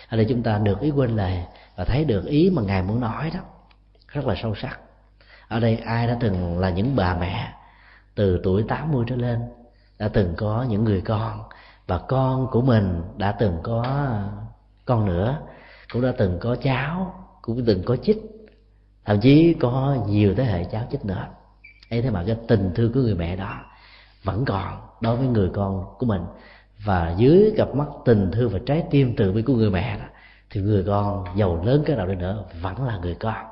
Ở 0.09 0.17
đây 0.17 0.27
chúng 0.29 0.43
ta 0.43 0.59
được 0.59 0.81
ý 0.81 0.91
quên 0.91 1.17
lời 1.17 1.45
và 1.77 1.85
thấy 1.85 2.05
được 2.05 2.27
ý 2.27 2.51
mà 2.51 2.63
ngài 2.63 2.83
muốn 2.83 3.01
nói 3.01 3.31
đó, 3.35 3.41
rất 4.09 4.27
là 4.27 4.35
sâu 4.43 4.55
sắc. 4.55 4.81
Ở 5.49 5.61
đây 5.61 5.77
ai 5.77 6.07
đã 6.07 6.17
từng 6.21 6.59
là 6.59 6.71
những 6.71 6.97
bà 6.97 7.17
mẹ 7.21 7.53
từ 8.15 8.41
tuổi 8.45 8.65
80 8.69 9.05
trở 9.09 9.17
lên 9.17 9.41
đã 9.99 10.09
từng 10.09 10.35
có 10.37 10.67
những 10.69 10.85
người 10.85 11.01
con 11.01 11.43
và 11.87 11.99
con 11.99 12.47
của 12.51 12.63
mình 12.63 13.03
đã 13.17 13.33
từng 13.33 13.59
có 13.63 13.85
con 14.85 15.05
nữa? 15.05 15.39
Cũng 15.93 16.03
đã 16.03 16.12
từng 16.18 16.39
có 16.41 16.57
cháu, 16.62 17.14
cũng 17.43 17.64
từng 17.66 17.82
có 17.87 17.97
chích. 17.97 18.18
Thậm 19.05 19.20
chí 19.20 19.55
có 19.61 19.97
nhiều 20.09 20.35
thế 20.35 20.45
hệ 20.45 20.64
cháu 20.64 20.82
chích 20.91 21.05
nữa. 21.05 21.26
Ấy 21.91 22.03
thế 22.03 22.11
mà 22.11 22.24
cái 22.26 22.37
tình 22.49 22.70
thương 22.74 22.93
của 22.93 23.01
người 23.01 23.14
mẹ 23.14 23.37
đó 23.37 23.61
vẫn 24.24 24.45
còn 24.45 24.80
đối 25.01 25.16
với 25.16 25.26
người 25.26 25.51
con 25.55 25.85
của 25.99 26.07
mình. 26.07 26.22
Và 26.85 27.14
dưới 27.18 27.55
cặp 27.57 27.74
mắt 27.74 27.87
tình 28.05 28.30
thương 28.32 28.51
và 28.51 28.59
trái 28.66 28.85
tim 28.91 29.14
từ 29.16 29.32
bi 29.32 29.43
của 29.43 29.55
người 29.55 29.70
mẹ 29.70 29.99
đó, 29.99 30.05
thì 30.51 30.61
người 30.61 30.85
con 30.87 31.24
giàu 31.37 31.64
lớn 31.64 31.82
cái 31.87 31.97
nào 31.97 32.07
đi 32.07 32.14
nữa 32.14 32.45
vẫn 32.62 32.85
là 32.85 32.99
người 32.99 33.14
con. 33.14 33.47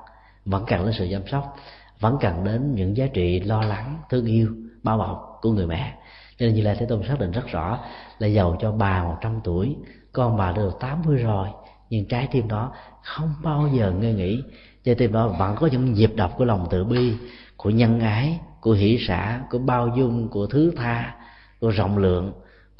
Vẫn 0.44 0.64
cần 0.66 0.84
đến 0.84 0.94
sự 0.98 1.08
chăm 1.10 1.26
sóc, 1.26 1.56
vẫn 2.00 2.16
cần 2.20 2.44
đến 2.44 2.74
những 2.74 2.96
giá 2.96 3.06
trị 3.06 3.40
lo 3.40 3.62
lắng, 3.62 3.98
thương 4.10 4.26
yêu, 4.26 4.48
bao 4.82 4.98
bọc 4.98 5.38
của 5.42 5.52
người 5.52 5.66
mẹ. 5.66 5.98
Cho 6.38 6.46
nên 6.46 6.54
như 6.54 6.62
lai 6.62 6.76
thế 6.78 6.86
tôn 6.86 7.02
xác 7.08 7.20
định 7.20 7.30
rất 7.30 7.46
rõ 7.46 7.78
là 8.18 8.26
giàu 8.26 8.56
cho 8.60 8.72
bà 8.72 9.04
một 9.04 9.16
trăm 9.20 9.40
tuổi, 9.44 9.76
con 10.12 10.36
bà 10.36 10.52
được 10.52 10.80
tám 10.80 11.02
mươi 11.06 11.16
rồi 11.16 11.48
nhưng 11.92 12.04
trái 12.04 12.28
tim 12.32 12.48
đó 12.48 12.72
không 13.02 13.34
bao 13.42 13.68
giờ 13.72 13.92
ngơi 13.92 14.12
nghỉ. 14.12 14.42
Trái 14.84 14.94
tim 14.94 15.12
đó 15.12 15.28
vẫn 15.28 15.56
có 15.56 15.66
những 15.66 15.92
nhịp 15.92 16.12
đập 16.16 16.32
của 16.36 16.44
lòng 16.44 16.66
từ 16.70 16.84
bi, 16.84 17.12
của 17.56 17.70
nhân 17.70 18.00
ái, 18.00 18.40
của 18.60 18.72
hỷ 18.72 18.98
xã 19.08 19.40
của 19.50 19.58
bao 19.58 19.88
dung, 19.96 20.28
của 20.28 20.46
thứ 20.46 20.72
tha, 20.76 21.14
của 21.60 21.70
rộng 21.70 21.98
lượng, 21.98 22.32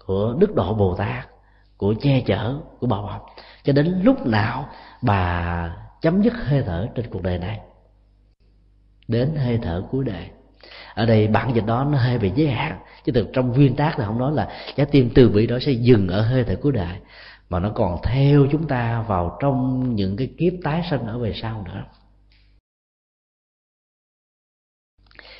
của 0.07 0.35
đức 0.39 0.55
độ 0.55 0.75
bồ 0.75 0.95
tát, 0.95 1.29
của 1.77 1.95
che 2.01 2.21
chở, 2.27 2.61
của 2.81 2.87
bảo 2.87 3.03
bọc. 3.03 3.27
Cho 3.65 3.73
đến 3.73 4.01
lúc 4.03 4.27
nào 4.27 4.69
bà 5.03 5.77
chấm 6.03 6.23
dứt 6.23 6.35
hơi 6.35 6.63
thở 6.67 6.89
trên 6.95 7.07
cuộc 7.11 7.23
đời 7.23 7.39
này, 7.39 7.61
đến 9.09 9.35
hơi 9.37 9.59
thở 9.63 9.85
cuối 9.91 10.05
đời. 10.05 10.29
Ở 10.95 11.07
đây 11.07 11.27
bản 11.27 11.55
dịch 11.55 11.67
đó 11.67 11.85
nó 11.85 11.99
hơi 11.99 12.19
bị 12.19 12.33
giới 12.35 12.49
hạn. 12.49 12.79
Chứ 13.05 13.13
thực 13.13 13.29
trong 13.33 13.53
nguyên 13.53 13.77
tác 13.77 13.95
thì 13.97 14.05
không 14.07 14.19
nói 14.19 14.33
là 14.33 14.49
trái 14.77 14.87
tim 14.87 15.11
từ 15.15 15.29
bi 15.29 15.47
đó 15.47 15.59
sẽ 15.61 15.73
dừng 15.73 16.09
ở 16.09 16.23
hơi 16.23 16.45
thở 16.45 16.57
cuối 16.63 16.73
đời 16.73 16.97
mà 17.53 17.61
nó 17.61 17.71
còn 17.75 17.99
theo 18.03 18.47
chúng 18.53 18.69
ta 18.69 19.03
vào 19.09 19.37
trong 19.41 19.95
những 19.95 20.17
cái 20.17 20.35
kiếp 20.39 20.53
tái 20.65 20.83
sinh 20.91 21.07
ở 21.07 21.19
về 21.19 21.33
sau 21.35 21.63
nữa. 21.63 21.85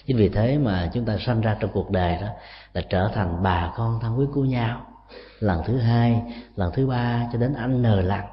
Chính 0.07 0.17
vì 0.17 0.29
thế 0.29 0.59
mà 0.59 0.91
chúng 0.95 1.05
ta 1.05 1.17
sanh 1.27 1.41
ra 1.41 1.57
trong 1.61 1.71
cuộc 1.73 1.91
đời 1.91 2.19
đó 2.21 2.27
là 2.73 2.83
trở 2.91 3.11
thành 3.15 3.43
bà 3.43 3.73
con 3.77 3.99
thân 4.01 4.19
quý 4.19 4.27
của 4.35 4.45
nhau, 4.45 4.87
lần 5.39 5.63
thứ 5.67 5.79
hai, 5.79 6.23
lần 6.57 6.73
thứ 6.75 6.87
ba 6.87 7.29
cho 7.33 7.39
đến 7.39 7.55
anh 7.55 7.83
nờ 7.83 8.01
lần 8.01 8.25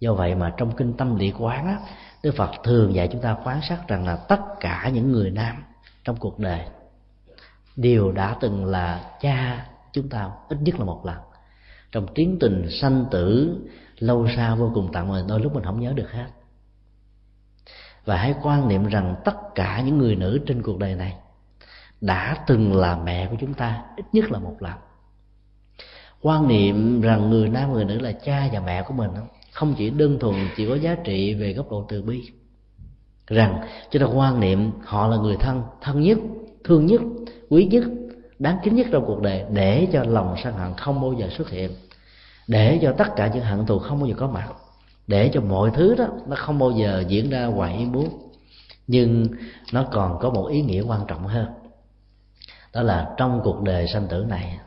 do 0.00 0.14
vậy 0.14 0.34
mà 0.34 0.54
trong 0.56 0.76
kinh 0.76 0.96
tâm 0.96 1.18
địa 1.18 1.32
quán 1.38 1.66
á, 1.66 1.78
đức 2.22 2.34
phật 2.36 2.50
thường 2.64 2.94
dạy 2.94 3.08
chúng 3.12 3.22
ta 3.22 3.36
quán 3.44 3.60
sát 3.68 3.88
rằng 3.88 4.06
là 4.06 4.16
tất 4.16 4.40
cả 4.60 4.90
những 4.94 5.12
người 5.12 5.30
nam 5.30 5.64
trong 6.04 6.16
cuộc 6.16 6.38
đời 6.38 6.66
đều 7.76 8.12
đã 8.12 8.36
từng 8.40 8.64
là 8.64 9.10
cha 9.20 9.66
chúng 9.92 10.08
ta 10.08 10.30
ít 10.48 10.58
nhất 10.60 10.78
là 10.78 10.84
một 10.84 11.06
lần 11.06 11.27
trong 11.92 12.06
tiến 12.14 12.36
tình 12.40 12.66
sanh 12.80 13.04
tử, 13.10 13.56
lâu 13.98 14.26
xa 14.36 14.54
vô 14.54 14.70
cùng 14.74 14.92
tận 14.92 15.08
mà 15.08 15.24
đôi 15.28 15.40
lúc 15.40 15.54
mình 15.54 15.64
không 15.64 15.80
nhớ 15.80 15.92
được 15.92 16.10
hết. 16.10 16.26
Và 18.04 18.16
hãy 18.16 18.34
quan 18.42 18.68
niệm 18.68 18.86
rằng 18.86 19.16
tất 19.24 19.36
cả 19.54 19.80
những 19.80 19.98
người 19.98 20.16
nữ 20.16 20.38
trên 20.46 20.62
cuộc 20.62 20.78
đời 20.78 20.94
này 20.94 21.14
đã 22.00 22.44
từng 22.46 22.76
là 22.76 22.98
mẹ 23.04 23.26
của 23.30 23.36
chúng 23.40 23.54
ta, 23.54 23.82
ít 23.96 24.04
nhất 24.12 24.32
là 24.32 24.38
một 24.38 24.56
lần. 24.60 24.72
Quan 26.22 26.48
niệm 26.48 27.00
rằng 27.00 27.30
người 27.30 27.48
nam, 27.48 27.72
người 27.72 27.84
nữ 27.84 27.98
là 27.98 28.12
cha 28.12 28.48
và 28.52 28.60
mẹ 28.60 28.82
của 28.82 28.94
mình 28.94 29.10
không 29.52 29.74
chỉ 29.78 29.90
đơn 29.90 30.18
thuần 30.18 30.34
chỉ 30.56 30.68
có 30.68 30.74
giá 30.74 30.96
trị 31.04 31.34
về 31.34 31.52
góc 31.52 31.70
độ 31.70 31.86
từ 31.88 32.02
bi. 32.02 32.30
Rằng 33.26 33.60
chúng 33.90 34.02
ta 34.02 34.08
quan 34.14 34.40
niệm 34.40 34.70
họ 34.84 35.08
là 35.08 35.16
người 35.16 35.36
thân 35.36 35.62
thân 35.80 36.00
nhất, 36.00 36.18
thương 36.64 36.86
nhất, 36.86 37.00
quý 37.48 37.64
nhất 37.64 37.84
đáng 38.38 38.58
kính 38.64 38.74
nhất 38.74 38.86
trong 38.92 39.04
cuộc 39.06 39.22
đời, 39.22 39.44
để 39.52 39.88
cho 39.92 40.04
lòng 40.04 40.34
sân 40.44 40.54
hận 40.54 40.74
không 40.74 41.00
bao 41.00 41.12
giờ 41.12 41.28
xuất 41.36 41.50
hiện, 41.50 41.70
để 42.48 42.78
cho 42.82 42.94
tất 42.98 43.08
cả 43.16 43.30
những 43.34 43.44
hận 43.44 43.66
thù 43.66 43.78
không 43.78 43.98
bao 44.00 44.06
giờ 44.06 44.14
có 44.18 44.26
mặt, 44.26 44.48
để 45.06 45.30
cho 45.32 45.40
mọi 45.40 45.70
thứ 45.74 45.94
đó 45.94 46.06
nó 46.26 46.36
không 46.36 46.58
bao 46.58 46.70
giờ 46.70 47.04
diễn 47.08 47.30
ra 47.30 47.46
ngoài 47.46 47.76
ý 47.78 47.84
muốn 47.84 48.08
nhưng 48.86 49.26
nó 49.72 49.84
còn 49.92 50.18
có 50.20 50.30
một 50.30 50.46
ý 50.46 50.62
nghĩa 50.62 50.80
quan 50.80 51.00
trọng 51.08 51.26
hơn, 51.26 51.46
đó 52.74 52.82
là 52.82 53.14
trong 53.16 53.40
cuộc 53.44 53.62
đời 53.62 53.88
sanh 53.88 54.06
tử 54.06 54.24
này, 54.28 54.58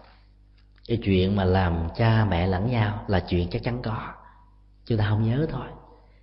cái 0.88 1.00
chuyện 1.04 1.36
mà 1.36 1.44
làm 1.44 1.88
cha 1.98 2.26
mẹ 2.30 2.48
lẫn 2.48 2.72
nhau 2.72 3.04
là 3.08 3.20
chuyện 3.20 3.48
chắc 3.52 3.64
chắn 3.64 3.82
có. 3.82 3.98
Chúng 4.86 4.98
ta 4.98 5.06
không 5.10 5.30
nhớ 5.30 5.48
thôi. 5.50 5.68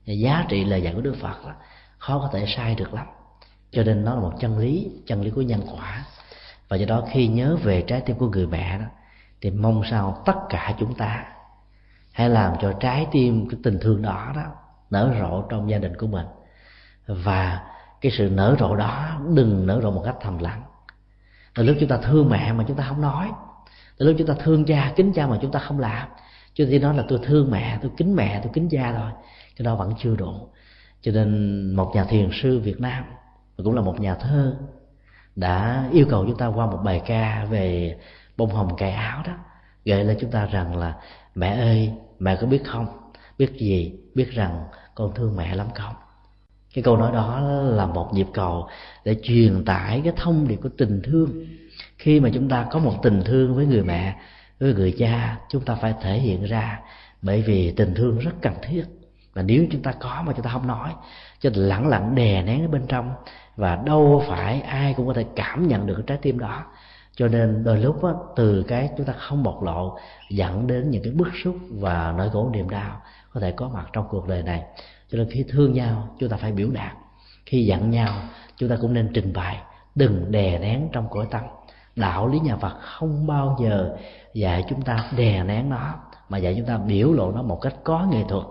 Giá 0.04 0.44
trị 0.48 0.64
lời 0.64 0.82
dạy 0.82 0.94
của 0.94 1.00
đức 1.00 1.16
phật 1.20 1.46
là 1.46 1.54
khó 1.98 2.18
có 2.18 2.30
thể 2.32 2.46
sai 2.56 2.74
được 2.74 2.94
lắm. 2.94 3.06
Cho 3.70 3.82
nên 3.82 4.04
nó 4.04 4.14
là 4.14 4.20
một 4.20 4.32
chân 4.40 4.58
lý 4.58 4.90
chân 5.06 5.22
lý 5.22 5.30
của 5.30 5.42
nhân 5.42 5.60
quả 5.72 6.04
và 6.68 6.76
do 6.76 6.86
đó 6.86 7.04
khi 7.12 7.28
nhớ 7.28 7.56
về 7.62 7.82
trái 7.82 8.00
tim 8.00 8.16
của 8.16 8.28
người 8.28 8.46
mẹ 8.46 8.78
đó, 8.78 8.84
thì 9.40 9.50
mong 9.50 9.82
sao 9.90 10.22
tất 10.26 10.36
cả 10.48 10.74
chúng 10.78 10.94
ta 10.94 11.24
hãy 12.12 12.30
làm 12.30 12.54
cho 12.60 12.72
trái 12.72 13.06
tim 13.12 13.48
cái 13.48 13.60
tình 13.62 13.78
thương 13.80 14.02
đó 14.02 14.32
đó 14.36 14.42
nở 14.90 15.14
rộ 15.20 15.42
trong 15.42 15.70
gia 15.70 15.78
đình 15.78 15.96
của 15.96 16.06
mình. 16.06 16.26
Và 17.06 17.66
cái 18.00 18.12
sự 18.12 18.30
nở 18.30 18.56
rộ 18.60 18.76
đó, 18.76 19.20
đừng 19.34 19.66
nở 19.66 19.80
rộ 19.82 19.90
một 19.90 20.02
cách 20.04 20.16
thầm 20.20 20.38
lặng. 20.38 20.62
Từ 21.54 21.62
lúc 21.62 21.76
chúng 21.80 21.88
ta 21.88 21.96
thương 21.96 22.28
mẹ 22.28 22.52
mà 22.52 22.64
chúng 22.68 22.76
ta 22.76 22.84
không 22.88 23.00
nói, 23.00 23.30
từ 23.98 24.06
lúc 24.06 24.16
chúng 24.18 24.28
ta 24.28 24.34
thương 24.42 24.64
cha, 24.64 24.92
kính 24.96 25.12
cha 25.12 25.26
mà 25.26 25.38
chúng 25.42 25.52
ta 25.52 25.58
không 25.58 25.78
làm 25.78 26.08
cho 26.58 26.64
nên 26.64 26.82
nói 26.82 26.94
là 26.94 27.04
tôi 27.08 27.18
thương 27.22 27.50
mẹ, 27.50 27.78
tôi 27.82 27.90
kính 27.96 28.16
mẹ, 28.16 28.40
tôi 28.42 28.52
kính 28.54 28.68
cha 28.70 28.92
thôi, 28.96 29.10
cái 29.56 29.64
đó 29.64 29.74
vẫn 29.74 29.94
chưa 29.98 30.16
đủ. 30.16 30.48
Cho 31.00 31.12
nên 31.12 31.60
một 31.74 31.92
nhà 31.94 32.04
thiền 32.04 32.30
sư 32.42 32.58
việt 32.58 32.80
nam 32.80 33.04
cũng 33.56 33.74
là 33.74 33.80
một 33.80 34.00
nhà 34.00 34.14
thơ 34.14 34.56
đã 35.38 35.88
yêu 35.92 36.06
cầu 36.10 36.24
chúng 36.26 36.38
ta 36.38 36.46
qua 36.46 36.66
một 36.66 36.78
bài 36.84 37.02
ca 37.06 37.44
về 37.50 37.96
bông 38.36 38.50
hồng 38.50 38.76
cài 38.76 38.90
áo 38.92 39.22
đó, 39.26 39.32
gợi 39.84 40.04
lên 40.04 40.16
chúng 40.20 40.30
ta 40.30 40.46
rằng 40.46 40.76
là, 40.76 40.94
mẹ 41.34 41.48
ơi, 41.48 41.92
mẹ 42.18 42.36
có 42.40 42.46
biết 42.46 42.62
không? 42.64 42.86
Biết 43.38 43.52
gì? 43.58 43.92
Biết 44.14 44.30
rằng 44.30 44.64
con 44.94 45.12
thương 45.14 45.36
mẹ 45.36 45.54
lắm 45.54 45.66
không? 45.74 45.94
Cái 46.74 46.82
câu 46.82 46.96
nói 46.96 47.12
đó 47.12 47.40
là 47.64 47.86
một 47.86 48.10
nhịp 48.14 48.26
cầu 48.34 48.68
để 49.04 49.16
truyền 49.22 49.64
tải 49.64 50.00
cái 50.04 50.12
thông 50.16 50.48
điệp 50.48 50.56
của 50.56 50.68
tình 50.78 51.02
thương. 51.04 51.46
Khi 51.98 52.20
mà 52.20 52.30
chúng 52.34 52.48
ta 52.48 52.66
có 52.70 52.78
một 52.78 52.94
tình 53.02 53.22
thương 53.24 53.54
với 53.54 53.66
người 53.66 53.82
mẹ, 53.82 54.16
với 54.60 54.74
người 54.74 54.94
cha, 54.98 55.38
chúng 55.48 55.64
ta 55.64 55.74
phải 55.74 55.94
thể 56.02 56.18
hiện 56.18 56.44
ra 56.44 56.80
bởi 57.22 57.42
vì 57.42 57.72
tình 57.72 57.94
thương 57.94 58.18
rất 58.18 58.32
cần 58.42 58.54
thiết. 58.62 58.84
Và 59.32 59.42
nếu 59.42 59.66
chúng 59.70 59.82
ta 59.82 59.92
có 59.92 60.22
mà 60.26 60.32
chúng 60.32 60.44
ta 60.44 60.50
không 60.50 60.66
nói, 60.66 60.90
cho 61.40 61.50
lẳng 61.54 61.88
lặng 61.88 62.14
đè 62.14 62.42
nén 62.42 62.62
ở 62.64 62.68
bên 62.68 62.86
trong 62.88 63.12
và 63.58 63.76
đâu 63.76 64.22
phải 64.28 64.60
ai 64.60 64.94
cũng 64.94 65.06
có 65.06 65.12
thể 65.12 65.24
cảm 65.36 65.68
nhận 65.68 65.86
được 65.86 66.02
trái 66.06 66.18
tim 66.22 66.38
đó. 66.38 66.64
Cho 67.16 67.28
nên 67.28 67.64
đôi 67.64 67.78
lúc 67.78 68.02
đó, 68.02 68.14
từ 68.36 68.64
cái 68.68 68.90
chúng 68.96 69.06
ta 69.06 69.12
không 69.12 69.42
bộc 69.42 69.62
lộ 69.62 69.98
dẫn 70.30 70.66
đến 70.66 70.90
những 70.90 71.02
cái 71.02 71.12
bức 71.12 71.28
xúc 71.44 71.56
và 71.70 72.14
nỗi 72.16 72.30
khổ 72.30 72.50
niềm 72.52 72.70
đau 72.70 73.00
có 73.32 73.40
thể 73.40 73.50
có 73.50 73.68
mặt 73.68 73.86
trong 73.92 74.06
cuộc 74.10 74.28
đời 74.28 74.42
này. 74.42 74.62
Cho 75.10 75.18
nên 75.18 75.28
khi 75.30 75.44
thương 75.48 75.72
nhau 75.72 76.08
chúng 76.18 76.28
ta 76.28 76.36
phải 76.36 76.52
biểu 76.52 76.70
đạt. 76.70 76.92
Khi 77.46 77.64
giận 77.64 77.90
nhau 77.90 78.14
chúng 78.56 78.68
ta 78.68 78.76
cũng 78.80 78.94
nên 78.94 79.10
trình 79.14 79.32
bày. 79.32 79.62
Đừng 79.94 80.30
đè 80.30 80.58
nén 80.58 80.88
trong 80.92 81.08
cõi 81.10 81.26
tâm. 81.30 81.42
Đạo 81.96 82.28
lý 82.28 82.40
nhà 82.40 82.56
Phật 82.56 82.74
không 82.80 83.26
bao 83.26 83.56
giờ 83.60 83.96
dạy 84.34 84.64
chúng 84.68 84.82
ta 84.82 85.10
đè 85.16 85.44
nén 85.44 85.68
nó 85.68 85.94
mà 86.28 86.38
dạy 86.38 86.54
chúng 86.56 86.66
ta 86.66 86.76
biểu 86.76 87.12
lộ 87.12 87.32
nó 87.32 87.42
một 87.42 87.60
cách 87.60 87.74
có 87.84 88.06
nghệ 88.10 88.24
thuật. 88.28 88.44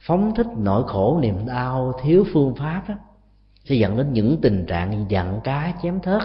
Phóng 0.00 0.34
thích 0.34 0.46
nỗi 0.56 0.82
khổ 0.86 1.18
niềm 1.22 1.46
đau 1.46 1.92
thiếu 2.02 2.24
phương 2.32 2.54
pháp 2.54 2.82
đó 2.88 2.94
sẽ 3.64 3.74
dẫn 3.74 3.96
đến 3.96 4.12
những 4.12 4.38
tình 4.42 4.66
trạng 4.66 5.06
giận 5.08 5.40
cá 5.44 5.72
chém 5.82 6.00
thớt. 6.00 6.22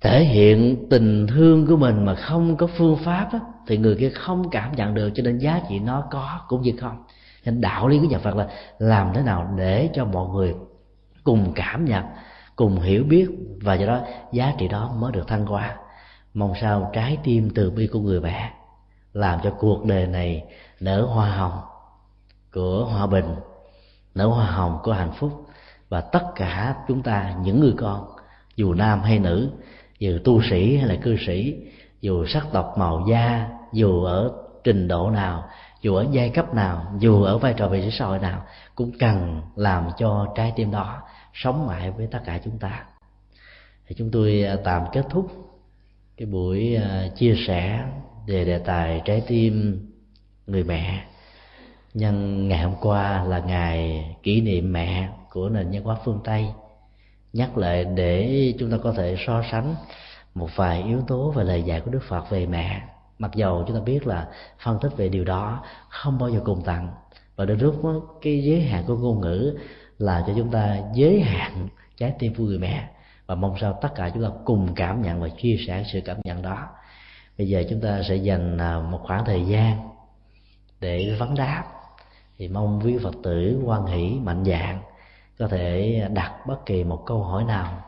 Thể 0.00 0.24
hiện 0.24 0.86
tình 0.90 1.26
thương 1.26 1.66
của 1.66 1.76
mình 1.76 2.04
mà 2.04 2.14
không 2.14 2.56
có 2.56 2.66
phương 2.66 2.96
pháp 2.96 3.28
đó, 3.32 3.38
thì 3.66 3.78
người 3.78 3.96
kia 3.96 4.10
không 4.10 4.50
cảm 4.50 4.72
nhận 4.76 4.94
được 4.94 5.10
cho 5.14 5.22
nên 5.22 5.38
giá 5.38 5.60
trị 5.68 5.78
nó 5.78 6.04
có 6.10 6.40
cũng 6.48 6.62
như 6.62 6.72
không. 6.80 7.04
Nên 7.44 7.60
đạo 7.60 7.88
lý 7.88 7.98
của 7.98 8.06
nhà 8.06 8.18
Phật 8.18 8.36
là 8.36 8.48
làm 8.78 9.12
thế 9.14 9.22
nào 9.22 9.54
để 9.56 9.90
cho 9.94 10.04
mọi 10.04 10.28
người 10.28 10.54
cùng 11.24 11.52
cảm 11.54 11.84
nhận 11.84 12.04
cùng 12.56 12.80
hiểu 12.80 13.04
biết 13.04 13.26
và 13.62 13.74
do 13.74 13.86
đó 13.86 14.00
giá 14.32 14.54
trị 14.58 14.68
đó 14.68 14.94
mới 14.98 15.12
được 15.12 15.28
thăng 15.28 15.46
hoa. 15.46 15.76
Mong 16.34 16.52
sao 16.60 16.90
trái 16.92 17.18
tim 17.24 17.50
từ 17.54 17.70
bi 17.70 17.86
của 17.86 18.00
người 18.00 18.20
mẹ 18.20 18.52
làm 19.12 19.40
cho 19.42 19.50
cuộc 19.50 19.84
đời 19.84 20.06
này 20.06 20.44
nở 20.80 21.02
hoa 21.02 21.30
hồng 21.30 21.60
của 22.52 22.84
hòa 22.84 23.06
bình 23.06 23.34
nở 24.14 24.26
hoa 24.26 24.46
hồng 24.46 24.78
của 24.82 24.92
hạnh 24.92 25.12
phúc 25.12 25.46
và 25.90 26.00
tất 26.00 26.22
cả 26.34 26.76
chúng 26.88 27.02
ta, 27.02 27.34
những 27.42 27.60
người 27.60 27.74
con, 27.78 28.06
dù 28.56 28.74
nam 28.74 29.02
hay 29.02 29.18
nữ, 29.18 29.50
dù 29.98 30.18
tu 30.24 30.42
sĩ 30.50 30.76
hay 30.76 30.88
là 30.88 30.94
cư 31.02 31.16
sĩ, 31.26 31.56
dù 32.00 32.26
sắc 32.26 32.46
tộc 32.52 32.74
màu 32.78 33.06
da, 33.08 33.48
dù 33.72 34.04
ở 34.04 34.32
trình 34.64 34.88
độ 34.88 35.10
nào, 35.10 35.44
dù 35.82 35.94
ở 35.94 36.06
giai 36.10 36.28
cấp 36.28 36.54
nào, 36.54 36.94
dù 36.98 37.22
ở 37.22 37.38
vai 37.38 37.54
trò 37.56 37.68
vị 37.68 37.82
trí 37.82 37.90
xã 37.90 38.04
hội 38.06 38.18
nào, 38.18 38.44
cũng 38.74 38.92
cần 38.98 39.42
làm 39.56 39.88
cho 39.98 40.26
trái 40.36 40.52
tim 40.56 40.70
đó 40.70 41.02
sống 41.34 41.66
mãi 41.66 41.90
với 41.90 42.08
tất 42.10 42.20
cả 42.24 42.40
chúng 42.44 42.58
ta. 42.58 42.84
Thì 43.86 43.94
chúng 43.98 44.10
tôi 44.10 44.42
à, 44.42 44.56
tạm 44.64 44.82
kết 44.92 45.06
thúc 45.10 45.30
cái 46.16 46.26
buổi 46.26 46.74
à, 46.74 47.08
chia 47.16 47.34
sẻ 47.46 47.84
về 48.26 48.44
đề 48.44 48.58
tài 48.58 49.02
trái 49.04 49.22
tim 49.26 49.84
người 50.46 50.64
mẹ. 50.64 51.04
Nhân 51.94 52.48
ngày 52.48 52.62
hôm 52.62 52.74
qua 52.80 53.24
là 53.24 53.38
ngày 53.38 54.04
kỷ 54.22 54.40
niệm 54.40 54.72
mẹ 54.72 55.08
của 55.32 55.48
nền 55.48 55.70
văn 55.70 55.82
hóa 55.84 55.96
phương 56.04 56.20
tây. 56.24 56.46
Nhắc 57.32 57.58
lại 57.58 57.84
để 57.84 58.54
chúng 58.58 58.70
ta 58.70 58.76
có 58.82 58.92
thể 58.92 59.16
so 59.26 59.42
sánh 59.50 59.74
một 60.34 60.48
vài 60.56 60.82
yếu 60.82 61.00
tố 61.06 61.30
về 61.30 61.44
lời 61.44 61.62
dạy 61.62 61.80
của 61.80 61.90
đức 61.90 62.02
phật 62.08 62.30
về 62.30 62.46
mẹ. 62.46 62.82
Mặc 63.18 63.30
dầu 63.34 63.64
chúng 63.66 63.76
ta 63.76 63.82
biết 63.82 64.06
là 64.06 64.28
phân 64.64 64.78
tích 64.80 64.96
về 64.96 65.08
điều 65.08 65.24
đó 65.24 65.64
không 65.88 66.18
bao 66.18 66.28
giờ 66.28 66.40
cùng 66.44 66.62
tặng 66.64 66.88
và 67.40 67.46
đến 67.46 67.58
lúc 67.58 67.84
đó, 67.84 68.00
cái 68.22 68.44
giới 68.44 68.60
hạn 68.60 68.84
của 68.86 68.96
ngôn 68.96 69.20
ngữ 69.20 69.58
là 69.98 70.24
cho 70.26 70.32
chúng 70.36 70.50
ta 70.50 70.78
giới 70.94 71.20
hạn 71.20 71.68
trái 71.96 72.14
tim 72.18 72.34
của 72.34 72.44
người 72.44 72.58
mẹ 72.58 72.88
và 73.26 73.34
mong 73.34 73.54
sao 73.60 73.78
tất 73.82 73.88
cả 73.94 74.10
chúng 74.14 74.22
ta 74.22 74.28
cùng 74.44 74.74
cảm 74.74 75.02
nhận 75.02 75.20
và 75.20 75.28
chia 75.28 75.56
sẻ 75.66 75.84
sự 75.92 76.00
cảm 76.04 76.16
nhận 76.24 76.42
đó. 76.42 76.68
Bây 77.38 77.48
giờ 77.48 77.64
chúng 77.70 77.80
ta 77.80 78.02
sẽ 78.08 78.16
dành 78.16 78.58
à, 78.58 78.80
một 78.80 79.00
khoảng 79.02 79.24
thời 79.24 79.46
gian 79.46 79.88
để 80.80 81.16
vấn 81.18 81.34
đáp. 81.34 81.64
Thì 82.38 82.48
mong 82.48 82.80
quý 82.84 82.98
phật 83.02 83.14
tử 83.22 83.62
quan 83.64 83.86
hỷ 83.86 84.14
mạnh 84.22 84.44
dạng 84.44 84.80
có 85.40 85.48
thể 85.48 86.00
đặt 86.12 86.46
bất 86.46 86.66
kỳ 86.66 86.84
một 86.84 87.02
câu 87.06 87.22
hỏi 87.22 87.44
nào 87.44 87.82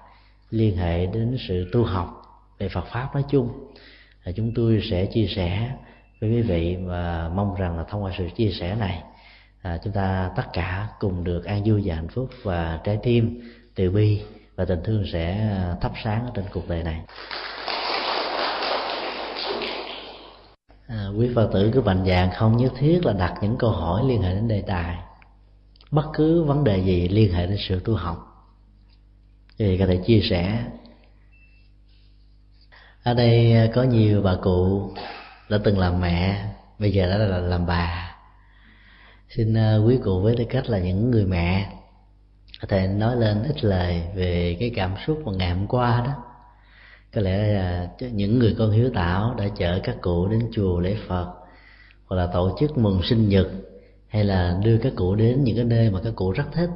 liên 0.50 0.76
hệ 0.76 1.07
đến 1.07 1.36
sự 1.48 1.70
tu 1.72 1.84
học 1.84 2.22
về 2.59 2.68
Phật 2.68 2.84
pháp 2.92 3.09
nói 3.14 3.24
chung 3.28 3.48
thì 4.24 4.32
chúng 4.36 4.53
tôi 4.55 4.82
sẽ 4.90 5.07
chia 5.07 5.26
sẻ 5.36 5.70
với 6.20 6.30
quý 6.30 6.42
vị 6.42 6.76
và 6.84 7.30
mong 7.34 7.55
rằng 7.55 7.76
là 7.76 7.84
thông 7.84 8.03
qua 8.03 8.12
sự 8.18 8.28
chia 8.36 8.50
sẻ 8.61 8.74
này 8.74 9.03
à, 9.62 9.78
chúng 9.84 9.92
ta 9.92 10.30
tất 10.36 10.42
cả 10.53 10.88
cùng 11.00 11.24
được 11.24 11.44
an 11.44 11.62
vui 11.64 11.82
và 11.84 11.94
hạnh 11.94 12.09
phúc 12.09 12.28
và 12.42 12.80
trái 12.84 12.98
tim 13.03 13.40
từ 13.74 13.90
bi 13.90 14.22
và 14.57 14.64
tình 14.64 14.80
thương 14.84 15.05
sẽ 15.12 15.57
thắp 15.80 15.92
sáng 16.05 16.24
ở 16.26 16.30
trên 16.34 16.44
cuộc 16.53 16.68
đời 16.68 16.82
này. 16.82 17.00
À, 20.86 21.07
quý 21.18 21.30
phật 21.34 21.50
tử 21.53 21.70
cứ 21.74 21.80
mạnh 21.80 22.05
dạng 22.07 22.30
không 22.30 22.57
nhất 22.57 22.72
thiết 22.78 23.00
là 23.07 23.12
đặt 23.12 23.34
những 23.42 23.57
câu 23.59 23.70
hỏi 23.70 24.03
liên 24.07 24.22
hệ 24.22 24.34
đến 24.34 24.48
đề 24.48 24.62
tài 24.66 24.96
bất 25.93 26.05
cứ 26.14 26.43
vấn 26.43 26.64
đề 26.64 26.78
gì 26.78 27.09
liên 27.09 27.32
hệ 27.32 27.47
đến 27.47 27.59
sự 27.68 27.80
tu 27.84 27.95
học. 27.95 28.49
Thì 29.59 29.78
có 29.78 29.86
thể 29.86 29.97
chia 30.07 30.20
sẻ. 30.30 30.64
Ở 33.03 33.14
đây 33.14 33.70
có 33.74 33.82
nhiều 33.82 34.22
bà 34.22 34.34
cụ 34.43 34.90
đã 35.49 35.59
từng 35.64 35.78
làm 35.78 36.01
mẹ, 36.01 36.47
bây 36.78 36.93
giờ 36.93 37.07
đã 37.07 37.18
là 37.18 37.38
làm 37.38 37.66
bà. 37.66 38.16
Xin 39.28 39.55
ờ, 39.55 39.84
quý 39.86 39.99
cụ 40.05 40.20
với 40.20 40.36
tư 40.36 40.45
cách 40.51 40.70
là 40.70 40.78
những 40.78 41.11
người 41.11 41.26
mẹ, 41.26 41.72
có 42.61 42.66
thể 42.68 42.86
nói 42.86 43.16
lên 43.16 43.43
ít 43.43 43.64
lời 43.64 44.03
về 44.14 44.57
cái 44.61 44.72
cảm 44.74 44.95
xúc 45.07 45.22
mà 45.24 45.32
ngày 45.32 45.51
hôm 45.51 45.66
qua 45.66 46.03
đó. 46.07 46.12
Có 47.14 47.20
lẽ 47.20 47.38
là 47.38 47.88
những 48.01 48.38
người 48.38 48.55
con 48.59 48.70
hiếu 48.70 48.90
thảo 48.95 49.34
đã 49.38 49.49
chở 49.59 49.80
các 49.82 49.97
cụ 50.01 50.28
đến 50.28 50.51
chùa 50.53 50.80
lễ 50.80 50.97
phật 51.09 51.34
hoặc 52.07 52.16
là 52.16 52.26
tổ 52.26 52.57
chức 52.61 52.78
mừng 52.78 53.01
sinh 53.03 53.28
nhật 53.28 53.47
hay 54.12 54.24
là 54.24 54.58
đưa 54.64 54.78
các 54.78 54.92
cụ 54.96 55.14
đến 55.14 55.44
những 55.44 55.56
cái 55.56 55.64
nơi 55.64 55.90
mà 55.90 56.00
các 56.04 56.12
cụ 56.16 56.30
rất 56.30 56.44
thích, 56.52 56.70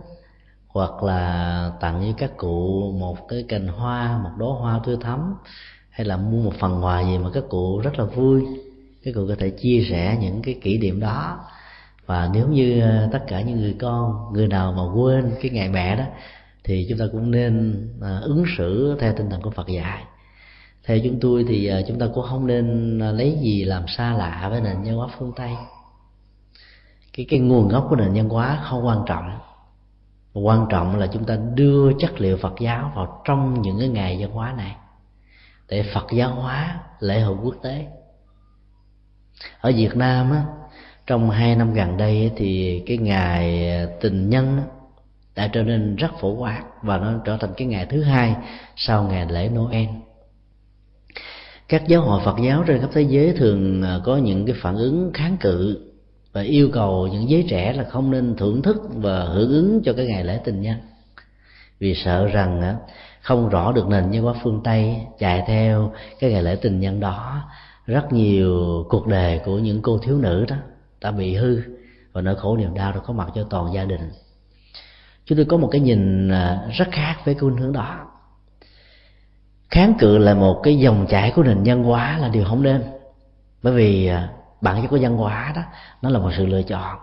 hoặc 0.68 1.02
là 1.02 1.72
tặng 1.80 2.02
cho 2.06 2.12
các 2.18 2.36
cụ 2.36 2.92
một 2.98 3.28
cái 3.28 3.44
cành 3.48 3.68
hoa, 3.68 4.18
một 4.18 4.30
đóa 4.38 4.48
hoa 4.58 4.80
tươi 4.84 4.96
thắm, 5.00 5.34
hay 5.90 6.06
là 6.06 6.16
mua 6.16 6.42
một 6.42 6.52
phần 6.58 6.84
quà 6.84 7.02
gì 7.02 7.18
mà 7.18 7.30
các 7.34 7.44
cụ 7.48 7.78
rất 7.78 7.98
là 7.98 8.04
vui, 8.04 8.46
các 9.04 9.14
cụ 9.14 9.20
có 9.28 9.34
thể 9.38 9.50
chia 9.50 9.86
sẻ 9.90 10.18
những 10.20 10.42
cái 10.42 10.58
kỷ 10.62 10.78
niệm 10.78 11.00
đó. 11.00 11.38
Và 12.06 12.30
nếu 12.34 12.48
như 12.48 12.80
ờ, 12.80 13.08
tất 13.12 13.24
cả 13.28 13.40
những 13.40 13.60
người 13.60 13.76
con, 13.80 14.32
người 14.32 14.46
nào 14.46 14.72
mà 14.72 14.92
quên 14.94 15.32
cái 15.42 15.50
ngày 15.50 15.68
mẹ 15.68 15.96
đó, 15.96 16.04
thì 16.64 16.86
chúng 16.88 16.98
ta 16.98 17.04
cũng 17.12 17.30
nên 17.30 17.86
ờ, 18.00 18.20
ứng 18.20 18.44
xử 18.58 18.96
theo 19.00 19.12
tinh 19.16 19.30
thần 19.30 19.42
của 19.42 19.50
Phật 19.50 19.68
dạy. 19.68 20.04
Theo 20.84 20.98
chúng 21.04 21.20
tôi 21.20 21.44
thì 21.48 21.66
ờ, 21.66 21.82
chúng 21.88 21.98
ta 21.98 22.06
cũng 22.14 22.24
không 22.30 22.46
nên 22.46 22.98
lấy 22.98 23.38
gì 23.40 23.64
làm 23.64 23.82
xa 23.88 24.12
lạ 24.12 24.48
với 24.50 24.60
nền 24.60 24.76
văn 24.84 24.96
hóa 24.96 25.08
phương 25.18 25.32
Tây 25.36 25.50
cái 27.16 27.26
cái 27.28 27.40
nguồn 27.40 27.68
gốc 27.68 27.86
của 27.90 27.96
nền 27.96 28.12
văn 28.14 28.28
hóa 28.28 28.60
không 28.62 28.86
quan 28.86 29.02
trọng. 29.06 29.38
Quan 30.32 30.66
trọng 30.70 30.98
là 30.98 31.06
chúng 31.06 31.24
ta 31.24 31.36
đưa 31.54 31.92
chất 31.98 32.20
liệu 32.20 32.36
Phật 32.36 32.54
giáo 32.60 32.92
vào 32.94 33.22
trong 33.24 33.62
những 33.62 33.78
cái 33.78 33.88
ngày 33.88 34.16
văn 34.20 34.30
hóa 34.30 34.54
này 34.56 34.76
để 35.68 35.84
Phật 35.94 36.06
giáo 36.12 36.30
hóa 36.30 36.80
lễ 37.00 37.20
hội 37.20 37.36
quốc 37.42 37.54
tế. 37.62 37.86
Ở 39.60 39.72
Việt 39.76 39.96
Nam 39.96 40.30
á, 40.30 40.44
trong 41.06 41.30
hai 41.30 41.56
năm 41.56 41.74
gần 41.74 41.96
đây 41.96 42.32
thì 42.36 42.82
cái 42.86 42.98
ngày 42.98 43.70
tình 44.00 44.30
nhân 44.30 44.60
đã 45.34 45.48
trở 45.48 45.62
nên 45.62 45.96
rất 45.96 46.10
phổ 46.20 46.34
quát 46.34 46.62
và 46.82 46.98
nó 46.98 47.12
trở 47.24 47.36
thành 47.36 47.50
cái 47.56 47.66
ngày 47.66 47.86
thứ 47.86 48.02
hai 48.02 48.36
sau 48.76 49.02
ngày 49.02 49.26
lễ 49.30 49.48
Noel. 49.48 49.86
Các 51.68 51.88
giáo 51.88 52.00
hội 52.02 52.20
Phật 52.24 52.36
giáo 52.44 52.64
trên 52.66 52.80
khắp 52.80 52.90
thế 52.92 53.02
giới 53.02 53.32
thường 53.32 53.82
à, 53.82 54.00
có 54.04 54.16
những 54.16 54.46
cái 54.46 54.54
phản 54.62 54.76
ứng 54.76 55.10
kháng 55.14 55.36
cự 55.36 55.85
và 56.36 56.42
yêu 56.42 56.70
cầu 56.72 57.06
những 57.06 57.28
giới 57.28 57.46
trẻ 57.48 57.72
là 57.72 57.84
không 57.84 58.10
nên 58.10 58.36
thưởng 58.36 58.62
thức 58.62 58.76
và 58.94 59.24
hưởng 59.24 59.50
ứng 59.50 59.82
cho 59.84 59.92
cái 59.92 60.06
ngày 60.06 60.24
lễ 60.24 60.40
tình 60.44 60.60
nhân. 60.60 60.76
Vì 61.78 61.94
sợ 61.94 62.26
rằng 62.26 62.76
không 63.20 63.48
rõ 63.48 63.72
được 63.72 63.88
nền 63.88 64.10
văn 64.10 64.22
hóa 64.22 64.34
phương 64.42 64.60
tây 64.64 64.96
chạy 65.18 65.42
theo 65.46 65.92
cái 66.20 66.30
ngày 66.30 66.42
lễ 66.42 66.56
tình 66.56 66.80
nhân 66.80 67.00
đó, 67.00 67.42
rất 67.86 68.12
nhiều 68.12 68.84
cuộc 68.88 69.06
đời 69.06 69.40
của 69.44 69.58
những 69.58 69.82
cô 69.82 69.98
thiếu 69.98 70.18
nữ 70.18 70.44
đó 70.48 70.56
đã 71.00 71.10
bị 71.10 71.34
hư 71.34 71.60
và 72.12 72.20
nỗi 72.20 72.36
khổ 72.36 72.56
niềm 72.56 72.74
đau 72.74 72.92
đã 72.92 72.98
có 72.98 73.12
mặt 73.12 73.28
cho 73.34 73.42
toàn 73.50 73.72
gia 73.74 73.84
đình. 73.84 74.10
Chúng 75.24 75.36
tôi 75.36 75.44
có 75.44 75.56
một 75.56 75.68
cái 75.72 75.80
nhìn 75.80 76.28
à, 76.28 76.68
rất 76.72 76.88
khác 76.92 77.16
với 77.24 77.34
cái 77.34 77.40
khuynh 77.40 77.56
hướng 77.56 77.72
đó. 77.72 78.06
Kháng 79.70 79.94
cự 79.98 80.18
là 80.18 80.34
một 80.34 80.60
cái 80.62 80.78
dòng 80.78 81.06
chảy 81.08 81.32
của 81.36 81.42
nền 81.42 81.62
văn 81.64 81.82
hóa 81.82 82.18
là 82.18 82.28
điều 82.28 82.44
không 82.44 82.62
nên. 82.62 82.82
Bởi 83.62 83.72
vì 83.72 84.06
à, 84.06 84.28
bản 84.60 84.82
chất 84.82 84.88
của 84.88 84.98
văn 85.00 85.16
hóa 85.16 85.52
đó, 85.56 85.62
nó 86.02 86.10
là 86.10 86.18
một 86.18 86.30
sự 86.36 86.46
lựa 86.46 86.62
chọn. 86.62 86.98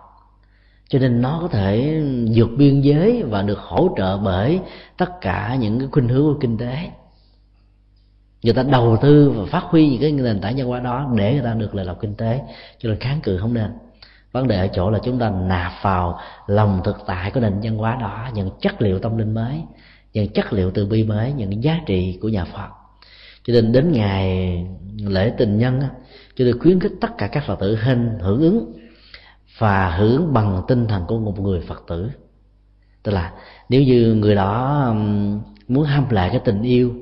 Cho 0.88 1.00
nên 1.00 1.22
nó 1.22 1.38
có 1.42 1.48
thể 1.48 2.02
vượt 2.36 2.50
biên 2.58 2.82
giới 2.82 3.24
và 3.24 3.42
được 3.42 3.60
hỗ 3.60 3.96
trợ 3.98 4.18
bởi 4.18 4.60
tất 4.98 5.22
cả 5.22 5.56
những 5.60 5.80
cái 5.80 5.88
khuynh 5.92 6.10
hướng 6.10 6.34
của 6.34 6.40
kinh 6.40 6.58
tế. 6.58 6.90
Người 8.44 8.54
ta 8.54 8.64
đầu 8.64 8.98
tư 9.02 9.30
và 9.30 9.46
phát 9.46 9.64
huy 9.64 9.90
những 9.90 10.02
cái 10.02 10.12
nền 10.12 10.42
tảng 10.42 10.54
văn 10.58 10.68
hóa 10.68 10.80
đó 10.80 11.12
để 11.16 11.34
người 11.34 11.44
ta 11.44 11.54
được 11.54 11.76
lợi 11.76 11.86
lộc 11.86 12.02
kinh 12.02 12.16
tế. 12.16 12.42
Cho 12.78 12.90
nên 12.90 13.00
kháng 13.00 13.22
cự 13.22 13.38
không 13.38 13.54
nên. 13.54 13.72
Vấn 14.32 14.48
đề 14.48 14.58
ở 14.60 14.68
chỗ 14.68 14.90
là 14.90 15.00
chúng 15.04 15.20
ta 15.20 15.30
nạp 15.30 15.72
vào 15.82 16.20
lòng 16.48 16.82
thực 16.84 16.98
tại 17.08 17.32
của 17.32 17.40
nền 17.40 17.60
văn 17.64 17.78
hóa 17.78 17.98
đó, 18.02 18.30
những 18.34 18.50
chất 18.62 18.82
liệu 18.82 19.00
tâm 19.00 19.18
linh 19.18 19.34
mới, 19.34 19.62
những 20.14 20.30
chất 20.30 20.54
liệu 20.54 20.72
từ 20.72 20.86
bi 20.86 21.04
mới, 21.04 21.34
những 21.34 21.64
giá 21.64 21.80
trị 21.86 22.20
của 22.22 22.30
nhà 22.30 22.46
phật. 22.46 22.68
Cho 23.44 23.54
nên 23.54 23.72
đến 23.72 23.92
ngày 23.92 24.58
lễ 24.98 25.34
tình 25.38 25.58
nhân 25.58 25.82
cho 26.36 26.46
nên 26.46 26.60
khuyến 26.60 26.80
khích 26.80 26.92
tất 27.02 27.18
cả 27.18 27.28
các 27.28 27.44
phật 27.48 27.60
tử 27.60 27.78
hên 27.82 28.18
hưởng 28.22 28.42
ứng 28.42 28.74
và 29.58 29.96
hưởng 29.96 30.34
bằng 30.34 30.62
tinh 30.68 30.88
thần 30.88 31.06
của 31.08 31.20
một 31.20 31.40
người 31.40 31.62
phật 31.68 31.84
tử. 31.88 32.10
Tức 33.04 33.12
là 33.12 33.34
nếu 33.70 33.84
như 33.84 34.14
người 34.14 34.36
đó 34.36 34.94
muốn 35.68 35.84
ham 35.84 36.10
lại 36.10 36.30
cái 36.30 36.42
tình 36.46 36.62
yêu 36.62 36.94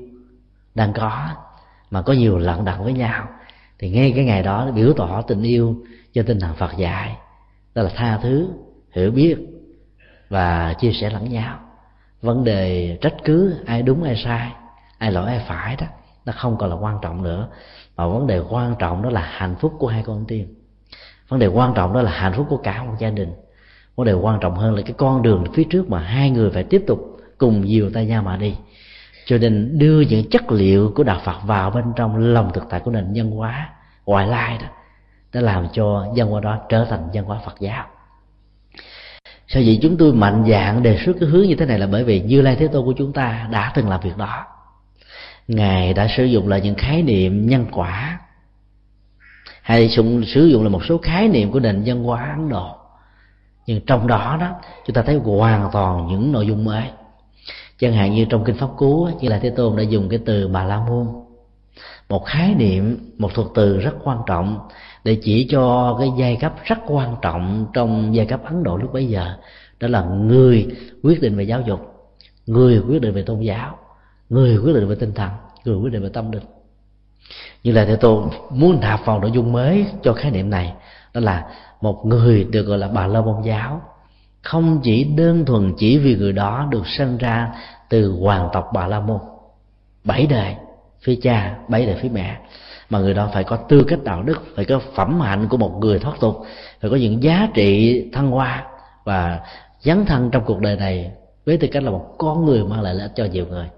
đang 0.74 0.92
có 0.92 1.28
mà 1.90 2.02
có 2.02 2.12
nhiều 2.12 2.38
lận 2.38 2.64
đận 2.64 2.84
với 2.84 2.92
nhau, 2.92 3.28
thì 3.78 3.90
ngay 3.90 4.12
cái 4.16 4.24
ngày 4.24 4.42
đó 4.42 4.70
biểu 4.70 4.92
tỏ 4.92 5.22
tình 5.22 5.42
yêu 5.42 5.76
cho 6.12 6.22
tinh 6.22 6.40
thần 6.40 6.54
phật 6.54 6.76
dạy. 6.76 7.16
Đó 7.74 7.82
là 7.82 7.90
tha 7.96 8.18
thứ, 8.22 8.48
hiểu 8.90 9.10
biết 9.10 9.36
và 10.28 10.74
chia 10.74 10.92
sẻ 10.92 11.10
lẫn 11.10 11.28
nhau. 11.28 11.58
Vấn 12.22 12.44
đề 12.44 12.98
trách 13.00 13.14
cứ 13.24 13.54
ai 13.66 13.82
đúng 13.82 14.02
ai 14.02 14.16
sai, 14.24 14.52
ai 14.98 15.12
lỗi 15.12 15.26
ai 15.26 15.44
phải 15.48 15.76
đó, 15.76 15.86
nó 16.24 16.32
không 16.36 16.56
còn 16.58 16.70
là 16.70 16.76
quan 16.76 16.98
trọng 17.02 17.22
nữa 17.22 17.48
mà 17.96 18.06
vấn 18.06 18.26
đề 18.26 18.40
quan 18.50 18.74
trọng 18.78 19.02
đó 19.02 19.10
là 19.10 19.20
hạnh 19.20 19.54
phúc 19.60 19.72
của 19.78 19.88
hai 19.88 20.02
con 20.02 20.24
tim. 20.28 20.54
Vấn 21.28 21.40
đề 21.40 21.46
quan 21.46 21.74
trọng 21.74 21.92
đó 21.92 22.02
là 22.02 22.10
hạnh 22.10 22.32
phúc 22.36 22.46
của 22.50 22.56
cả 22.56 22.84
một 22.84 22.94
gia 22.98 23.10
đình. 23.10 23.32
Vấn 23.96 24.06
đề 24.06 24.12
quan 24.12 24.40
trọng 24.40 24.54
hơn 24.54 24.74
là 24.74 24.82
cái 24.82 24.94
con 24.98 25.22
đường 25.22 25.44
phía 25.54 25.64
trước 25.64 25.90
mà 25.90 25.98
hai 25.98 26.30
người 26.30 26.50
phải 26.50 26.64
tiếp 26.64 26.84
tục 26.86 26.98
cùng 27.38 27.68
dìu 27.68 27.90
tay 27.90 28.06
nhau 28.06 28.22
mà 28.22 28.36
đi. 28.36 28.56
Cho 29.26 29.38
nên 29.38 29.78
đưa 29.78 30.00
những 30.00 30.30
chất 30.30 30.52
liệu 30.52 30.92
của 30.96 31.04
đạo 31.04 31.20
phật 31.24 31.36
vào 31.46 31.70
bên 31.70 31.84
trong 31.96 32.16
lòng 32.16 32.50
thực 32.54 32.64
tại 32.70 32.80
của 32.80 32.90
nền 32.90 33.12
nhân 33.12 33.30
hóa 33.30 33.70
ngoại 34.06 34.26
lai 34.26 34.58
đó, 34.58 34.66
đã 35.32 35.40
làm 35.40 35.68
cho 35.72 36.06
văn 36.16 36.28
hóa 36.28 36.40
đó 36.40 36.58
trở 36.68 36.84
thành 36.84 37.08
văn 37.14 37.24
hóa 37.24 37.38
phật 37.44 37.54
giáo. 37.60 37.84
Sao 39.48 39.62
vậy 39.66 39.78
chúng 39.82 39.96
tôi 39.96 40.12
mạnh 40.12 40.44
dạng 40.48 40.82
đề 40.82 40.98
xuất 41.04 41.16
cái 41.20 41.28
hướng 41.28 41.42
như 41.42 41.54
thế 41.54 41.66
này 41.66 41.78
là 41.78 41.86
bởi 41.86 42.04
vì 42.04 42.20
như 42.20 42.42
lai 42.42 42.56
thế 42.56 42.66
tôn 42.66 42.84
của 42.84 42.94
chúng 42.96 43.12
ta 43.12 43.48
đã 43.50 43.72
từng 43.74 43.88
làm 43.88 44.00
việc 44.00 44.16
đó 44.16 44.44
ngài 45.48 45.94
đã 45.94 46.08
sử 46.16 46.24
dụng 46.24 46.48
là 46.48 46.58
những 46.58 46.74
khái 46.74 47.02
niệm 47.02 47.46
nhân 47.46 47.66
quả. 47.72 48.20
Hay 49.62 49.88
sử 50.26 50.46
dụng 50.46 50.62
là 50.62 50.68
một 50.68 50.84
số 50.84 50.98
khái 50.98 51.28
niệm 51.28 51.50
của 51.50 51.60
nền 51.60 51.82
văn 51.86 52.04
hóa 52.04 52.34
ấn 52.36 52.48
độ. 52.48 52.76
Nhưng 53.66 53.80
trong 53.86 54.06
đó 54.06 54.36
đó, 54.40 54.50
chúng 54.86 54.94
ta 54.94 55.02
thấy 55.02 55.16
hoàn 55.16 55.68
toàn 55.72 56.06
những 56.06 56.32
nội 56.32 56.46
dung 56.46 56.64
mới. 56.64 56.84
Chẳng 57.78 57.92
hạn 57.92 58.14
như 58.14 58.24
trong 58.24 58.44
kinh 58.44 58.56
pháp 58.56 58.68
cú, 58.76 59.08
như 59.20 59.28
là 59.28 59.38
thế 59.38 59.50
tôn 59.50 59.76
đã 59.76 59.82
dùng 59.82 60.08
cái 60.08 60.18
từ 60.24 60.48
bà 60.48 60.64
la 60.64 60.80
môn. 60.80 61.06
Một 62.08 62.24
khái 62.26 62.54
niệm, 62.54 63.12
một 63.18 63.34
thuật 63.34 63.48
từ 63.54 63.78
rất 63.78 63.94
quan 64.04 64.18
trọng, 64.26 64.58
để 65.04 65.18
chỉ 65.22 65.46
cho 65.50 65.96
cái 66.00 66.08
giai 66.18 66.36
cấp 66.36 66.54
rất 66.64 66.78
quan 66.86 67.16
trọng 67.22 67.66
trong 67.72 68.14
giai 68.14 68.26
cấp 68.26 68.40
ấn 68.44 68.62
độ 68.62 68.76
lúc 68.76 68.92
bấy 68.92 69.06
giờ. 69.06 69.36
Đó 69.80 69.88
là 69.88 70.02
người 70.04 70.66
quyết 71.02 71.20
định 71.22 71.36
về 71.36 71.44
giáo 71.44 71.60
dục, 71.60 71.80
người 72.46 72.82
quyết 72.88 73.00
định 73.00 73.14
về 73.14 73.22
tôn 73.22 73.40
giáo 73.40 73.78
người 74.32 74.58
quyết 74.58 74.72
định 74.74 74.88
về 74.88 74.94
tinh 74.94 75.12
thần, 75.14 75.30
người 75.64 75.76
quyết 75.76 75.92
định 75.92 76.02
về 76.02 76.08
tâm 76.08 76.32
linh. 76.32 76.42
Như 77.62 77.72
là 77.72 77.84
thế 77.84 77.96
tôn 77.96 78.28
muốn 78.50 78.80
nạp 78.80 79.04
vào 79.04 79.20
nội 79.20 79.30
dung 79.30 79.52
mới 79.52 79.86
cho 80.02 80.12
khái 80.12 80.30
niệm 80.30 80.50
này, 80.50 80.72
đó 81.14 81.20
là 81.20 81.46
một 81.80 82.06
người 82.06 82.44
được 82.44 82.62
gọi 82.62 82.78
là 82.78 82.88
bà 82.88 83.06
la 83.06 83.20
môn 83.20 83.42
giáo. 83.42 83.82
Không 84.42 84.80
chỉ 84.82 85.04
đơn 85.04 85.44
thuần 85.44 85.72
chỉ 85.78 85.98
vì 85.98 86.16
người 86.16 86.32
đó 86.32 86.68
được 86.70 86.86
sinh 86.86 87.18
ra 87.18 87.52
từ 87.88 88.16
hoàng 88.20 88.48
tộc 88.52 88.70
bà 88.74 88.86
la 88.86 89.00
môn, 89.00 89.18
bảy 90.04 90.26
đời, 90.26 90.54
phía 91.00 91.18
cha, 91.22 91.56
bảy 91.68 91.86
đời 91.86 91.96
phía 92.02 92.08
mẹ, 92.08 92.38
mà 92.90 92.98
người 92.98 93.14
đó 93.14 93.30
phải 93.32 93.44
có 93.44 93.56
tư 93.56 93.84
cách 93.88 94.04
đạo 94.04 94.22
đức, 94.22 94.42
phải 94.56 94.64
có 94.64 94.80
phẩm 94.94 95.20
hạnh 95.20 95.48
của 95.48 95.56
một 95.56 95.78
người 95.80 95.98
thoát 95.98 96.20
tục, 96.20 96.36
phải 96.80 96.90
có 96.90 96.96
những 96.96 97.22
giá 97.22 97.48
trị 97.54 98.02
thăng 98.12 98.30
hoa 98.30 98.64
và 99.04 99.40
dấn 99.80 100.06
thân 100.06 100.30
trong 100.30 100.44
cuộc 100.44 100.60
đời 100.60 100.76
này 100.76 101.10
với 101.46 101.56
tư 101.56 101.68
cách 101.72 101.82
là 101.82 101.90
một 101.90 102.14
con 102.18 102.44
người 102.44 102.64
mang 102.64 102.82
lại 102.82 102.94
lợi 102.94 103.02
ích 103.02 103.12
cho 103.16 103.24
nhiều 103.24 103.46
người 103.46 103.68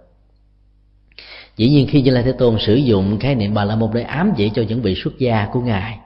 dĩ 1.57 1.69
nhiên 1.69 1.87
khi 1.91 2.03
như 2.03 2.11
lai 2.11 2.23
thế 2.23 2.33
tôn 2.33 2.57
sử 2.59 2.75
dụng 2.75 3.19
khái 3.19 3.35
niệm 3.35 3.55
bà 3.55 3.65
la 3.65 3.77
môn 3.77 3.91
để 3.95 4.03
ám 4.03 4.33
chỉ 4.37 4.51
cho 4.55 4.63
những 4.69 4.83
vị 4.83 4.95
xuất 4.95 5.19
gia 5.19 5.49
của 5.53 5.61
ngài 5.61 5.99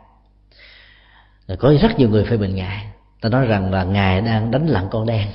có 1.57 1.75
rất 1.81 1.99
nhiều 1.99 2.09
người 2.09 2.25
phê 2.25 2.37
bình 2.37 2.55
ngài. 2.55 2.87
Ta 3.21 3.29
nói 3.29 3.47
rằng 3.47 3.73
là 3.73 3.85
ngài 3.85 4.21
đang 4.21 4.51
đánh 4.51 4.67
lặng 4.67 4.89
con 4.91 5.07
đen. 5.07 5.29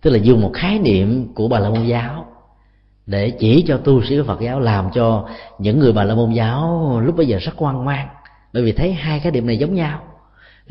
Tức 0.00 0.10
là 0.10 0.18
dùng 0.18 0.40
một 0.40 0.50
khái 0.54 0.78
niệm 0.78 1.34
của 1.34 1.48
bà 1.48 1.58
la 1.58 1.68
môn 1.68 1.86
giáo 1.86 2.26
để 3.06 3.30
chỉ 3.30 3.64
cho 3.68 3.76
tu 3.76 4.04
sĩ 4.04 4.18
của 4.18 4.24
phật 4.24 4.40
giáo, 4.40 4.60
làm 4.60 4.90
cho 4.94 5.28
những 5.58 5.78
người 5.78 5.92
bà 5.92 6.04
la 6.04 6.14
môn 6.14 6.32
giáo 6.32 7.00
lúc 7.04 7.16
bây 7.16 7.26
giờ 7.26 7.38
rất 7.38 7.56
hoang 7.56 7.84
mang. 7.84 8.08
Bởi 8.52 8.62
vì 8.62 8.72
thấy 8.72 8.92
hai 8.92 9.20
cái 9.20 9.32
điểm 9.32 9.46
này 9.46 9.58
giống 9.58 9.74
nhau 9.74 10.02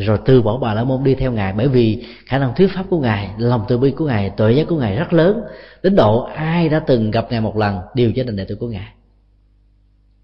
rồi 0.05 0.19
từ 0.25 0.41
bỏ 0.41 0.57
bà 0.57 0.73
la 0.73 0.83
môn 0.83 1.03
đi 1.03 1.15
theo 1.15 1.31
ngài 1.31 1.53
bởi 1.53 1.67
vì 1.67 2.05
khả 2.25 2.37
năng 2.37 2.55
thuyết 2.55 2.67
pháp 2.75 2.83
của 2.89 2.99
ngài 2.99 3.29
lòng 3.37 3.65
từ 3.67 3.77
bi 3.77 3.91
của 3.91 4.05
ngài 4.05 4.29
tuệ 4.29 4.51
giác 4.51 4.67
của 4.67 4.75
ngài 4.75 4.95
rất 4.95 5.13
lớn 5.13 5.41
đến 5.83 5.95
độ 5.95 6.21
ai 6.35 6.69
đã 6.69 6.79
từng 6.79 7.11
gặp 7.11 7.27
ngài 7.29 7.41
một 7.41 7.57
lần 7.57 7.79
đều 7.95 8.11
trở 8.15 8.23
thành 8.23 8.35
đệ 8.35 8.45
tử 8.45 8.55
của 8.55 8.67
ngài. 8.67 8.93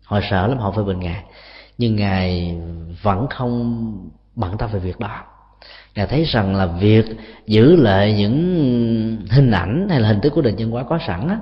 Họ 0.06 0.20
sợ 0.30 0.48
lắm 0.48 0.58
họ 0.58 0.72
phê 0.72 0.84
bình 0.84 1.00
ngài. 1.00 1.24
Nhưng 1.78 1.96
ngài 1.96 2.58
vẫn 3.02 3.28
không 3.30 3.92
bận 4.36 4.58
tâm 4.58 4.70
về 4.74 4.80
việc 4.80 5.00
đó. 5.00 5.24
Ngài 5.96 6.08
thấy 6.08 6.24
rằng 6.24 6.56
là 6.56 6.66
việc 6.66 7.06
giữ 7.48 7.76
lại 7.76 8.14
những 8.14 9.26
hình 9.30 9.52
ảnh 9.52 9.88
hay 9.90 10.00
là 10.00 10.08
hình 10.08 10.22
thức 10.22 10.34
của 10.36 10.42
nền 10.42 10.56
văn 10.58 10.72
hóa 10.72 10.84
có 10.84 11.00
sẵn 11.08 11.28
á, 11.28 11.40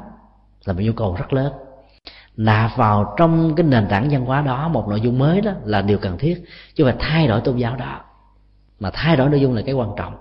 là 0.65 0.73
một 0.73 0.79
nhu 0.83 0.93
cầu 0.93 1.15
rất 1.19 1.33
lớn. 1.33 1.53
Nạp 2.37 2.77
vào 2.77 3.13
trong 3.17 3.55
cái 3.55 3.65
nền 3.65 3.87
tảng 3.87 4.09
văn 4.09 4.25
hóa 4.25 4.41
đó 4.41 4.67
một 4.67 4.87
nội 4.87 5.01
dung 5.01 5.19
mới 5.19 5.41
đó 5.41 5.51
là 5.65 5.81
điều 5.81 5.97
cần 5.97 6.17
thiết 6.17 6.43
chứ 6.75 6.83
phải 6.83 6.95
thay 6.99 7.27
đổi 7.27 7.41
tôn 7.41 7.57
giáo 7.57 7.75
đó 7.75 8.01
mà 8.83 8.89
thay 8.93 9.15
đổi 9.15 9.29
nội 9.29 9.41
dung 9.41 9.53
là 9.53 9.61
cái 9.61 9.75
quan 9.75 9.89
trọng. 9.97 10.13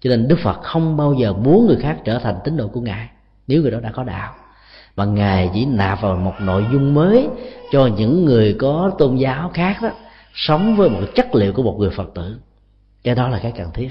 Cho 0.00 0.10
nên 0.10 0.28
đức 0.28 0.38
phật 0.42 0.62
không 0.62 0.96
bao 0.96 1.14
giờ 1.14 1.32
muốn 1.32 1.66
người 1.66 1.76
khác 1.76 1.96
trở 2.04 2.18
thành 2.18 2.38
tín 2.44 2.56
đồ 2.56 2.68
của 2.68 2.80
ngài, 2.80 3.08
nếu 3.46 3.62
người 3.62 3.70
đó 3.70 3.80
đã 3.80 3.90
có 3.90 4.04
đạo. 4.04 4.34
Mà 4.96 5.04
ngài 5.04 5.50
chỉ 5.54 5.66
nạp 5.66 6.00
vào 6.00 6.16
một 6.16 6.34
nội 6.40 6.64
dung 6.72 6.94
mới 6.94 7.28
cho 7.70 7.86
những 7.86 8.24
người 8.24 8.56
có 8.58 8.90
tôn 8.98 9.16
giáo 9.16 9.50
khác 9.54 9.76
đó, 9.82 9.88
sống 10.34 10.76
với 10.76 10.90
một 10.90 11.00
chất 11.14 11.34
liệu 11.34 11.52
của 11.52 11.62
một 11.62 11.76
người 11.78 11.90
phật 11.90 12.10
tử. 12.14 12.36
Cái 13.04 13.14
đó 13.14 13.28
là 13.28 13.38
cái 13.42 13.52
cần 13.56 13.70
thiết. 13.74 13.88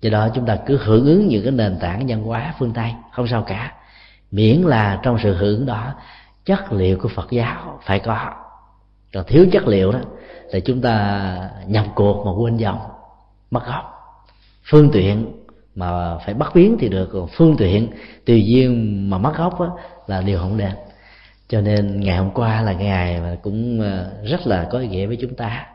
Do 0.00 0.10
đó 0.10 0.28
chúng 0.34 0.46
ta 0.46 0.56
cứ 0.66 0.78
hưởng 0.84 1.06
ứng 1.06 1.28
những 1.28 1.42
cái 1.42 1.52
nền 1.52 1.78
tảng 1.80 2.06
văn 2.08 2.22
hóa 2.22 2.54
phương 2.58 2.72
tây, 2.72 2.92
không 3.12 3.26
sao 3.28 3.42
cả. 3.42 3.72
Miễn 4.30 4.60
là 4.62 5.00
trong 5.02 5.18
sự 5.22 5.34
hưởng 5.34 5.66
đó, 5.66 5.92
chất 6.44 6.72
liệu 6.72 6.98
của 6.98 7.08
phật 7.08 7.30
giáo 7.30 7.78
phải 7.82 7.98
có. 7.98 8.30
Còn 9.14 9.24
thiếu 9.26 9.46
chất 9.52 9.66
liệu 9.66 9.92
đó 9.92 9.98
thì 10.52 10.60
chúng 10.60 10.80
ta 10.80 11.50
nhập 11.66 11.84
cuộc 11.94 12.26
mà 12.26 12.32
quên 12.32 12.56
dòng 12.56 12.78
mất 13.56 13.66
gốc. 13.66 13.84
Phương 14.70 14.90
tiện 14.92 15.32
mà 15.74 16.18
phải 16.18 16.34
bắt 16.34 16.52
biến 16.54 16.76
thì 16.80 16.88
được 16.88 17.08
còn 17.12 17.28
phương 17.36 17.56
tiện 17.56 17.88
tùy 18.26 18.46
duyên 18.46 18.70
mà 19.10 19.18
mất 19.18 19.36
gốc 19.36 19.60
á, 19.60 19.66
là 20.06 20.22
điều 20.22 20.38
không 20.38 20.56
nên. 20.56 20.72
Cho 21.48 21.60
nên 21.60 22.00
ngày 22.00 22.16
hôm 22.16 22.30
qua 22.30 22.62
là 22.62 22.72
ngày 22.72 23.20
mà 23.20 23.36
cũng 23.42 23.80
ờ, 23.80 24.10
rất 24.24 24.46
là 24.46 24.68
có 24.70 24.78
ý 24.78 24.88
nghĩa 24.88 25.06
với 25.06 25.18
chúng 25.20 25.34
ta. 25.34 25.66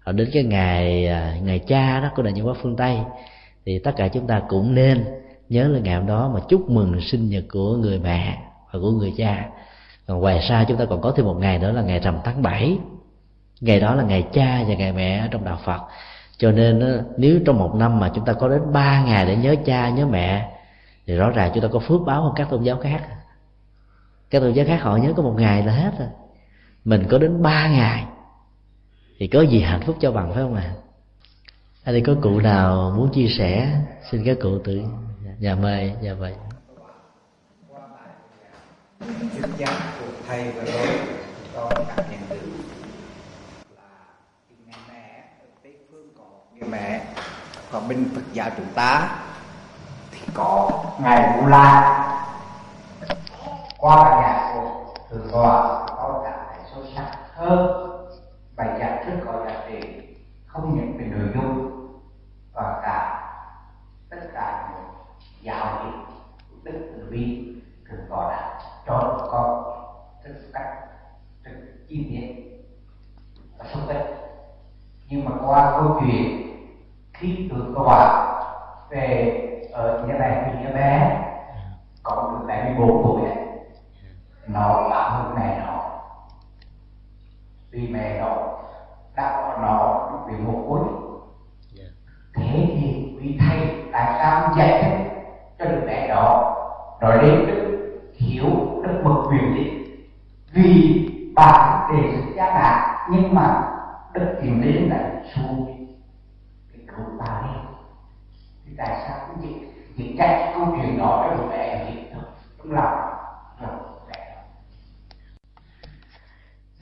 Họ 0.00 0.12
đến 0.12 0.30
cái 0.32 0.42
ngày 0.42 1.06
ờ, 1.06 1.32
ngày 1.42 1.58
cha 1.58 2.00
đó 2.00 2.10
của 2.16 2.22
nền 2.22 2.34
văn 2.34 2.44
hóa 2.44 2.54
phương 2.62 2.76
tây 2.76 2.98
thì 3.66 3.78
tất 3.78 3.92
cả 3.96 4.08
chúng 4.08 4.26
ta 4.26 4.42
cũng 4.48 4.74
nên 4.74 5.04
nhớ 5.48 5.68
là 5.68 5.78
ngày 5.78 5.94
hôm 5.94 6.06
đó 6.06 6.30
mà 6.34 6.40
chúc 6.48 6.70
mừng 6.70 7.00
sinh 7.00 7.30
nhật 7.30 7.44
của 7.50 7.76
người 7.76 7.98
mẹ 7.98 8.38
và 8.72 8.78
của 8.80 8.90
người 8.90 9.12
cha. 9.16 9.48
Còn 10.06 10.20
ngoài 10.20 10.40
ra 10.48 10.64
chúng 10.68 10.76
ta 10.76 10.84
còn 10.84 11.00
có 11.00 11.12
thêm 11.16 11.26
một 11.26 11.36
ngày 11.40 11.58
nữa 11.58 11.72
là 11.72 11.82
ngày 11.82 12.00
rằm 12.00 12.18
tháng 12.24 12.42
7 12.42 12.78
ngày 13.60 13.80
đó 13.80 13.94
là 13.94 14.02
ngày 14.02 14.24
cha 14.32 14.64
và 14.68 14.74
ngày 14.74 14.92
mẹ 14.92 15.28
trong 15.30 15.44
đạo 15.44 15.58
phật 15.64 15.80
cho 16.38 16.52
nên 16.52 17.02
nếu 17.16 17.40
trong 17.46 17.58
một 17.58 17.74
năm 17.74 18.00
mà 18.00 18.10
chúng 18.14 18.24
ta 18.24 18.32
có 18.32 18.48
đến 18.48 18.72
ba 18.72 19.04
ngày 19.04 19.26
để 19.26 19.36
nhớ 19.36 19.54
cha, 19.64 19.88
nhớ 19.88 20.06
mẹ, 20.06 20.50
thì 21.06 21.16
rõ 21.16 21.30
ràng 21.30 21.50
chúng 21.54 21.62
ta 21.62 21.68
có 21.72 21.78
phước 21.78 22.00
báo 22.06 22.22
hơn 22.22 22.32
các 22.36 22.50
tôn 22.50 22.62
giáo 22.62 22.78
khác. 22.82 23.02
Các 24.30 24.40
tôn 24.40 24.52
giáo 24.52 24.66
khác 24.66 24.82
họ 24.82 24.96
nhớ 24.96 25.12
có 25.16 25.22
một 25.22 25.34
ngày 25.38 25.62
là 25.62 25.72
hết 25.72 25.90
rồi. 25.98 26.08
Mình 26.84 27.06
có 27.10 27.18
đến 27.18 27.42
ba 27.42 27.68
ngày, 27.68 28.04
thì 29.18 29.26
có 29.26 29.40
gì 29.40 29.60
hạnh 29.60 29.80
phúc 29.86 29.96
cho 30.00 30.12
bằng, 30.12 30.32
phải 30.34 30.42
không 30.42 30.54
ạ? 30.54 30.62
À? 30.62 30.74
ở 31.84 31.92
đây 31.92 32.00
có 32.06 32.14
cụ 32.22 32.40
nào 32.40 32.94
muốn 32.96 33.12
chia 33.12 33.28
sẻ? 33.38 33.80
Xin 34.10 34.24
các 34.24 34.36
cụ 34.42 34.58
tự 34.64 34.82
nhà 35.38 35.54
mời 35.54 35.92
nhà 36.00 36.14
vậy 36.14 36.34
chứng 39.08 39.52
giác 39.58 39.92
của 40.00 40.12
thầy 40.26 40.52
và 40.52 40.64
tôi 40.64 40.86
con 41.54 41.84
cảm 41.96 42.06
nhận 42.10 42.20
được 42.30 42.36
là 43.76 44.06
ngày 44.66 44.80
mẹ 44.88 45.24
ở 45.40 45.46
tây 45.62 45.76
phương 45.90 46.08
có 46.18 46.24
ngày 46.24 46.44
mẹ. 46.70 47.04
Còn 47.72 47.88
bên 47.88 48.10
phật 48.14 48.22
giáo 48.32 48.50
chúng 48.56 48.72
ta 48.74 49.08
thì 50.10 50.20
có 50.34 50.70
ngày 51.00 51.36
vu 51.36 51.46
la. 51.46 52.00
Qua 53.78 54.20
nhà 54.20 54.52
của 54.54 54.94
thượng 55.10 55.28
tọa 55.32 55.86
có 55.86 56.22
cảm 56.24 56.38
thấy 56.48 56.64
sâu 56.74 56.84
sắc 56.96 57.10
hơn 57.34 57.90
bài 58.56 58.68
giảng 58.78 59.06
rất 59.06 59.22
có 59.26 59.44
giá 59.46 59.54
trị, 59.68 59.80
không 60.46 60.76
những 60.76 60.98
về 60.98 61.04
nội 61.04 61.28
dung 61.34 61.70
và 62.52 62.80
cả 62.82 63.20
tất 64.10 64.30
cả 64.34 64.68
những 64.70 64.84
giáo 65.42 65.84
lý 65.84 65.90
đức 66.62 66.78
từ 66.96 67.10
bi 67.10 67.54
thượng 67.88 68.06
tọa 68.08 68.30
đã 68.30 68.60
cho 68.86 69.28
con 69.30 69.64
rất 70.24 70.34
cách 70.52 70.74
rất 71.42 71.52
chi 71.88 72.06
tiết 72.10 72.44
và 73.58 73.64
xúc 73.72 73.82
tích 73.88 74.24
nhưng 75.08 75.24
mà 75.24 75.32
qua 75.46 75.70
câu 75.70 76.00
chuyện 76.00 76.53
khi 77.14 77.48
được 77.52 77.72
gọi 77.74 78.08
về 78.90 79.40
ở 79.72 80.06
nhà 80.06 80.14
bè 80.18 80.44
thì 80.46 80.64
nhà 80.64 80.70
bé 80.74 81.20
còn 82.02 82.32
được 82.32 82.46
bảy 82.48 82.64
mươi 82.64 82.74
bốn 82.78 83.02
tuổi. 83.02 83.30
Ấy 83.30 83.36
nó 84.46 84.88
đã 84.90 85.10
hơn 85.10 85.34
mẹ 85.36 85.62
nó. 85.66 85.82
Vì 87.70 87.88
mẹ 87.88 88.20
nó 88.20 88.36
đã 89.16 89.36
có 89.36 89.62
nó 89.62 90.08
lúc 90.12 90.20
bị 90.28 90.44
một 90.44 90.64
cuối 90.68 90.80
thế 92.34 92.66
thì 92.80 93.16
quý 93.18 93.38
thầy 93.40 93.58
tại 93.92 94.14
sao 94.18 94.54
dạy 94.56 94.82
thế 94.82 95.10
cho 95.58 95.64
đứa 95.64 95.86
bé 95.86 96.08
đó. 96.08 96.50
Nó 97.00 97.08
lên 97.08 97.46
đức, 97.46 97.90
hiểu 98.14 98.50
đức 98.84 99.02
bậc 99.04 99.16
quyền 99.30 99.54
lý 99.54 99.86
vì 100.52 101.00
bạn 101.36 101.90
để 101.92 102.12
sự 102.12 102.32
gia 102.36 102.52
hạn 102.52 102.98
nhưng 103.10 103.34
mà 103.34 103.72
đức 104.12 104.38
tìm 104.42 104.62
đến 104.62 104.88
là 104.90 105.10
xui 105.34 105.83
cái 106.96 107.06
cứu 107.06 107.26
đi 107.42 107.58
thì 108.66 108.72
tại 108.78 108.96
sao 109.06 109.26
cũng 109.28 109.42
vậy 109.42 109.68
thì 109.96 110.14
cái 110.18 110.52
câu 110.54 110.66
chuyện 110.76 110.98
đó 110.98 111.26
nó 111.30 111.36
đứa 111.36 111.50
bé 111.50 111.84
hiện 111.88 112.04
trong 112.58 112.72
lòng 112.72 113.14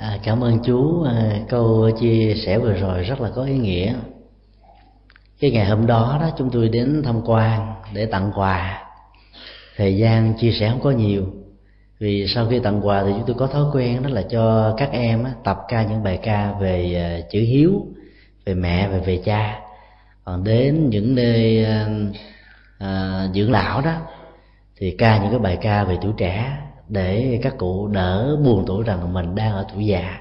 À, 0.03 0.19
cảm 0.25 0.45
ơn 0.45 0.59
chú. 0.65 1.03
À, 1.03 1.41
câu 1.49 1.91
chia 2.01 2.35
sẻ 2.47 2.59
vừa 2.59 2.73
rồi 2.73 3.03
rất 3.03 3.21
là 3.21 3.31
có 3.35 3.45
ý 3.45 3.59
nghĩa. 3.59 3.95
Cái 5.41 5.51
ngày 5.51 5.67
hôm 5.67 5.87
đó 5.87 6.19
đó 6.21 6.31
chúng 6.39 6.51
tôi 6.51 6.69
đến 6.69 7.03
tham 7.05 7.21
quan 7.25 7.75
để 7.95 8.07
tặng 8.07 8.33
quà. 8.35 8.85
Thời 9.77 9.97
gian 9.97 10.35
chia 10.39 10.53
sẻ 10.53 10.71
không 10.71 10.81
có 10.81 10.91
nhiều. 10.91 11.27
Vì 11.99 12.27
sau 12.35 12.47
khi 12.51 12.59
tặng 12.59 12.87
quà 12.87 13.05
thì 13.05 13.11
chúng 13.13 13.27
tôi 13.27 13.37
có 13.39 13.47
thói 13.47 13.65
quen 13.73 14.03
đó 14.03 14.11
là 14.11 14.23
cho 14.23 14.75
các 14.77 14.91
em 14.93 15.25
á, 15.25 15.33
tập 15.45 15.59
ca 15.69 15.83
những 15.83 16.03
bài 16.03 16.19
ca 16.23 16.53
về 16.61 16.95
à, 16.95 17.27
chữ 17.31 17.41
hiếu 17.41 17.73
về 18.45 18.55
mẹ 18.55 18.89
và 18.89 18.99
về 18.99 19.23
cha 19.25 19.62
còn 20.25 20.45
đến 20.45 20.91
những 20.91 21.15
nơi 21.15 21.65
à, 21.65 21.89
à, 22.79 23.27
dưỡng 23.35 23.51
lão 23.51 23.81
đó 23.81 23.93
thì 24.77 24.91
ca 24.99 25.19
những 25.19 25.31
cái 25.31 25.39
bài 25.39 25.59
ca 25.61 25.85
về 25.85 25.99
tuổi 26.03 26.13
trẻ 26.17 26.59
để 26.89 27.41
các 27.43 27.59
cụ 27.59 27.89
đỡ 27.89 28.37
buồn 28.45 28.65
tuổi 28.67 28.85
rằng 28.85 29.13
mình 29.13 29.35
đang 29.35 29.53
ở 29.53 29.67
tuổi 29.75 29.87
già. 29.87 30.21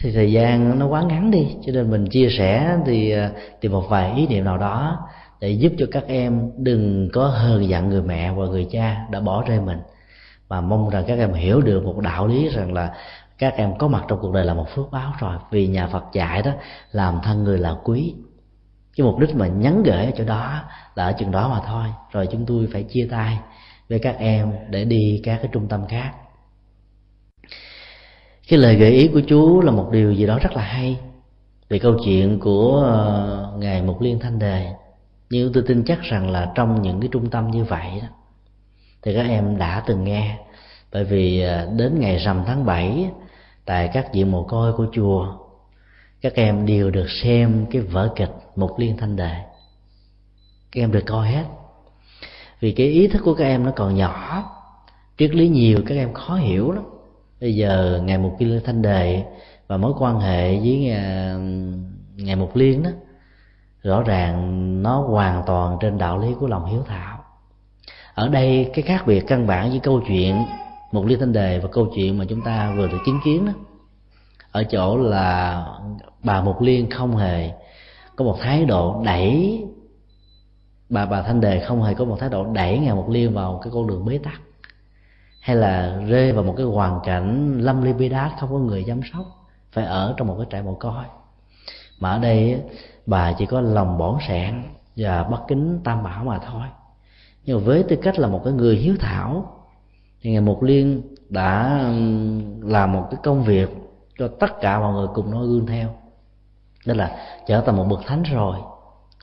Thì 0.00 0.12
thời 0.12 0.32
gian 0.32 0.78
nó 0.78 0.86
quá 0.86 1.02
ngắn 1.02 1.30
đi 1.30 1.56
cho 1.66 1.72
nên 1.72 1.90
mình 1.90 2.06
chia 2.06 2.28
sẻ 2.38 2.76
thì 2.86 3.14
thì 3.14 3.14
tìm 3.60 3.72
một 3.72 3.84
vài 3.88 4.14
ý 4.16 4.26
niệm 4.26 4.44
nào 4.44 4.58
đó 4.58 5.08
để 5.40 5.50
giúp 5.50 5.72
cho 5.78 5.86
các 5.92 6.04
em 6.06 6.50
đừng 6.56 7.08
có 7.12 7.26
hờn 7.26 7.68
giận 7.68 7.88
người 7.88 8.02
mẹ 8.02 8.32
và 8.32 8.46
người 8.46 8.66
cha 8.70 9.06
đã 9.10 9.20
bỏ 9.20 9.44
rơi 9.48 9.60
mình. 9.60 9.78
Mà 10.48 10.60
mong 10.60 10.90
rằng 10.90 11.04
các 11.06 11.18
em 11.18 11.32
hiểu 11.32 11.60
được 11.60 11.84
một 11.84 11.98
đạo 12.00 12.26
lý 12.26 12.48
rằng 12.48 12.72
là 12.72 12.94
các 13.38 13.54
em 13.56 13.78
có 13.78 13.88
mặt 13.88 14.04
trong 14.08 14.18
cuộc 14.22 14.32
đời 14.32 14.44
là 14.44 14.54
một 14.54 14.68
phước 14.74 14.90
báo 14.90 15.12
rồi 15.20 15.36
vì 15.50 15.66
nhà 15.66 15.86
Phật 15.86 16.04
dạy 16.12 16.42
đó 16.42 16.50
làm 16.92 17.20
thân 17.24 17.44
người 17.44 17.58
là 17.58 17.74
quý 17.84 18.14
cái 18.98 19.04
mục 19.04 19.18
đích 19.18 19.34
mà 19.34 19.46
nhắn 19.46 19.82
gửi 19.82 20.04
ở 20.04 20.10
chỗ 20.16 20.24
đó 20.24 20.62
là 20.94 21.04
ở 21.04 21.12
chừng 21.12 21.30
đó 21.30 21.48
mà 21.48 21.60
thôi. 21.66 21.84
Rồi 22.12 22.28
chúng 22.32 22.46
tôi 22.46 22.68
phải 22.72 22.82
chia 22.82 23.08
tay 23.10 23.38
với 23.88 23.98
các 23.98 24.16
em 24.18 24.52
để 24.70 24.84
đi 24.84 25.20
các 25.24 25.38
cái 25.42 25.48
trung 25.52 25.68
tâm 25.68 25.86
khác. 25.88 26.12
Cái 28.48 28.58
lời 28.58 28.76
gợi 28.76 28.90
ý 28.90 29.08
của 29.08 29.20
chú 29.20 29.60
là 29.60 29.70
một 29.70 29.88
điều 29.92 30.12
gì 30.12 30.26
đó 30.26 30.38
rất 30.38 30.52
là 30.52 30.62
hay. 30.62 30.98
Về 31.68 31.78
câu 31.78 31.96
chuyện 32.04 32.38
của 32.40 32.82
ờ, 32.86 33.52
ngài 33.58 33.82
mục 33.82 34.00
liên 34.00 34.18
thanh 34.20 34.38
đề 34.38 34.72
nhưng 35.30 35.52
tôi 35.52 35.64
tin 35.66 35.84
chắc 35.84 36.02
rằng 36.02 36.30
là 36.30 36.52
trong 36.54 36.82
những 36.82 37.00
cái 37.00 37.08
trung 37.12 37.30
tâm 37.30 37.50
như 37.50 37.64
vậy 37.64 38.00
đó, 38.02 38.08
thì 39.02 39.14
các 39.14 39.22
em 39.22 39.58
đã 39.58 39.82
từng 39.86 40.04
nghe. 40.04 40.38
Bởi 40.92 41.04
vì 41.04 41.40
ờ, 41.40 41.68
đến 41.76 42.00
ngày 42.00 42.16
rằm 42.16 42.42
tháng 42.46 42.64
7 42.64 43.10
tại 43.64 43.90
các 43.92 44.14
viện 44.14 44.30
mồ 44.30 44.42
côi 44.42 44.72
của 44.72 44.86
chùa 44.92 45.47
các 46.20 46.34
em 46.34 46.66
đều 46.66 46.90
được 46.90 47.10
xem 47.22 47.66
cái 47.70 47.82
vở 47.82 48.12
kịch 48.16 48.32
một 48.56 48.78
liên 48.78 48.96
thanh 48.96 49.16
đề 49.16 49.44
các 50.72 50.80
em 50.80 50.92
được 50.92 51.04
coi 51.06 51.28
hết. 51.28 51.44
Vì 52.60 52.72
cái 52.72 52.86
ý 52.86 53.08
thức 53.08 53.22
của 53.24 53.34
các 53.34 53.44
em 53.44 53.64
nó 53.64 53.70
còn 53.76 53.94
nhỏ. 53.94 54.44
Triết 55.18 55.34
lý 55.34 55.48
nhiều, 55.48 55.78
các 55.86 55.94
em 55.94 56.14
khó 56.14 56.34
hiểu 56.34 56.72
lắm. 56.72 56.84
Bây 57.40 57.54
giờ 57.54 58.00
ngày 58.04 58.18
một 58.18 58.36
liên 58.38 58.60
thanh 58.64 58.82
đề 58.82 59.24
và 59.66 59.76
mối 59.76 59.92
quan 59.98 60.20
hệ 60.20 60.58
với 60.58 60.90
à, 60.90 61.36
ngày 62.16 62.36
một 62.36 62.56
liên 62.56 62.82
đó, 62.82 62.90
rõ 63.82 64.02
ràng 64.02 64.82
nó 64.82 65.00
hoàn 65.00 65.42
toàn 65.46 65.76
trên 65.80 65.98
đạo 65.98 66.18
lý 66.18 66.28
của 66.40 66.46
lòng 66.46 66.64
hiếu 66.64 66.82
thảo. 66.86 67.24
Ở 68.14 68.28
đây, 68.28 68.70
cái 68.74 68.82
khác 68.82 69.06
biệt 69.06 69.24
căn 69.26 69.46
bản 69.46 69.70
với 69.70 69.80
câu 69.80 70.00
chuyện 70.08 70.44
một 70.92 71.06
liên 71.06 71.20
thanh 71.20 71.32
đề 71.32 71.58
và 71.58 71.68
câu 71.72 71.92
chuyện 71.94 72.18
mà 72.18 72.24
chúng 72.28 72.42
ta 72.42 72.74
vừa 72.76 72.86
được 72.86 72.98
chứng 73.06 73.20
kiến 73.24 73.46
đó 73.46 73.52
ở 74.52 74.64
chỗ 74.64 74.96
là 74.96 75.64
bà 76.24 76.42
mục 76.42 76.60
liên 76.60 76.90
không 76.90 77.16
hề 77.16 77.52
có 78.16 78.24
một 78.24 78.36
thái 78.40 78.64
độ 78.64 79.02
đẩy, 79.04 79.64
bà 80.88 81.06
bà 81.06 81.22
thanh 81.22 81.40
đề 81.40 81.60
không 81.60 81.82
hề 81.82 81.94
có 81.94 82.04
một 82.04 82.16
thái 82.20 82.28
độ 82.28 82.44
đẩy 82.44 82.78
ngài 82.78 82.94
mục 82.94 83.08
liên 83.08 83.34
vào 83.34 83.60
cái 83.62 83.72
con 83.74 83.86
đường 83.86 84.04
bế 84.04 84.18
tắc. 84.18 84.40
Hay 85.40 85.56
là 85.56 86.00
rơi 86.06 86.32
vào 86.32 86.44
một 86.44 86.54
cái 86.56 86.66
hoàn 86.66 87.00
cảnh 87.04 87.58
lâm 87.60 87.82
ly 87.82 87.92
bi 87.92 88.08
đát, 88.08 88.32
không 88.40 88.50
có 88.50 88.58
người 88.58 88.84
chăm 88.86 89.00
sóc, 89.12 89.26
phải 89.72 89.84
ở 89.84 90.14
trong 90.16 90.26
một 90.26 90.34
cái 90.38 90.46
trại 90.50 90.62
mồ 90.62 90.74
coi. 90.74 91.04
Mà 92.00 92.10
ở 92.10 92.18
đây 92.18 92.60
bà 93.06 93.32
chỉ 93.32 93.46
có 93.46 93.60
lòng 93.60 93.98
bổn 93.98 94.14
sẹn 94.28 94.62
và 94.96 95.24
bất 95.24 95.40
kính 95.48 95.80
tam 95.84 96.04
bảo 96.04 96.24
mà 96.24 96.38
thôi. 96.38 96.62
Nhưng 97.44 97.58
mà 97.58 97.64
với 97.66 97.82
tư 97.82 97.96
cách 98.02 98.18
là 98.18 98.28
một 98.28 98.40
cái 98.44 98.52
người 98.52 98.76
hiếu 98.76 98.94
thảo, 99.00 99.54
thì 100.20 100.30
ngài 100.30 100.40
mục 100.40 100.62
liên 100.62 101.02
đã 101.28 101.80
làm 102.60 102.92
một 102.92 103.08
cái 103.10 103.20
công 103.22 103.44
việc 103.44 103.68
cho 104.18 104.28
tất 104.28 104.60
cả 104.60 104.80
mọi 104.80 104.92
người 104.92 105.06
cùng 105.14 105.30
nói 105.30 105.46
gương 105.46 105.66
theo. 105.66 105.88
Đó 106.86 106.94
là 106.94 107.16
trở 107.46 107.60
thành 107.60 107.76
một 107.76 107.86
bậc 107.90 108.00
thánh 108.06 108.22
rồi, 108.22 108.56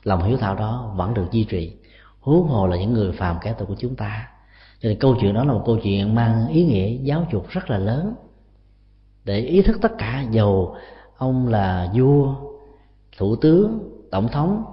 lòng 0.02 0.22
hiếu 0.22 0.36
thảo 0.36 0.54
đó 0.54 0.92
vẫn 0.96 1.14
được 1.14 1.26
duy 1.30 1.44
trì. 1.44 1.76
Huống 2.20 2.48
hồ 2.48 2.66
là 2.66 2.76
những 2.76 2.92
người 2.92 3.12
phàm 3.12 3.36
kẻ 3.40 3.54
tội 3.58 3.66
của 3.66 3.74
chúng 3.78 3.96
ta. 3.96 4.28
Cho 4.80 4.88
nên 4.88 4.98
câu 4.98 5.16
chuyện 5.20 5.34
đó 5.34 5.44
là 5.44 5.52
một 5.52 5.62
câu 5.66 5.78
chuyện 5.82 6.14
mang 6.14 6.48
ý 6.48 6.64
nghĩa 6.64 6.88
giáo 7.02 7.26
dục 7.32 7.46
rất 7.48 7.70
là 7.70 7.78
lớn. 7.78 8.14
Để 9.24 9.38
ý 9.38 9.62
thức 9.62 9.78
tất 9.82 9.92
cả, 9.98 10.24
dầu 10.30 10.76
ông 11.16 11.48
là 11.48 11.88
vua, 11.94 12.34
thủ 13.18 13.36
tướng, 13.36 13.78
tổng 14.10 14.28
thống, 14.28 14.64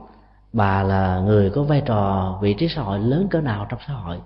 bà 0.54 0.84
là 0.84 1.20
người 1.20 1.50
có 1.50 1.64
vai 1.64 1.82
trò, 1.86 2.38
vị 2.42 2.54
trí 2.54 2.68
xã 2.68 2.82
hội 2.82 3.00
lớn 3.00 3.28
cỡ 3.30 3.42
nào 3.42 3.66
trong 3.70 3.80
xã 3.88 3.94
hội 3.94 4.18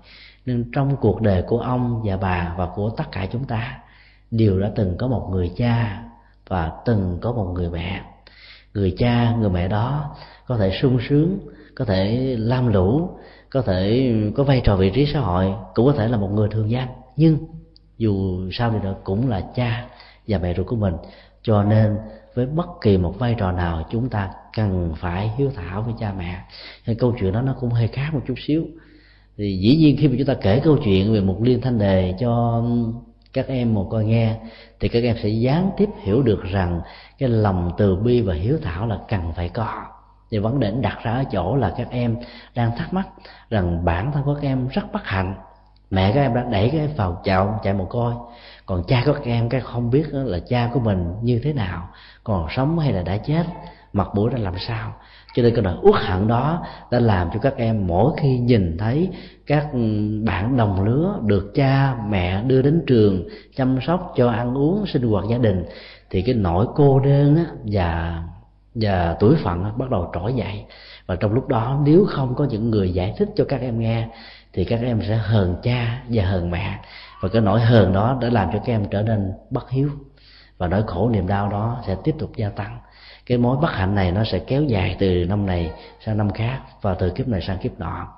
nên 0.46 0.70
trong 0.72 0.96
cuộc 0.96 1.20
đời 1.20 1.42
của 1.42 1.60
ông 1.60 2.02
và 2.04 2.16
bà 2.16 2.54
và 2.56 2.66
của 2.74 2.90
tất 2.90 3.04
cả 3.12 3.26
chúng 3.32 3.44
ta 3.44 3.78
đều 4.30 4.60
đã 4.60 4.72
từng 4.76 4.94
có 4.98 5.08
một 5.08 5.28
người 5.30 5.50
cha 5.56 6.02
và 6.48 6.72
từng 6.84 7.18
có 7.20 7.32
một 7.32 7.52
người 7.54 7.70
mẹ. 7.70 8.02
Người 8.74 8.94
cha, 8.98 9.34
người 9.40 9.50
mẹ 9.50 9.68
đó 9.68 10.16
có 10.46 10.56
thể 10.56 10.78
sung 10.82 10.98
sướng, 11.08 11.38
có 11.74 11.84
thể 11.84 12.36
lam 12.38 12.72
lũ, 12.72 13.10
có 13.50 13.62
thể 13.62 14.12
có 14.36 14.44
vai 14.44 14.60
trò 14.64 14.76
vị 14.76 14.90
trí 14.94 15.06
xã 15.12 15.20
hội, 15.20 15.52
cũng 15.74 15.86
có 15.86 15.92
thể 15.92 16.08
là 16.08 16.16
một 16.16 16.28
người 16.28 16.48
thường 16.48 16.70
gian. 16.70 16.88
Nhưng 17.16 17.38
dù 17.98 18.40
sao 18.52 18.70
đi 18.70 18.78
nữa 18.82 18.94
cũng 19.04 19.28
là 19.28 19.40
cha 19.54 19.86
và 20.28 20.38
mẹ 20.38 20.54
ruột 20.54 20.66
của 20.66 20.76
mình, 20.76 20.94
cho 21.42 21.62
nên 21.62 21.96
với 22.34 22.46
bất 22.46 22.66
kỳ 22.80 22.98
một 22.98 23.18
vai 23.18 23.34
trò 23.38 23.52
nào 23.52 23.86
chúng 23.90 24.08
ta 24.08 24.30
cần 24.56 24.94
phải 24.96 25.30
hiếu 25.38 25.50
thảo 25.54 25.82
với 25.82 25.94
cha 26.00 26.12
mẹ. 26.18 26.40
Thì 26.84 26.94
câu 26.94 27.14
chuyện 27.20 27.32
đó 27.32 27.42
nó 27.42 27.54
cũng 27.60 27.70
hơi 27.70 27.88
khác 27.88 28.10
một 28.14 28.20
chút 28.28 28.34
xíu. 28.46 28.64
Thì 29.36 29.58
dĩ 29.58 29.76
nhiên 29.76 29.96
khi 29.98 30.08
mà 30.08 30.14
chúng 30.18 30.26
ta 30.26 30.34
kể 30.34 30.60
câu 30.64 30.78
chuyện 30.84 31.12
về 31.12 31.20
một 31.20 31.38
liên 31.42 31.60
thanh 31.60 31.78
đề 31.78 32.14
cho 32.20 32.62
các 33.32 33.46
em 33.48 33.74
một 33.74 33.88
coi 33.90 34.04
nghe, 34.04 34.36
thì 34.80 34.88
các 34.88 35.02
em 35.02 35.16
sẽ 35.22 35.28
gián 35.28 35.70
tiếp 35.76 35.88
hiểu 36.02 36.22
được 36.22 36.42
rằng 36.42 36.80
cái 37.18 37.28
lòng 37.28 37.70
từ 37.78 37.96
bi 37.96 38.20
và 38.20 38.34
hiếu 38.34 38.58
thảo 38.62 38.86
là 38.86 38.98
cần 39.08 39.32
phải 39.32 39.48
có. 39.48 39.84
Thì 40.30 40.38
vấn 40.38 40.60
đề 40.60 40.70
đặt 40.70 40.98
ra 41.02 41.12
ở 41.12 41.24
chỗ 41.32 41.56
là 41.56 41.74
các 41.76 41.90
em 41.90 42.16
đang 42.54 42.76
thắc 42.76 42.92
mắc 42.92 43.08
rằng 43.50 43.84
bản 43.84 44.12
thân 44.12 44.22
của 44.24 44.34
các 44.34 44.42
em 44.42 44.68
rất 44.68 44.92
bất 44.92 45.04
hạnh. 45.04 45.34
Mẹ 45.90 46.12
các 46.14 46.20
em 46.20 46.34
đã 46.34 46.42
đẩy 46.50 46.70
các 46.70 46.78
em 46.78 46.90
vào 46.96 47.20
chậu, 47.24 47.54
chạy 47.62 47.74
một 47.74 47.86
coi 47.90 48.14
còn 48.66 48.82
cha 48.88 49.02
của 49.06 49.12
các 49.12 49.24
em, 49.24 49.48
các 49.48 49.64
không 49.64 49.90
biết 49.90 50.04
là 50.12 50.38
cha 50.48 50.70
của 50.72 50.80
mình 50.80 51.14
như 51.22 51.40
thế 51.44 51.52
nào, 51.52 51.88
còn 52.24 52.46
sống 52.50 52.78
hay 52.78 52.92
là 52.92 53.02
đã 53.02 53.16
chết, 53.16 53.46
mặt 53.92 54.08
mũi 54.14 54.30
ra 54.30 54.38
làm 54.38 54.54
sao 54.58 54.92
cho 55.38 55.42
nên 55.42 55.54
cái 55.54 55.62
nỗi 55.62 55.76
uất 55.82 56.02
hận 56.02 56.28
đó 56.28 56.66
đã 56.90 57.00
làm 57.00 57.30
cho 57.34 57.38
các 57.38 57.56
em 57.56 57.86
mỗi 57.86 58.12
khi 58.20 58.38
nhìn 58.38 58.78
thấy 58.78 59.08
các 59.46 59.66
bạn 60.24 60.56
đồng 60.56 60.84
lứa 60.84 61.18
được 61.26 61.54
cha, 61.54 61.96
mẹ 62.08 62.42
đưa 62.42 62.62
đến 62.62 62.82
trường 62.86 63.28
chăm 63.56 63.78
sóc, 63.86 64.12
cho 64.16 64.30
ăn 64.30 64.56
uống, 64.56 64.86
sinh 64.86 65.02
hoạt 65.02 65.24
gia 65.30 65.38
đình, 65.38 65.64
thì 66.10 66.22
cái 66.22 66.34
nỗi 66.34 66.66
cô 66.74 67.00
đơn 67.00 67.44
và 67.64 68.22
và 68.74 69.16
tuổi 69.20 69.36
phận 69.42 69.78
bắt 69.78 69.90
đầu 69.90 70.10
trỗi 70.14 70.34
dậy. 70.34 70.64
Và 71.06 71.16
trong 71.16 71.32
lúc 71.32 71.48
đó, 71.48 71.80
nếu 71.84 72.04
không 72.08 72.34
có 72.34 72.44
những 72.44 72.70
người 72.70 72.92
giải 72.92 73.14
thích 73.18 73.28
cho 73.36 73.44
các 73.44 73.60
em 73.60 73.80
nghe, 73.80 74.08
thì 74.52 74.64
các 74.64 74.80
em 74.80 75.00
sẽ 75.08 75.16
hờn 75.16 75.56
cha 75.62 76.02
và 76.08 76.24
hờn 76.24 76.50
mẹ. 76.50 76.78
Và 77.20 77.28
cái 77.28 77.42
nỗi 77.42 77.60
hờn 77.60 77.92
đó 77.92 78.18
đã 78.20 78.28
làm 78.30 78.48
cho 78.52 78.58
các 78.58 78.72
em 78.72 78.84
trở 78.90 79.02
nên 79.02 79.32
bất 79.50 79.70
hiếu. 79.70 79.90
Và 80.58 80.68
nỗi 80.68 80.82
khổ 80.86 81.10
niềm 81.10 81.26
đau 81.26 81.48
đó 81.48 81.82
sẽ 81.86 81.96
tiếp 82.04 82.14
tục 82.18 82.30
gia 82.36 82.48
tăng 82.48 82.78
cái 83.28 83.38
mối 83.38 83.56
bất 83.56 83.72
hạnh 83.72 83.94
này 83.94 84.12
nó 84.12 84.24
sẽ 84.24 84.38
kéo 84.38 84.62
dài 84.62 84.96
từ 84.98 85.24
năm 85.28 85.46
này 85.46 85.70
sang 86.06 86.18
năm 86.18 86.30
khác 86.30 86.60
và 86.82 86.94
từ 86.94 87.10
kiếp 87.10 87.28
này 87.28 87.40
sang 87.40 87.58
kiếp 87.58 87.80
nọ. 87.80 88.08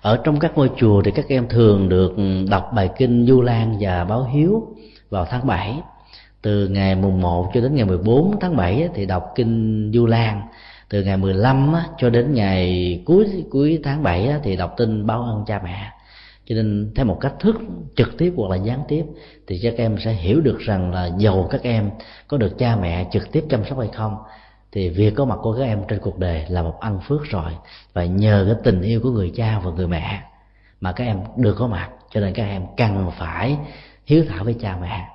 Ở 0.00 0.20
trong 0.24 0.38
các 0.38 0.52
ngôi 0.54 0.70
chùa 0.76 1.02
thì 1.02 1.10
các 1.10 1.28
em 1.28 1.48
thường 1.48 1.88
được 1.88 2.16
đọc 2.50 2.70
bài 2.74 2.90
kinh 2.98 3.26
Du 3.26 3.42
Lan 3.42 3.76
và 3.80 4.04
báo 4.04 4.24
hiếu 4.24 4.66
vào 5.10 5.24
tháng 5.24 5.46
7 5.46 5.80
từ 6.42 6.68
ngày 6.68 6.94
mùng 6.94 7.20
1 7.20 7.50
cho 7.54 7.60
đến 7.60 7.74
ngày 7.74 7.84
14 7.84 8.36
tháng 8.40 8.56
7 8.56 8.88
thì 8.94 9.06
đọc 9.06 9.32
kinh 9.34 9.90
Du 9.94 10.06
Lan. 10.06 10.42
Từ 10.88 11.02
ngày 11.02 11.16
15 11.16 11.74
cho 11.98 12.10
đến 12.10 12.34
ngày 12.34 13.02
cuối 13.06 13.44
cuối 13.50 13.80
tháng 13.84 14.02
7 14.02 14.34
thì 14.42 14.56
đọc 14.56 14.74
tin 14.76 15.06
báo 15.06 15.22
ơn 15.22 15.44
cha 15.46 15.60
mẹ. 15.64 15.90
Cho 16.46 16.54
nên 16.54 16.92
theo 16.94 17.06
một 17.06 17.18
cách 17.20 17.34
thức 17.40 17.56
trực 17.96 18.18
tiếp 18.18 18.32
hoặc 18.36 18.50
là 18.50 18.56
gián 18.56 18.80
tiếp 18.88 19.04
thì 19.46 19.60
các 19.62 19.74
em 19.76 19.96
sẽ 20.04 20.12
hiểu 20.12 20.40
được 20.40 20.58
rằng 20.58 20.92
là 20.92 21.10
dầu 21.18 21.48
các 21.50 21.62
em 21.62 21.90
có 22.28 22.36
được 22.36 22.58
cha 22.58 22.76
mẹ 22.76 23.06
trực 23.12 23.32
tiếp 23.32 23.44
chăm 23.50 23.64
sóc 23.68 23.78
hay 23.78 23.88
không. 23.94 24.16
Thì 24.72 24.88
việc 24.88 25.14
có 25.16 25.24
mặt 25.24 25.38
của 25.42 25.56
các 25.58 25.64
em 25.64 25.82
trên 25.88 25.98
cuộc 25.98 26.18
đời 26.18 26.44
là 26.48 26.62
một 26.62 26.80
ăn 26.80 27.00
phước 27.08 27.24
rồi. 27.24 27.52
Và 27.92 28.04
nhờ 28.04 28.44
cái 28.46 28.56
tình 28.64 28.82
yêu 28.82 29.00
của 29.02 29.10
người 29.10 29.32
cha 29.36 29.60
và 29.64 29.70
người 29.70 29.86
mẹ 29.86 30.22
mà 30.80 30.92
các 30.92 31.04
em 31.04 31.20
được 31.36 31.56
có 31.58 31.66
mặt. 31.66 31.90
Cho 32.10 32.20
nên 32.20 32.34
các 32.34 32.44
em 32.44 32.62
cần 32.76 33.10
phải 33.18 33.56
hiếu 34.04 34.24
thảo 34.28 34.44
với 34.44 34.56
cha 34.60 34.76
mẹ. 34.80 35.08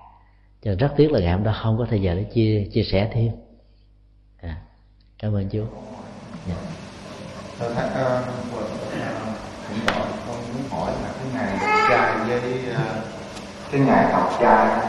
Cho 0.63 0.71
nên 0.71 0.77
rất 0.77 0.93
tiếc 0.97 1.11
là 1.11 1.19
ngày 1.19 1.31
hôm 1.31 1.43
đó 1.43 1.53
không 1.63 1.77
có 1.77 1.85
thời 1.89 2.01
giờ 2.01 2.15
để 2.15 2.23
chia 2.23 2.67
chia 2.73 2.83
sẻ 2.83 3.09
thêm. 3.13 3.31
À, 4.41 4.57
cảm 5.19 5.35
ơn 5.35 5.49
chú. 5.49 5.59
Yeah. 5.59 5.69
Dạ. 6.47 6.55
Thưa 7.59 7.67
ờ, 7.67 7.73
thắc, 7.73 7.85
uh, 7.85 8.25
con 10.27 10.37
muốn 10.53 10.69
hỏi 10.69 10.91
là 11.03 11.13
cái 11.19 11.27
ngày 11.33 11.57
học 11.57 11.89
trai 11.89 12.39
với 12.39 12.59
uh, 12.71 13.20
cái 13.71 13.81
ngày 13.81 14.11
học 14.11 14.37
trai 14.41 14.87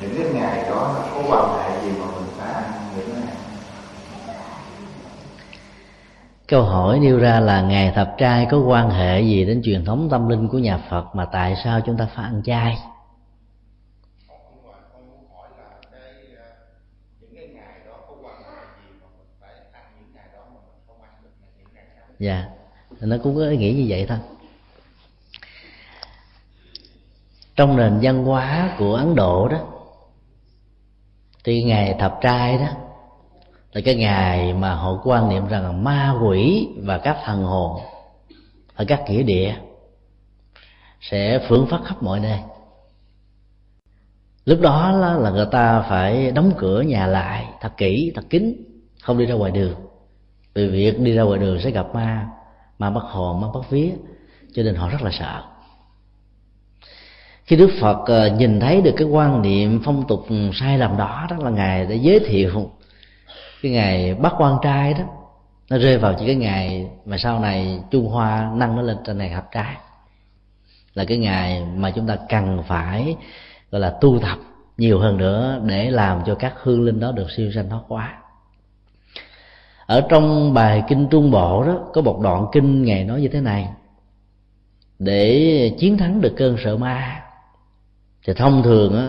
những 0.00 0.14
cái 0.22 0.32
ngày 0.32 0.70
đó 0.70 1.04
có 1.14 1.22
quan 1.28 1.58
hệ 1.62 1.82
gì 1.84 1.98
mà 1.98 2.06
mình 2.06 2.30
phải 2.36 2.52
ăn 2.52 2.72
những 2.96 3.06
cái 3.14 3.24
này? 3.24 3.36
Câu 6.48 6.62
hỏi 6.62 6.98
nêu 6.98 7.18
ra 7.18 7.40
là 7.40 7.60
ngày 7.60 7.92
thập 7.94 8.14
trai 8.18 8.46
có 8.50 8.58
quan 8.58 8.90
hệ 8.90 9.20
gì 9.20 9.44
đến 9.44 9.62
truyền 9.64 9.84
thống 9.84 10.08
tâm 10.10 10.28
linh 10.28 10.48
của 10.48 10.58
nhà 10.58 10.78
phật 10.90 11.04
mà 11.14 11.24
tại 11.32 11.56
sao 11.64 11.80
chúng 11.80 11.96
ta 11.96 12.08
phải 12.14 12.24
ăn 12.24 12.42
chay 12.44 12.78
dạ 22.18 22.44
nó 23.00 23.16
cũng 23.22 23.36
có 23.36 23.42
ý 23.42 23.56
nghĩa 23.56 23.72
như 23.72 23.86
vậy 23.88 24.06
thôi. 24.08 24.18
Trong 27.56 27.76
nền 27.76 27.98
văn 28.02 28.24
hóa 28.24 28.76
của 28.78 28.94
ấn 28.94 29.14
độ 29.14 29.48
đó, 29.48 29.58
thì 31.44 31.62
ngày 31.62 31.96
thập 31.98 32.18
trai 32.22 32.58
đó, 32.58 32.66
là 33.72 33.80
cái 33.84 33.94
ngày 33.94 34.54
mà 34.54 34.74
họ 34.74 35.00
quan 35.04 35.28
niệm 35.28 35.46
rằng 35.48 35.84
ma 35.84 36.14
quỷ 36.22 36.68
và 36.82 36.98
các 36.98 37.16
thần 37.24 37.44
hồn 37.44 37.80
ở 38.74 38.84
các 38.88 39.02
nghĩa 39.08 39.22
địa 39.22 39.54
sẽ 41.00 41.46
phưởng 41.48 41.66
phát 41.66 41.80
khắp 41.84 42.02
mọi 42.02 42.20
nơi. 42.20 42.38
Lúc 44.44 44.60
đó 44.60 44.92
là 44.92 45.30
người 45.30 45.46
ta 45.52 45.80
phải 45.80 46.32
đóng 46.32 46.52
cửa 46.58 46.80
nhà 46.80 47.06
lại 47.06 47.46
thật 47.60 47.76
kỹ, 47.76 48.12
thật 48.14 48.22
kín, 48.30 48.54
không 49.02 49.18
đi 49.18 49.26
ra 49.26 49.34
ngoài 49.34 49.50
đường. 49.50 49.74
Vì 50.54 50.68
việc 50.68 51.00
đi 51.00 51.12
ra 51.12 51.22
ngoài 51.22 51.38
đường 51.38 51.60
sẽ 51.60 51.70
gặp 51.70 51.86
ma 51.94 52.28
ma 52.78 52.90
bắt 52.90 53.04
hồn, 53.04 53.40
ma 53.40 53.48
bắt 53.54 53.70
vía, 53.70 53.90
cho 54.54 54.62
nên 54.62 54.74
họ 54.74 54.88
rất 54.88 55.02
là 55.02 55.10
sợ 55.18 55.42
khi 57.46 57.56
đức 57.56 57.70
phật 57.80 58.04
ờ, 58.06 58.26
nhìn 58.28 58.60
thấy 58.60 58.80
được 58.80 58.94
cái 58.96 59.08
quan 59.08 59.42
niệm 59.42 59.80
phong 59.84 60.04
tục 60.08 60.26
sai 60.54 60.78
lầm 60.78 60.96
đó 60.96 61.26
đó 61.30 61.36
là 61.40 61.50
ngài 61.50 61.86
đã 61.86 61.94
giới 61.94 62.20
thiệu 62.20 62.70
cái 63.62 63.72
ngày 63.72 64.14
bắt 64.14 64.34
quan 64.38 64.56
trai 64.62 64.94
đó. 64.94 65.04
Nó 65.70 65.78
rơi 65.78 65.98
vào 65.98 66.14
chỉ 66.18 66.26
cái 66.26 66.34
ngày 66.34 66.86
mà 67.04 67.18
sau 67.18 67.40
này 67.40 67.80
trung 67.90 68.06
hoa 68.08 68.50
nâng 68.54 68.76
nó 68.76 68.82
lên 68.82 68.96
trên 69.04 69.18
này 69.18 69.30
hợp 69.30 69.48
trai. 69.52 69.76
Là 70.94 71.04
cái 71.04 71.18
ngày 71.18 71.62
mà 71.76 71.90
chúng 71.90 72.06
ta 72.06 72.16
cần 72.28 72.62
phải, 72.68 73.16
gọi 73.70 73.80
là, 73.80 73.94
tu 74.00 74.18
tập 74.22 74.38
nhiều 74.78 74.98
hơn 74.98 75.16
nữa 75.16 75.60
để 75.64 75.90
làm 75.90 76.20
cho 76.26 76.34
các 76.34 76.54
hương 76.62 76.82
linh 76.82 77.00
đó 77.00 77.12
được 77.12 77.30
siêu 77.30 77.50
sanh 77.54 77.70
thoát 77.70 77.82
quá 77.88 78.18
ở 79.86 80.00
trong 80.08 80.54
bài 80.54 80.82
kinh 80.88 81.08
trung 81.10 81.30
bộ 81.30 81.64
đó, 81.66 81.78
có 81.92 82.02
một 82.02 82.20
đoạn 82.22 82.46
kinh 82.52 82.82
ngày 82.82 83.04
nói 83.04 83.20
như 83.20 83.28
thế 83.28 83.40
này. 83.40 83.68
Để 84.98 85.72
chiến 85.78 85.98
thắng 85.98 86.20
được 86.20 86.34
cơn 86.36 86.56
sợ 86.64 86.76
ma 86.76 87.22
thì 88.26 88.32
thông 88.34 88.62
thường 88.62 88.96
á, 88.96 89.08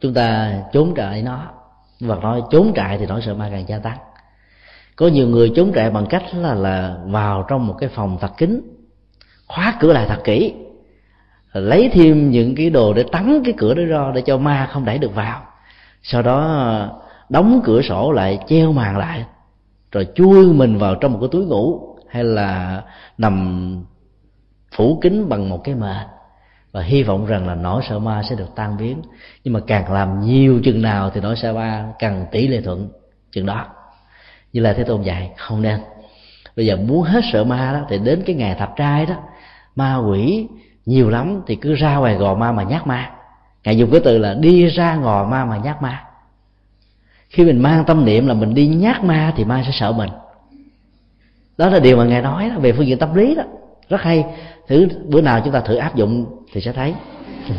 chúng 0.00 0.14
ta 0.14 0.52
trốn 0.72 0.94
trại 0.96 1.22
nó, 1.22 1.44
và 2.00 2.16
nói 2.16 2.42
trốn 2.50 2.72
trại 2.74 2.98
thì 2.98 3.06
nỗi 3.06 3.22
sợ 3.22 3.34
ma 3.34 3.48
càng 3.50 3.68
gia 3.68 3.78
tăng. 3.78 3.98
Có 4.96 5.06
nhiều 5.06 5.28
người 5.28 5.52
trốn 5.56 5.72
trại 5.74 5.90
bằng 5.90 6.06
cách 6.06 6.22
là 6.34 6.54
là 6.54 6.96
vào 7.04 7.44
trong 7.48 7.66
một 7.66 7.74
cái 7.78 7.88
phòng 7.88 8.18
thật 8.20 8.30
kín, 8.36 8.60
khóa 9.46 9.76
cửa 9.80 9.92
lại 9.92 10.06
thật 10.08 10.20
kỹ, 10.24 10.54
lấy 11.52 11.90
thêm 11.92 12.30
những 12.30 12.54
cái 12.54 12.70
đồ 12.70 12.92
để 12.92 13.04
tắm, 13.12 13.42
cái 13.44 13.54
cửa 13.56 13.74
đó 13.74 13.82
ra 13.82 14.12
để 14.14 14.20
cho 14.20 14.38
ma 14.38 14.68
không 14.72 14.84
đẩy 14.84 14.98
được 14.98 15.14
vào. 15.14 15.42
Sau 16.02 16.22
đó, 16.22 16.98
đóng 17.28 17.60
cửa 17.64 17.82
sổ 17.82 18.12
lại, 18.12 18.38
treo 18.46 18.72
màn 18.72 18.98
lại, 18.98 19.24
rồi 19.92 20.06
chui 20.14 20.52
mình 20.52 20.78
vào 20.78 20.94
trong 20.94 21.12
một 21.12 21.18
cái 21.20 21.28
túi 21.32 21.46
ngủ, 21.46 21.96
hay 22.08 22.24
là 22.24 22.82
nằm 23.18 23.84
phủ 24.76 24.98
kín 25.02 25.28
bằng 25.28 25.48
một 25.48 25.64
cái 25.64 25.74
mền 25.74 26.06
và 26.72 26.82
hy 26.82 27.02
vọng 27.02 27.26
rằng 27.26 27.46
là 27.46 27.54
nỗi 27.54 27.82
sợ 27.88 27.98
ma 27.98 28.22
sẽ 28.30 28.36
được 28.36 28.54
tan 28.54 28.76
biến. 28.76 29.02
Nhưng 29.44 29.54
mà 29.54 29.60
càng 29.66 29.92
làm 29.92 30.20
nhiều 30.20 30.60
chừng 30.64 30.82
nào 30.82 31.10
thì 31.10 31.20
nỗi 31.20 31.36
sợ 31.36 31.52
ma 31.52 31.92
càng 31.98 32.26
tỷ 32.32 32.48
lệ 32.48 32.60
thuận 32.60 32.88
chừng 33.32 33.46
đó. 33.46 33.66
Như 34.52 34.60
là 34.60 34.72
thế 34.72 34.84
tôn 34.84 35.02
dạy 35.02 35.30
không 35.36 35.62
nên. 35.62 35.80
Bây 36.56 36.66
giờ 36.66 36.76
muốn 36.76 37.02
hết 37.02 37.20
sợ 37.32 37.44
ma 37.44 37.72
đó 37.72 37.86
thì 37.88 37.98
đến 37.98 38.22
cái 38.26 38.36
ngày 38.36 38.56
thập 38.58 38.76
trai 38.76 39.06
đó 39.06 39.14
ma 39.76 39.96
quỷ 39.96 40.46
nhiều 40.86 41.10
lắm 41.10 41.42
thì 41.46 41.56
cứ 41.56 41.74
ra 41.74 41.96
ngoài 41.96 42.14
gò 42.14 42.34
ma 42.34 42.52
mà 42.52 42.62
nhát 42.62 42.86
ma. 42.86 43.10
Ngài 43.64 43.78
dùng 43.78 43.90
cái 43.90 44.00
từ 44.04 44.18
là 44.18 44.34
đi 44.34 44.66
ra 44.66 44.96
gò 44.96 45.24
ma 45.24 45.44
mà 45.44 45.56
nhát 45.56 45.82
ma. 45.82 46.04
Khi 47.28 47.44
mình 47.44 47.62
mang 47.62 47.84
tâm 47.84 48.04
niệm 48.04 48.26
là 48.26 48.34
mình 48.34 48.54
đi 48.54 48.66
nhát 48.66 49.04
ma 49.04 49.32
thì 49.36 49.44
ma 49.44 49.62
sẽ 49.66 49.70
sợ 49.72 49.92
mình. 49.92 50.10
Đó 51.58 51.68
là 51.68 51.78
điều 51.78 51.96
mà 51.96 52.04
ngài 52.04 52.22
nói 52.22 52.48
đó, 52.48 52.58
về 52.58 52.72
phương 52.72 52.86
diện 52.86 52.98
tâm 52.98 53.14
lý 53.14 53.34
đó 53.34 53.42
rất 53.88 54.00
hay. 54.00 54.24
Thử 54.68 54.88
bữa 55.04 55.20
nào 55.20 55.40
chúng 55.44 55.52
ta 55.52 55.60
thử 55.60 55.74
áp 55.74 55.96
dụng 55.96 56.26
thì 56.52 56.60
sẽ 56.60 56.72
thấy. 56.72 56.94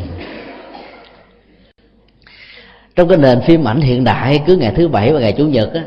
Trong 2.96 3.08
cái 3.08 3.18
nền 3.18 3.40
phim 3.40 3.68
ảnh 3.68 3.80
hiện 3.80 4.04
đại, 4.04 4.42
cứ 4.46 4.56
ngày 4.56 4.72
thứ 4.76 4.88
bảy 4.88 5.12
và 5.12 5.20
ngày 5.20 5.32
chủ 5.32 5.44
nhật 5.44 5.74
á, 5.74 5.84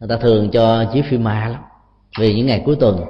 người 0.00 0.08
ta 0.08 0.16
thường 0.16 0.50
cho 0.50 0.84
chiếu 0.92 1.02
phim 1.10 1.24
ma 1.24 1.48
lắm. 1.48 1.60
Vì 2.18 2.34
những 2.34 2.46
ngày 2.46 2.62
cuối 2.64 2.76
tuần 2.80 3.04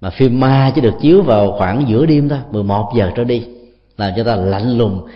mà 0.00 0.10
phim 0.10 0.40
ma 0.40 0.72
chỉ 0.74 0.80
được 0.80 0.94
chiếu 1.00 1.22
vào 1.22 1.54
khoảng 1.58 1.84
giữa 1.88 2.06
đêm 2.06 2.28
thôi 2.28 2.38
11 2.50 2.92
giờ 2.96 3.10
trở 3.16 3.24
đi, 3.24 3.46
làm 3.96 4.12
cho 4.16 4.24
ta 4.24 4.36
lạnh 4.36 4.78
lùng 4.78 5.06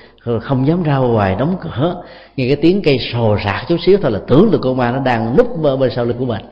không 0.40 0.66
dám 0.66 0.82
ra 0.82 0.96
ngoài 0.96 1.36
đóng 1.38 1.56
cửa. 1.60 2.02
Nghe 2.36 2.46
cái 2.46 2.56
tiếng 2.56 2.82
cây 2.82 2.98
sồ 3.12 3.38
sạc 3.44 3.64
chút 3.68 3.76
xíu 3.86 3.98
thôi 4.02 4.10
là 4.10 4.20
tưởng 4.28 4.50
được 4.50 4.60
con 4.62 4.76
ma 4.76 4.90
nó 4.90 4.98
đang 4.98 5.36
núp 5.36 5.46
bên 5.80 5.90
sau 5.96 6.04
lưng 6.04 6.18
của 6.18 6.24
mình. 6.24 6.42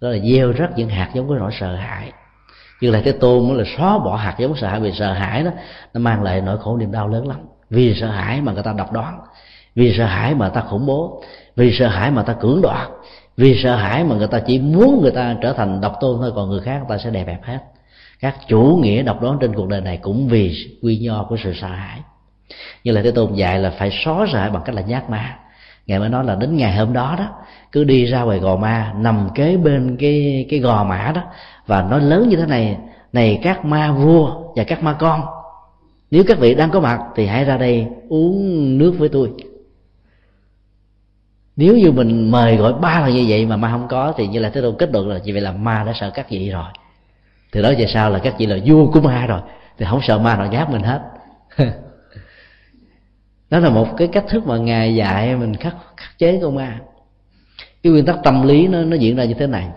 Đó 0.00 0.08
là 0.08 0.18
gieo 0.18 0.52
rất 0.52 0.68
những 0.76 0.88
hạt 0.88 1.10
giống 1.14 1.28
cái 1.28 1.38
nỗi 1.38 1.50
sợ 1.60 1.74
hãi 1.76 2.12
như 2.80 2.90
là 2.90 3.00
thế 3.04 3.12
tôn 3.12 3.48
mới 3.48 3.58
là 3.58 3.64
xóa 3.76 3.98
bỏ 3.98 4.16
hạt 4.16 4.34
giống 4.38 4.56
sợ 4.56 4.68
hãi 4.68 4.80
vì 4.80 4.92
sợ 4.92 5.12
hãi 5.12 5.42
đó, 5.42 5.50
nó 5.94 6.00
mang 6.00 6.22
lại 6.22 6.40
nỗi 6.40 6.58
khổ 6.58 6.76
niềm 6.76 6.92
đau 6.92 7.08
lớn 7.08 7.28
lắm. 7.28 7.38
Vì 7.70 7.94
sợ 8.00 8.06
hãi 8.06 8.40
mà 8.40 8.52
người 8.52 8.62
ta 8.62 8.72
độc 8.72 8.92
đoán, 8.92 9.20
vì 9.74 9.94
sợ 9.98 10.06
hãi 10.06 10.34
mà 10.34 10.48
ta 10.48 10.60
khủng 10.60 10.86
bố, 10.86 11.22
vì 11.56 11.72
sợ 11.78 11.88
hãi 11.88 12.10
mà 12.10 12.22
ta 12.22 12.32
cưỡng 12.32 12.62
đoạt, 12.62 12.88
vì 13.36 13.60
sợ 13.62 13.76
hãi 13.76 14.04
mà 14.04 14.16
người 14.16 14.26
ta 14.26 14.40
chỉ 14.40 14.58
muốn 14.58 15.02
người 15.02 15.10
ta 15.10 15.36
trở 15.42 15.52
thành 15.52 15.80
độc 15.80 15.96
tôn 16.00 16.18
thôi, 16.20 16.32
còn 16.34 16.50
người 16.50 16.60
khác 16.60 16.78
người 16.78 16.86
ta 16.88 17.04
sẽ 17.04 17.10
đẹp 17.10 17.24
đẹp 17.26 17.40
hết. 17.42 17.58
Các 18.20 18.34
chủ 18.48 18.78
nghĩa 18.82 19.02
độc 19.02 19.22
đoán 19.22 19.38
trên 19.40 19.54
cuộc 19.54 19.68
đời 19.68 19.80
này 19.80 19.96
cũng 19.96 20.28
vì 20.28 20.78
quy 20.82 20.98
nho 20.98 21.24
của 21.28 21.36
sự 21.44 21.52
sợ 21.60 21.68
hãi. 21.68 22.00
Như 22.84 22.92
là 22.92 23.02
thế 23.02 23.10
tôn 23.10 23.34
dạy 23.34 23.58
là 23.58 23.70
phải 23.70 23.90
xóa 24.04 24.26
sợ 24.32 24.38
hãi 24.38 24.50
bằng 24.50 24.62
cách 24.64 24.74
là 24.74 24.82
nhát 24.82 25.10
ma. 25.10 25.36
Ngài 25.86 25.98
mới 25.98 26.08
nói 26.08 26.24
là 26.24 26.34
đến 26.34 26.56
ngày 26.56 26.76
hôm 26.76 26.92
đó 26.92 27.14
đó, 27.18 27.28
cứ 27.72 27.84
đi 27.84 28.04
ra 28.04 28.22
ngoài 28.22 28.38
gò 28.38 28.56
ma, 28.56 28.92
nằm 28.96 29.28
kế 29.34 29.56
bên 29.56 29.96
cái 30.00 30.46
cái 30.50 30.60
gò 30.60 30.84
mã 30.84 31.12
đó 31.14 31.22
và 31.66 31.82
nói 31.82 32.00
lớn 32.00 32.28
như 32.28 32.36
thế 32.36 32.46
này 32.46 32.78
này 33.12 33.40
các 33.42 33.64
ma 33.64 33.92
vua 33.92 34.52
và 34.56 34.64
các 34.64 34.82
ma 34.82 34.92
con, 34.92 35.22
nếu 36.10 36.24
các 36.26 36.38
vị 36.38 36.54
đang 36.54 36.70
có 36.70 36.80
mặt 36.80 37.00
thì 37.16 37.26
hãy 37.26 37.44
ra 37.44 37.56
đây 37.56 37.86
uống 38.08 38.78
nước 38.78 38.94
với 38.98 39.08
tôi. 39.08 39.32
Nếu 41.56 41.76
như 41.76 41.92
mình 41.92 42.30
mời 42.30 42.56
gọi 42.56 42.72
ba 42.72 43.00
lần 43.00 43.14
như 43.14 43.24
vậy 43.28 43.46
mà 43.46 43.56
ma 43.56 43.70
không 43.70 43.88
có, 43.88 44.12
thì 44.16 44.26
như 44.26 44.38
là 44.38 44.50
thế 44.50 44.60
đâu 44.60 44.72
kết 44.72 44.90
luận 44.92 45.08
là 45.08 45.18
như 45.18 45.32
vậy 45.32 45.42
là 45.42 45.52
ma 45.52 45.84
đã 45.86 45.92
sợ 46.00 46.10
các 46.14 46.30
vị 46.30 46.50
rồi. 46.50 46.68
Từ 47.52 47.62
đó 47.62 47.72
về 47.78 47.86
sau 47.86 48.10
là 48.10 48.18
các 48.18 48.34
vị 48.38 48.46
là 48.46 48.56
vua 48.64 48.90
của 48.90 49.00
ma 49.00 49.26
rồi, 49.26 49.40
thì 49.78 49.86
không 49.90 50.00
sợ 50.02 50.18
ma 50.18 50.36
nào 50.36 50.46
nháp 50.46 50.70
mình 50.70 50.82
hết. 50.82 51.02
Đó 53.50 53.58
là 53.58 53.70
một 53.70 53.96
cái 53.96 54.08
cách 54.08 54.24
thức 54.28 54.46
mà 54.46 54.56
ngài 54.56 54.94
dạy 54.94 55.36
mình 55.36 55.56
khắc 55.56 55.74
khắc 55.96 56.18
chế 56.18 56.38
con 56.42 56.54
ma. 56.54 56.80
Cái 57.82 57.92
nguyên 57.92 58.04
tắc 58.04 58.16
tâm 58.24 58.46
lý 58.46 58.66
nó 58.66 58.82
nó 58.82 58.96
diễn 58.96 59.16
ra 59.16 59.24
như 59.24 59.34
thế 59.34 59.46
này 59.46 59.68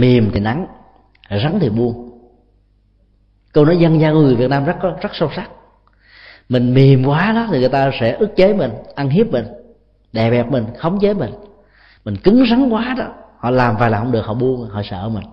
mềm 0.00 0.30
thì 0.34 0.40
nắng, 0.40 0.66
rắn 1.30 1.58
thì 1.60 1.68
buông. 1.68 2.10
Câu 3.52 3.64
nói 3.64 3.76
dân 3.76 4.00
gian 4.00 4.14
của 4.14 4.20
người 4.20 4.34
việt 4.34 4.50
nam 4.50 4.64
rất 4.64 4.76
rất 5.00 5.10
sâu 5.12 5.30
sắc. 5.36 5.50
Mình 6.48 6.74
mềm 6.74 7.06
quá 7.06 7.32
đó 7.32 7.48
thì 7.50 7.58
người 7.58 7.68
ta 7.68 7.90
sẽ 8.00 8.12
ức 8.12 8.36
chế 8.36 8.54
mình, 8.54 8.70
ăn 8.94 9.08
hiếp 9.08 9.26
mình, 9.26 9.44
đè 10.12 10.30
bẹp 10.30 10.50
mình, 10.50 10.64
khống 10.78 11.00
chế 11.00 11.14
mình. 11.14 11.30
Mình 12.04 12.16
cứng 12.16 12.44
rắn 12.50 12.68
quá 12.70 12.94
đó, 12.98 13.06
họ 13.38 13.50
làm 13.50 13.76
vài 13.76 13.90
lần 13.90 14.02
không 14.02 14.12
được, 14.12 14.26
họ 14.26 14.34
buông, 14.34 14.68
họ 14.70 14.82
sợ 14.90 15.08
mình. 15.08 15.24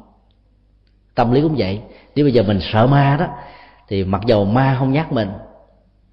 Tâm 1.15 1.31
lý 1.31 1.41
cũng 1.41 1.56
vậy. 1.57 1.81
Nếu 2.15 2.26
bây 2.26 2.34
giờ 2.34 2.44
mình 2.44 2.60
sợ 2.73 2.88
ma 2.88 3.18
đó, 3.19 3.27
thì 3.88 4.03
mặc 4.03 4.22
dầu 4.26 4.45
ma 4.45 4.76
không 4.80 4.91
nhắc 4.91 5.11
mình, 5.11 5.30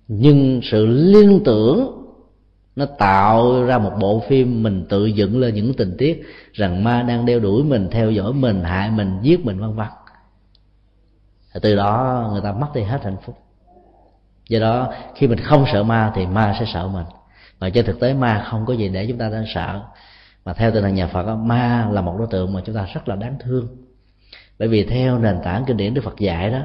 nhưng 0.09 0.61
sự 0.63 0.87
liên 0.87 1.41
tưởng 1.45 2.04
nó 2.77 2.87
tạo 2.99 3.65
ra 3.65 3.79
một 3.79 3.93
bộ 4.01 4.23
phim 4.29 4.63
mình 4.63 4.87
tự 4.89 5.07
dựng 5.07 5.39
lên 5.39 5.55
những 5.55 5.75
tình 5.75 5.95
tiết 5.99 6.23
rằng 6.53 6.85
ma 6.85 7.03
đang 7.03 7.27
đeo 7.27 7.41
đuổi 7.41 7.65
mình, 7.65 7.89
theo 7.91 8.11
dõi 8.11 8.33
mình, 8.33 8.65
hại 8.65 8.91
mình, 8.91 9.19
giết 9.23 9.45
mình, 9.45 9.61
vân 9.61 9.77
vân. 9.77 9.87
Từ 11.63 11.77
đó 11.77 12.29
người 12.33 12.41
ta 12.41 12.53
mất 12.53 12.69
đi 12.75 12.83
hết 12.83 13.05
hạnh 13.05 13.17
phúc. 13.25 13.39
Do 14.49 14.61
đó, 14.61 14.93
khi 15.15 15.27
mình 15.27 15.39
không 15.39 15.65
sợ 15.73 15.83
ma 15.83 16.13
thì 16.15 16.27
ma 16.27 16.57
sẽ 16.59 16.65
sợ 16.73 16.89
mình. 16.89 17.07
Và 17.59 17.71
trên 17.71 17.87
thực 17.87 18.01
tế 18.01 18.15
ma 18.15 18.47
không 18.51 18.67
có 18.67 18.75
gì 18.75 18.89
để 18.89 19.07
chúng 19.09 19.19
ta 19.19 19.29
đang 19.29 19.45
sợ. 19.55 19.83
Mà 20.45 20.53
theo 20.53 20.71
tinh 20.71 20.83
thần 20.83 20.95
nhà 20.95 21.07
phật 21.07 21.37
ma 21.37 21.89
là 21.91 22.01
một 22.01 22.17
đối 22.19 22.27
tượng 22.31 22.53
mà 22.53 22.61
chúng 22.65 22.75
ta 22.75 22.87
rất 22.95 23.09
là 23.09 23.17
đáng 23.17 23.37
thương. 23.41 23.69
Bởi 24.59 24.69
vì 24.69 24.85
theo 24.85 25.19
nền 25.19 25.39
tảng 25.45 25.65
kinh 25.65 25.77
điển 25.77 25.95
đức 25.95 26.05
phật 26.05 26.19
dạy 26.19 26.51
đó, 26.51 26.61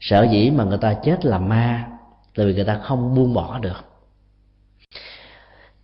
sở 0.00 0.26
dĩ 0.30 0.50
mà 0.50 0.64
người 0.64 0.78
ta 0.78 0.94
chết 0.94 1.24
là 1.24 1.38
ma 1.38 1.88
là 2.34 2.44
vì 2.44 2.54
người 2.54 2.64
ta 2.64 2.78
không 2.82 3.14
buông 3.14 3.34
bỏ 3.34 3.58
được 3.58 3.91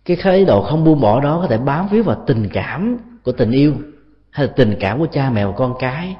cái 0.05 0.17
khái 0.17 0.45
độ 0.45 0.61
không 0.61 0.83
buông 0.83 1.01
bỏ 1.01 1.21
đó 1.21 1.39
có 1.41 1.47
thể 1.47 1.57
bám 1.57 1.87
víu 1.87 2.03
vào 2.03 2.23
tình 2.27 2.49
cảm 2.53 2.97
của 3.23 3.31
tình 3.31 3.51
yêu, 3.51 3.73
hay 4.29 4.47
là 4.47 4.53
tình 4.55 4.75
cảm 4.79 4.99
của 4.99 5.07
cha 5.11 5.29
mẹ 5.29 5.45
và 5.45 5.51
con 5.51 5.73
cái, 5.79 6.15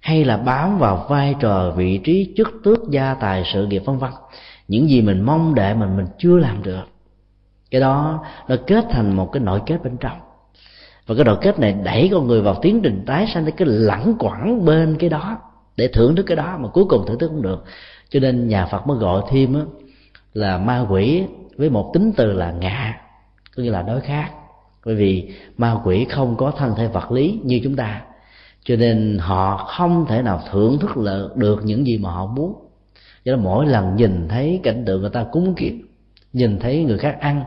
hay 0.00 0.24
là 0.24 0.36
bám 0.36 0.78
vào 0.78 1.06
vai 1.08 1.34
trò, 1.40 1.70
vị 1.70 1.98
trí, 2.04 2.34
chức 2.36 2.48
tước, 2.64 2.90
gia 2.90 3.14
tài, 3.14 3.42
sự 3.52 3.66
nghiệp, 3.66 3.82
vân 3.84 3.98
vân. 3.98 4.10
Những 4.68 4.88
gì 4.88 5.02
mình 5.02 5.22
mong 5.22 5.54
đợi 5.54 5.74
mình 5.74 5.96
mình 5.96 6.06
chưa 6.18 6.38
làm 6.38 6.62
được. 6.62 6.82
Cái 7.70 7.80
đó 7.80 8.24
nó 8.48 8.56
kết 8.66 8.84
thành 8.90 9.16
một 9.16 9.32
cái 9.32 9.42
nội 9.42 9.60
kết 9.66 9.82
bên 9.84 9.96
trong. 9.96 10.18
Và 11.06 11.14
cái 11.14 11.24
nội 11.24 11.36
kết 11.40 11.58
này 11.58 11.72
đẩy 11.84 12.08
con 12.12 12.26
người 12.26 12.42
vào 12.42 12.54
tiến 12.62 12.80
trình 12.82 13.02
tái 13.06 13.26
sanh 13.34 13.44
cái 13.56 13.68
lẳng 13.68 14.14
quẳng 14.18 14.64
bên 14.64 14.96
cái 14.98 15.10
đó, 15.10 15.38
để 15.76 15.88
thưởng 15.88 16.16
thức 16.16 16.22
cái 16.22 16.36
đó 16.36 16.58
mà 16.60 16.68
cuối 16.68 16.84
cùng 16.84 17.06
thưởng 17.06 17.18
thức 17.18 17.28
không 17.28 17.42
được. 17.42 17.64
Cho 18.08 18.20
nên 18.20 18.48
nhà 18.48 18.66
phật 18.66 18.86
mới 18.86 18.98
gọi 18.98 19.22
thêm 19.30 19.66
là 20.34 20.58
ma 20.58 20.86
quỷ 20.90 21.24
với 21.56 21.70
một 21.70 21.90
tính 21.94 22.12
từ 22.16 22.32
là 22.32 22.52
ngạ 22.52 23.01
có 23.56 23.62
nghĩa 23.62 23.70
là 23.70 23.82
đối 23.82 24.00
khác 24.00 24.30
bởi 24.84 24.94
vì 24.94 25.34
ma 25.56 25.76
quỷ 25.84 26.06
không 26.10 26.36
có 26.36 26.50
thân 26.50 26.74
thể 26.74 26.86
vật 26.86 27.12
lý 27.12 27.40
như 27.44 27.60
chúng 27.64 27.76
ta. 27.76 28.02
Cho 28.64 28.76
nên 28.76 29.18
họ 29.20 29.56
không 29.56 30.06
thể 30.08 30.22
nào 30.22 30.42
thưởng 30.50 30.78
thức 30.78 30.90
được 31.34 31.60
những 31.64 31.86
gì 31.86 31.98
mà 31.98 32.10
họ 32.10 32.26
muốn. 32.26 32.54
Do 33.24 33.32
đó 33.32 33.38
mỗi 33.42 33.66
lần 33.66 33.96
nhìn 33.96 34.28
thấy 34.28 34.60
cảnh 34.62 34.84
tượng 34.86 35.00
người 35.00 35.10
ta 35.10 35.24
cúng 35.32 35.54
kiến 35.54 35.82
nhìn 36.32 36.58
thấy 36.58 36.84
người 36.84 36.98
khác 36.98 37.16
ăn, 37.20 37.44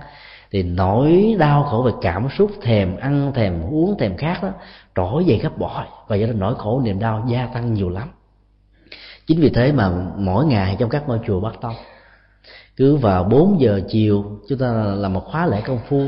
thì 0.52 0.64
nỗi 0.64 1.36
đau 1.40 1.64
khổ 1.64 1.82
về 1.82 1.92
cảm 2.02 2.28
xúc 2.38 2.52
thèm 2.62 2.98
ăn, 2.98 3.32
thèm 3.36 3.62
uống, 3.62 3.98
thèm 3.98 4.18
khát 4.18 4.44
đó, 4.44 4.50
trỗi 4.96 5.26
dậy 5.26 5.40
gấp 5.44 5.58
bội 5.58 5.86
và 6.08 6.16
do 6.16 6.28
đó 6.28 6.34
nỗi 6.34 6.56
khổ 6.58 6.82
niềm 6.86 7.00
đau 7.00 7.26
gia 7.30 7.46
tăng 7.46 7.74
nhiều 7.74 7.90
lắm. 7.90 8.10
Chính 9.28 9.40
vì 9.40 9.50
thế 9.50 9.72
mà 9.72 9.92
mỗi 10.18 10.46
ngày 10.46 10.76
trong 10.80 10.90
các 10.90 11.08
ngôi 11.08 11.20
chùa 11.28 11.40
bắt 11.40 11.54
tông 11.62 11.76
cứ 12.78 12.96
vào 12.96 13.24
4 13.24 13.62
giờ 13.62 13.82
chiều 13.90 14.40
chúng 14.50 14.60
ta 14.60 14.74
làm 14.74 15.14
một 15.14 15.26
khóa 15.26 15.46
lễ 15.48 15.62
công 15.62 15.80
phu 15.90 16.08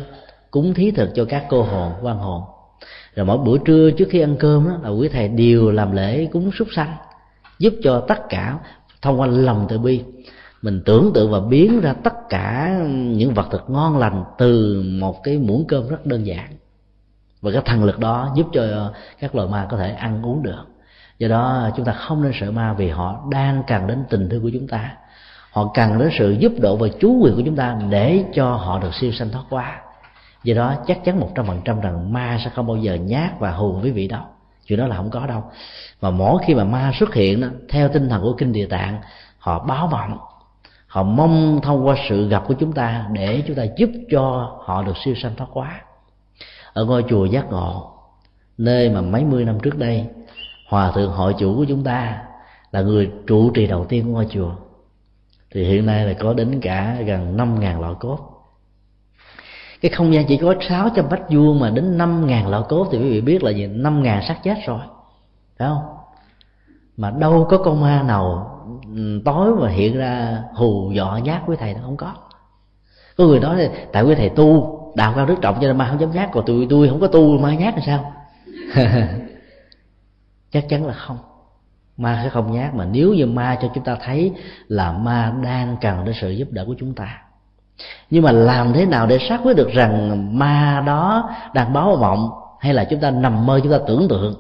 cúng 0.52 0.74
thí 0.74 0.92
thực 0.92 1.10
cho 1.16 1.26
các 1.26 1.46
cô 1.50 1.64
hồn 1.64 1.92
quan 2.02 2.18
hồn. 2.18 2.42
Rồi 3.16 3.26
mỗi 3.26 3.38
bữa 3.38 3.58
trưa 3.58 3.92
trước 3.92 4.08
khi 4.10 4.20
ăn 4.20 4.36
cơm 4.40 4.68
đó, 4.68 4.78
là 4.84 4.90
quý 4.90 5.10
thầy 5.10 5.28
đều 5.28 5.72
làm 5.72 5.92
lễ 5.92 6.26
cúng 6.26 6.52
súc 6.52 6.68
sanh 6.76 6.96
giúp 7.60 7.74
cho 7.84 8.00
tất 8.08 8.30
cả 8.30 8.60
thông 9.02 9.20
qua 9.20 9.28
lòng 9.28 9.66
từ 9.70 9.80
bi. 9.80 10.04
Mình 10.62 10.82
tưởng 10.86 11.12
tượng 11.14 11.32
và 11.32 11.40
biến 11.40 11.82
ra 11.82 11.94
tất 11.94 12.14
cả 12.30 12.78
những 12.94 13.34
vật 13.34 13.48
thực 13.52 13.70
ngon 13.70 13.98
lành 13.98 14.24
từ 14.38 14.84
một 15.00 15.24
cái 15.24 15.38
muỗng 15.38 15.66
cơm 15.68 15.90
rất 15.90 16.06
đơn 16.06 16.26
giản. 16.26 16.48
Và 17.42 17.52
cái 17.52 17.62
thần 17.66 17.84
lực 17.84 18.00
đó 18.00 18.32
giúp 18.36 18.48
cho 18.54 18.92
các 19.20 19.36
loài 19.36 19.48
ma 19.50 19.68
có 19.70 19.78
thể 19.78 19.92
ăn 19.92 20.26
uống 20.26 20.44
được. 20.44 20.64
Do 21.20 21.28
đó 21.28 21.70
chúng 21.76 21.86
ta 21.86 21.92
không 21.92 22.24
nên 22.24 22.32
sợ 22.40 22.52
ma 22.52 22.74
vì 22.74 22.90
họ 22.90 23.28
đang 23.32 23.64
cần 23.68 23.88
đến 23.88 24.04
tình 24.10 24.30
thương 24.30 24.42
của 24.42 24.50
chúng 24.54 24.68
ta 24.68 24.98
họ 25.52 25.72
cần 25.74 26.00
đến 26.00 26.10
sự 26.20 26.32
giúp 26.32 26.52
đỡ 26.58 26.76
và 26.76 26.88
chú 27.00 27.20
quyền 27.22 27.36
của 27.36 27.42
chúng 27.46 27.56
ta 27.56 27.80
để 27.90 28.24
cho 28.34 28.52
họ 28.52 28.80
được 28.80 28.94
siêu 28.94 29.12
sanh 29.12 29.30
thoát 29.30 29.44
qua. 29.50 29.82
Do 30.44 30.56
đó 30.56 30.76
chắc 30.88 31.04
chắn 31.06 31.20
một 31.20 31.30
trăm 31.36 31.46
phần 31.46 31.62
trăm 31.66 31.82
rằng 31.82 32.14
ma 32.14 32.40
sẽ 32.44 32.50
không 32.50 32.68
bao 32.68 32.78
giờ 32.78 32.96
nhát 32.96 33.40
và 33.40 33.52
hù 33.52 33.80
quý 33.84 33.92
vị 33.92 34.08
đâu 34.08 34.24
chuyện 34.68 34.80
đó 34.80 34.88
là 34.88 34.96
không 34.96 35.10
có 35.10 35.28
đâu. 35.28 35.44
Mà 36.02 36.10
mỗi 36.10 36.42
khi 36.46 36.56
mà 36.56 36.64
ma 36.64 36.92
xuất 37.00 37.14
hiện 37.14 37.42
đó, 37.42 37.48
theo 37.70 37.90
tinh 37.90 38.10
thần 38.10 38.22
của 38.22 38.34
kinh 38.38 38.54
địa 38.54 38.66
tạng 38.66 39.02
họ 39.38 39.60
báo 39.60 39.88
vọng. 39.88 40.18
Họ 40.88 41.04
mong 41.04 41.60
thông 41.64 41.88
qua 41.88 41.96
sự 42.10 42.30
gặp 42.30 42.44
của 42.48 42.54
chúng 42.54 42.74
ta 42.74 43.06
để 43.12 43.44
chúng 43.48 43.56
ta 43.56 43.64
giúp 43.78 43.90
cho 44.12 44.56
họ 44.66 44.84
được 44.84 44.98
siêu 45.06 45.16
sanh 45.16 45.36
thoát 45.36 45.48
quá 45.54 45.82
ở 46.74 46.86
ngôi 46.86 47.04
chùa 47.10 47.26
giác 47.26 47.46
ngộ 47.50 47.92
nơi 48.58 48.90
mà 48.90 49.02
mấy 49.02 49.24
mươi 49.24 49.46
năm 49.46 49.60
trước 49.60 49.78
đây 49.78 50.06
hòa 50.68 50.92
thượng 50.92 51.12
hội 51.12 51.36
chủ 51.40 51.56
của 51.56 51.66
chúng 51.70 51.84
ta 51.84 52.18
là 52.72 52.82
người 52.82 53.12
trụ 53.28 53.52
trì 53.52 53.68
đầu 53.68 53.86
tiên 53.86 54.06
của 54.06 54.12
ngôi 54.12 54.28
chùa 54.30 54.52
thì 55.58 55.64
hiện 55.64 55.86
nay 55.86 56.06
là 56.06 56.14
có 56.14 56.34
đến 56.34 56.60
cả 56.62 56.98
gần 57.06 57.38
năm 57.38 57.60
ngàn 57.60 57.82
lọ 57.82 57.94
cốt. 57.94 58.20
Cái 59.82 59.92
không 59.92 60.14
gian 60.14 60.26
chỉ 60.28 60.38
có 60.38 60.56
sáu 60.70 60.90
trăm 60.96 61.10
bách 61.10 61.30
vuông 61.30 61.60
mà 61.60 61.70
đến 61.70 61.98
năm 61.98 62.28
ngàn 62.28 62.48
lọ 62.48 62.62
cốt 62.62 62.88
thì 62.92 62.98
quý 62.98 63.10
vị 63.10 63.22
biết 63.22 63.44
là 63.44 63.52
gì? 63.52 63.68
năm 63.68 64.04
ngàn 64.04 64.24
xác 64.28 64.36
chết 64.44 64.58
rồi. 64.66 64.80
Phải 65.58 65.68
không? 65.68 65.84
Mà 66.98 67.12
đâu 67.12 67.48
có 67.50 67.58
con 67.58 67.82
ma 67.82 68.04
nào 68.04 68.52
ừ, 68.96 69.22
tối 69.26 69.56
mà 69.56 69.70
hiện 69.70 69.98
ra 69.98 70.44
hù 70.54 70.92
dọa 70.92 71.20
nhát 71.20 71.48
với 71.48 71.58
thầy 71.58 71.74
nó 71.74 71.80
không 71.84 71.98
có. 71.98 72.14
Có 73.18 73.24
người 73.24 73.40
nói 73.40 73.70
tại 73.92 74.04
quý 74.04 74.16
thầy 74.16 74.30
tu 74.30 74.80
đạo 74.96 75.14
cao 75.16 75.26
đức 75.26 75.36
trọng 75.42 75.56
cho 75.56 75.68
nên 75.68 75.78
ma 75.78 75.88
không 75.90 76.00
dám 76.00 76.12
nhát 76.12 76.30
còn 76.32 76.46
tụi 76.46 76.68
tôi 76.70 76.90
không 76.90 77.00
có 77.00 77.08
tu, 77.08 77.38
ma 77.38 77.56
nhát 77.56 77.76
là 77.76 77.82
sao? 77.86 78.14
Chắc 80.52 80.66
chắn 80.70 80.86
là 80.86 80.94
không 80.94 81.18
ma 81.98 82.20
sẽ 82.24 82.30
không 82.30 82.52
nhát 82.52 82.76
mà 82.76 82.86
nếu 82.86 83.14
như 83.14 83.26
ma 83.26 83.58
cho 83.62 83.70
chúng 83.76 83.84
ta 83.84 83.98
thấy 84.06 84.32
là 84.68 84.92
ma 84.92 85.34
đang 85.44 85.78
cần 85.82 86.06
đến 86.06 86.16
sự 86.22 86.30
giúp 86.30 86.48
đỡ 86.52 86.66
của 86.68 86.76
chúng 86.80 86.94
ta. 86.94 87.22
Nhưng 88.10 88.24
mà 88.24 88.32
làm 88.32 88.74
thế 88.74 88.86
nào 88.86 89.08
để 89.08 89.18
xác 89.30 89.40
quyết 89.44 89.56
được 89.56 89.70
rằng 89.74 90.40
ma 90.40 90.84
đó 90.86 91.30
đang 91.54 91.74
báo 91.74 91.96
vọng 91.96 92.30
hay 92.60 92.74
là 92.74 92.84
chúng 92.84 93.00
ta 93.00 93.12
nằm 93.12 93.46
mơ 93.46 93.60
chúng 93.64 93.72
ta 93.72 93.80
tưởng 93.88 94.08
tượng? 94.10 94.36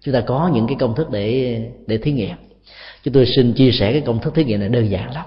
Chúng 0.00 0.14
ta 0.14 0.20
có 0.20 0.50
những 0.54 0.66
cái 0.66 0.76
công 0.80 0.94
thức 0.94 1.10
để 1.10 1.60
để 1.86 1.98
thí 1.98 2.12
nghiệm. 2.12 2.36
Chúng 3.02 3.14
tôi 3.14 3.26
xin 3.36 3.52
chia 3.52 3.70
sẻ 3.72 3.92
cái 3.92 4.00
công 4.00 4.18
thức 4.18 4.34
thí 4.34 4.44
nghiệm 4.44 4.60
này 4.60 4.68
đơn 4.68 4.90
giản 4.90 5.14
lắm. 5.14 5.26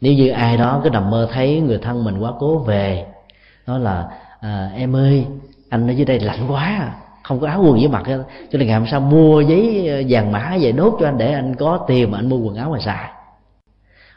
Nếu 0.00 0.12
như 0.12 0.28
ai 0.28 0.56
đó 0.56 0.80
cứ 0.84 0.90
nằm 0.90 1.10
mơ 1.10 1.28
thấy 1.32 1.60
người 1.60 1.78
thân 1.78 2.04
mình 2.04 2.18
quá 2.18 2.32
cố 2.38 2.58
về 2.58 3.06
nói 3.66 3.80
là 3.80 4.08
à, 4.40 4.70
em 4.76 4.96
ơi 4.96 5.26
anh 5.68 5.88
ở 5.88 5.92
dưới 5.92 6.04
đây 6.04 6.20
lạnh 6.20 6.46
quá 6.48 6.64
à 6.64 7.01
không 7.22 7.40
có 7.40 7.48
áo 7.48 7.62
quần 7.62 7.72
với 7.72 7.88
mặt 7.88 8.02
cho 8.52 8.58
nên 8.58 8.68
ngày 8.68 8.78
hôm 8.78 8.88
sau 8.90 9.00
mua 9.00 9.40
giấy 9.40 9.88
ờ, 9.88 10.02
vàng 10.08 10.32
mã 10.32 10.56
về 10.60 10.72
đốt 10.72 10.96
cho 11.00 11.08
anh 11.08 11.18
để 11.18 11.32
anh 11.32 11.54
có 11.54 11.84
tiền 11.88 12.10
mà 12.10 12.18
anh 12.18 12.28
mua 12.28 12.38
quần 12.38 12.56
áo 12.56 12.70
mà 12.70 12.78
xài. 12.78 13.10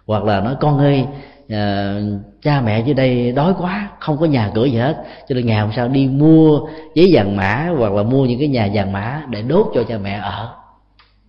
Hoặc 0.07 0.23
là 0.23 0.41
nói 0.41 0.56
con 0.60 0.77
ơi 0.77 1.06
à, 1.49 1.95
cha 2.41 2.61
mẹ 2.61 2.80
dưới 2.80 2.94
đây 2.94 3.32
đói 3.32 3.53
quá 3.57 3.90
không 3.99 4.18
có 4.18 4.26
nhà 4.26 4.52
cửa 4.56 4.65
gì 4.65 4.77
hết. 4.77 5.03
Cho 5.27 5.36
nên 5.36 5.45
ngày 5.45 5.60
hôm 5.60 5.72
sau 5.76 5.88
đi 5.88 6.07
mua 6.07 6.60
giấy 6.95 7.10
vàng 7.14 7.38
mã 7.38 7.69
hoặc 7.77 7.94
là 7.94 8.03
mua 8.03 8.26
những 8.26 8.40
cái 8.40 8.48
nhà 8.48 8.69
vàng 8.73 8.91
mã 8.91 9.22
để 9.30 9.41
đốt 9.41 9.68
cho 9.76 9.84
cha 9.84 9.98
mẹ 9.98 10.19
ở. 10.22 10.49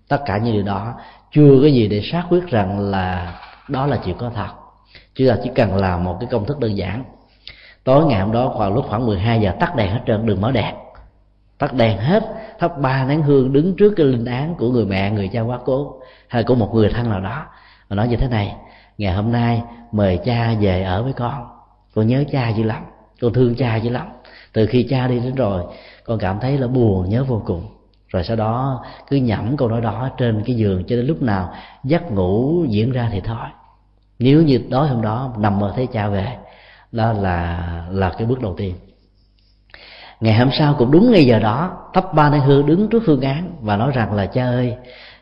Tất 0.08 0.18
cả 0.26 0.38
những 0.38 0.54
điều 0.54 0.62
đó 0.62 0.94
chưa 1.32 1.58
có 1.62 1.66
gì 1.66 1.88
để 1.88 2.02
xác 2.12 2.24
quyết 2.30 2.46
rằng 2.46 2.80
là 2.80 3.34
đó 3.68 3.86
là 3.86 3.98
chuyện 4.04 4.16
có 4.18 4.30
thật. 4.34 4.48
Chúng 5.14 5.28
ta 5.28 5.36
chỉ 5.44 5.50
cần 5.54 5.76
làm 5.76 6.04
một 6.04 6.16
cái 6.20 6.28
công 6.32 6.44
thức 6.44 6.58
đơn 6.60 6.76
giản. 6.76 7.04
Tối 7.84 8.04
ngày 8.04 8.20
hôm 8.20 8.32
đó 8.32 8.52
khoảng 8.56 8.74
lúc 8.74 8.84
khoảng 8.88 9.06
12 9.06 9.40
giờ 9.40 9.52
tắt 9.60 9.76
đèn 9.76 9.90
hết 9.90 10.00
trơn 10.06 10.26
đừng 10.26 10.40
mở 10.40 10.52
đèn 10.52 10.74
tắt 11.58 11.74
đèn 11.74 11.98
hết, 11.98 12.22
thắp 12.58 12.80
ba 12.80 13.04
nén 13.04 13.22
hương 13.22 13.52
đứng 13.52 13.76
trước 13.76 13.94
cái 13.96 14.06
linh 14.06 14.24
án 14.24 14.54
của 14.54 14.70
người 14.70 14.84
mẹ, 14.84 15.10
người 15.10 15.28
cha 15.28 15.40
quá 15.40 15.58
cố, 15.64 16.00
hay 16.28 16.44
của 16.44 16.54
một 16.54 16.74
người 16.74 16.88
thân 16.88 17.10
nào 17.10 17.20
đó. 17.20 17.46
Và 17.88 17.96
nói 17.96 18.08
như 18.08 18.16
thế 18.16 18.28
này, 18.28 18.56
ngày 18.98 19.14
hôm 19.14 19.32
nay 19.32 19.62
mời 19.92 20.18
cha 20.24 20.54
về 20.60 20.82
ở 20.82 21.02
với 21.02 21.12
con. 21.12 21.46
Con 21.94 22.06
nhớ 22.06 22.24
cha 22.32 22.48
dữ 22.48 22.62
lắm, 22.62 22.82
con 23.20 23.32
thương 23.32 23.54
cha 23.54 23.76
dữ 23.76 23.90
lắm. 23.90 24.06
Từ 24.52 24.66
khi 24.66 24.82
cha 24.82 25.06
đi 25.08 25.20
đến 25.20 25.34
rồi, 25.34 25.64
con 26.04 26.18
cảm 26.18 26.40
thấy 26.40 26.58
là 26.58 26.66
buồn, 26.66 27.08
nhớ 27.08 27.24
vô 27.24 27.42
cùng. 27.46 27.66
Rồi 28.08 28.24
sau 28.24 28.36
đó, 28.36 28.84
cứ 29.08 29.16
nhẩm 29.16 29.56
câu 29.56 29.68
nói 29.68 29.80
đó 29.80 30.10
trên 30.18 30.42
cái 30.46 30.56
giường 30.56 30.84
cho 30.84 30.96
đến 30.96 31.06
lúc 31.06 31.22
nào 31.22 31.54
giấc 31.84 32.12
ngủ 32.12 32.64
diễn 32.68 32.92
ra 32.92 33.08
thì 33.12 33.20
thôi. 33.20 33.46
Nếu 34.18 34.42
như 34.42 34.60
tối 34.70 34.88
hôm 34.88 35.02
đó 35.02 35.34
nằm 35.38 35.58
mơ 35.58 35.72
thấy 35.76 35.86
cha 35.86 36.08
về, 36.08 36.36
đó 36.92 37.12
là 37.12 37.66
là 37.90 38.10
cái 38.18 38.26
bước 38.26 38.40
đầu 38.40 38.54
tiên 38.56 38.74
ngày 40.20 40.34
hôm 40.34 40.50
sau 40.58 40.74
cũng 40.78 40.90
đúng 40.90 41.12
ngay 41.12 41.26
giờ 41.26 41.38
đó 41.38 41.76
thắp 41.94 42.14
ba 42.14 42.30
nén 42.30 42.40
hương 42.40 42.66
đứng 42.66 42.88
trước 42.88 43.02
phương 43.06 43.20
án 43.20 43.50
và 43.60 43.76
nói 43.76 43.92
rằng 43.94 44.12
là, 44.12 44.26
cha 44.26 44.44
ơi, 44.44 44.76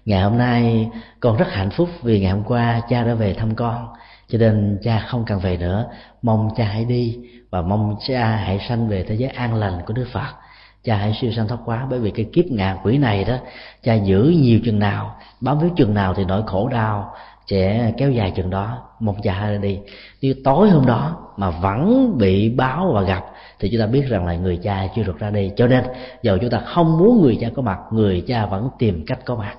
ngày 0.04 0.22
hôm 0.22 0.38
nay 0.38 0.88
con 1.20 1.36
rất 1.36 1.46
hạnh 1.50 1.70
phúc 1.70 1.88
vì 2.02 2.20
ngày 2.20 2.32
hôm 2.32 2.42
qua 2.44 2.80
cha 2.88 3.04
đã 3.04 3.14
về 3.14 3.34
thăm 3.34 3.54
con. 3.54 3.88
Cho 4.28 4.38
nên 4.38 4.78
cha 4.82 5.04
không 5.08 5.24
cần 5.24 5.40
về 5.40 5.56
nữa. 5.56 5.86
Mong 6.22 6.50
cha 6.56 6.64
hãy 6.64 6.84
đi 6.84 7.18
và 7.50 7.62
mong 7.62 7.96
cha 8.06 8.26
hãy 8.26 8.60
sanh 8.68 8.88
về 8.88 9.04
thế 9.08 9.14
giới 9.14 9.30
an 9.30 9.54
lành 9.54 9.78
của 9.86 9.92
đức 9.92 10.06
phật. 10.12 10.34
Cha 10.84 10.96
hãy 10.96 11.12
siêu 11.20 11.32
sanh 11.32 11.48
thoát 11.48 11.58
quá 11.64 11.86
bởi 11.90 11.98
vì 12.00 12.10
cái 12.10 12.26
kiếp 12.32 12.44
ngạ 12.44 12.76
quỷ 12.82 12.98
này 12.98 13.24
đó, 13.24 13.34
cha 13.82 13.94
giữ 13.94 14.34
nhiều 14.36 14.58
chừng 14.64 14.78
nào, 14.78 15.16
bám 15.40 15.58
víu 15.58 15.70
chừng 15.76 15.94
nào 15.94 16.14
thì 16.14 16.24
nỗi 16.24 16.42
khổ 16.46 16.68
đau 16.68 17.14
sẽ 17.46 17.92
kéo 17.96 18.10
dài 18.10 18.32
chừng 18.36 18.50
đó. 18.50 18.78
Mong 19.00 19.22
cha 19.22 19.32
hãy 19.32 19.58
đi. 19.58 19.78
Nếu 20.22 20.34
tối 20.44 20.70
hôm 20.70 20.86
đó 20.86 21.16
mà 21.36 21.50
vẫn 21.50 22.12
bị 22.18 22.50
báo 22.50 22.92
và 22.94 23.02
gặp 23.02 23.24
thì 23.60 23.68
chúng 23.72 23.80
ta 23.80 23.86
biết 23.86 24.04
rằng 24.08 24.26
là 24.26 24.36
người 24.36 24.56
cha 24.62 24.88
chưa 24.96 25.02
được 25.02 25.18
ra 25.18 25.30
đi. 25.30 25.50
Cho 25.56 25.66
nên, 25.66 25.84
dầu 26.22 26.38
chúng 26.38 26.50
ta 26.50 26.58
không 26.58 26.98
muốn 26.98 27.22
người 27.22 27.38
cha 27.40 27.48
có 27.54 27.62
mặt, 27.62 27.78
người 27.90 28.24
cha 28.26 28.46
vẫn 28.46 28.68
tìm 28.78 29.04
cách 29.06 29.18
có 29.24 29.36
mặt. 29.36 29.56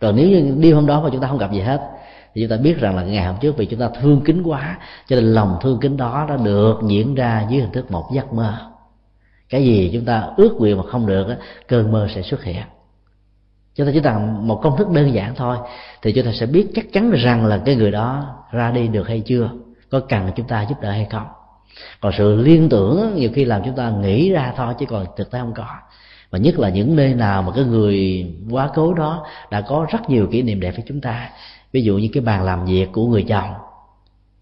Còn 0.00 0.16
nếu 0.16 0.28
như 0.28 0.56
đêm 0.58 0.74
hôm 0.74 0.86
đó 0.86 1.02
mà 1.02 1.08
chúng 1.12 1.20
ta 1.20 1.28
không 1.28 1.38
gặp 1.38 1.52
gì 1.52 1.60
hết, 1.60 1.80
thì 2.34 2.42
chúng 2.42 2.50
ta 2.50 2.62
biết 2.62 2.78
rằng 2.78 2.96
là 2.96 3.02
ngày 3.02 3.26
hôm 3.26 3.36
trước 3.40 3.56
vì 3.56 3.66
chúng 3.66 3.80
ta 3.80 3.90
thương 4.00 4.20
kính 4.24 4.42
quá, 4.42 4.78
cho 5.06 5.16
nên 5.16 5.24
lòng 5.24 5.58
thương 5.62 5.78
kính 5.80 5.96
đó 5.96 6.26
đã 6.28 6.36
được 6.36 6.80
diễn 6.88 7.14
ra 7.14 7.46
dưới 7.50 7.60
hình 7.60 7.72
thức 7.72 7.90
một 7.90 8.10
giấc 8.14 8.32
mơ. 8.32 8.54
Cái 9.48 9.64
gì 9.64 9.90
chúng 9.92 10.04
ta 10.04 10.28
ước 10.36 10.56
nguyện 10.58 10.76
mà 10.76 10.82
không 10.82 11.06
được 11.06 11.26
cơn 11.68 11.92
mơ 11.92 12.08
sẽ 12.14 12.22
xuất 12.22 12.44
hiện. 12.44 12.62
Chúng 13.74 13.86
ta 13.86 13.92
chỉ 13.94 14.00
cần 14.00 14.48
một 14.48 14.60
công 14.62 14.76
thức 14.76 14.88
đơn 14.90 15.14
giản 15.14 15.34
thôi, 15.34 15.56
thì 16.02 16.12
chúng 16.12 16.24
ta 16.24 16.32
sẽ 16.32 16.46
biết 16.46 16.66
chắc 16.74 16.92
chắn 16.92 17.10
rằng 17.10 17.46
là 17.46 17.58
cái 17.64 17.76
người 17.76 17.90
đó 17.90 18.36
ra 18.50 18.70
đi 18.70 18.88
được 18.88 19.08
hay 19.08 19.20
chưa, 19.20 19.50
có 19.90 20.00
cần 20.00 20.30
chúng 20.36 20.46
ta 20.46 20.62
giúp 20.62 20.80
đỡ 20.80 20.90
hay 20.90 21.06
không 21.10 21.26
còn 22.00 22.12
sự 22.12 22.36
liên 22.36 22.68
tưởng 22.68 23.14
nhiều 23.14 23.30
khi 23.34 23.44
làm 23.44 23.62
chúng 23.64 23.76
ta 23.76 23.90
nghĩ 23.90 24.30
ra 24.30 24.52
thôi, 24.56 24.74
chứ 24.78 24.86
còn 24.86 25.06
thực 25.16 25.30
tế 25.30 25.38
không 25.38 25.54
có. 25.54 25.66
Và 26.30 26.38
nhất 26.38 26.58
là 26.58 26.68
những 26.68 26.96
nơi 26.96 27.14
nào 27.14 27.42
mà 27.42 27.52
cái 27.54 27.64
người 27.64 28.26
quá 28.50 28.70
cố 28.74 28.94
đó 28.94 29.26
đã 29.50 29.60
có 29.60 29.86
rất 29.90 30.10
nhiều 30.10 30.26
kỷ 30.26 30.42
niệm 30.42 30.60
đẹp 30.60 30.70
với 30.76 30.84
chúng 30.88 31.00
ta. 31.00 31.30
Ví 31.72 31.82
dụ 31.82 31.98
như 31.98 32.08
cái 32.12 32.20
bàn 32.20 32.44
làm 32.44 32.64
việc 32.64 32.92
của 32.92 33.06
người 33.06 33.22
chồng. 33.22 33.50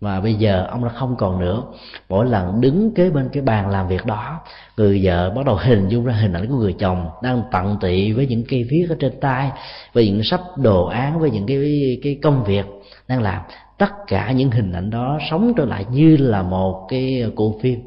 Mà 0.01 0.21
bây 0.21 0.35
giờ 0.35 0.67
ông 0.71 0.85
đã 0.85 0.91
không 0.91 1.17
còn 1.17 1.41
nữa. 1.41 1.63
Mỗi 2.09 2.27
lần 2.27 2.61
đứng 2.61 2.95
kế 2.95 3.11
bên 3.11 3.29
cái 3.33 3.43
bàn 3.43 3.69
làm 3.69 3.89
việc 3.89 4.07
đó, 4.07 4.41
người 4.77 5.01
vợ 5.03 5.31
bắt 5.31 5.47
đầu 5.47 5.57
hình 5.57 5.89
dung 5.89 6.05
ra 6.05 6.15
hình 6.15 6.33
ảnh 6.33 6.49
của 6.49 6.57
người 6.57 6.73
chồng 6.73 7.09
đang 7.23 7.43
tận 7.53 7.77
tị 7.81 8.13
với 8.13 8.27
những 8.27 8.45
cây 8.49 8.65
viết 8.65 8.87
ở 8.89 8.97
trên 9.01 9.21
tay, 9.21 9.51
với 9.93 10.07
những 10.07 10.23
sắp 10.23 10.41
đồ 10.57 10.87
án, 10.87 11.21
với 11.21 11.31
những 11.31 11.47
cái 11.47 12.01
cái 12.03 12.19
công 12.23 12.45
việc 12.45 12.67
đang 13.09 13.23
làm 13.23 13.43
tất 13.79 13.91
cả 14.07 14.33
những 14.33 14.51
hình 14.51 14.73
ảnh 14.73 14.91
đó 14.91 15.19
sống 15.31 15.53
trở 15.57 15.65
lại 15.65 15.87
như 15.91 16.17
là 16.17 16.43
một 16.43 16.87
cái 16.89 17.31
cuộn 17.37 17.53
phim. 17.61 17.81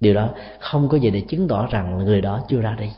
Điều 0.00 0.14
đó 0.14 0.28
không 0.58 0.88
có 0.88 0.98
gì 0.98 1.10
để 1.10 1.20
chứng 1.20 1.48
tỏ 1.48 1.66
rằng 1.70 1.98
người 1.98 2.20
đó 2.20 2.40
chưa 2.48 2.60
ra 2.60 2.76
đi. 2.78 2.88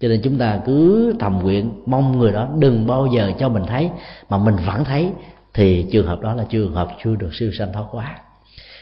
Cho 0.00 0.08
nên 0.08 0.20
chúng 0.24 0.38
ta 0.38 0.60
cứ 0.66 1.14
thầm 1.18 1.38
nguyện, 1.42 1.82
mong 1.86 2.18
người 2.18 2.32
đó 2.32 2.48
đừng 2.58 2.86
bao 2.86 3.06
giờ 3.06 3.32
cho 3.38 3.48
mình 3.48 3.62
thấy, 3.66 3.90
mà 4.28 4.38
mình 4.38 4.56
vẫn 4.66 4.84
thấy, 4.84 5.10
thì 5.54 5.86
trường 5.90 6.06
hợp 6.06 6.20
đó 6.20 6.34
là 6.34 6.44
trường 6.48 6.72
hợp 6.72 6.88
chưa 7.04 7.16
được 7.16 7.34
siêu 7.34 7.50
sanh 7.58 7.72
thoát 7.72 7.84
quá 7.90 8.18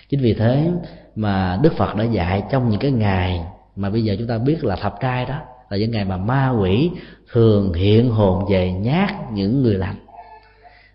chính 0.08 0.20
vì 0.20 0.34
thế 0.34 0.70
mà 1.16 1.58
đức 1.62 1.72
phật 1.76 1.96
đã 1.96 2.04
dạy 2.04 2.42
trong 2.50 2.68
những 2.68 2.80
cái 2.80 2.90
ngày 2.90 3.40
mà 3.76 3.90
bây 3.90 4.04
giờ 4.04 4.16
chúng 4.18 4.28
ta 4.28 4.38
biết 4.38 4.64
là 4.64 4.76
thập 4.76 5.00
trai 5.00 5.24
đó, 5.24 5.40
là 5.70 5.76
những 5.76 5.90
ngày 5.90 6.04
mà 6.04 6.16
ma 6.16 6.50
quỷ 6.60 6.90
thường 7.32 7.72
hiện 7.72 8.10
hồn 8.10 8.44
về 8.50 8.72
nhát 8.72 9.10
những 9.32 9.62
người 9.62 9.74
lành 9.74 9.96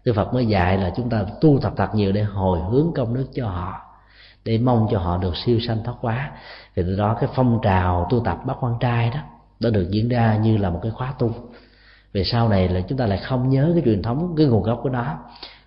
đức 0.05 0.13
phật 0.15 0.33
mới 0.33 0.45
dạy 0.45 0.77
là 0.77 0.91
chúng 0.97 1.09
ta 1.09 1.23
tu 1.41 1.59
tập 1.61 1.73
thật 1.77 1.95
nhiều 1.95 2.11
để 2.11 2.23
hồi 2.23 2.59
hướng 2.71 2.91
công 2.95 3.13
đức 3.13 3.27
cho 3.33 3.49
họ, 3.49 3.81
để 4.45 4.57
mong 4.57 4.87
cho 4.91 4.99
họ 4.99 5.17
được 5.17 5.33
siêu 5.45 5.59
sanh 5.67 5.83
thoát 5.83 5.95
quá 6.01 6.31
thì 6.75 6.83
từ 6.85 6.95
đó 6.95 7.17
cái 7.19 7.29
phong 7.35 7.59
trào 7.61 8.07
tu 8.09 8.19
tập 8.19 8.37
bác 8.45 8.53
quan 8.59 8.73
trai 8.79 9.09
đó 9.09 9.19
đã 9.59 9.69
được 9.69 9.87
diễn 9.91 10.09
ra 10.09 10.37
như 10.37 10.57
là 10.57 10.69
một 10.69 10.79
cái 10.83 10.91
khóa 10.91 11.13
tu. 11.19 11.31
Về 12.13 12.23
sau 12.23 12.49
này 12.49 12.69
là 12.69 12.81
chúng 12.81 12.97
ta 12.97 13.05
lại 13.05 13.17
không 13.17 13.49
nhớ 13.49 13.71
cái 13.73 13.83
truyền 13.85 14.01
thống, 14.01 14.33
cái 14.37 14.45
nguồn 14.45 14.63
gốc 14.63 14.79
của 14.83 14.89
nó. 14.89 15.17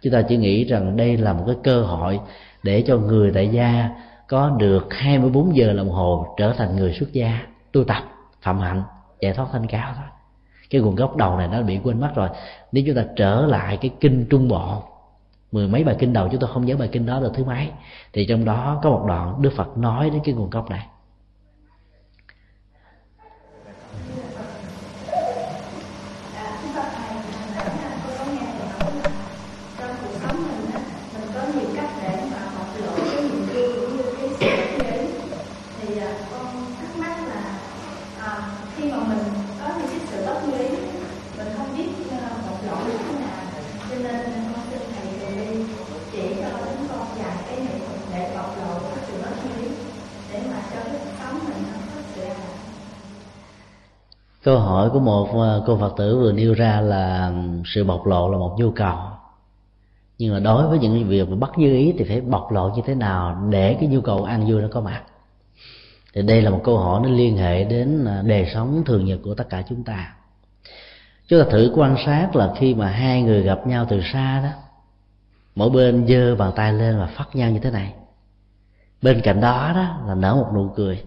Chúng 0.03 0.13
ta 0.13 0.23
chỉ 0.23 0.37
nghĩ 0.37 0.65
rằng 0.65 0.97
đây 0.97 1.17
là 1.17 1.33
một 1.33 1.45
cái 1.47 1.57
cơ 1.63 1.83
hội 1.83 2.21
để 2.63 2.85
cho 2.87 2.97
người 2.97 3.31
tại 3.35 3.49
gia 3.49 3.91
có 4.29 4.51
được 4.59 4.87
24 4.91 5.57
giờ 5.57 5.73
đồng 5.73 5.91
hồ 5.91 6.35
trở 6.39 6.53
thành 6.53 6.77
người 6.77 6.95
xuất 7.01 7.13
gia 7.13 7.39
tu 7.73 7.85
tập, 7.85 8.03
phạm 8.41 8.59
hạnh, 8.59 8.83
giải 9.21 9.33
thoát 9.33 9.47
thanh 9.53 9.67
cao 9.67 9.93
thôi 9.97 10.07
cái 10.73 10.81
nguồn 10.81 10.95
gốc 10.95 11.17
đầu 11.17 11.37
này 11.37 11.49
nó 11.49 11.63
bị 11.63 11.81
quên 11.85 12.01
mất 12.01 12.11
rồi. 12.15 12.29
Nếu 12.73 12.85
chúng 12.87 12.97
ta 12.97 13.05
trở 13.17 13.47
lại 13.47 13.77
cái 13.77 13.91
kinh 14.01 14.27
trung 14.31 14.49
bộ, 14.49 14.83
mười 15.53 15.69
mấy 15.69 15.85
bài 15.85 15.97
kinh 15.99 16.13
đầu, 16.13 16.29
chúng 16.33 16.41
ta 16.41 16.47
không 16.47 16.67
nhớ 16.67 16.77
bài 16.77 16.89
kinh 16.93 17.07
đó 17.07 17.21
là 17.21 17.29
thứ 17.35 17.45
mấy, 17.45 17.69
thì 18.13 18.27
trong 18.27 18.45
đó 18.45 18.81
có 18.83 18.91
một 18.91 19.05
đoạn 19.09 19.43
đức 19.43 19.51
phật 19.57 19.79
nói 19.79 20.11
đến 20.11 20.21
cái 20.25 20.35
nguồn 20.35 20.51
gốc 20.51 20.71
này. 20.71 20.87
Hỏi 54.73 54.91
của 54.91 55.01
một 55.01 55.43
à, 55.43 55.59
cô 55.67 55.77
phật 55.77 55.95
tử 55.97 56.19
vừa 56.19 56.33
nêu 56.33 56.55
ra 56.55 56.81
là 56.81 57.33
sự 57.75 57.85
bộc 57.85 58.07
lộ 58.07 58.31
là 58.31 58.39
một 58.39 58.55
nhu 58.59 58.71
cầu. 58.71 58.99
Nhưng 60.19 60.35
mà 60.35 60.41
đối 60.41 60.69
với 60.69 60.79
những 60.79 61.09
việc 61.09 61.29
mà 61.29 61.37
bắt 61.37 61.51
dư 61.57 61.73
ý 61.73 61.95
thì 61.99 62.05
phải 62.09 62.21
bộc 62.21 62.53
lộ 62.53 62.69
như 62.69 62.83
thế 62.87 62.95
nào 62.95 63.47
để 63.51 63.77
cái 63.81 63.89
nhu 63.89 64.01
cầu 64.01 64.25
ăn 64.25 64.47
vui 64.51 64.63
nó 64.63 64.69
có 64.73 64.81
mặt? 64.81 65.03
Thì 66.15 66.23
đây 66.23 66.43
là 66.43 66.51
một 66.51 66.61
câu 66.65 66.79
hỏi 66.79 67.01
nó 67.05 67.09
liên 67.09 67.37
hệ 67.37 67.65
đến 67.65 68.05
à, 68.05 68.23
đời 68.27 68.51
sống 68.55 68.83
thường 68.87 69.05
nhật 69.05 69.19
của 69.25 69.35
tất 69.35 69.49
cả 69.49 69.63
chúng 69.69 69.85
ta. 69.85 70.15
Chúng 71.29 71.45
ta 71.45 71.51
thử 71.51 71.73
quan 71.77 71.97
sát 72.07 72.37
là 72.37 72.53
khi 72.57 72.75
mà 72.75 72.89
hai 72.89 73.23
người 73.23 73.43
gặp 73.43 73.67
nhau 73.67 73.87
từ 73.89 74.01
xa 74.13 74.41
đó, 74.43 74.51
mỗi 75.55 75.71
bên 75.71 76.07
giơ 76.09 76.37
bàn 76.37 76.53
tay 76.57 76.73
lên 76.73 76.99
và 76.99 77.07
phát 77.07 77.27
nhau 77.35 77.51
như 77.51 77.59
thế 77.59 77.71
này. 77.71 77.95
Bên 79.03 79.21
cạnh 79.21 79.41
đó 79.41 79.73
đó 79.75 79.97
là 80.07 80.15
nở 80.15 80.35
một 80.35 80.47
nụ 80.55 80.69
cười 80.77 81.03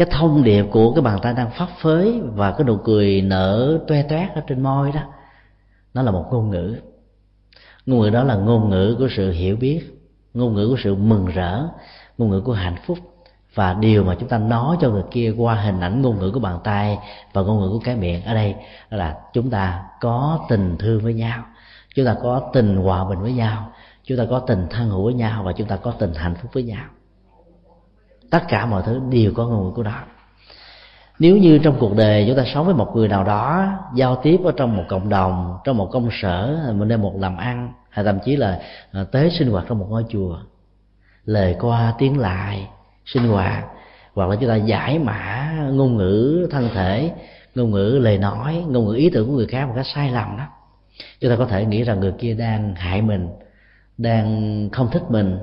cái 0.00 0.08
thông 0.10 0.42
điệp 0.42 0.64
của 0.70 0.94
cái 0.94 1.02
bàn 1.02 1.18
tay 1.22 1.34
đang 1.34 1.50
phấp 1.50 1.68
phới 1.82 2.20
và 2.34 2.52
cái 2.52 2.64
nụ 2.64 2.76
cười 2.76 3.22
nở 3.22 3.78
toe 3.88 4.02
toét 4.02 4.30
ở 4.34 4.42
trên 4.46 4.62
môi 4.62 4.92
đó, 4.92 5.00
nó 5.94 6.02
là 6.02 6.10
một 6.10 6.26
ngôn 6.30 6.50
ngữ. 6.50 6.76
Ngôn 7.86 8.00
ngữ 8.00 8.10
đó 8.10 8.24
là 8.24 8.34
ngôn 8.34 8.70
ngữ 8.70 8.96
của 8.98 9.08
sự 9.16 9.30
hiểu 9.30 9.56
biết, 9.56 9.80
ngôn 10.34 10.54
ngữ 10.54 10.68
của 10.68 10.76
sự 10.84 10.94
mừng 10.94 11.26
rỡ, 11.26 11.68
ngôn 12.18 12.30
ngữ 12.30 12.40
của 12.40 12.52
hạnh 12.52 12.76
phúc. 12.86 12.98
Và 13.54 13.74
điều 13.74 14.04
mà 14.04 14.16
chúng 14.20 14.28
ta 14.28 14.38
nói 14.38 14.76
cho 14.80 14.90
người 14.90 15.02
kia 15.10 15.34
qua 15.36 15.54
hình 15.54 15.80
ảnh 15.80 16.02
ngôn 16.02 16.18
ngữ 16.18 16.30
của 16.34 16.40
bàn 16.40 16.58
tay 16.64 16.98
và 17.32 17.42
ngôn 17.42 17.60
ngữ 17.60 17.68
của 17.68 17.80
cái 17.84 17.96
miệng 17.96 18.24
ở 18.24 18.34
đây 18.34 18.54
là 18.90 19.20
chúng 19.32 19.50
ta 19.50 19.84
có 20.00 20.46
tình 20.48 20.76
thương 20.78 21.00
với 21.00 21.14
nhau, 21.14 21.44
chúng 21.94 22.06
ta 22.06 22.16
có 22.22 22.50
tình 22.52 22.76
hòa 22.76 23.04
bình 23.04 23.20
với 23.20 23.32
nhau, 23.32 23.72
chúng 24.04 24.18
ta 24.18 24.24
có 24.30 24.38
tình 24.38 24.66
thân 24.70 24.88
hữu 24.88 25.04
với 25.04 25.14
nhau 25.14 25.42
và 25.42 25.52
chúng 25.52 25.68
ta 25.68 25.76
có 25.76 25.90
tình 25.90 26.14
hạnh 26.14 26.34
phúc 26.42 26.50
với 26.54 26.62
nhau 26.62 26.84
tất 28.30 28.42
cả 28.48 28.66
mọi 28.66 28.82
thứ 28.86 29.00
đều 29.10 29.32
có 29.34 29.46
ngôn 29.46 29.64
ngữ 29.64 29.72
của 29.74 29.82
nó. 29.82 29.98
Nếu 31.18 31.36
như 31.36 31.58
trong 31.58 31.76
cuộc 31.78 31.96
đời 31.96 32.24
chúng 32.28 32.36
ta 32.36 32.44
sống 32.54 32.66
với 32.66 32.74
một 32.74 32.92
người 32.96 33.08
nào 33.08 33.24
đó, 33.24 33.66
giao 33.94 34.20
tiếp 34.22 34.40
ở 34.44 34.52
trong 34.56 34.76
một 34.76 34.84
cộng 34.88 35.08
đồng, 35.08 35.58
trong 35.64 35.76
một 35.76 35.88
công 35.92 36.08
sở, 36.22 36.72
mình 36.74 36.88
nên 36.88 37.00
một 37.00 37.12
làm 37.18 37.36
ăn, 37.36 37.72
hay 37.90 38.04
thậm 38.04 38.18
chí 38.24 38.36
là 38.36 38.60
à, 38.92 39.04
tới 39.12 39.24
tế 39.24 39.30
sinh 39.30 39.50
hoạt 39.50 39.64
trong 39.68 39.78
một 39.78 39.86
ngôi 39.90 40.04
chùa, 40.08 40.38
lời 41.24 41.56
qua 41.60 41.94
tiếng 41.98 42.18
lại, 42.18 42.68
sinh 43.04 43.28
hoạt, 43.28 43.64
hoặc 44.14 44.26
là 44.28 44.36
chúng 44.36 44.48
ta 44.48 44.56
giải 44.56 44.98
mã 44.98 45.52
ngôn 45.72 45.96
ngữ 45.96 46.48
thân 46.50 46.68
thể, 46.74 47.12
ngôn 47.54 47.70
ngữ 47.70 47.98
lời 48.02 48.18
nói, 48.18 48.64
ngôn 48.68 48.86
ngữ 48.86 48.94
ý 48.94 49.10
tưởng 49.10 49.28
của 49.28 49.34
người 49.34 49.46
khác 49.46 49.66
một 49.66 49.72
cách 49.76 49.86
sai 49.94 50.10
lầm 50.10 50.36
đó, 50.36 50.44
chúng 51.20 51.30
ta 51.30 51.36
có 51.36 51.46
thể 51.46 51.64
nghĩ 51.64 51.82
rằng 51.82 52.00
người 52.00 52.12
kia 52.18 52.34
đang 52.34 52.74
hại 52.74 53.02
mình, 53.02 53.28
đang 53.98 54.68
không 54.72 54.88
thích 54.90 55.02
mình 55.08 55.38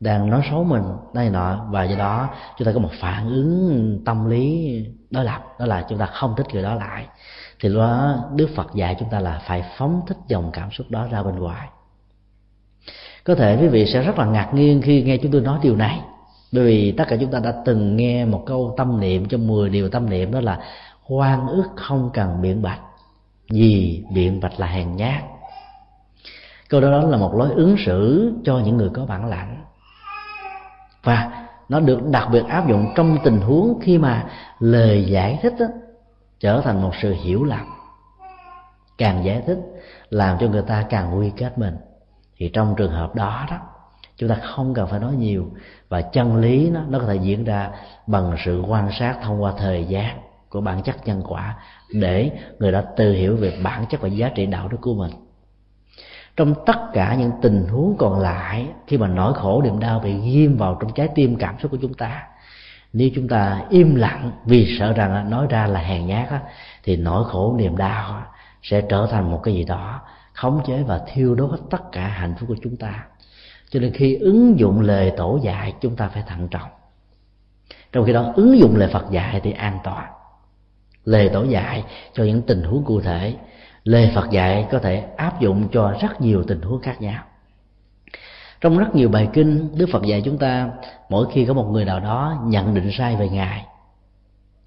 đang 0.00 0.30
nói 0.30 0.42
xấu 0.50 0.64
mình 0.64 0.82
đây 1.14 1.30
nọ. 1.30 1.66
Và 1.70 1.84
do 1.84 1.96
đó 1.96 2.28
chúng 2.58 2.66
ta 2.66 2.72
có 2.72 2.78
một 2.78 2.90
phản 3.00 3.28
ứng 3.28 4.02
tâm 4.04 4.30
lý 4.30 4.76
đối 5.10 5.24
lập 5.24 5.42
đó 5.58 5.66
là 5.66 5.86
chúng 5.88 5.98
ta 5.98 6.06
không 6.06 6.34
thích 6.36 6.46
người 6.52 6.62
đó 6.62 6.74
lại. 6.74 7.06
Thì 7.60 7.68
lúc 7.68 7.80
đó 7.80 8.16
đức 8.34 8.48
phật 8.56 8.74
dạy 8.74 8.96
chúng 8.98 9.08
ta 9.10 9.20
là 9.20 9.42
phải 9.46 9.64
phóng 9.78 10.00
thích 10.06 10.18
dòng 10.28 10.50
cảm 10.52 10.70
xúc 10.70 10.86
đó 10.90 11.06
ra 11.10 11.22
bên 11.22 11.36
ngoài. 11.36 11.68
Có 13.24 13.34
thể 13.34 13.58
quý 13.60 13.68
vị 13.68 13.86
sẽ 13.86 14.02
rất 14.02 14.18
là 14.18 14.24
ngạc 14.24 14.54
nhiên 14.54 14.82
khi 14.82 15.02
nghe 15.02 15.16
chúng 15.16 15.32
tôi 15.32 15.40
nói 15.40 15.58
điều 15.62 15.76
này. 15.76 16.00
Bởi 16.52 16.64
vì 16.64 16.92
tất 16.92 17.04
cả 17.08 17.16
chúng 17.20 17.30
ta 17.30 17.38
đã 17.38 17.52
từng 17.64 17.96
nghe 17.96 18.24
một 18.24 18.42
câu 18.46 18.74
tâm 18.76 19.00
niệm 19.00 19.28
trong 19.28 19.46
10 19.46 19.70
điều 19.70 19.88
tâm 19.88 20.10
niệm 20.10 20.32
đó 20.32 20.40
là 20.40 20.60
hoan 21.02 21.46
ức 21.46 21.66
không 21.76 22.10
cần 22.14 22.42
biện 22.42 22.62
bạch 22.62 22.80
vì 23.50 24.04
biện 24.14 24.40
bạch 24.40 24.60
là 24.60 24.66
hèn 24.66 24.96
nhát. 24.96 25.22
Câu 26.68 26.80
đó, 26.80 26.90
đó 26.90 27.08
là 27.08 27.16
một 27.16 27.34
lối 27.34 27.50
ứng 27.54 27.76
xử 27.86 28.32
cho 28.44 28.58
những 28.58 28.76
người 28.76 28.90
có 28.94 29.06
bản 29.06 29.26
lãnh 29.26 29.65
và 31.06 31.46
nó 31.68 31.80
được 31.80 32.06
đặc 32.10 32.28
biệt 32.32 32.44
áp 32.48 32.68
dụng 32.68 32.92
trong 32.96 33.18
tình 33.24 33.40
huống 33.40 33.78
khi 33.82 33.98
mà 33.98 34.24
lời 34.58 35.04
giải 35.04 35.38
thích 35.42 35.54
đó, 35.58 35.66
trở 36.40 36.60
thành 36.60 36.82
một 36.82 36.92
sự 37.02 37.14
hiểu 37.24 37.44
lầm. 37.44 37.66
Càng 38.98 39.24
giải 39.24 39.42
thích 39.46 39.58
làm 40.10 40.38
cho 40.38 40.48
người 40.48 40.62
ta 40.62 40.84
càng 40.90 41.18
quy 41.18 41.32
kết 41.36 41.58
mình. 41.58 41.76
Thì 42.36 42.48
trong 42.48 42.74
trường 42.76 42.92
hợp 42.92 43.14
đó 43.14 43.46
đó 43.50 43.56
chúng 44.16 44.28
ta 44.28 44.34
không 44.34 44.74
cần 44.74 44.88
phải 44.88 45.00
nói 45.00 45.14
nhiều 45.14 45.46
và 45.88 46.00
chân 46.00 46.36
lý 46.36 46.70
nó 46.70 46.80
nó 46.88 46.98
có 46.98 47.04
thể 47.06 47.16
diễn 47.16 47.44
ra 47.44 47.70
bằng 48.06 48.36
sự 48.44 48.62
quan 48.68 48.88
sát 48.98 49.18
thông 49.22 49.42
qua 49.42 49.52
thời 49.58 49.84
gian 49.84 50.18
của 50.48 50.60
bản 50.60 50.82
chất 50.82 51.06
nhân 51.06 51.22
quả 51.28 51.56
để 51.94 52.30
người 52.58 52.72
đó 52.72 52.82
tự 52.96 53.12
hiểu 53.12 53.36
về 53.36 53.58
bản 53.62 53.84
chất 53.90 54.00
và 54.00 54.08
giá 54.08 54.28
trị 54.28 54.46
đạo 54.46 54.68
đức 54.68 54.78
của 54.80 54.94
mình 54.94 55.10
trong 56.36 56.54
tất 56.66 56.78
cả 56.92 57.14
những 57.14 57.30
tình 57.42 57.66
huống 57.68 57.96
còn 57.98 58.20
lại, 58.20 58.68
khi 58.86 58.98
mà 58.98 59.08
nỗi 59.08 59.34
khổ, 59.34 59.62
niềm 59.62 59.80
đau 59.80 60.00
bị 60.00 60.20
ghim 60.20 60.56
vào 60.56 60.78
trong 60.80 60.92
trái 60.94 61.08
tim, 61.14 61.36
cảm 61.36 61.58
xúc 61.58 61.70
của 61.70 61.78
chúng 61.82 61.94
ta, 61.94 62.22
nếu 62.92 63.10
chúng 63.14 63.28
ta 63.28 63.64
im 63.70 63.94
lặng 63.94 64.30
vì 64.44 64.76
sợ 64.78 64.92
rằng 64.92 65.30
nói 65.30 65.46
ra 65.50 65.66
là 65.66 65.80
hèn 65.80 66.06
nhát 66.06 66.28
thì 66.82 66.96
nỗi 66.96 67.24
khổ, 67.24 67.54
niềm 67.58 67.76
đau 67.76 68.22
sẽ 68.62 68.80
trở 68.80 69.08
thành 69.10 69.30
một 69.30 69.40
cái 69.42 69.54
gì 69.54 69.64
đó 69.64 70.00
khống 70.32 70.60
chế 70.66 70.82
và 70.82 71.00
thiêu 71.06 71.34
đốt 71.34 71.50
hết 71.50 71.58
tất 71.70 71.92
cả 71.92 72.08
hạnh 72.08 72.34
phúc 72.38 72.48
của 72.48 72.56
chúng 72.62 72.76
ta. 72.76 73.04
Cho 73.70 73.80
nên 73.80 73.92
khi 73.92 74.14
ứng 74.14 74.58
dụng 74.58 74.80
lời 74.80 75.12
tổ 75.16 75.38
dạy, 75.42 75.74
chúng 75.80 75.96
ta 75.96 76.08
phải 76.08 76.22
thận 76.26 76.48
trọng. 76.48 76.70
Trong 77.92 78.04
khi 78.04 78.12
đó, 78.12 78.32
ứng 78.36 78.58
dụng 78.58 78.76
lời 78.76 78.88
phật 78.92 79.10
dạy 79.10 79.40
thì 79.42 79.52
an 79.52 79.78
toàn. 79.84 80.06
Lời 81.04 81.28
tổ 81.28 81.44
dạy 81.44 81.84
cho 82.12 82.24
những 82.24 82.42
tình 82.42 82.62
huống 82.62 82.84
cụ 82.84 83.00
thể 83.00 83.34
lời 83.86 84.12
phật 84.14 84.30
dạy 84.30 84.66
có 84.70 84.78
thể 84.78 85.04
áp 85.16 85.40
dụng 85.40 85.68
cho 85.72 85.94
rất 86.00 86.20
nhiều 86.20 86.44
tình 86.48 86.60
huống 86.60 86.82
khác 86.82 87.00
nhau. 87.00 87.22
Trong 88.60 88.78
rất 88.78 88.94
nhiều 88.94 89.08
bài 89.08 89.28
kinh, 89.32 89.68
đức 89.78 89.86
phật 89.92 90.02
dạy 90.02 90.22
chúng 90.24 90.38
ta, 90.38 90.70
mỗi 91.08 91.26
khi 91.32 91.44
có 91.44 91.54
một 91.54 91.68
người 91.70 91.84
nào 91.84 92.00
đó 92.00 92.42
nhận 92.44 92.74
định 92.74 92.90
sai 92.92 93.16
về 93.16 93.28
ngài 93.28 93.66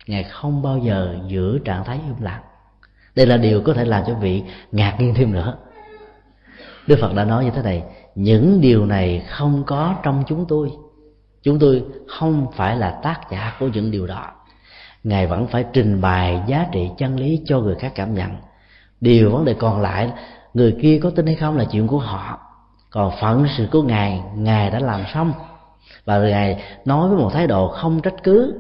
ngài 0.09 0.23
không 0.23 0.61
bao 0.61 0.77
giờ 0.77 1.17
giữ 1.27 1.59
trạng 1.65 1.83
thái 1.83 1.99
im 2.05 2.15
lặng. 2.21 2.41
Đây 3.15 3.25
là 3.25 3.37
điều 3.37 3.61
có 3.61 3.73
thể 3.73 3.85
làm 3.85 4.03
cho 4.07 4.13
vị 4.13 4.43
ngạc 4.71 4.95
nhiên 4.99 5.13
thêm 5.15 5.31
nữa. 5.31 5.57
Đức 6.87 6.97
phật 7.01 7.13
đã 7.13 7.23
nói 7.23 7.45
như 7.45 7.51
thế 7.51 7.61
này, 7.61 7.83
những 8.15 8.61
điều 8.61 8.85
này 8.85 9.25
không 9.29 9.63
có 9.65 9.95
trong 10.03 10.23
chúng 10.27 10.45
tôi. 10.47 10.71
Chúng 11.43 11.59
tôi 11.59 11.83
không 12.07 12.47
phải 12.55 12.77
là 12.77 12.99
tác 13.03 13.21
giả 13.31 13.57
của 13.59 13.67
những 13.67 13.91
điều 13.91 14.07
đó. 14.07 14.31
Ngài 15.03 15.27
vẫn 15.27 15.47
phải 15.47 15.65
trình 15.73 16.01
bày 16.01 16.41
giá 16.47 16.67
trị 16.71 16.89
chân 16.97 17.19
lý 17.19 17.41
cho 17.45 17.59
người 17.59 17.75
khác 17.75 17.91
cảm 17.95 18.13
nhận 18.13 18.31
điều 19.01 19.31
vấn 19.31 19.45
đề 19.45 19.53
còn 19.53 19.81
lại, 19.81 20.11
người 20.53 20.77
kia 20.81 20.99
có 21.03 21.09
tin 21.09 21.25
hay 21.25 21.35
không 21.35 21.57
là 21.57 21.65
chuyện 21.71 21.87
của 21.87 21.99
họ. 21.99 22.39
Còn 22.89 23.11
phận 23.21 23.45
sự 23.57 23.67
của 23.71 23.81
ngài 23.81 24.21
ngài 24.35 24.71
đã 24.71 24.79
làm 24.79 25.01
xong. 25.13 25.33
Và 26.05 26.19
ngài 26.19 26.63
nói 26.85 27.09
với 27.09 27.17
một 27.17 27.29
thái 27.33 27.47
độ 27.47 27.67
không 27.67 28.01
trách 28.01 28.23
cứ, 28.23 28.53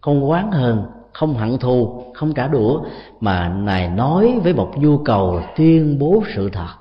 không 0.00 0.24
oán 0.24 0.50
hờn, 0.50 0.86
không 1.12 1.34
hận 1.34 1.58
thù, 1.58 2.04
không 2.14 2.34
trả 2.34 2.48
đũa, 2.48 2.80
mà 3.20 3.48
ngài 3.48 3.88
nói 3.88 4.40
với 4.42 4.52
một 4.52 4.72
nhu 4.76 4.98
cầu 4.98 5.40
tuyên 5.56 5.98
bố 5.98 6.22
sự 6.34 6.50
thật, 6.50 6.74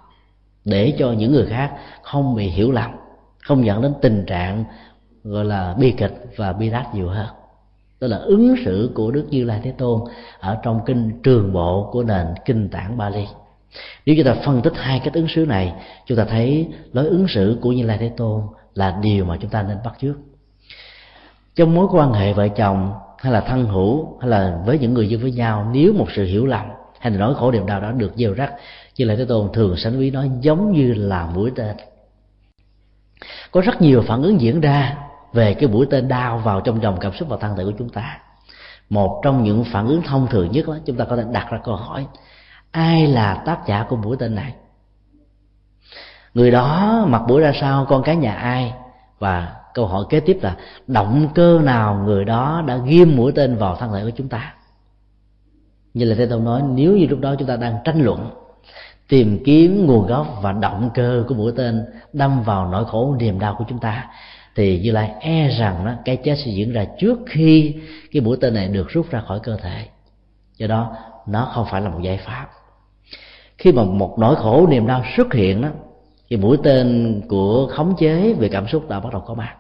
để 0.66 0.94
cho 1.00 1.12
những 1.12 1.32
người 1.32 1.46
khác 1.46 1.72
không 2.02 2.36
bị 2.36 2.48
hiểu 2.48 2.72
lầm, 2.72 2.92
không 3.44 3.66
dẫn 3.66 3.82
đến 3.82 3.94
tình 4.02 4.26
trạng, 4.26 4.64
gọi 5.24 5.46
là 5.46 5.76
bi 5.80 5.92
kịch 5.92 6.26
và 6.38 6.54
bi 6.54 6.70
đát 6.70 6.96
nhiều 6.96 7.10
hơn 7.10 7.28
đó 8.02 8.08
là 8.08 8.18
ứng 8.18 8.56
xử 8.66 8.92
của 8.96 9.12
đức 9.12 9.26
như 9.30 9.44
lai 9.44 9.60
thế 9.64 9.72
tôn 9.72 10.02
ở 10.40 10.58
trong 10.64 10.82
kinh 10.86 11.22
trường 11.24 11.54
bộ 11.54 11.90
của 11.92 12.04
nền 12.04 12.28
kinh 12.46 12.70
tạng 12.70 12.98
bali. 12.98 13.28
Nếu 14.06 14.16
chúng 14.16 14.26
ta 14.26 14.36
phân 14.46 14.62
tích 14.62 14.74
hai 14.76 15.00
cách 15.00 15.14
ứng 15.14 15.28
xử 15.28 15.46
này, 15.46 15.74
chúng 16.06 16.18
ta 16.18 16.26
thấy 16.26 16.68
lối 16.94 17.06
ứng 17.06 17.28
xử 17.28 17.58
của 17.62 17.72
như 17.72 17.86
lai 17.86 17.98
thế 17.98 18.12
tôn 18.18 18.42
là 18.74 19.00
điều 19.02 19.26
mà 19.26 19.38
chúng 19.42 19.52
ta 19.52 19.64
nên 19.64 19.78
bắt 19.84 19.94
chước. 20.02 20.16
Trong 21.56 21.76
mối 21.76 21.88
quan 21.92 22.14
hệ 22.14 22.34
vợ 22.34 22.48
chồng, 22.48 22.94
hay 23.18 23.34
là 23.34 23.42
thân 23.42 23.66
hữu, 23.66 24.18
hay 24.20 24.30
là 24.30 24.62
với 24.66 24.80
những 24.80 24.94
người 24.94 25.10
dân 25.10 25.22
với 25.22 25.32
nhau, 25.32 25.70
nếu 25.74 25.94
một 25.94 26.08
sự 26.16 26.26
hiểu 26.26 26.46
lầm 26.46 26.66
hay 27.00 27.12
là 27.12 27.20
nỗi 27.20 27.36
khổ 27.36 27.52
niềm 27.52 27.66
đau 27.66 27.82
đó 27.82 27.92
được 27.92 28.12
gieo 28.16 28.34
rắc, 28.34 28.54
như 28.98 29.06
lai 29.06 29.18
thế 29.18 29.26
tôn 29.26 29.50
thường 29.54 29.78
sánh 29.78 30.00
ví 30.00 30.12
nói 30.12 30.32
giống 30.42 30.72
như 30.72 30.94
là 30.94 31.26
mũi 31.26 31.52
tên. 31.56 31.76
Có 33.52 33.62
rất 33.62 33.82
nhiều 33.82 34.04
phản 34.08 34.24
ứng 34.24 34.42
diễn 34.42 34.62
ra 34.62 34.98
về 35.36 35.54
cái 35.54 35.70
mũi 35.70 35.88
tên 35.90 36.08
đau 36.08 36.38
vào 36.38 36.62
trong 36.62 36.82
dòng 36.82 36.98
cảm 37.00 37.14
xúc 37.14 37.30
và 37.30 37.38
thân 37.38 37.56
thể 37.58 37.64
của 37.64 37.74
chúng 37.78 37.90
ta. 37.90 38.20
Một 38.90 39.22
trong 39.24 39.44
những 39.44 39.64
phản 39.64 39.88
ứng 39.88 40.02
thông 40.02 40.28
thường 40.28 40.52
nhất 40.52 40.68
đó, 40.68 40.78
chúng 40.86 40.98
ta 40.98 41.06
có 41.06 41.18
thể 41.18 41.24
đặt 41.32 41.48
ra 41.52 41.60
câu 41.64 41.76
hỏi, 41.76 42.06
ai 42.72 43.08
là 43.08 43.44
tác 43.46 43.68
giả 43.68 43.86
của 43.90 43.96
mũi 43.96 44.18
tên 44.20 44.36
này? 44.36 44.54
Người 46.34 46.52
đó 46.52 47.04
mặt 47.08 47.22
mũi 47.28 47.42
ra 47.42 47.52
sao, 47.62 47.86
con 47.86 48.04
cái 48.04 48.16
nhà 48.16 48.34
ai? 48.34 48.74
Và 49.20 49.56
câu 49.74 49.88
hỏi 49.88 50.06
kế 50.10 50.20
tiếp 50.20 50.40
là, 50.42 50.56
động 50.88 51.30
cơ 51.36 51.60
nào 51.64 52.04
người 52.06 52.26
đó 52.26 52.64
đã 52.68 52.78
ghim 52.78 53.16
mũi 53.16 53.32
tên 53.36 53.56
vào 53.56 53.76
thân 53.76 53.94
thể 53.94 54.04
của 54.04 54.12
chúng 54.16 54.30
ta? 54.30 54.54
Như 55.94 56.06
là 56.06 56.16
thế 56.16 56.26
tôi 56.26 56.40
nói, 56.40 56.62
nếu 56.70 56.98
như 56.98 57.08
lúc 57.10 57.20
đó 57.20 57.36
chúng 57.40 57.48
ta 57.48 57.56
đang 57.56 57.78
tranh 57.84 58.02
luận, 58.02 58.30
tìm 59.08 59.44
kiếm 59.46 59.86
nguồn 59.86 60.08
gốc 60.08 60.28
và 60.42 60.52
động 60.52 60.90
cơ 60.94 61.24
của 61.28 61.36
mũi 61.36 61.54
tên 61.58 61.86
đâm 62.14 62.44
vào 62.44 62.68
nỗi 62.68 62.86
khổ 62.86 63.16
niềm 63.20 63.40
đau 63.40 63.56
của 63.58 63.66
chúng 63.70 63.80
ta 63.80 64.10
thì 64.56 64.80
như 64.80 64.92
lai 64.92 65.12
e 65.20 65.48
rằng 65.48 65.86
đó, 65.86 65.92
cái 66.06 66.16
chết 66.16 66.36
sẽ 66.46 66.52
diễn 66.52 66.74
ra 66.74 66.86
trước 67.00 67.20
khi 67.26 67.76
cái 68.12 68.22
mũi 68.22 68.38
tên 68.42 68.54
này 68.54 68.68
được 68.68 68.90
rút 68.90 69.10
ra 69.12 69.22
khỏi 69.28 69.40
cơ 69.44 69.58
thể. 69.58 69.86
Do 70.58 70.68
đó 70.68 70.96
nó 71.28 71.52
không 71.54 71.66
phải 71.72 71.82
là 71.82 71.90
một 71.90 72.00
giải 72.02 72.18
pháp. 72.18 72.48
Khi 73.58 73.72
mà 73.72 73.84
một 73.84 74.16
nỗi 74.20 74.36
khổ 74.36 74.68
niềm 74.70 74.88
đau 74.88 75.04
xuất 75.18 75.34
hiện 75.34 75.62
đó 75.62 75.70
thì 76.30 76.38
mũi 76.38 76.58
tên 76.64 77.22
của 77.30 77.68
khống 77.72 77.96
chế 77.98 78.34
về 78.34 78.50
cảm 78.50 78.68
xúc 78.68 78.90
đã 78.90 79.00
bắt 79.00 79.14
đầu 79.14 79.22
có 79.22 79.34
mặt. 79.34 79.56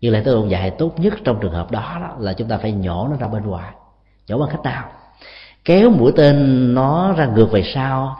Như 0.00 0.10
lại 0.10 0.22
tôi 0.24 0.34
ông 0.34 0.50
dạy 0.50 0.70
tốt 0.70 1.00
nhất 1.00 1.14
trong 1.24 1.38
trường 1.40 1.52
hợp 1.52 1.70
đó, 1.70 1.98
đó 2.00 2.16
là 2.18 2.32
chúng 2.32 2.48
ta 2.48 2.58
phải 2.58 2.72
nhổ 2.72 3.08
nó 3.10 3.16
ra 3.16 3.28
bên 3.28 3.42
ngoài 3.46 3.72
nhổ 4.28 4.38
bằng 4.38 4.48
cách 4.50 4.62
nào? 4.64 4.88
Kéo 5.64 5.90
mũi 5.90 6.12
tên 6.16 6.74
nó 6.74 7.12
ra 7.12 7.26
ngược 7.26 7.52
về 7.52 7.62
sau 7.74 8.16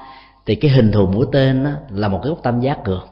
thì 0.47 0.55
cái 0.55 0.71
hình 0.71 0.93
thù 0.93 1.07
mũi 1.07 1.27
tên 1.33 1.65
đó 1.65 1.71
là 1.91 2.09
một 2.09 2.21
cái 2.23 2.31
góc 2.31 2.43
tam 2.43 2.61
giác 2.61 2.79
ngược 2.85 3.07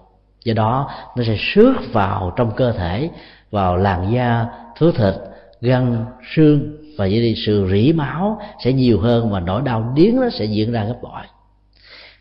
do 0.48 0.54
đó, 0.54 0.90
nó 1.16 1.24
sẽ 1.24 1.36
xước 1.38 1.92
vào 1.92 2.32
trong 2.36 2.50
cơ 2.56 2.72
thể, 2.72 3.10
vào 3.50 3.76
làn 3.76 4.12
da, 4.12 4.46
thứ 4.78 4.92
thịt, 4.92 5.14
gân, 5.60 6.04
xương 6.34 6.76
và 6.98 7.04
vậy 7.04 7.20
thì 7.20 7.34
sự 7.46 7.68
rỉ 7.70 7.92
máu 7.92 8.40
sẽ 8.64 8.72
nhiều 8.72 9.00
hơn 9.00 9.30
và 9.30 9.40
nỗi 9.40 9.62
đau 9.62 9.92
điếng 9.94 10.16
nó 10.16 10.30
sẽ 10.30 10.44
diễn 10.44 10.72
ra 10.72 10.84
gấp 10.84 10.96
bội. 11.02 11.22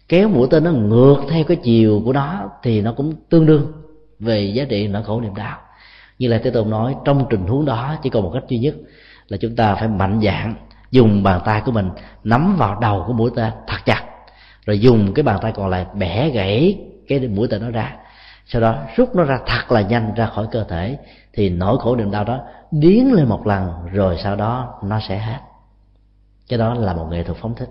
Kéo 0.09 0.29
mũi 0.29 0.47
tên 0.51 0.63
nó 0.63 0.71
ngược 0.71 1.15
theo 1.29 1.43
cái 1.43 1.57
chiều 1.63 2.01
của 2.05 2.13
nó 2.13 2.49
thì 2.63 2.81
nó 2.81 2.93
cũng 2.93 3.13
tương 3.29 3.45
đương 3.45 3.71
về 4.19 4.41
giá 4.41 4.65
trị 4.69 4.87
nỗi 4.87 5.03
khổ 5.03 5.21
niềm 5.21 5.35
đau. 5.35 5.57
Như 6.19 6.27
là 6.27 6.39
thế 6.43 6.51
tôn 6.51 6.69
nói, 6.69 6.95
trong 7.05 7.25
tình 7.29 7.47
huống 7.47 7.65
đó, 7.65 7.95
chỉ 8.03 8.09
còn 8.09 8.23
một 8.23 8.31
cách 8.33 8.43
duy 8.47 8.57
nhất 8.57 8.75
là 9.27 9.37
chúng 9.37 9.55
ta 9.55 9.75
phải 9.75 9.87
mạnh 9.87 10.19
dạn 10.23 10.55
dùng 10.91 11.23
bàn 11.23 11.41
tay 11.45 11.61
của 11.65 11.71
mình 11.71 11.89
nắm 12.23 12.55
vào 12.57 12.79
đầu 12.81 13.03
của 13.07 13.13
mũi 13.13 13.31
tên 13.35 13.51
thật 13.67 13.77
chặt, 13.85 14.03
rồi 14.65 14.79
dùng 14.79 15.13
cái 15.13 15.23
bàn 15.23 15.39
tay 15.41 15.51
còn 15.51 15.69
lại 15.69 15.85
bẻ 15.93 16.29
gãy 16.29 16.79
cái 17.07 17.19
mũi 17.19 17.47
tên 17.47 17.61
nó 17.61 17.69
ra 17.69 17.95
sau 18.47 18.61
đó 18.61 18.75
rút 18.95 19.15
nó 19.15 19.23
ra 19.23 19.39
thật 19.45 19.71
là 19.71 19.81
nhanh 19.81 20.13
ra 20.15 20.25
khỏi 20.25 20.47
cơ 20.51 20.63
thể 20.63 20.97
thì 21.33 21.49
nỗi 21.49 21.77
khổ 21.79 21.95
niềm 21.95 22.11
đau 22.11 22.23
đó 22.23 22.39
điến 22.71 23.05
lên 23.05 23.29
một 23.29 23.47
lần 23.47 23.71
rồi 23.91 24.17
sau 24.23 24.35
đó 24.35 24.79
nó 24.83 24.99
sẽ 25.07 25.17
hết. 25.17 25.39
Cái 26.49 26.59
đó 26.59 26.73
là 26.73 26.93
một 26.93 27.07
nghệ 27.11 27.23
thuật 27.23 27.37
phóng 27.41 27.55
thích. 27.55 27.69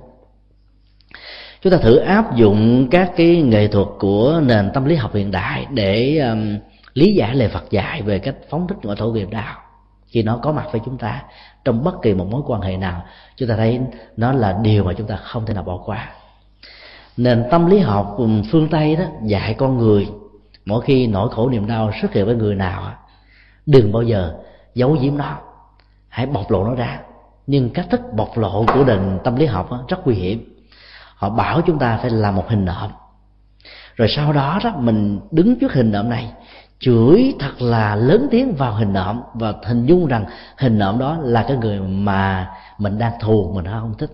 Chúng 1.62 1.72
ta 1.72 1.78
thử 1.78 1.96
áp 1.96 2.36
dụng 2.36 2.88
các 2.90 3.12
cái 3.16 3.42
nghệ 3.42 3.68
thuật 3.68 3.86
của 3.98 4.40
nền 4.46 4.70
tâm 4.74 4.84
lý 4.84 4.96
học 4.96 5.14
hiện 5.14 5.30
đại 5.30 5.66
để 5.70 6.18
um, 6.18 6.58
lý 6.94 7.14
giải 7.14 7.34
lời 7.34 7.48
Phật 7.48 7.70
dạy 7.70 8.02
về 8.02 8.18
cách 8.18 8.34
phóng 8.50 8.68
thích 8.68 8.78
nỗi 8.82 8.96
khổ 8.96 9.12
niềm 9.14 9.30
đau 9.30 9.54
khi 10.06 10.22
nó 10.22 10.38
có 10.42 10.52
mặt 10.52 10.66
với 10.72 10.80
chúng 10.84 10.98
ta 10.98 11.22
trong 11.64 11.84
bất 11.84 12.02
kỳ 12.02 12.14
một 12.14 12.26
mối 12.30 12.42
quan 12.46 12.60
hệ 12.60 12.76
nào 12.76 13.04
chúng 13.36 13.48
ta 13.48 13.56
thấy 13.56 13.80
nó 14.16 14.32
là 14.32 14.58
điều 14.62 14.84
mà 14.84 14.92
chúng 14.92 15.06
ta 15.06 15.16
không 15.16 15.46
thể 15.46 15.54
nào 15.54 15.62
bỏ 15.62 15.82
qua. 15.84 16.10
Nền 17.16 17.44
tâm 17.50 17.66
lý 17.66 17.78
học 17.78 18.14
um, 18.18 18.42
phương 18.50 18.68
tây 18.68 18.96
đó 18.96 19.04
dạy 19.22 19.54
con 19.54 19.78
người 19.78 20.08
mỗi 20.66 20.82
khi 20.84 21.06
nỗi 21.06 21.28
khổ 21.32 21.48
niềm 21.48 21.66
đau 21.66 21.90
xuất 22.00 22.12
hiện 22.12 22.26
với 22.26 22.34
người 22.34 22.54
nào 22.54 22.92
đừng 23.66 23.92
bao 23.92 24.02
giờ 24.02 24.34
giấu 24.74 24.96
giếm 25.00 25.16
nó. 25.16 25.38
Hãy 26.08 26.26
bộc 26.26 26.50
lộ 26.50 26.64
nó 26.64 26.74
ra. 26.74 27.00
Nhưng 27.46 27.70
cách 27.70 27.86
thức 27.90 28.00
bộc 28.12 28.38
lộ 28.38 28.64
của 28.74 28.84
nền 28.84 29.18
tâm 29.24 29.36
lý 29.36 29.46
học 29.46 29.70
rất 29.88 30.06
nguy 30.06 30.14
hiểm. 30.14 30.54
Họ 31.16 31.30
bảo 31.30 31.60
chúng 31.60 31.78
ta 31.78 31.98
phải 32.02 32.10
làm 32.10 32.36
một 32.36 32.48
hình 32.48 32.64
nộm. 32.64 32.90
Rồi 33.94 34.08
sau 34.08 34.32
đó 34.32 34.60
đó, 34.64 34.72
mình 34.76 35.20
đứng 35.30 35.58
trước 35.58 35.72
hình 35.72 35.92
nộm 35.92 36.08
này, 36.08 36.32
chửi 36.78 37.34
thật 37.38 37.62
là 37.62 37.96
lớn 37.96 38.28
tiếng 38.30 38.54
vào 38.54 38.74
hình 38.74 38.92
nộm 38.92 39.20
và 39.34 39.54
hình 39.64 39.86
dung 39.86 40.06
rằng 40.06 40.24
hình 40.58 40.78
nộm 40.78 40.98
đó 40.98 41.18
là 41.22 41.44
cái 41.48 41.56
người 41.56 41.80
mà 41.80 42.50
mình 42.78 42.98
đang 42.98 43.12
thù, 43.20 43.52
mình 43.54 43.64
không 43.64 43.94
thích. 43.98 44.10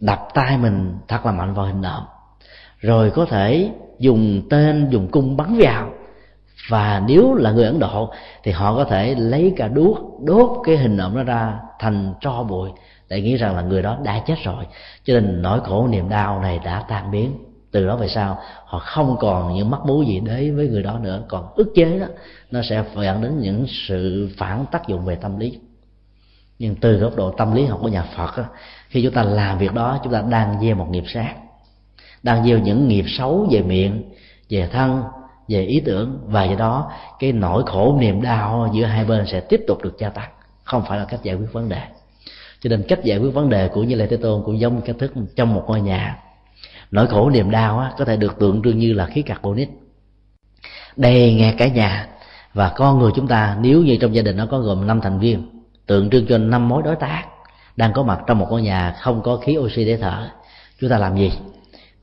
Đập 0.00 0.28
tay 0.34 0.58
mình 0.58 0.98
thật 1.08 1.26
là 1.26 1.32
mạnh 1.32 1.54
vào 1.54 1.66
hình 1.66 1.80
nộm. 1.80 2.02
Rồi 2.78 3.10
có 3.10 3.24
thể 3.24 3.70
dùng 4.02 4.42
tên 4.50 4.88
dùng 4.90 5.08
cung 5.08 5.36
bắn 5.36 5.58
vào. 5.58 5.90
Và 6.68 7.02
nếu 7.06 7.34
là 7.34 7.50
người 7.50 7.64
ấn 7.64 7.78
độ 7.78 8.12
thì 8.42 8.52
họ 8.52 8.76
có 8.76 8.84
thể 8.84 9.14
lấy 9.14 9.54
cả 9.56 9.68
đuốc 9.68 9.98
đốt 10.24 10.50
cái 10.64 10.76
hình 10.76 10.96
ảnh 10.96 11.14
nó 11.14 11.22
ra 11.22 11.58
thành 11.78 12.14
tro 12.20 12.42
bụi 12.42 12.70
để 13.08 13.20
nghĩ 13.20 13.36
rằng 13.36 13.56
là 13.56 13.62
người 13.62 13.82
đó 13.82 13.98
đã 14.04 14.22
chết 14.26 14.34
rồi. 14.44 14.64
Cho 15.04 15.14
nên 15.14 15.42
nỗi 15.42 15.60
khổ 15.60 15.88
niềm 15.88 16.08
đau 16.08 16.40
này 16.40 16.60
đã 16.64 16.84
tan 16.88 17.10
biến. 17.10 17.32
Từ 17.70 17.86
đó 17.86 17.96
về 17.96 18.08
sau 18.08 18.38
họ 18.64 18.78
không 18.78 19.16
còn 19.20 19.54
những 19.54 19.70
mắc 19.70 19.80
mú 19.86 20.02
gì 20.02 20.20
đến 20.20 20.56
với 20.56 20.68
người 20.68 20.82
đó 20.82 20.98
nữa. 21.02 21.22
Còn 21.28 21.46
ức 21.54 21.72
chế 21.74 21.98
đó 21.98 22.06
nó 22.50 22.60
sẽ 22.62 22.84
dẫn 22.96 23.22
đến 23.22 23.38
những 23.38 23.66
sự 23.68 24.30
phản 24.36 24.64
tác 24.72 24.88
dụng 24.88 25.04
về 25.04 25.14
tâm 25.14 25.38
lý. 25.38 25.58
Nhưng 26.58 26.74
từ 26.74 26.98
góc 26.98 27.16
độ 27.16 27.30
tâm 27.30 27.54
lý 27.54 27.64
học 27.64 27.78
của 27.82 27.88
nhà 27.88 28.04
phật 28.16 28.38
đó, 28.38 28.44
khi 28.88 29.02
chúng 29.02 29.14
ta 29.14 29.22
làm 29.22 29.58
việc 29.58 29.74
đó 29.74 29.98
chúng 30.04 30.12
ta 30.12 30.22
đang 30.30 30.60
gieo 30.60 30.74
một 30.74 30.86
nghiệp 30.90 31.04
sát 31.06 31.34
đang 32.22 32.44
gieo 32.44 32.58
những 32.58 32.88
nghiệp 32.88 33.04
xấu 33.08 33.48
về 33.50 33.62
miệng 33.62 34.02
về 34.50 34.68
thân 34.72 35.02
về 35.48 35.64
ý 35.64 35.80
tưởng. 35.80 36.18
Và 36.26 36.44
do 36.44 36.56
đó 36.56 36.90
cái 37.18 37.32
nỗi 37.32 37.62
khổ 37.66 37.96
niềm 38.00 38.22
đau 38.22 38.70
giữa 38.74 38.84
hai 38.84 39.04
bên 39.04 39.26
sẽ 39.26 39.40
tiếp 39.40 39.60
tục 39.66 39.82
được 39.82 39.98
gia 39.98 40.08
tăng. 40.08 40.30
Không 40.64 40.82
phải 40.88 40.98
là 40.98 41.04
cách 41.04 41.22
giải 41.22 41.34
quyết 41.34 41.52
vấn 41.52 41.68
đề. 41.68 41.82
Cho 42.60 42.70
nên 42.70 42.82
cách 42.88 43.04
giải 43.04 43.18
quyết 43.18 43.30
vấn 43.30 43.48
đề 43.48 43.68
của 43.68 43.82
như 43.82 43.94
lai 43.94 44.08
thế 44.10 44.16
tôn 44.16 44.42
cũng 44.44 44.60
giống 44.60 44.80
cách 44.80 44.96
thức 44.98 45.12
trong 45.36 45.54
một 45.54 45.64
ngôi 45.66 45.80
nhà. 45.80 46.18
Nỗi 46.90 47.06
khổ 47.06 47.30
niềm 47.30 47.50
đau 47.50 47.78
á, 47.78 47.92
có 47.98 48.04
thể 48.04 48.16
được 48.16 48.38
tượng 48.38 48.62
trưng 48.62 48.78
như 48.78 48.92
là 48.92 49.06
khí 49.06 49.22
carbonic. 49.22 49.68
Đầy 50.96 51.34
nghe 51.34 51.54
cả 51.58 51.66
nhà. 51.66 52.08
Và 52.54 52.72
con 52.76 52.98
người 52.98 53.12
chúng 53.14 53.28
ta 53.28 53.56
nếu 53.60 53.82
như 53.82 53.96
trong 54.00 54.14
gia 54.14 54.22
đình 54.22 54.36
nó 54.36 54.46
có 54.46 54.58
gồm 54.58 54.86
năm 54.86 55.00
thành 55.00 55.18
viên 55.18 55.48
tượng 55.86 56.10
trưng 56.10 56.26
cho 56.26 56.38
năm 56.38 56.68
mối 56.68 56.82
đối 56.82 56.96
tác 56.96 57.24
đang 57.76 57.92
có 57.92 58.02
mặt 58.02 58.20
trong 58.26 58.38
một 58.38 58.46
ngôi 58.50 58.62
nhà 58.62 58.94
không 59.00 59.22
có 59.22 59.36
khí 59.36 59.58
oxy 59.58 59.84
để 59.84 59.96
thở 59.96 60.28
chúng 60.80 60.90
ta 60.90 60.98
làm 60.98 61.16
gì? 61.16 61.30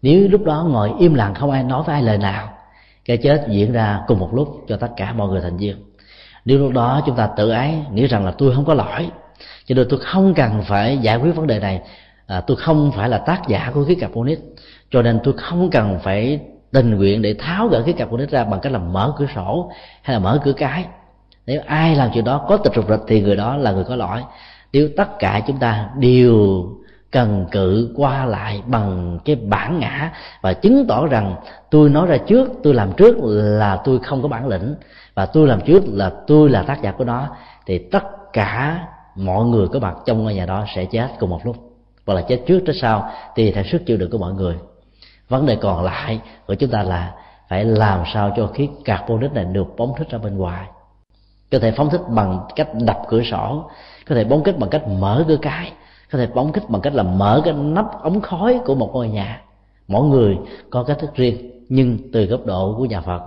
Nếu 0.02 0.28
lúc 0.28 0.44
đó 0.44 0.66
ngồi 0.70 0.92
im 1.00 1.14
lặng 1.14 1.34
không 1.34 1.52
ai 1.52 1.64
nói 1.64 1.84
với 1.84 1.94
ai 1.94 2.04
lời 2.04 2.18
nào 2.18 2.50
cái 3.06 3.18
chết 3.18 3.46
diễn 3.50 3.72
ra 3.72 4.02
cùng 4.08 4.20
một 4.20 4.34
lúc 4.34 4.66
cho 4.68 4.78
tất 4.78 4.90
cả 4.98 5.14
mọi 5.14 5.30
người 5.30 5.42
thành 5.42 5.58
viên. 5.58 5.76
Nếu 6.46 6.60
lúc 6.60 6.74
đó 6.74 7.02
chúng 7.06 7.16
ta 7.16 7.30
tự 7.38 7.50
ái 7.50 7.86
nghĩ 7.92 8.08
rằng 8.08 8.26
là 8.26 8.32
tôi 8.32 8.56
không 8.56 8.66
có 8.66 8.74
lỗi 8.74 9.10
cho 9.66 9.76
nên 9.76 9.88
tôi 9.90 10.00
không 10.00 10.34
cần 10.34 10.62
phải 10.62 10.98
giải 10.98 11.18
quyết 11.18 11.36
vấn 11.36 11.48
đề 11.48 11.60
này 11.60 11.82
à, 12.28 12.42
tôi 12.42 12.58
không 12.58 12.92
phải 12.92 13.10
là 13.10 13.18
tác 13.18 13.48
giả 13.48 13.72
của 13.74 13.86
khí 13.86 13.96
carbonic 13.96 14.40
cho 14.92 15.02
nên 15.02 15.20
tôi 15.24 15.34
không 15.38 15.70
cần 15.70 16.00
phải 16.04 16.40
tình 16.72 16.96
nguyện 16.96 17.22
để 17.22 17.36
tháo 17.40 17.68
gỡ 17.68 17.84
cái 17.86 17.94
carbonic 17.94 18.30
ra 18.30 18.44
bằng 18.44 18.60
cách 18.60 18.72
là 18.72 18.80
mở 18.80 19.14
cửa 19.18 19.26
sổ 19.36 19.72
hay 20.02 20.14
là 20.14 20.20
mở 20.20 20.40
cửa 20.44 20.54
cái. 20.54 20.86
Nếu 21.46 21.62
ai 21.66 21.96
làm 21.96 22.10
chuyện 22.14 22.24
đó 22.24 22.46
có 22.48 22.58
tịch 22.58 22.74
rụt 22.76 22.86
rịch 22.90 23.00
thì 23.08 23.22
người 23.22 23.36
đó 23.36 23.58
là 23.58 23.72
người 23.72 23.84
có 23.84 23.96
lỗi. 23.96 24.24
Nếu 24.74 24.90
tất 24.98 25.20
cả 25.20 25.42
chúng 25.48 25.58
ta 25.58 25.90
đều 25.98 26.64
cần 27.11 27.45
cự 27.52 27.94
qua 27.95 28.26
lại 28.26 28.61
bằng 28.68 29.19
cái 29.26 29.36
bản 29.36 29.80
ngã 29.80 30.11
và 30.41 30.53
chứng 30.53 30.86
tỏ 30.88 31.07
rằng 31.07 31.36
tôi 31.69 31.90
nói 31.90 32.07
ra 32.07 32.18
trước, 32.18 32.49
tôi 32.64 32.73
làm 32.73 32.94
trước 32.94 33.18
là 33.34 33.81
tôi 33.84 33.99
không 33.99 34.22
có 34.22 34.27
bản 34.27 34.48
lĩnh 34.48 34.76
và 35.14 35.26
tôi 35.26 35.48
làm 35.48 35.61
trước 35.61 35.84
là 35.88 36.11
tôi 36.27 36.49
là 36.49 36.64
tác 36.64 36.81
giả 36.81 36.91
của 36.91 37.03
nó, 37.03 37.27
thì 37.65 37.77
tất 37.77 38.34
cả 38.34 38.88
mọi 39.15 39.45
người 39.45 39.68
có 39.68 39.80
mặt 39.80 39.95
trong 40.06 40.23
ngôi 40.23 40.34
nhà 40.34 40.45
đó 40.45 40.65
sẽ 40.76 40.86
chết 40.86 41.07
cùng 41.19 41.30
một 41.30 41.45
lúc. 41.45 41.56
Hoặc 42.06 42.14
là 42.14 42.22
chết 42.22 42.41
trước 42.48 42.60
chết 42.68 42.73
sau 42.81 43.11
thì 43.36 43.52
theo 43.52 43.64
sức 43.64 43.86
chịu 43.86 43.98
đựng 43.98 44.11
của 44.11 44.18
mọi 44.18 44.34
người. 44.34 44.56
Vấn 45.30 45.45
đề 45.45 45.56
còn 45.56 45.84
lại 45.84 46.22
của 46.48 46.56
chúng 46.56 46.69
ta 46.69 46.84
là 46.84 47.14
phải 47.49 47.65
làm 47.65 48.03
sao 48.14 48.34
cho 48.38 48.48
khí 48.48 48.69
carbonic 48.86 49.34
này 49.34 49.45
được 49.45 49.68
phóng 49.77 49.94
thích 49.98 50.10
ra 50.10 50.18
bên 50.18 50.38
ngoài. 50.38 50.68
Có 51.52 51.60
thể 51.60 51.72
phóng 51.72 51.90
thích 51.90 52.02
bằng 52.10 52.40
cách 52.56 52.68
đập 52.73 52.98
cửa 53.07 53.22
sổ, 53.31 53.69
có 54.10 54.15
thể 54.15 54.26
phóng 54.30 54.44
thích 54.44 54.60
bằng 54.60 54.69
cách 54.69 54.88
mở 54.88 55.26
cửa 55.27 55.38
cái 55.41 55.72
có 56.11 56.18
thể 56.19 56.27
phóng 56.36 56.53
thích 56.53 56.64
bằng 56.69 56.81
cách 56.81 56.94
là 56.94 57.03
mở 57.03 57.41
cái 57.45 57.53
nắp 57.53 58.02
ống 58.02 58.22
khói 58.22 58.60
của 58.65 58.76
một 58.76 58.90
ngôi 58.94 59.10
nhà. 59.10 59.41
Mỗi 59.88 60.07
người 60.07 60.38
có 60.69 60.84
cách 60.84 60.98
thức 60.99 61.15
riêng, 61.15 61.52
nhưng 61.69 61.98
từ 62.14 62.26
góc 62.26 62.45
độ 62.45 62.76
của 62.77 62.86
nhà 62.86 63.02
phật, 63.02 63.22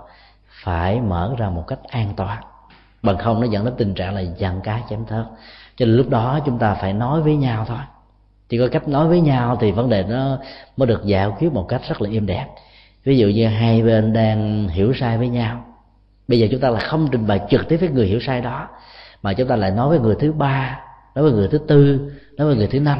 phải 0.64 1.00
mở 1.00 1.34
ra 1.38 1.50
một 1.50 1.64
cách 1.66 1.78
an 1.88 2.12
toàn. 2.16 2.42
Bằng 3.02 3.18
không, 3.18 3.40
nó 3.40 3.46
dẫn 3.46 3.64
đến 3.64 3.74
tình 3.78 3.94
trạng 3.94 4.14
là 4.14 4.22
dàn 4.38 4.60
cá 4.60 4.80
chém 4.90 5.04
thớt. 5.04 5.24
Cho 5.76 5.86
nên 5.86 5.96
lúc 5.96 6.08
đó 6.08 6.40
chúng 6.46 6.58
ta 6.58 6.74
phải 6.74 6.92
nói 6.92 7.20
với 7.20 7.36
nhau 7.36 7.64
thôi. 7.68 7.78
Chỉ 8.48 8.58
có 8.58 8.68
cách 8.72 8.88
nói 8.88 9.08
với 9.08 9.20
nhau 9.20 9.56
thì 9.60 9.72
vấn 9.72 9.88
đề 9.88 10.04
nó 10.08 10.38
mới 10.76 10.86
được 10.86 11.04
giải 11.04 11.28
quyết 11.38 11.52
một 11.52 11.66
cách 11.68 11.82
rất 11.88 12.02
là 12.02 12.10
êm 12.10 12.26
đẹp. 12.26 12.46
Ví 13.04 13.18
dụ 13.18 13.26
như 13.26 13.46
hai 13.46 13.82
bên 13.82 14.12
đang 14.12 14.68
hiểu 14.68 14.92
sai 14.94 15.18
với 15.18 15.28
nhau. 15.28 15.64
Bây 16.28 16.38
giờ 16.38 16.46
chúng 16.50 16.60
ta 16.60 16.70
là 16.70 16.80
không 16.80 17.08
trình 17.12 17.26
bày 17.26 17.40
trực 17.50 17.68
tiếp 17.68 17.76
với 17.76 17.88
người 17.88 18.06
hiểu 18.06 18.20
sai 18.20 18.40
đó, 18.40 18.68
mà 19.22 19.32
chúng 19.32 19.48
ta 19.48 19.56
lại 19.56 19.70
nói 19.70 19.88
với 19.88 19.98
người 19.98 20.14
thứ 20.18 20.32
ba, 20.32 20.80
nói 21.14 21.24
với 21.24 21.32
người 21.32 21.48
thứ 21.48 21.58
tư 21.58 22.10
nói 22.36 22.46
với 22.46 22.56
người 22.56 22.66
thứ 22.66 22.80
năm, 22.80 22.98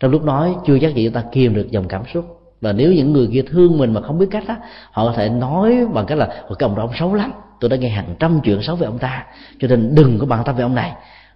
trong 0.00 0.10
lúc 0.10 0.24
nói, 0.24 0.54
chưa 0.66 0.78
chắc 0.78 0.94
gì 0.94 1.04
chúng 1.04 1.14
ta 1.14 1.24
kiềm 1.32 1.54
được 1.54 1.70
dòng 1.70 1.88
cảm 1.88 2.02
xúc. 2.14 2.24
Và 2.60 2.72
nếu 2.72 2.92
những 2.92 3.12
người 3.12 3.28
kia 3.32 3.42
thương 3.42 3.78
mình 3.78 3.94
mà 3.94 4.00
không 4.00 4.18
biết 4.18 4.26
cách 4.30 4.44
đó 4.48 4.56
họ 4.92 5.06
có 5.06 5.12
thể 5.12 5.28
nói 5.28 5.86
bằng 5.94 6.06
cách 6.06 6.18
là 6.18 6.26
cái 6.26 6.68
ông 6.68 6.76
đó 6.76 6.82
ông 6.82 6.92
xấu 6.98 7.14
lắm, 7.14 7.32
tôi 7.60 7.68
đã 7.70 7.76
nghe 7.76 7.88
hàng 7.88 8.14
trăm 8.18 8.40
chuyện 8.44 8.62
xấu 8.62 8.76
về 8.76 8.86
ông 8.86 8.98
ta, 8.98 9.26
cho 9.58 9.68
nên 9.68 9.94
đừng 9.94 10.18
có 10.18 10.26
bàn 10.26 10.42
tâm 10.44 10.56
về 10.56 10.62
ông 10.62 10.74
này. 10.74 10.92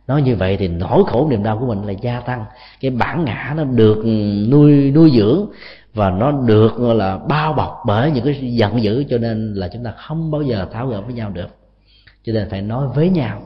Nói 0.06 0.23
như 0.23 0.36
vậy 0.36 0.56
thì 0.56 0.69
nỗi 0.69 1.02
khổ 1.06 1.27
niềm 1.31 1.43
đau 1.43 1.59
của 1.59 1.66
mình 1.66 1.82
là 1.82 1.93
gia 1.93 2.20
tăng. 2.20 2.44
Cái 2.81 2.90
bản 2.90 3.24
ngã 3.24 3.55
nó 3.56 3.64
được 3.64 4.05
nuôi 4.51 4.90
nuôi 4.90 5.10
dưỡng 5.16 5.47
và 5.94 6.10
nó 6.10 6.32
được 6.32 6.81
là, 6.81 7.19
bao 7.19 7.52
bọc 7.52 7.82
bởi 7.86 8.10
những 8.10 8.24
cái 8.24 8.55
giận 8.56 8.82
dữ, 8.82 9.05
cho 9.10 9.19
nên 9.19 9.55
là 9.55 9.69
chúng 9.73 9.85
ta 9.85 9.90
không 9.90 10.31
bao 10.31 10.43
giờ 10.43 10.66
tháo 10.73 10.86
gỡ 10.86 11.01
với 11.01 11.14
nhau 11.14 11.31
được. 11.31 11.48
Cho 12.24 12.32
nên 12.32 12.51
phải 12.51 12.62
nói 12.62 12.86
với 12.94 13.09
nhau, 13.09 13.43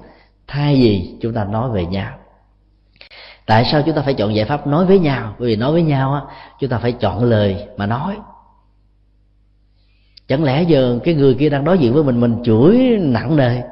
thay 0.46 0.74
vì 0.74 1.14
chúng 1.20 1.32
ta 1.32 1.44
nói 1.44 1.70
về 1.70 1.86
nhau 1.86 2.18
tại 3.46 3.64
sao 3.72 3.82
chúng 3.86 3.94
ta 3.94 4.02
phải 4.02 4.14
chọn 4.14 4.34
giải 4.34 4.44
pháp 4.44 4.66
nói 4.66 4.86
với 4.86 4.98
nhau? 4.98 5.34
Bởi 5.38 5.48
vì 5.48 5.56
nói 5.56 5.72
với 5.72 5.82
nhau 5.82 6.14
á, 6.14 6.20
chúng 6.60 6.70
ta 6.70 6.78
phải 6.78 6.92
chọn 6.92 7.24
lời 7.24 7.68
mà 7.76 7.86
nói. 7.86 8.16
Chẳng 10.28 10.44
lẽ 10.44 10.62
giờ 10.62 10.98
cái 11.04 11.14
người 11.14 11.34
kia 11.34 11.48
đang 11.48 11.64
đối 11.64 11.78
diện 11.78 11.94
với 11.94 12.02
mình 12.02 12.20
mình 12.20 12.42
chửi 12.44 12.98
nặng 13.00 13.36
nề? 13.36 13.62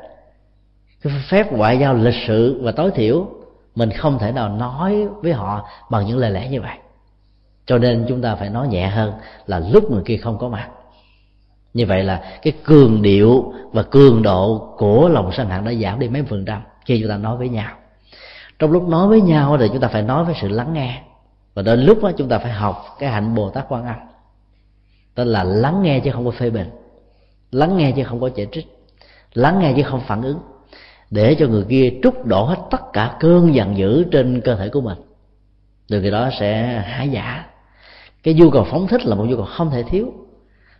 Cái 1.02 1.12
phép 1.28 1.52
ngoại 1.52 1.78
giao 1.78 1.94
lịch 1.94 2.14
sự 2.26 2.60
và 2.62 2.72
tối 2.72 2.90
thiểu, 2.94 3.26
mình 3.74 3.90
không 3.90 4.18
thể 4.18 4.32
nào 4.32 4.48
nói 4.48 5.09
với 5.22 5.32
họ 5.32 5.68
bằng 5.90 6.06
những 6.06 6.18
lời 6.18 6.30
lẽ 6.30 6.48
như 6.48 6.60
vậy. 6.60 6.76
Cho 7.66 7.78
nên 7.78 8.05
chúng 8.09 8.22
ta 8.22 8.34
phải 8.34 8.51
nói 8.51 8.68
nhẹ 8.68 8.86
hơn 8.86 9.12
là 9.46 9.59
lúc 9.59 9.90
người 9.90 10.02
kia 10.05 10.16
không 10.16 10.38
có 10.38 10.48
mặt. 10.48 10.68
Như 11.74 11.86
vậy 11.86 12.05
là 12.05 12.38
cái 12.42 12.52
cường 12.64 13.02
điệu 13.02 13.52
và 13.72 13.82
cường 13.82 14.22
độ 14.22 14.74
của 14.76 15.09
lòng 15.09 15.30
sân 15.32 15.48
hận 15.48 15.64
đã 15.64 15.72
giảm 15.72 15.98
đi 15.98 16.09
mấy 16.09 16.22
phần 16.22 16.44
trăm 16.44 16.62
khi 16.84 17.01
chúng 17.01 17.10
ta 17.10 17.16
nói 17.16 17.36
với 17.36 17.48
nhau 17.48 17.70
trong 18.59 18.72
lúc 18.72 18.89
nói 18.89 19.09
với 19.09 19.20
nhau 19.20 19.56
thì 19.59 19.68
chúng 19.68 19.81
ta 19.81 19.89
phải 19.89 20.02
nói 20.02 20.24
với 20.24 20.35
sự 20.40 20.48
lắng 20.48 20.72
nghe. 20.72 21.02
Và 21.55 21.62
đến 21.62 21.81
lúc 21.81 22.02
đó 22.02 22.10
chúng 22.16 22.28
ta 22.28 22.39
phải 22.39 22.52
học 22.52 22.85
cái 22.98 23.10
hạnh 23.10 23.35
bồ 23.35 23.51
tát 23.51 23.64
quan 23.68 23.86
âm. 23.86 23.97
Tức 25.14 25.24
là 25.24 25.44
lắng 25.44 25.82
nghe 25.82 26.01
chứ 26.01 26.10
không 26.10 26.24
có 26.24 26.31
phê 26.31 26.51
bình. 26.51 26.70
Lắng 27.51 27.76
nghe 27.76 27.93
chứ 27.97 28.05
không 28.05 28.20
có 28.20 28.28
chỉ 28.28 28.47
trích. 28.52 28.66
Lắng 29.35 29.59
nghe 29.59 29.72
chứ 29.76 29.82
không 29.82 30.01
phản 30.01 30.22
ứng. 30.22 30.39
Để 31.10 31.36
cho 31.39 31.47
người 31.47 31.64
kia 31.68 31.93
trút 32.02 32.14
đổ 32.24 32.44
hết 32.44 32.59
tất 32.70 32.93
cả 32.93 33.16
cơn 33.20 33.55
giận 33.55 33.78
dữ 33.78 34.05
trên 34.05 34.40
cơ 34.40 34.56
thể 34.56 34.68
của 34.68 34.81
mình. 34.81 34.98
Từ 35.89 36.02
khi 36.02 36.10
đó 36.10 36.31
sẽ 36.40 36.81
hái 36.86 37.09
giả. 37.09 37.44
Cái 38.22 38.35
nhu 38.35 38.51
cầu 38.51 38.66
phóng 38.70 38.86
thích 38.86 39.06
là 39.06 39.16
một 39.16 39.24
nhu 39.24 39.36
cầu 39.36 39.44
không 39.44 39.70
thể 39.70 39.82
thiếu. 39.82 40.12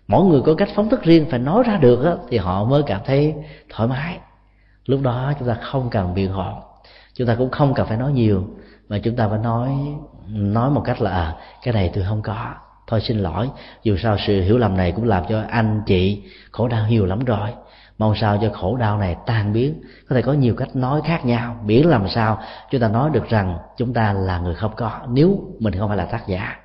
Mỗi 0.09 0.24
người 0.24 0.40
có 0.40 0.55
cách 0.55 0.68
phóng 0.74 0.88
thích 0.88 1.02
riêng 1.02 1.26
phải 1.30 1.38
nói 1.38 1.62
ra 1.66 1.76
được 1.76 2.05
đó, 2.05 2.16
thì 2.28 2.38
họ 2.38 2.64
mới 2.64 2.82
cảm 2.86 3.01
thấy 3.05 3.34
thoải 3.68 3.88
mái. 3.88 4.18
Lúc 4.86 5.01
đó 5.01 5.32
chúng 5.38 5.48
ta 5.48 5.55
không 5.55 5.90
cần 5.90 6.14
biện 6.14 6.32
hộ 6.32 6.52
chúng 7.15 7.27
ta 7.27 7.35
cũng 7.35 7.51
không 7.51 7.74
cần 7.74 7.86
phải 7.86 7.97
nói 7.97 8.12
nhiều 8.12 8.47
mà 8.89 8.99
chúng 8.99 9.16
ta 9.16 9.28
phải 9.28 9.39
nói 9.39 9.70
nói 10.28 10.70
một 10.70 10.82
cách 10.85 11.03
là 11.03 11.11
à, 11.11 11.36
cái 11.62 11.74
này 11.74 11.91
tôi 11.95 12.05
không 12.09 12.23
có. 12.23 12.55
Thôi 12.86 13.01
xin 13.01 13.19
lỗi 13.19 13.51
dù 13.82 13.97
sao 13.97 14.16
sự 14.27 14.43
hiểu 14.43 14.59
lầm 14.59 14.77
này 14.77 14.93
cũng 14.93 15.05
làm 15.05 15.24
cho 15.28 15.43
anh 15.51 15.82
chị 15.86 16.23
khổ 16.51 16.69
đau 16.69 16.89
nhiều 16.89 17.07
lắm 17.07 17.24
rồi. 17.24 17.49
Mong 17.99 18.15
sao 18.16 18.39
cho 18.43 18.51
khổ 18.53 18.77
đau 18.77 18.99
này 18.99 19.16
tan 19.27 19.53
biến. 19.53 19.82
Có 20.09 20.16
thể 20.16 20.23
có 20.23 20.32
nhiều 20.32 20.55
cách 20.55 20.77
nói 20.77 21.01
khác 21.05 21.27
nhau 21.27 21.57
miễn 21.65 21.86
làm 21.86 22.09
sao 22.09 22.39
chúng 22.70 22.81
ta 22.81 22.89
nói 22.89 23.11
được 23.11 23.28
rằng 23.28 23.59
chúng 23.77 23.93
ta 23.93 24.12
là 24.12 24.39
người 24.39 24.55
không 24.55 24.73
có 24.77 25.01
nếu 25.09 25.41
mình 25.59 25.74
không 25.78 25.89
phải 25.89 25.97
là 25.97 26.05
tác 26.05 26.28
giả. 26.28 26.57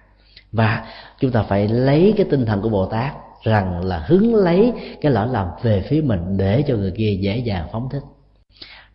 Và 0.52 0.86
chúng 1.20 1.32
ta 1.32 1.44
phải 1.44 1.68
lấy 1.68 2.14
cái 2.18 2.26
tinh 2.32 2.46
thần 2.46 2.62
của 2.62 2.70
bồ 2.70 2.86
tát 2.86 3.14
rằng 3.44 3.86
là 3.86 4.04
hứng 4.08 4.36
lấy 4.36 4.74
cái 5.02 5.12
lỗi 5.12 5.28
lầm 5.32 5.48
về 5.62 5.86
phía 5.90 6.02
mình 6.02 6.38
để 6.38 6.64
cho 6.68 6.76
người 6.76 6.92
kia 6.92 7.18
dễ 7.22 7.38
dàng 7.38 7.68
phóng 7.72 7.90
thích 7.90 8.04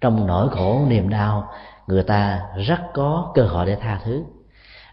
trong 0.05 0.27
nỗi 0.27 0.49
khổ 0.49 0.81
niềm 0.89 1.09
đau, 1.09 1.49
người 1.87 2.03
ta 2.03 2.41
rất 2.57 2.81
có 2.95 3.33
cơ 3.35 3.43
hội 3.43 3.67
để 3.67 3.77
tha 3.77 4.01
thứ. 4.05 4.25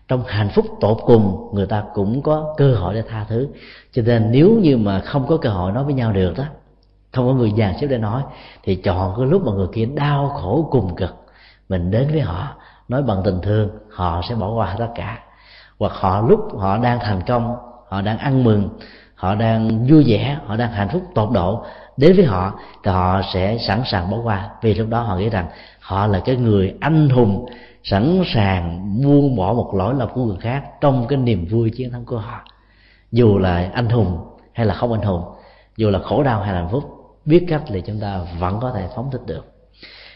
Trong 0.07 0.23
hạnh 0.27 0.49
phúc 0.49 0.65
tột 0.79 0.97
cùng, 1.05 1.49
người 1.53 1.65
ta 1.65 1.83
cũng 1.93 2.21
có 2.21 2.53
cơ 2.57 2.75
hội 2.75 2.93
để 2.93 3.03
tha 3.09 3.25
thứ. 3.29 3.47
Cho 3.91 4.01
nên 4.01 4.31
nếu 4.31 4.49
như 4.49 4.77
mà 4.77 4.99
không 4.99 5.27
có 5.27 5.37
cơ 5.37 5.49
hội 5.49 5.71
nói 5.71 5.83
với 5.83 5.93
nhau 5.93 6.11
được 6.11 6.33
đó, 6.37 6.43
không 7.13 7.27
có 7.27 7.33
người 7.33 7.53
dàn 7.57 7.77
xếp 7.81 7.87
để 7.87 7.97
nói, 7.97 8.23
thì 8.63 8.75
chọn 8.75 9.13
cái 9.17 9.25
lúc 9.25 9.45
mà 9.45 9.51
người 9.51 9.67
kia 9.73 9.85
đau 9.85 10.29
khổ 10.29 10.67
cùng 10.71 10.95
cực, 10.95 11.15
mình 11.69 11.91
đến 11.91 12.07
với 12.11 12.21
họ, 12.21 12.47
nói 12.87 13.03
bằng 13.03 13.21
tình 13.23 13.39
thương, 13.41 13.69
họ 13.89 14.21
sẽ 14.29 14.35
bỏ 14.35 14.53
qua 14.53 14.75
tất 14.79 14.89
cả. 14.95 15.19
Hoặc 15.79 15.93
họ 15.93 16.21
lúc 16.21 16.39
họ 16.59 16.77
đang 16.77 16.99
thành 16.99 17.21
công, 17.27 17.55
họ 17.89 18.01
đang 18.01 18.17
ăn 18.17 18.43
mừng, 18.43 18.69
họ 19.15 19.35
đang 19.35 19.87
vui 19.89 20.03
vẻ, 20.07 20.37
họ 20.45 20.55
đang 20.55 20.71
hạnh 20.71 20.89
phúc 20.93 21.01
tột 21.15 21.31
độ 21.31 21.63
đến 21.97 22.15
với 22.15 22.25
họ, 22.25 22.59
thì 22.83 22.91
họ 22.91 23.21
sẽ 23.33 23.57
sẵn 23.57 23.81
sàng 23.85 24.11
bỏ 24.11 24.17
qua. 24.23 24.49
Vì 24.61 24.73
lúc 24.73 24.89
đó 24.89 25.01
họ 25.01 25.17
nghĩ 25.17 25.29
rằng 25.29 25.47
họ 25.79 26.07
là 26.07 26.19
cái 26.19 26.35
người 26.35 26.73
anh 26.79 27.09
hùng, 27.09 27.45
sẵn 27.83 28.23
sàng 28.33 28.93
buông 29.03 29.35
bỏ 29.35 29.53
một 29.53 29.73
lỗi 29.75 29.93
lầm 29.97 30.09
của 30.13 30.25
người 30.25 30.37
khác 30.41 30.63
trong 30.81 31.07
cái 31.07 31.17
niềm 31.17 31.45
vui 31.45 31.69
chiến 31.69 31.91
thắng 31.91 32.05
của 32.05 32.17
họ. 32.17 32.41
Dù 33.11 33.37
là 33.37 33.69
anh 33.73 33.89
hùng 33.89 34.17
hay 34.53 34.65
là 34.65 34.73
không 34.73 34.91
anh 34.91 35.01
hùng, 35.01 35.23
dù 35.77 35.89
là 35.89 35.99
khổ 35.99 36.23
đau 36.23 36.41
hay 36.41 36.53
là 36.53 36.59
hạnh 36.59 36.69
phúc, 36.71 36.83
biết 37.25 37.45
cách 37.47 37.61
thì 37.67 37.81
chúng 37.81 37.99
ta 37.99 38.19
vẫn 38.39 38.59
có 38.61 38.71
thể 38.71 38.87
phóng 38.95 39.11
thích 39.11 39.21
được. 39.25 39.45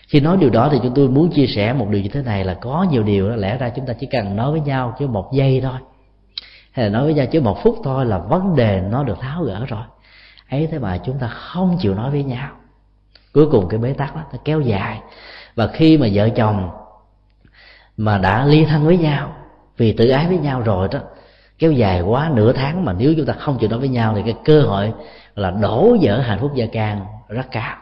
Khi 0.08 0.20
nói 0.20 0.38
điều 0.38 0.50
đó 0.50 0.70
thì 0.72 0.80
chúng 0.84 0.94
tôi 0.94 1.08
muốn 1.08 1.32
chia 1.32 1.48
sẻ 1.48 1.74
một 1.74 1.88
điều 1.90 2.02
như 2.02 2.10
thế 2.10 2.22
này 2.22 2.44
là 2.44 2.54
có 2.54 2.86
nhiều 2.92 3.04
điều 3.04 3.30
đó, 3.30 3.36
lẽ 3.36 3.58
ra 3.58 3.70
chúng 3.70 3.86
ta 3.86 3.94
chỉ 3.94 4.08
cần 4.12 4.36
nói 4.36 4.52
với 4.52 4.62
nhau 4.62 4.96
chứ 5.00 5.08
một 5.08 5.30
giây 5.34 5.62
thôi. 5.62 5.80
Hay 6.72 6.86
là 6.86 6.92
nói 6.92 7.04
với 7.04 7.14
nhau 7.14 7.26
chứ 7.32 7.42
một 7.42 7.64
phút 7.64 7.76
thôi 7.84 8.06
là 8.06 8.18
vấn 8.18 8.56
đề 8.56 8.82
nó 8.92 9.04
được 9.04 9.20
tháo 9.20 9.44
gỡ 9.44 9.66
rồi 9.68 9.84
ấy 10.50 10.68
thế 10.72 10.80
mà 10.80 10.98
chúng 10.98 11.20
ta 11.20 11.28
không 11.28 11.78
chịu 11.80 11.96
nói 11.96 12.12
với 12.12 12.24
nhau. 12.24 12.50
Cuối 13.34 13.48
cùng 13.52 13.68
cái 13.70 13.80
bế 13.80 13.94
tắc 13.94 14.16
đó 14.16 14.22
nó 14.34 14.40
kéo 14.46 14.62
dài. 14.62 15.02
Và 15.56 15.68
khi 15.68 15.98
mà 15.98 16.08
vợ 16.14 16.30
chồng 16.30 16.70
mà 17.98 18.18
đã 18.18 18.46
ly 18.46 18.66
thân 18.66 18.86
với 18.86 18.98
nhau 18.98 19.36
vì 19.78 19.94
tự 19.94 20.10
ái 20.10 20.28
với 20.28 20.38
nhau 20.38 20.62
rồi 20.62 20.88
đó 20.92 21.00
kéo 21.60 21.72
dài 21.72 22.02
quá 22.02 22.32
nửa 22.34 22.54
tháng 22.54 22.86
mà 22.86 22.94
nếu 22.94 23.14
chúng 23.18 23.26
ta 23.26 23.34
không 23.34 23.58
chịu 23.60 23.70
nói 23.70 23.80
với 23.80 23.90
nhau 23.90 24.14
thì 24.16 24.22
cái 24.26 24.36
cơ 24.46 24.62
hội 24.62 24.94
là 25.36 25.52
đổ 25.52 25.98
vỡ 26.02 26.20
hạnh 26.20 26.40
phúc 26.42 26.52
gia 26.56 26.66
can 26.66 27.06
rất 27.28 27.52
cao. 27.52 27.78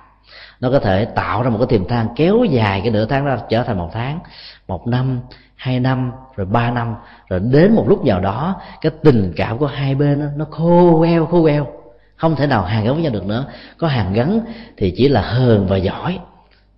Nó 0.60 0.72
có 0.72 0.80
thể 0.80 1.06
tạo 1.06 1.44
ra 1.44 1.49
một 1.49 1.57
cái 1.57 1.68
tiềm 1.68 1.88
than 1.88 2.07
kéo 2.15 2.44
dài 2.44 2.81
cái 2.81 2.91
nửa 2.91 3.06
tháng 3.06 3.26
ra 3.26 3.38
trở 3.49 3.64
thành 3.64 3.77
một 3.77 3.90
tháng 3.94 4.19
một 4.68 4.88
năm 4.88 5.19
hai 5.56 5.80
năm 5.80 6.11
rồi 6.35 6.45
ba 6.45 6.72
năm. 6.72 6.95
Rồi 7.30 7.40
đến 7.40 7.76
một 7.76 7.85
lúc 7.90 8.06
nào 8.06 8.19
đó 8.19 8.61
cái 8.81 8.91
tình 9.03 9.34
cảm 9.35 9.57
của 9.57 9.68
hai 9.68 9.95
bên 9.95 10.19
đó, 10.19 10.26
nó 10.35 10.45
khô 10.52 10.99
queo 10.99 11.26
khô 11.26 11.41
queo 11.41 11.68
không 12.15 12.35
thể 12.35 12.48
nào 12.48 12.64
hàn 12.64 12.84
gắn 12.84 12.94
với 12.94 13.03
nhau 13.03 13.11
được 13.11 13.26
nữa. 13.26 13.45
Có 13.77 13.88
hàn 13.88 14.14
gắn 14.14 14.40
thì 14.77 14.94
chỉ 14.98 15.07
là 15.07 15.22
hờn 15.22 15.68
và 15.68 15.77
giỏi, 15.77 16.19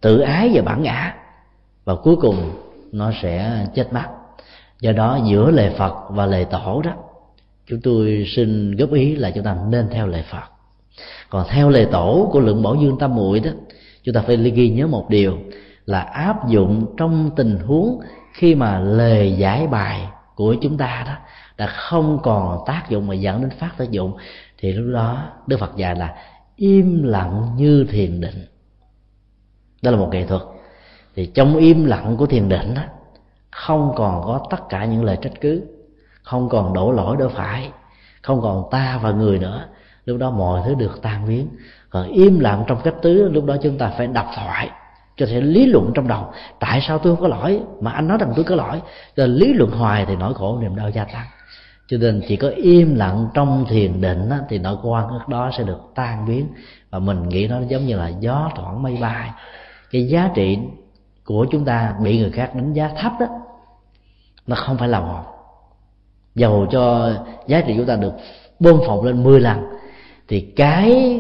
tự 0.02 0.20
ái 0.20 0.52
và 0.54 0.62
bản 0.62 0.84
ngã. 0.84 1.16
Và 1.86 1.96
cuối 1.96 2.16
cùng, 2.16 2.52
nó 2.92 3.12
sẽ 3.22 3.66
chết 3.76 3.94
mất 3.94 4.06
do 4.80 4.92
đó, 4.92 5.20
giữa 5.26 5.52
lời 5.52 5.72
phật 5.78 5.94
và 6.10 6.26
lời 6.26 6.46
tổ 6.46 6.82
đó, 6.82 6.92
chúng 7.68 7.82
tôi 7.82 8.26
xin 8.36 8.76
góp 8.76 8.92
ý 8.92 9.16
là 9.16 9.32
chúng 9.32 9.44
ta 9.44 9.56
nên 9.70 9.88
theo 9.92 10.08
lời 10.08 10.24
phật. 10.32 10.44
Còn 11.30 11.46
theo 11.50 11.70
lời 11.70 11.88
tổ 11.92 12.30
của 12.32 12.40
lượng 12.40 12.64
bảo 12.64 12.76
dương 12.76 12.98
tâm 13.00 13.16
muội 13.16 13.40
đó, 13.40 13.52
chúng 14.04 14.16
ta 14.16 14.22
phải 14.22 14.38
ghi 14.38 14.70
nhớ 14.70 14.88
một 14.88 15.10
điều 15.10 15.38
là 15.86 16.02
áp 16.02 16.48
dụng 16.48 16.86
trong 16.98 17.32
tình 17.36 17.60
huống 17.60 18.00
khi 18.34 18.56
mà 18.56 18.80
lời 18.80 19.36
giải 19.38 19.68
bài 19.68 20.08
của 20.36 20.56
chúng 20.62 20.78
ta 20.78 21.04
đó 21.08 21.14
đã 21.58 21.68
không 21.68 22.20
còn 22.24 22.60
tác 22.66 22.90
dụng 22.90 23.08
mà 23.08 23.16
dẫn 23.16 23.42
đến 23.42 23.50
phát 23.60 23.72
tác 23.78 23.92
dụng 23.92 24.18
thì 24.66 24.74
lúc 24.74 24.94
đó, 24.94 25.18
đức 25.48 25.58
phật 25.60 25.76
dạy 25.76 25.96
là 25.96 26.16
im 26.56 27.04
lặng 27.04 27.50
như 27.58 27.86
thiền 27.90 28.22
định. 28.22 28.46
Đó 29.82 29.92
là 29.92 29.98
một 29.98 30.10
nghệ 30.12 30.26
thuật. 30.26 30.42
Thì 31.16 31.26
trong 31.26 31.58
im 31.58 31.86
lặng 31.86 32.16
của 32.18 32.26
thiền 32.26 32.50
định 32.50 32.74
đó 32.74 32.82
không 33.52 33.94
còn 33.96 34.24
có 34.26 34.48
tất 34.50 34.70
cả 34.70 34.86
những 34.86 35.04
lời 35.04 35.18
trách 35.22 35.42
cứ, 35.42 35.64
không 36.22 36.50
còn 36.50 36.74
đổ 36.74 36.92
lỗi 36.92 37.18
đổ 37.18 37.30
phải, 37.30 37.72
không 38.22 38.42
còn 38.42 38.64
ta 38.72 39.00
và 39.04 39.12
người 39.12 39.40
nữa. 39.40 39.66
Lúc 40.06 40.18
đó 40.18 40.32
mọi 40.32 40.62
thứ 40.66 40.76
được 40.76 41.02
tan 41.02 41.28
biến. 41.28 41.48
Còn 41.90 42.08
im 42.08 42.40
lặng 42.40 42.64
trong 42.68 42.82
cách 42.84 42.96
tứ, 43.02 43.30
lúc 43.30 43.46
đó 43.46 43.56
chúng 43.64 43.78
ta 43.78 43.92
phải 43.98 44.08
đọc 44.08 44.28
thoại 44.36 44.70
cho 45.18 45.26
thể 45.26 45.42
lý 45.42 45.66
luận 45.66 45.92
trong 45.94 46.08
đầu. 46.08 46.32
Tại 46.60 46.82
sao 46.82 46.98
tôi 46.98 47.16
không 47.16 47.22
có 47.22 47.28
lỗi? 47.28 47.62
Mà 47.82 47.92
anh 47.92 48.08
nói 48.08 48.18
rằng 48.18 48.34
tôi 48.36 48.46
có 48.46 48.56
lỗi. 48.56 48.82
Rồi 49.16 49.28
lý 49.28 49.54
luận 49.54 49.72
hoài 49.72 50.06
thì 50.06 50.16
nỗi 50.16 50.34
khổ 50.34 50.60
niềm 50.62 50.76
đau 50.76 50.90
gia 50.90 51.04
tăng 51.04 51.26
cho 51.88 51.98
nên 51.98 52.22
chỉ 52.28 52.36
có 52.36 52.50
im 52.50 52.96
lặng 52.96 53.28
trong 53.34 53.66
thiền 53.70 54.02
định 54.02 54.30
đó, 54.30 54.38
thì 54.50 54.58
nỗi 54.58 54.78
quan 54.84 55.08
ức 55.08 55.28
đó 55.28 55.52
sẽ 55.58 55.64
được 55.64 55.80
tan 55.96 56.26
biến. 56.26 56.48
Và 56.90 57.00
mình 57.00 57.30
nghĩ 57.30 57.48
nó 57.48 57.60
giống 57.68 57.86
như 57.86 57.98
là 57.98 58.08
gió 58.08 58.50
thoảng 58.56 58.84
mây 58.84 58.98
bay. 59.02 59.32
Cái 59.92 60.08
giá 60.08 60.30
trị 60.36 60.58
của 61.26 61.46
chúng 61.52 61.66
ta 61.66 61.96
bị 62.04 62.20
người 62.20 62.32
khác 62.32 62.56
đánh 62.56 62.74
giá 62.74 62.92
thấp 62.98 63.12
đó 63.20 63.28
nó 64.48 64.56
không 64.56 64.78
phải 64.78 64.88
là 64.88 65.00
một. 65.00 65.24
Dầu 66.36 66.68
cho 66.72 67.12
giá 67.48 67.62
trị 67.62 67.74
chúng 67.78 67.86
ta 67.86 67.96
được 67.96 68.14
bơm 68.60 68.80
phồng 68.88 69.06
lên 69.06 69.24
10 69.24 69.40
lần 69.40 69.58
thì 70.28 70.42
cái 70.42 71.20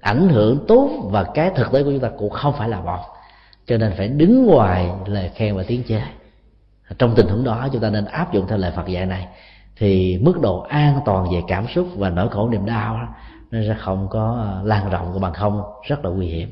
ảnh 0.00 0.28
hưởng 0.28 0.64
tốt 0.68 0.90
và 1.04 1.24
cái 1.24 1.50
thực 1.50 1.72
tế 1.72 1.82
của 1.82 1.90
chúng 1.90 2.00
ta 2.00 2.10
cũng 2.18 2.30
không 2.30 2.54
phải 2.58 2.68
là 2.68 2.80
một. 2.80 3.00
Cho 3.66 3.78
nên 3.78 3.92
phải 3.96 4.08
đứng 4.08 4.46
ngoài 4.46 4.90
lời 5.06 5.30
khen 5.34 5.56
và 5.56 5.64
tiếng 5.66 5.82
chê. 5.88 6.00
Trong 6.98 7.14
tình 7.14 7.26
huống 7.26 7.44
đó 7.44 7.68
chúng 7.72 7.82
ta 7.82 7.90
nên 7.90 8.04
áp 8.04 8.32
dụng 8.32 8.46
theo 8.48 8.58
lời 8.58 8.72
Phật 8.76 8.86
dạy 8.86 9.06
này 9.06 9.26
thì 9.76 10.18
mức 10.18 10.40
độ 10.40 10.60
an 10.60 11.00
toàn 11.04 11.32
về 11.32 11.42
cảm 11.48 11.66
xúc 11.66 11.86
và 11.96 12.10
nỗi 12.10 12.28
khổ 12.28 12.48
niềm 12.48 12.66
đau 12.66 13.08
nó 13.50 13.58
sẽ 13.68 13.76
không 13.78 14.08
có 14.10 14.36
ờ, 14.40 14.62
lan 14.64 14.90
rộng 14.90 15.12
của 15.12 15.18
bằng 15.18 15.32
không, 15.32 15.62
rất 15.82 16.04
là 16.04 16.10
nguy 16.10 16.26
hiểm. 16.26 16.50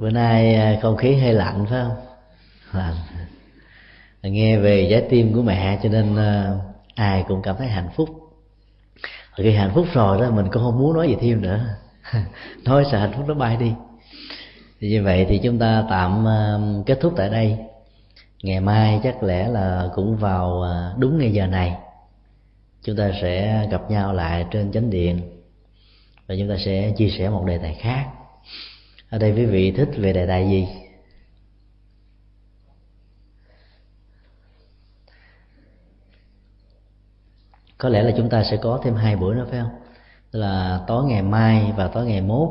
Bữa 0.00 0.10
nay 0.10 0.54
à, 0.54 0.78
không 0.82 0.96
khí 0.96 1.14
hơi 1.14 1.32
lạnh, 1.32 1.66
phải 1.70 1.82
không? 1.82 1.96
Lạnh. 2.72 2.94
Nghe 4.22 4.58
về 4.58 4.88
trái 4.90 5.06
tim 5.10 5.32
của 5.34 5.42
mẹ, 5.42 5.78
cho 5.82 5.88
nên 5.88 6.16
à, 6.16 6.52
ai 6.94 7.24
cũng 7.28 7.42
cảm 7.42 7.56
thấy 7.58 7.68
hạnh 7.68 7.88
phúc. 7.96 8.08
Khi 9.36 9.52
hạnh 9.52 9.70
phúc 9.74 9.86
rồi 9.92 10.20
đó, 10.20 10.30
mình 10.30 10.46
cũng 10.52 10.62
không 10.62 10.78
muốn 10.78 10.94
nói 10.94 11.08
gì 11.08 11.16
thêm 11.20 11.42
nữa. 11.42 11.64
Nói 12.64 12.84
sợ 12.92 12.98
hạnh 12.98 13.12
phúc 13.16 13.24
nó 13.28 13.34
bay 13.34 13.56
đi. 13.56 13.72
Thì 14.80 14.88
như 14.88 15.02
vậy 15.04 15.26
thì 15.28 15.40
chúng 15.42 15.58
ta 15.58 15.84
tạm 15.90 16.28
à, 16.28 16.58
kết 16.86 16.98
thúc 17.00 17.12
tại 17.16 17.30
đây. 17.30 17.56
Ngày 18.42 18.60
mai 18.60 19.00
chắc 19.02 19.22
lẽ 19.22 19.48
là 19.48 19.88
cũng 19.94 20.16
vào 20.16 20.64
đúng 20.98 21.18
ngày 21.18 21.32
giờ 21.32 21.46
này. 21.46 21.74
Chúng 22.82 22.96
ta 22.96 23.10
sẽ 23.22 23.66
gặp 23.70 23.90
nhau 23.90 24.12
lại 24.12 24.46
trên 24.50 24.72
chánh 24.72 24.90
điện. 24.90 25.20
Và 26.26 26.34
chúng 26.38 26.48
ta 26.48 26.54
sẽ 26.64 26.92
chia 26.96 27.10
sẻ 27.18 27.28
một 27.30 27.44
đề 27.46 27.58
tài 27.58 27.74
khác 27.74 28.06
ở 29.10 29.18
đây 29.18 29.32
quý 29.32 29.44
vị 29.44 29.70
thích 29.70 29.88
về 29.96 30.12
đề 30.12 30.26
tài 30.26 30.48
gì? 30.48 30.68
Có 37.78 37.88
lẽ 37.88 38.02
là 38.02 38.12
chúng 38.16 38.28
ta 38.28 38.44
sẽ 38.50 38.56
có 38.56 38.80
thêm 38.84 38.94
hai 38.94 39.16
buổi 39.16 39.34
nữa 39.34 39.46
phải 39.50 39.60
không? 39.60 39.70
Là 40.32 40.80
tối 40.86 41.04
ngày 41.04 41.22
mai 41.22 41.72
và 41.76 41.88
tối 41.88 42.06
ngày 42.06 42.20
mốt. 42.20 42.48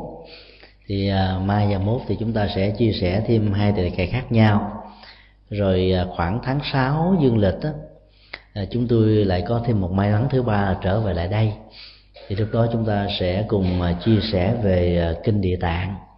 Thì 0.86 1.08
à, 1.08 1.38
mai 1.44 1.66
và 1.70 1.78
mốt 1.78 2.00
thì 2.08 2.16
chúng 2.20 2.32
ta 2.32 2.48
sẽ 2.54 2.70
chia 2.70 2.92
sẻ 3.00 3.24
thêm 3.26 3.52
hai 3.52 3.72
đề 3.72 3.92
tài 3.96 4.06
khác 4.06 4.32
nhau. 4.32 4.84
Rồi 5.50 5.92
à, 5.92 6.06
khoảng 6.16 6.40
tháng 6.42 6.60
6 6.72 7.16
dương 7.22 7.38
lịch 7.38 7.54
đó, 7.62 7.70
à, 8.52 8.64
chúng 8.70 8.88
tôi 8.88 9.06
lại 9.24 9.42
có 9.48 9.62
thêm 9.66 9.80
một 9.80 9.92
may 9.92 10.12
mắn 10.12 10.26
thứ 10.30 10.42
ba 10.42 10.76
trở 10.82 11.00
về 11.00 11.14
lại 11.14 11.28
đây. 11.28 11.52
Thì 12.28 12.36
lúc 12.36 12.48
đó 12.52 12.66
chúng 12.72 12.84
ta 12.86 13.06
sẽ 13.20 13.44
cùng 13.48 13.82
à, 13.82 13.92
chia 14.04 14.20
sẻ 14.32 14.54
về 14.62 14.98
à, 14.98 15.20
kinh 15.24 15.40
địa 15.40 15.56
tạng 15.56 16.09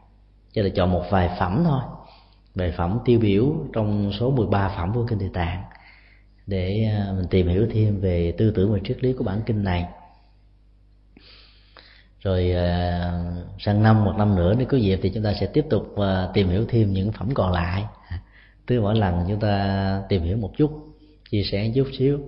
cho 0.53 0.62
là 0.62 0.69
chọn 0.74 0.93
một 0.93 1.05
vài 1.11 1.31
phẩm 1.39 1.62
thôi. 1.65 1.81
Bài 2.55 2.73
phẩm 2.77 2.99
tiêu 3.05 3.19
biểu 3.19 3.55
trong 3.73 4.12
số 4.20 4.31
13 4.31 4.69
phẩm 4.77 4.93
của 4.95 5.07
kinh 5.09 5.19
địa 5.19 5.31
tạng. 5.33 5.62
Để 6.47 6.85
à, 6.85 7.12
mình 7.16 7.27
tìm 7.31 7.49
hiểu 7.49 7.66
thêm 7.73 8.01
về 8.01 8.35
tư 8.39 8.53
tưởng 8.55 8.73
và 8.73 8.79
triết 8.85 9.05
lý 9.05 9.12
của 9.12 9.24
bản 9.24 9.41
kinh 9.47 9.65
này. 9.65 9.87
Rồi 12.20 12.53
à, 12.53 13.12
sang 13.59 13.83
năm 13.83 14.05
một 14.05 14.15
năm 14.19 14.37
nữa, 14.37 14.55
nếu 14.59 14.66
có 14.66 14.77
dịp 14.77 14.99
thì 15.03 15.11
chúng 15.15 15.23
ta 15.24 15.35
sẽ 15.41 15.47
tiếp 15.47 15.66
tục 15.70 15.97
à, 15.97 16.29
tìm 16.35 16.49
hiểu 16.49 16.65
thêm 16.69 16.93
những 16.93 17.12
phẩm 17.12 17.29
còn 17.35 17.53
lại. 17.53 17.85
Cứ 18.66 18.81
mỗi 18.81 18.95
lần 18.95 19.24
chúng 19.29 19.41
ta 19.41 20.03
tìm 20.09 20.23
hiểu 20.23 20.37
một 20.37 20.51
chút, 20.57 20.70
chia 21.31 21.43
sẻ 21.43 21.65
một 21.65 21.73
chút 21.74 21.89
xíu. 21.99 22.20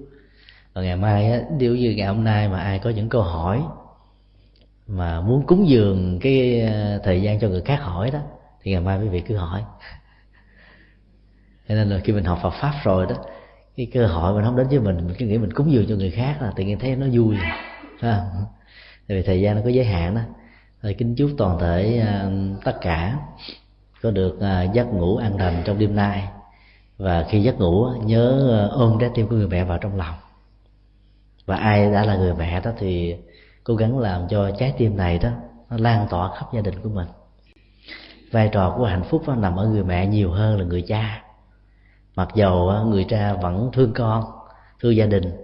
Và 0.72 0.82
ngày 0.82 0.96
mai 0.96 1.42
nếu 1.58 1.76
như 1.76 1.94
ngày 1.96 2.06
hôm 2.06 2.24
nay 2.24 2.48
mà 2.48 2.60
ai 2.60 2.78
có 2.78 2.90
những 2.90 3.08
câu 3.08 3.22
hỏi 3.22 3.62
mà 4.86 5.20
muốn 5.20 5.46
cúng 5.46 5.68
dường 5.68 6.18
cái 6.22 6.60
ờ, 6.60 7.00
thời 7.04 7.22
gian 7.22 7.40
cho 7.40 7.48
người 7.48 7.62
khác 7.62 7.80
hỏi 7.82 8.10
đó 8.10 8.18
thì 8.62 8.72
ngày 8.72 8.80
mai 8.80 8.98
quý 8.98 9.08
vị 9.08 9.20
cứ 9.20 9.36
hỏi. 9.36 9.62
Cho 11.68 11.74
nên 11.74 11.90
là 11.90 11.98
khi 12.04 12.12
mình 12.12 12.24
học 12.24 12.38
Phật 12.42 12.52
pháp 12.60 12.72
rồi 12.84 13.06
đó 13.06 13.16
cái 13.76 13.86
cơ 13.92 14.06
hội 14.06 14.34
mình 14.34 14.44
không 14.44 14.56
đến 14.56 14.68
với 14.68 14.80
mình 14.80 14.96
mình 14.96 15.14
cứ 15.18 15.26
nghĩ 15.26 15.38
mình 15.38 15.52
cúng 15.52 15.72
dường 15.72 15.86
cho 15.88 15.94
người 15.94 16.10
khác 16.10 16.42
là 16.42 16.52
tự 16.56 16.64
nhiên 16.64 16.78
thấy 16.78 16.96
nó 16.96 17.06
vui 17.12 17.36
tại 19.08 19.16
vì 19.16 19.22
thời 19.22 19.40
gian 19.40 19.56
nó 19.56 19.62
có 19.64 19.68
giới 19.68 19.84
hạn 19.84 20.14
đó. 20.14 20.20
Rồi 20.82 20.94
kính 20.94 21.14
chúc 21.14 21.30
toàn 21.38 21.58
thể 21.58 22.02
uh, 22.02 22.64
tất 22.64 22.76
cả 22.80 23.18
có 24.02 24.10
được 24.10 24.34
uh, 24.36 24.74
giấc 24.74 24.84
ngủ 24.84 25.16
an 25.16 25.36
lành 25.36 25.62
trong 25.64 25.78
đêm 25.78 25.96
nay. 25.96 26.28
Và 26.98 27.26
khi 27.28 27.42
giấc 27.42 27.58
ngủ 27.58 27.86
nhớ 28.04 28.64
uh, 28.66 28.78
ôm 28.78 28.96
trái 29.00 29.10
tim 29.14 29.28
của 29.28 29.36
người 29.36 29.48
mẹ 29.48 29.64
vào 29.64 29.78
trong 29.78 29.96
lòng. 29.96 30.14
Và 31.46 31.56
ai 31.56 31.92
đã 31.92 32.04
là 32.04 32.16
người 32.16 32.34
mẹ 32.34 32.60
đó 32.60 32.70
thì 32.78 33.16
cố 33.64 33.74
gắng 33.74 33.98
làm 33.98 34.28
cho 34.28 34.50
trái 34.58 34.74
tim 34.78 34.96
này 34.96 35.18
đó, 35.18 35.30
nó 35.70 35.76
lan 35.76 36.06
tỏa 36.10 36.36
khắp 36.36 36.46
gia 36.54 36.60
đình 36.60 36.74
của 36.82 36.88
mình. 36.88 37.06
Vai 38.32 38.48
trò 38.52 38.74
của 38.76 38.84
hạnh 38.84 39.04
phúc 39.04 39.22
nó 39.26 39.34
nằm 39.34 39.56
ở 39.56 39.66
người 39.66 39.84
mẹ 39.84 40.06
nhiều 40.06 40.30
hơn 40.30 40.58
là 40.58 40.64
người 40.64 40.82
cha. 40.82 41.22
Mặc 42.16 42.28
dầu 42.34 42.72
người 42.86 43.04
cha 43.08 43.34
vẫn 43.34 43.70
thương 43.72 43.92
con, 43.94 44.24
thương 44.80 44.96
gia 44.96 45.06
đình, 45.06 45.36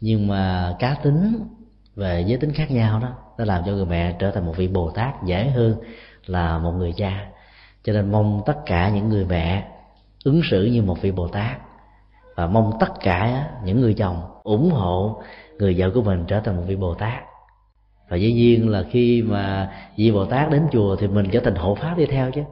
nhưng 0.00 0.26
mà 0.26 0.74
cá 0.78 0.94
tính 1.02 1.38
về 1.96 2.24
giới 2.26 2.38
tính 2.38 2.52
khác 2.52 2.70
nhau 2.70 3.00
đó, 3.00 3.08
nó 3.38 3.44
làm 3.44 3.62
cho 3.66 3.72
người 3.72 3.86
mẹ 3.86 4.16
trở 4.18 4.30
thành 4.30 4.46
một 4.46 4.56
vị 4.56 4.68
bồ 4.68 4.90
tát 4.90 5.24
dễ 5.24 5.50
hơn 5.50 5.76
là 6.26 6.58
một 6.58 6.72
người 6.72 6.92
cha. 6.96 7.26
Cho 7.84 7.92
nên 7.92 8.12
mong 8.12 8.42
tất 8.46 8.56
cả 8.66 8.88
những 8.88 9.08
người 9.08 9.24
mẹ 9.24 9.68
ứng 10.24 10.40
xử 10.50 10.64
như 10.64 10.82
một 10.82 10.96
vị 11.00 11.10
bồ 11.10 11.28
tát 11.28 11.56
và 12.34 12.46
mong 12.46 12.72
tất 12.80 12.92
cả 13.00 13.50
những 13.64 13.80
người 13.80 13.94
chồng 13.94 14.22
ủng 14.42 14.70
hộ 14.70 15.22
người 15.58 15.74
vợ 15.78 15.90
của 15.94 16.02
mình 16.02 16.24
trở 16.28 16.40
thành 16.40 16.56
một 16.56 16.62
vị 16.66 16.76
bồ 16.76 16.94
tát 16.94 17.22
và 18.08 18.16
dĩ 18.16 18.32
nhiên 18.32 18.68
là 18.68 18.82
khi 18.90 19.22
mà 19.22 19.72
vị 19.96 20.10
bồ 20.10 20.24
tát 20.24 20.50
đến 20.50 20.62
chùa 20.72 20.96
thì 20.96 21.06
mình 21.06 21.28
trở 21.32 21.40
thành 21.40 21.54
hộ 21.54 21.74
pháp 21.74 21.94
đi 21.98 22.06
theo 22.06 22.30
chứ. 22.30 22.42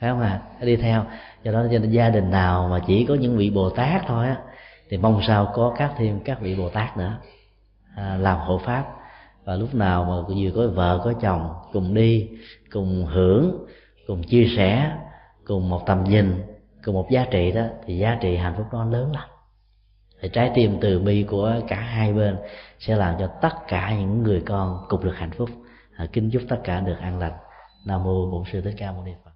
Phải 0.00 0.10
không 0.10 0.20
à 0.20 0.42
đi 0.60 0.76
theo. 0.76 1.04
Do 1.42 1.52
đó 1.52 1.62
cho 1.62 1.78
nên 1.78 1.90
gia 1.90 2.10
đình 2.10 2.30
nào 2.30 2.68
mà 2.70 2.80
chỉ 2.86 3.04
có 3.04 3.14
những 3.14 3.36
vị 3.36 3.50
bồ 3.50 3.70
tát 3.70 4.02
thôi 4.06 4.26
á 4.26 4.36
thì 4.88 4.96
mong 4.96 5.20
sao 5.26 5.52
có 5.54 5.74
các 5.78 5.92
thêm 5.96 6.20
các 6.20 6.40
vị 6.40 6.54
bồ 6.56 6.68
tát 6.68 6.96
nữa 6.96 7.16
à, 7.96 8.16
làm 8.20 8.38
hộ 8.38 8.58
pháp. 8.58 8.84
Và 9.44 9.54
lúc 9.54 9.74
nào 9.74 10.04
mà 10.04 10.34
vừa 10.34 10.50
có 10.56 10.72
vợ 10.74 11.00
có 11.04 11.12
chồng 11.12 11.48
cùng 11.72 11.94
đi 11.94 12.28
cùng 12.72 13.06
hưởng 13.06 13.66
cùng 14.06 14.22
chia 14.22 14.46
sẻ 14.56 14.92
cùng 15.44 15.68
một 15.68 15.86
tầm 15.86 16.04
nhìn 16.04 16.42
cùng 16.84 16.94
một 16.94 17.10
giá 17.10 17.26
trị 17.30 17.52
đó 17.52 17.62
thì 17.86 17.98
giá 17.98 18.18
trị 18.20 18.36
hạnh 18.36 18.54
phúc 18.56 18.66
đó 18.72 18.84
lớn 18.84 19.12
lắm 19.12 19.28
thì 20.20 20.28
trái 20.32 20.50
tim 20.54 20.78
từ 20.80 20.98
bi 20.98 21.22
của 21.28 21.54
cả 21.68 21.76
hai 21.76 22.12
bên 22.12 22.36
sẽ 22.78 22.96
làm 22.96 23.14
cho 23.18 23.26
tất 23.26 23.54
cả 23.68 23.94
những 23.98 24.22
người 24.22 24.42
con 24.46 24.86
cùng 24.88 25.04
được 25.04 25.14
hạnh 25.16 25.30
phúc. 25.30 25.50
Kính 26.12 26.30
chúc 26.30 26.42
tất 26.48 26.60
cả 26.64 26.80
được 26.80 26.96
an 27.00 27.18
lành. 27.18 27.32
Nam 27.86 28.04
mô 28.04 28.30
bổn 28.30 28.44
sư 28.52 28.60
thích 28.60 28.74
ca 28.76 28.92
mâu 28.92 29.04
ni 29.04 29.12
phật. 29.12 29.22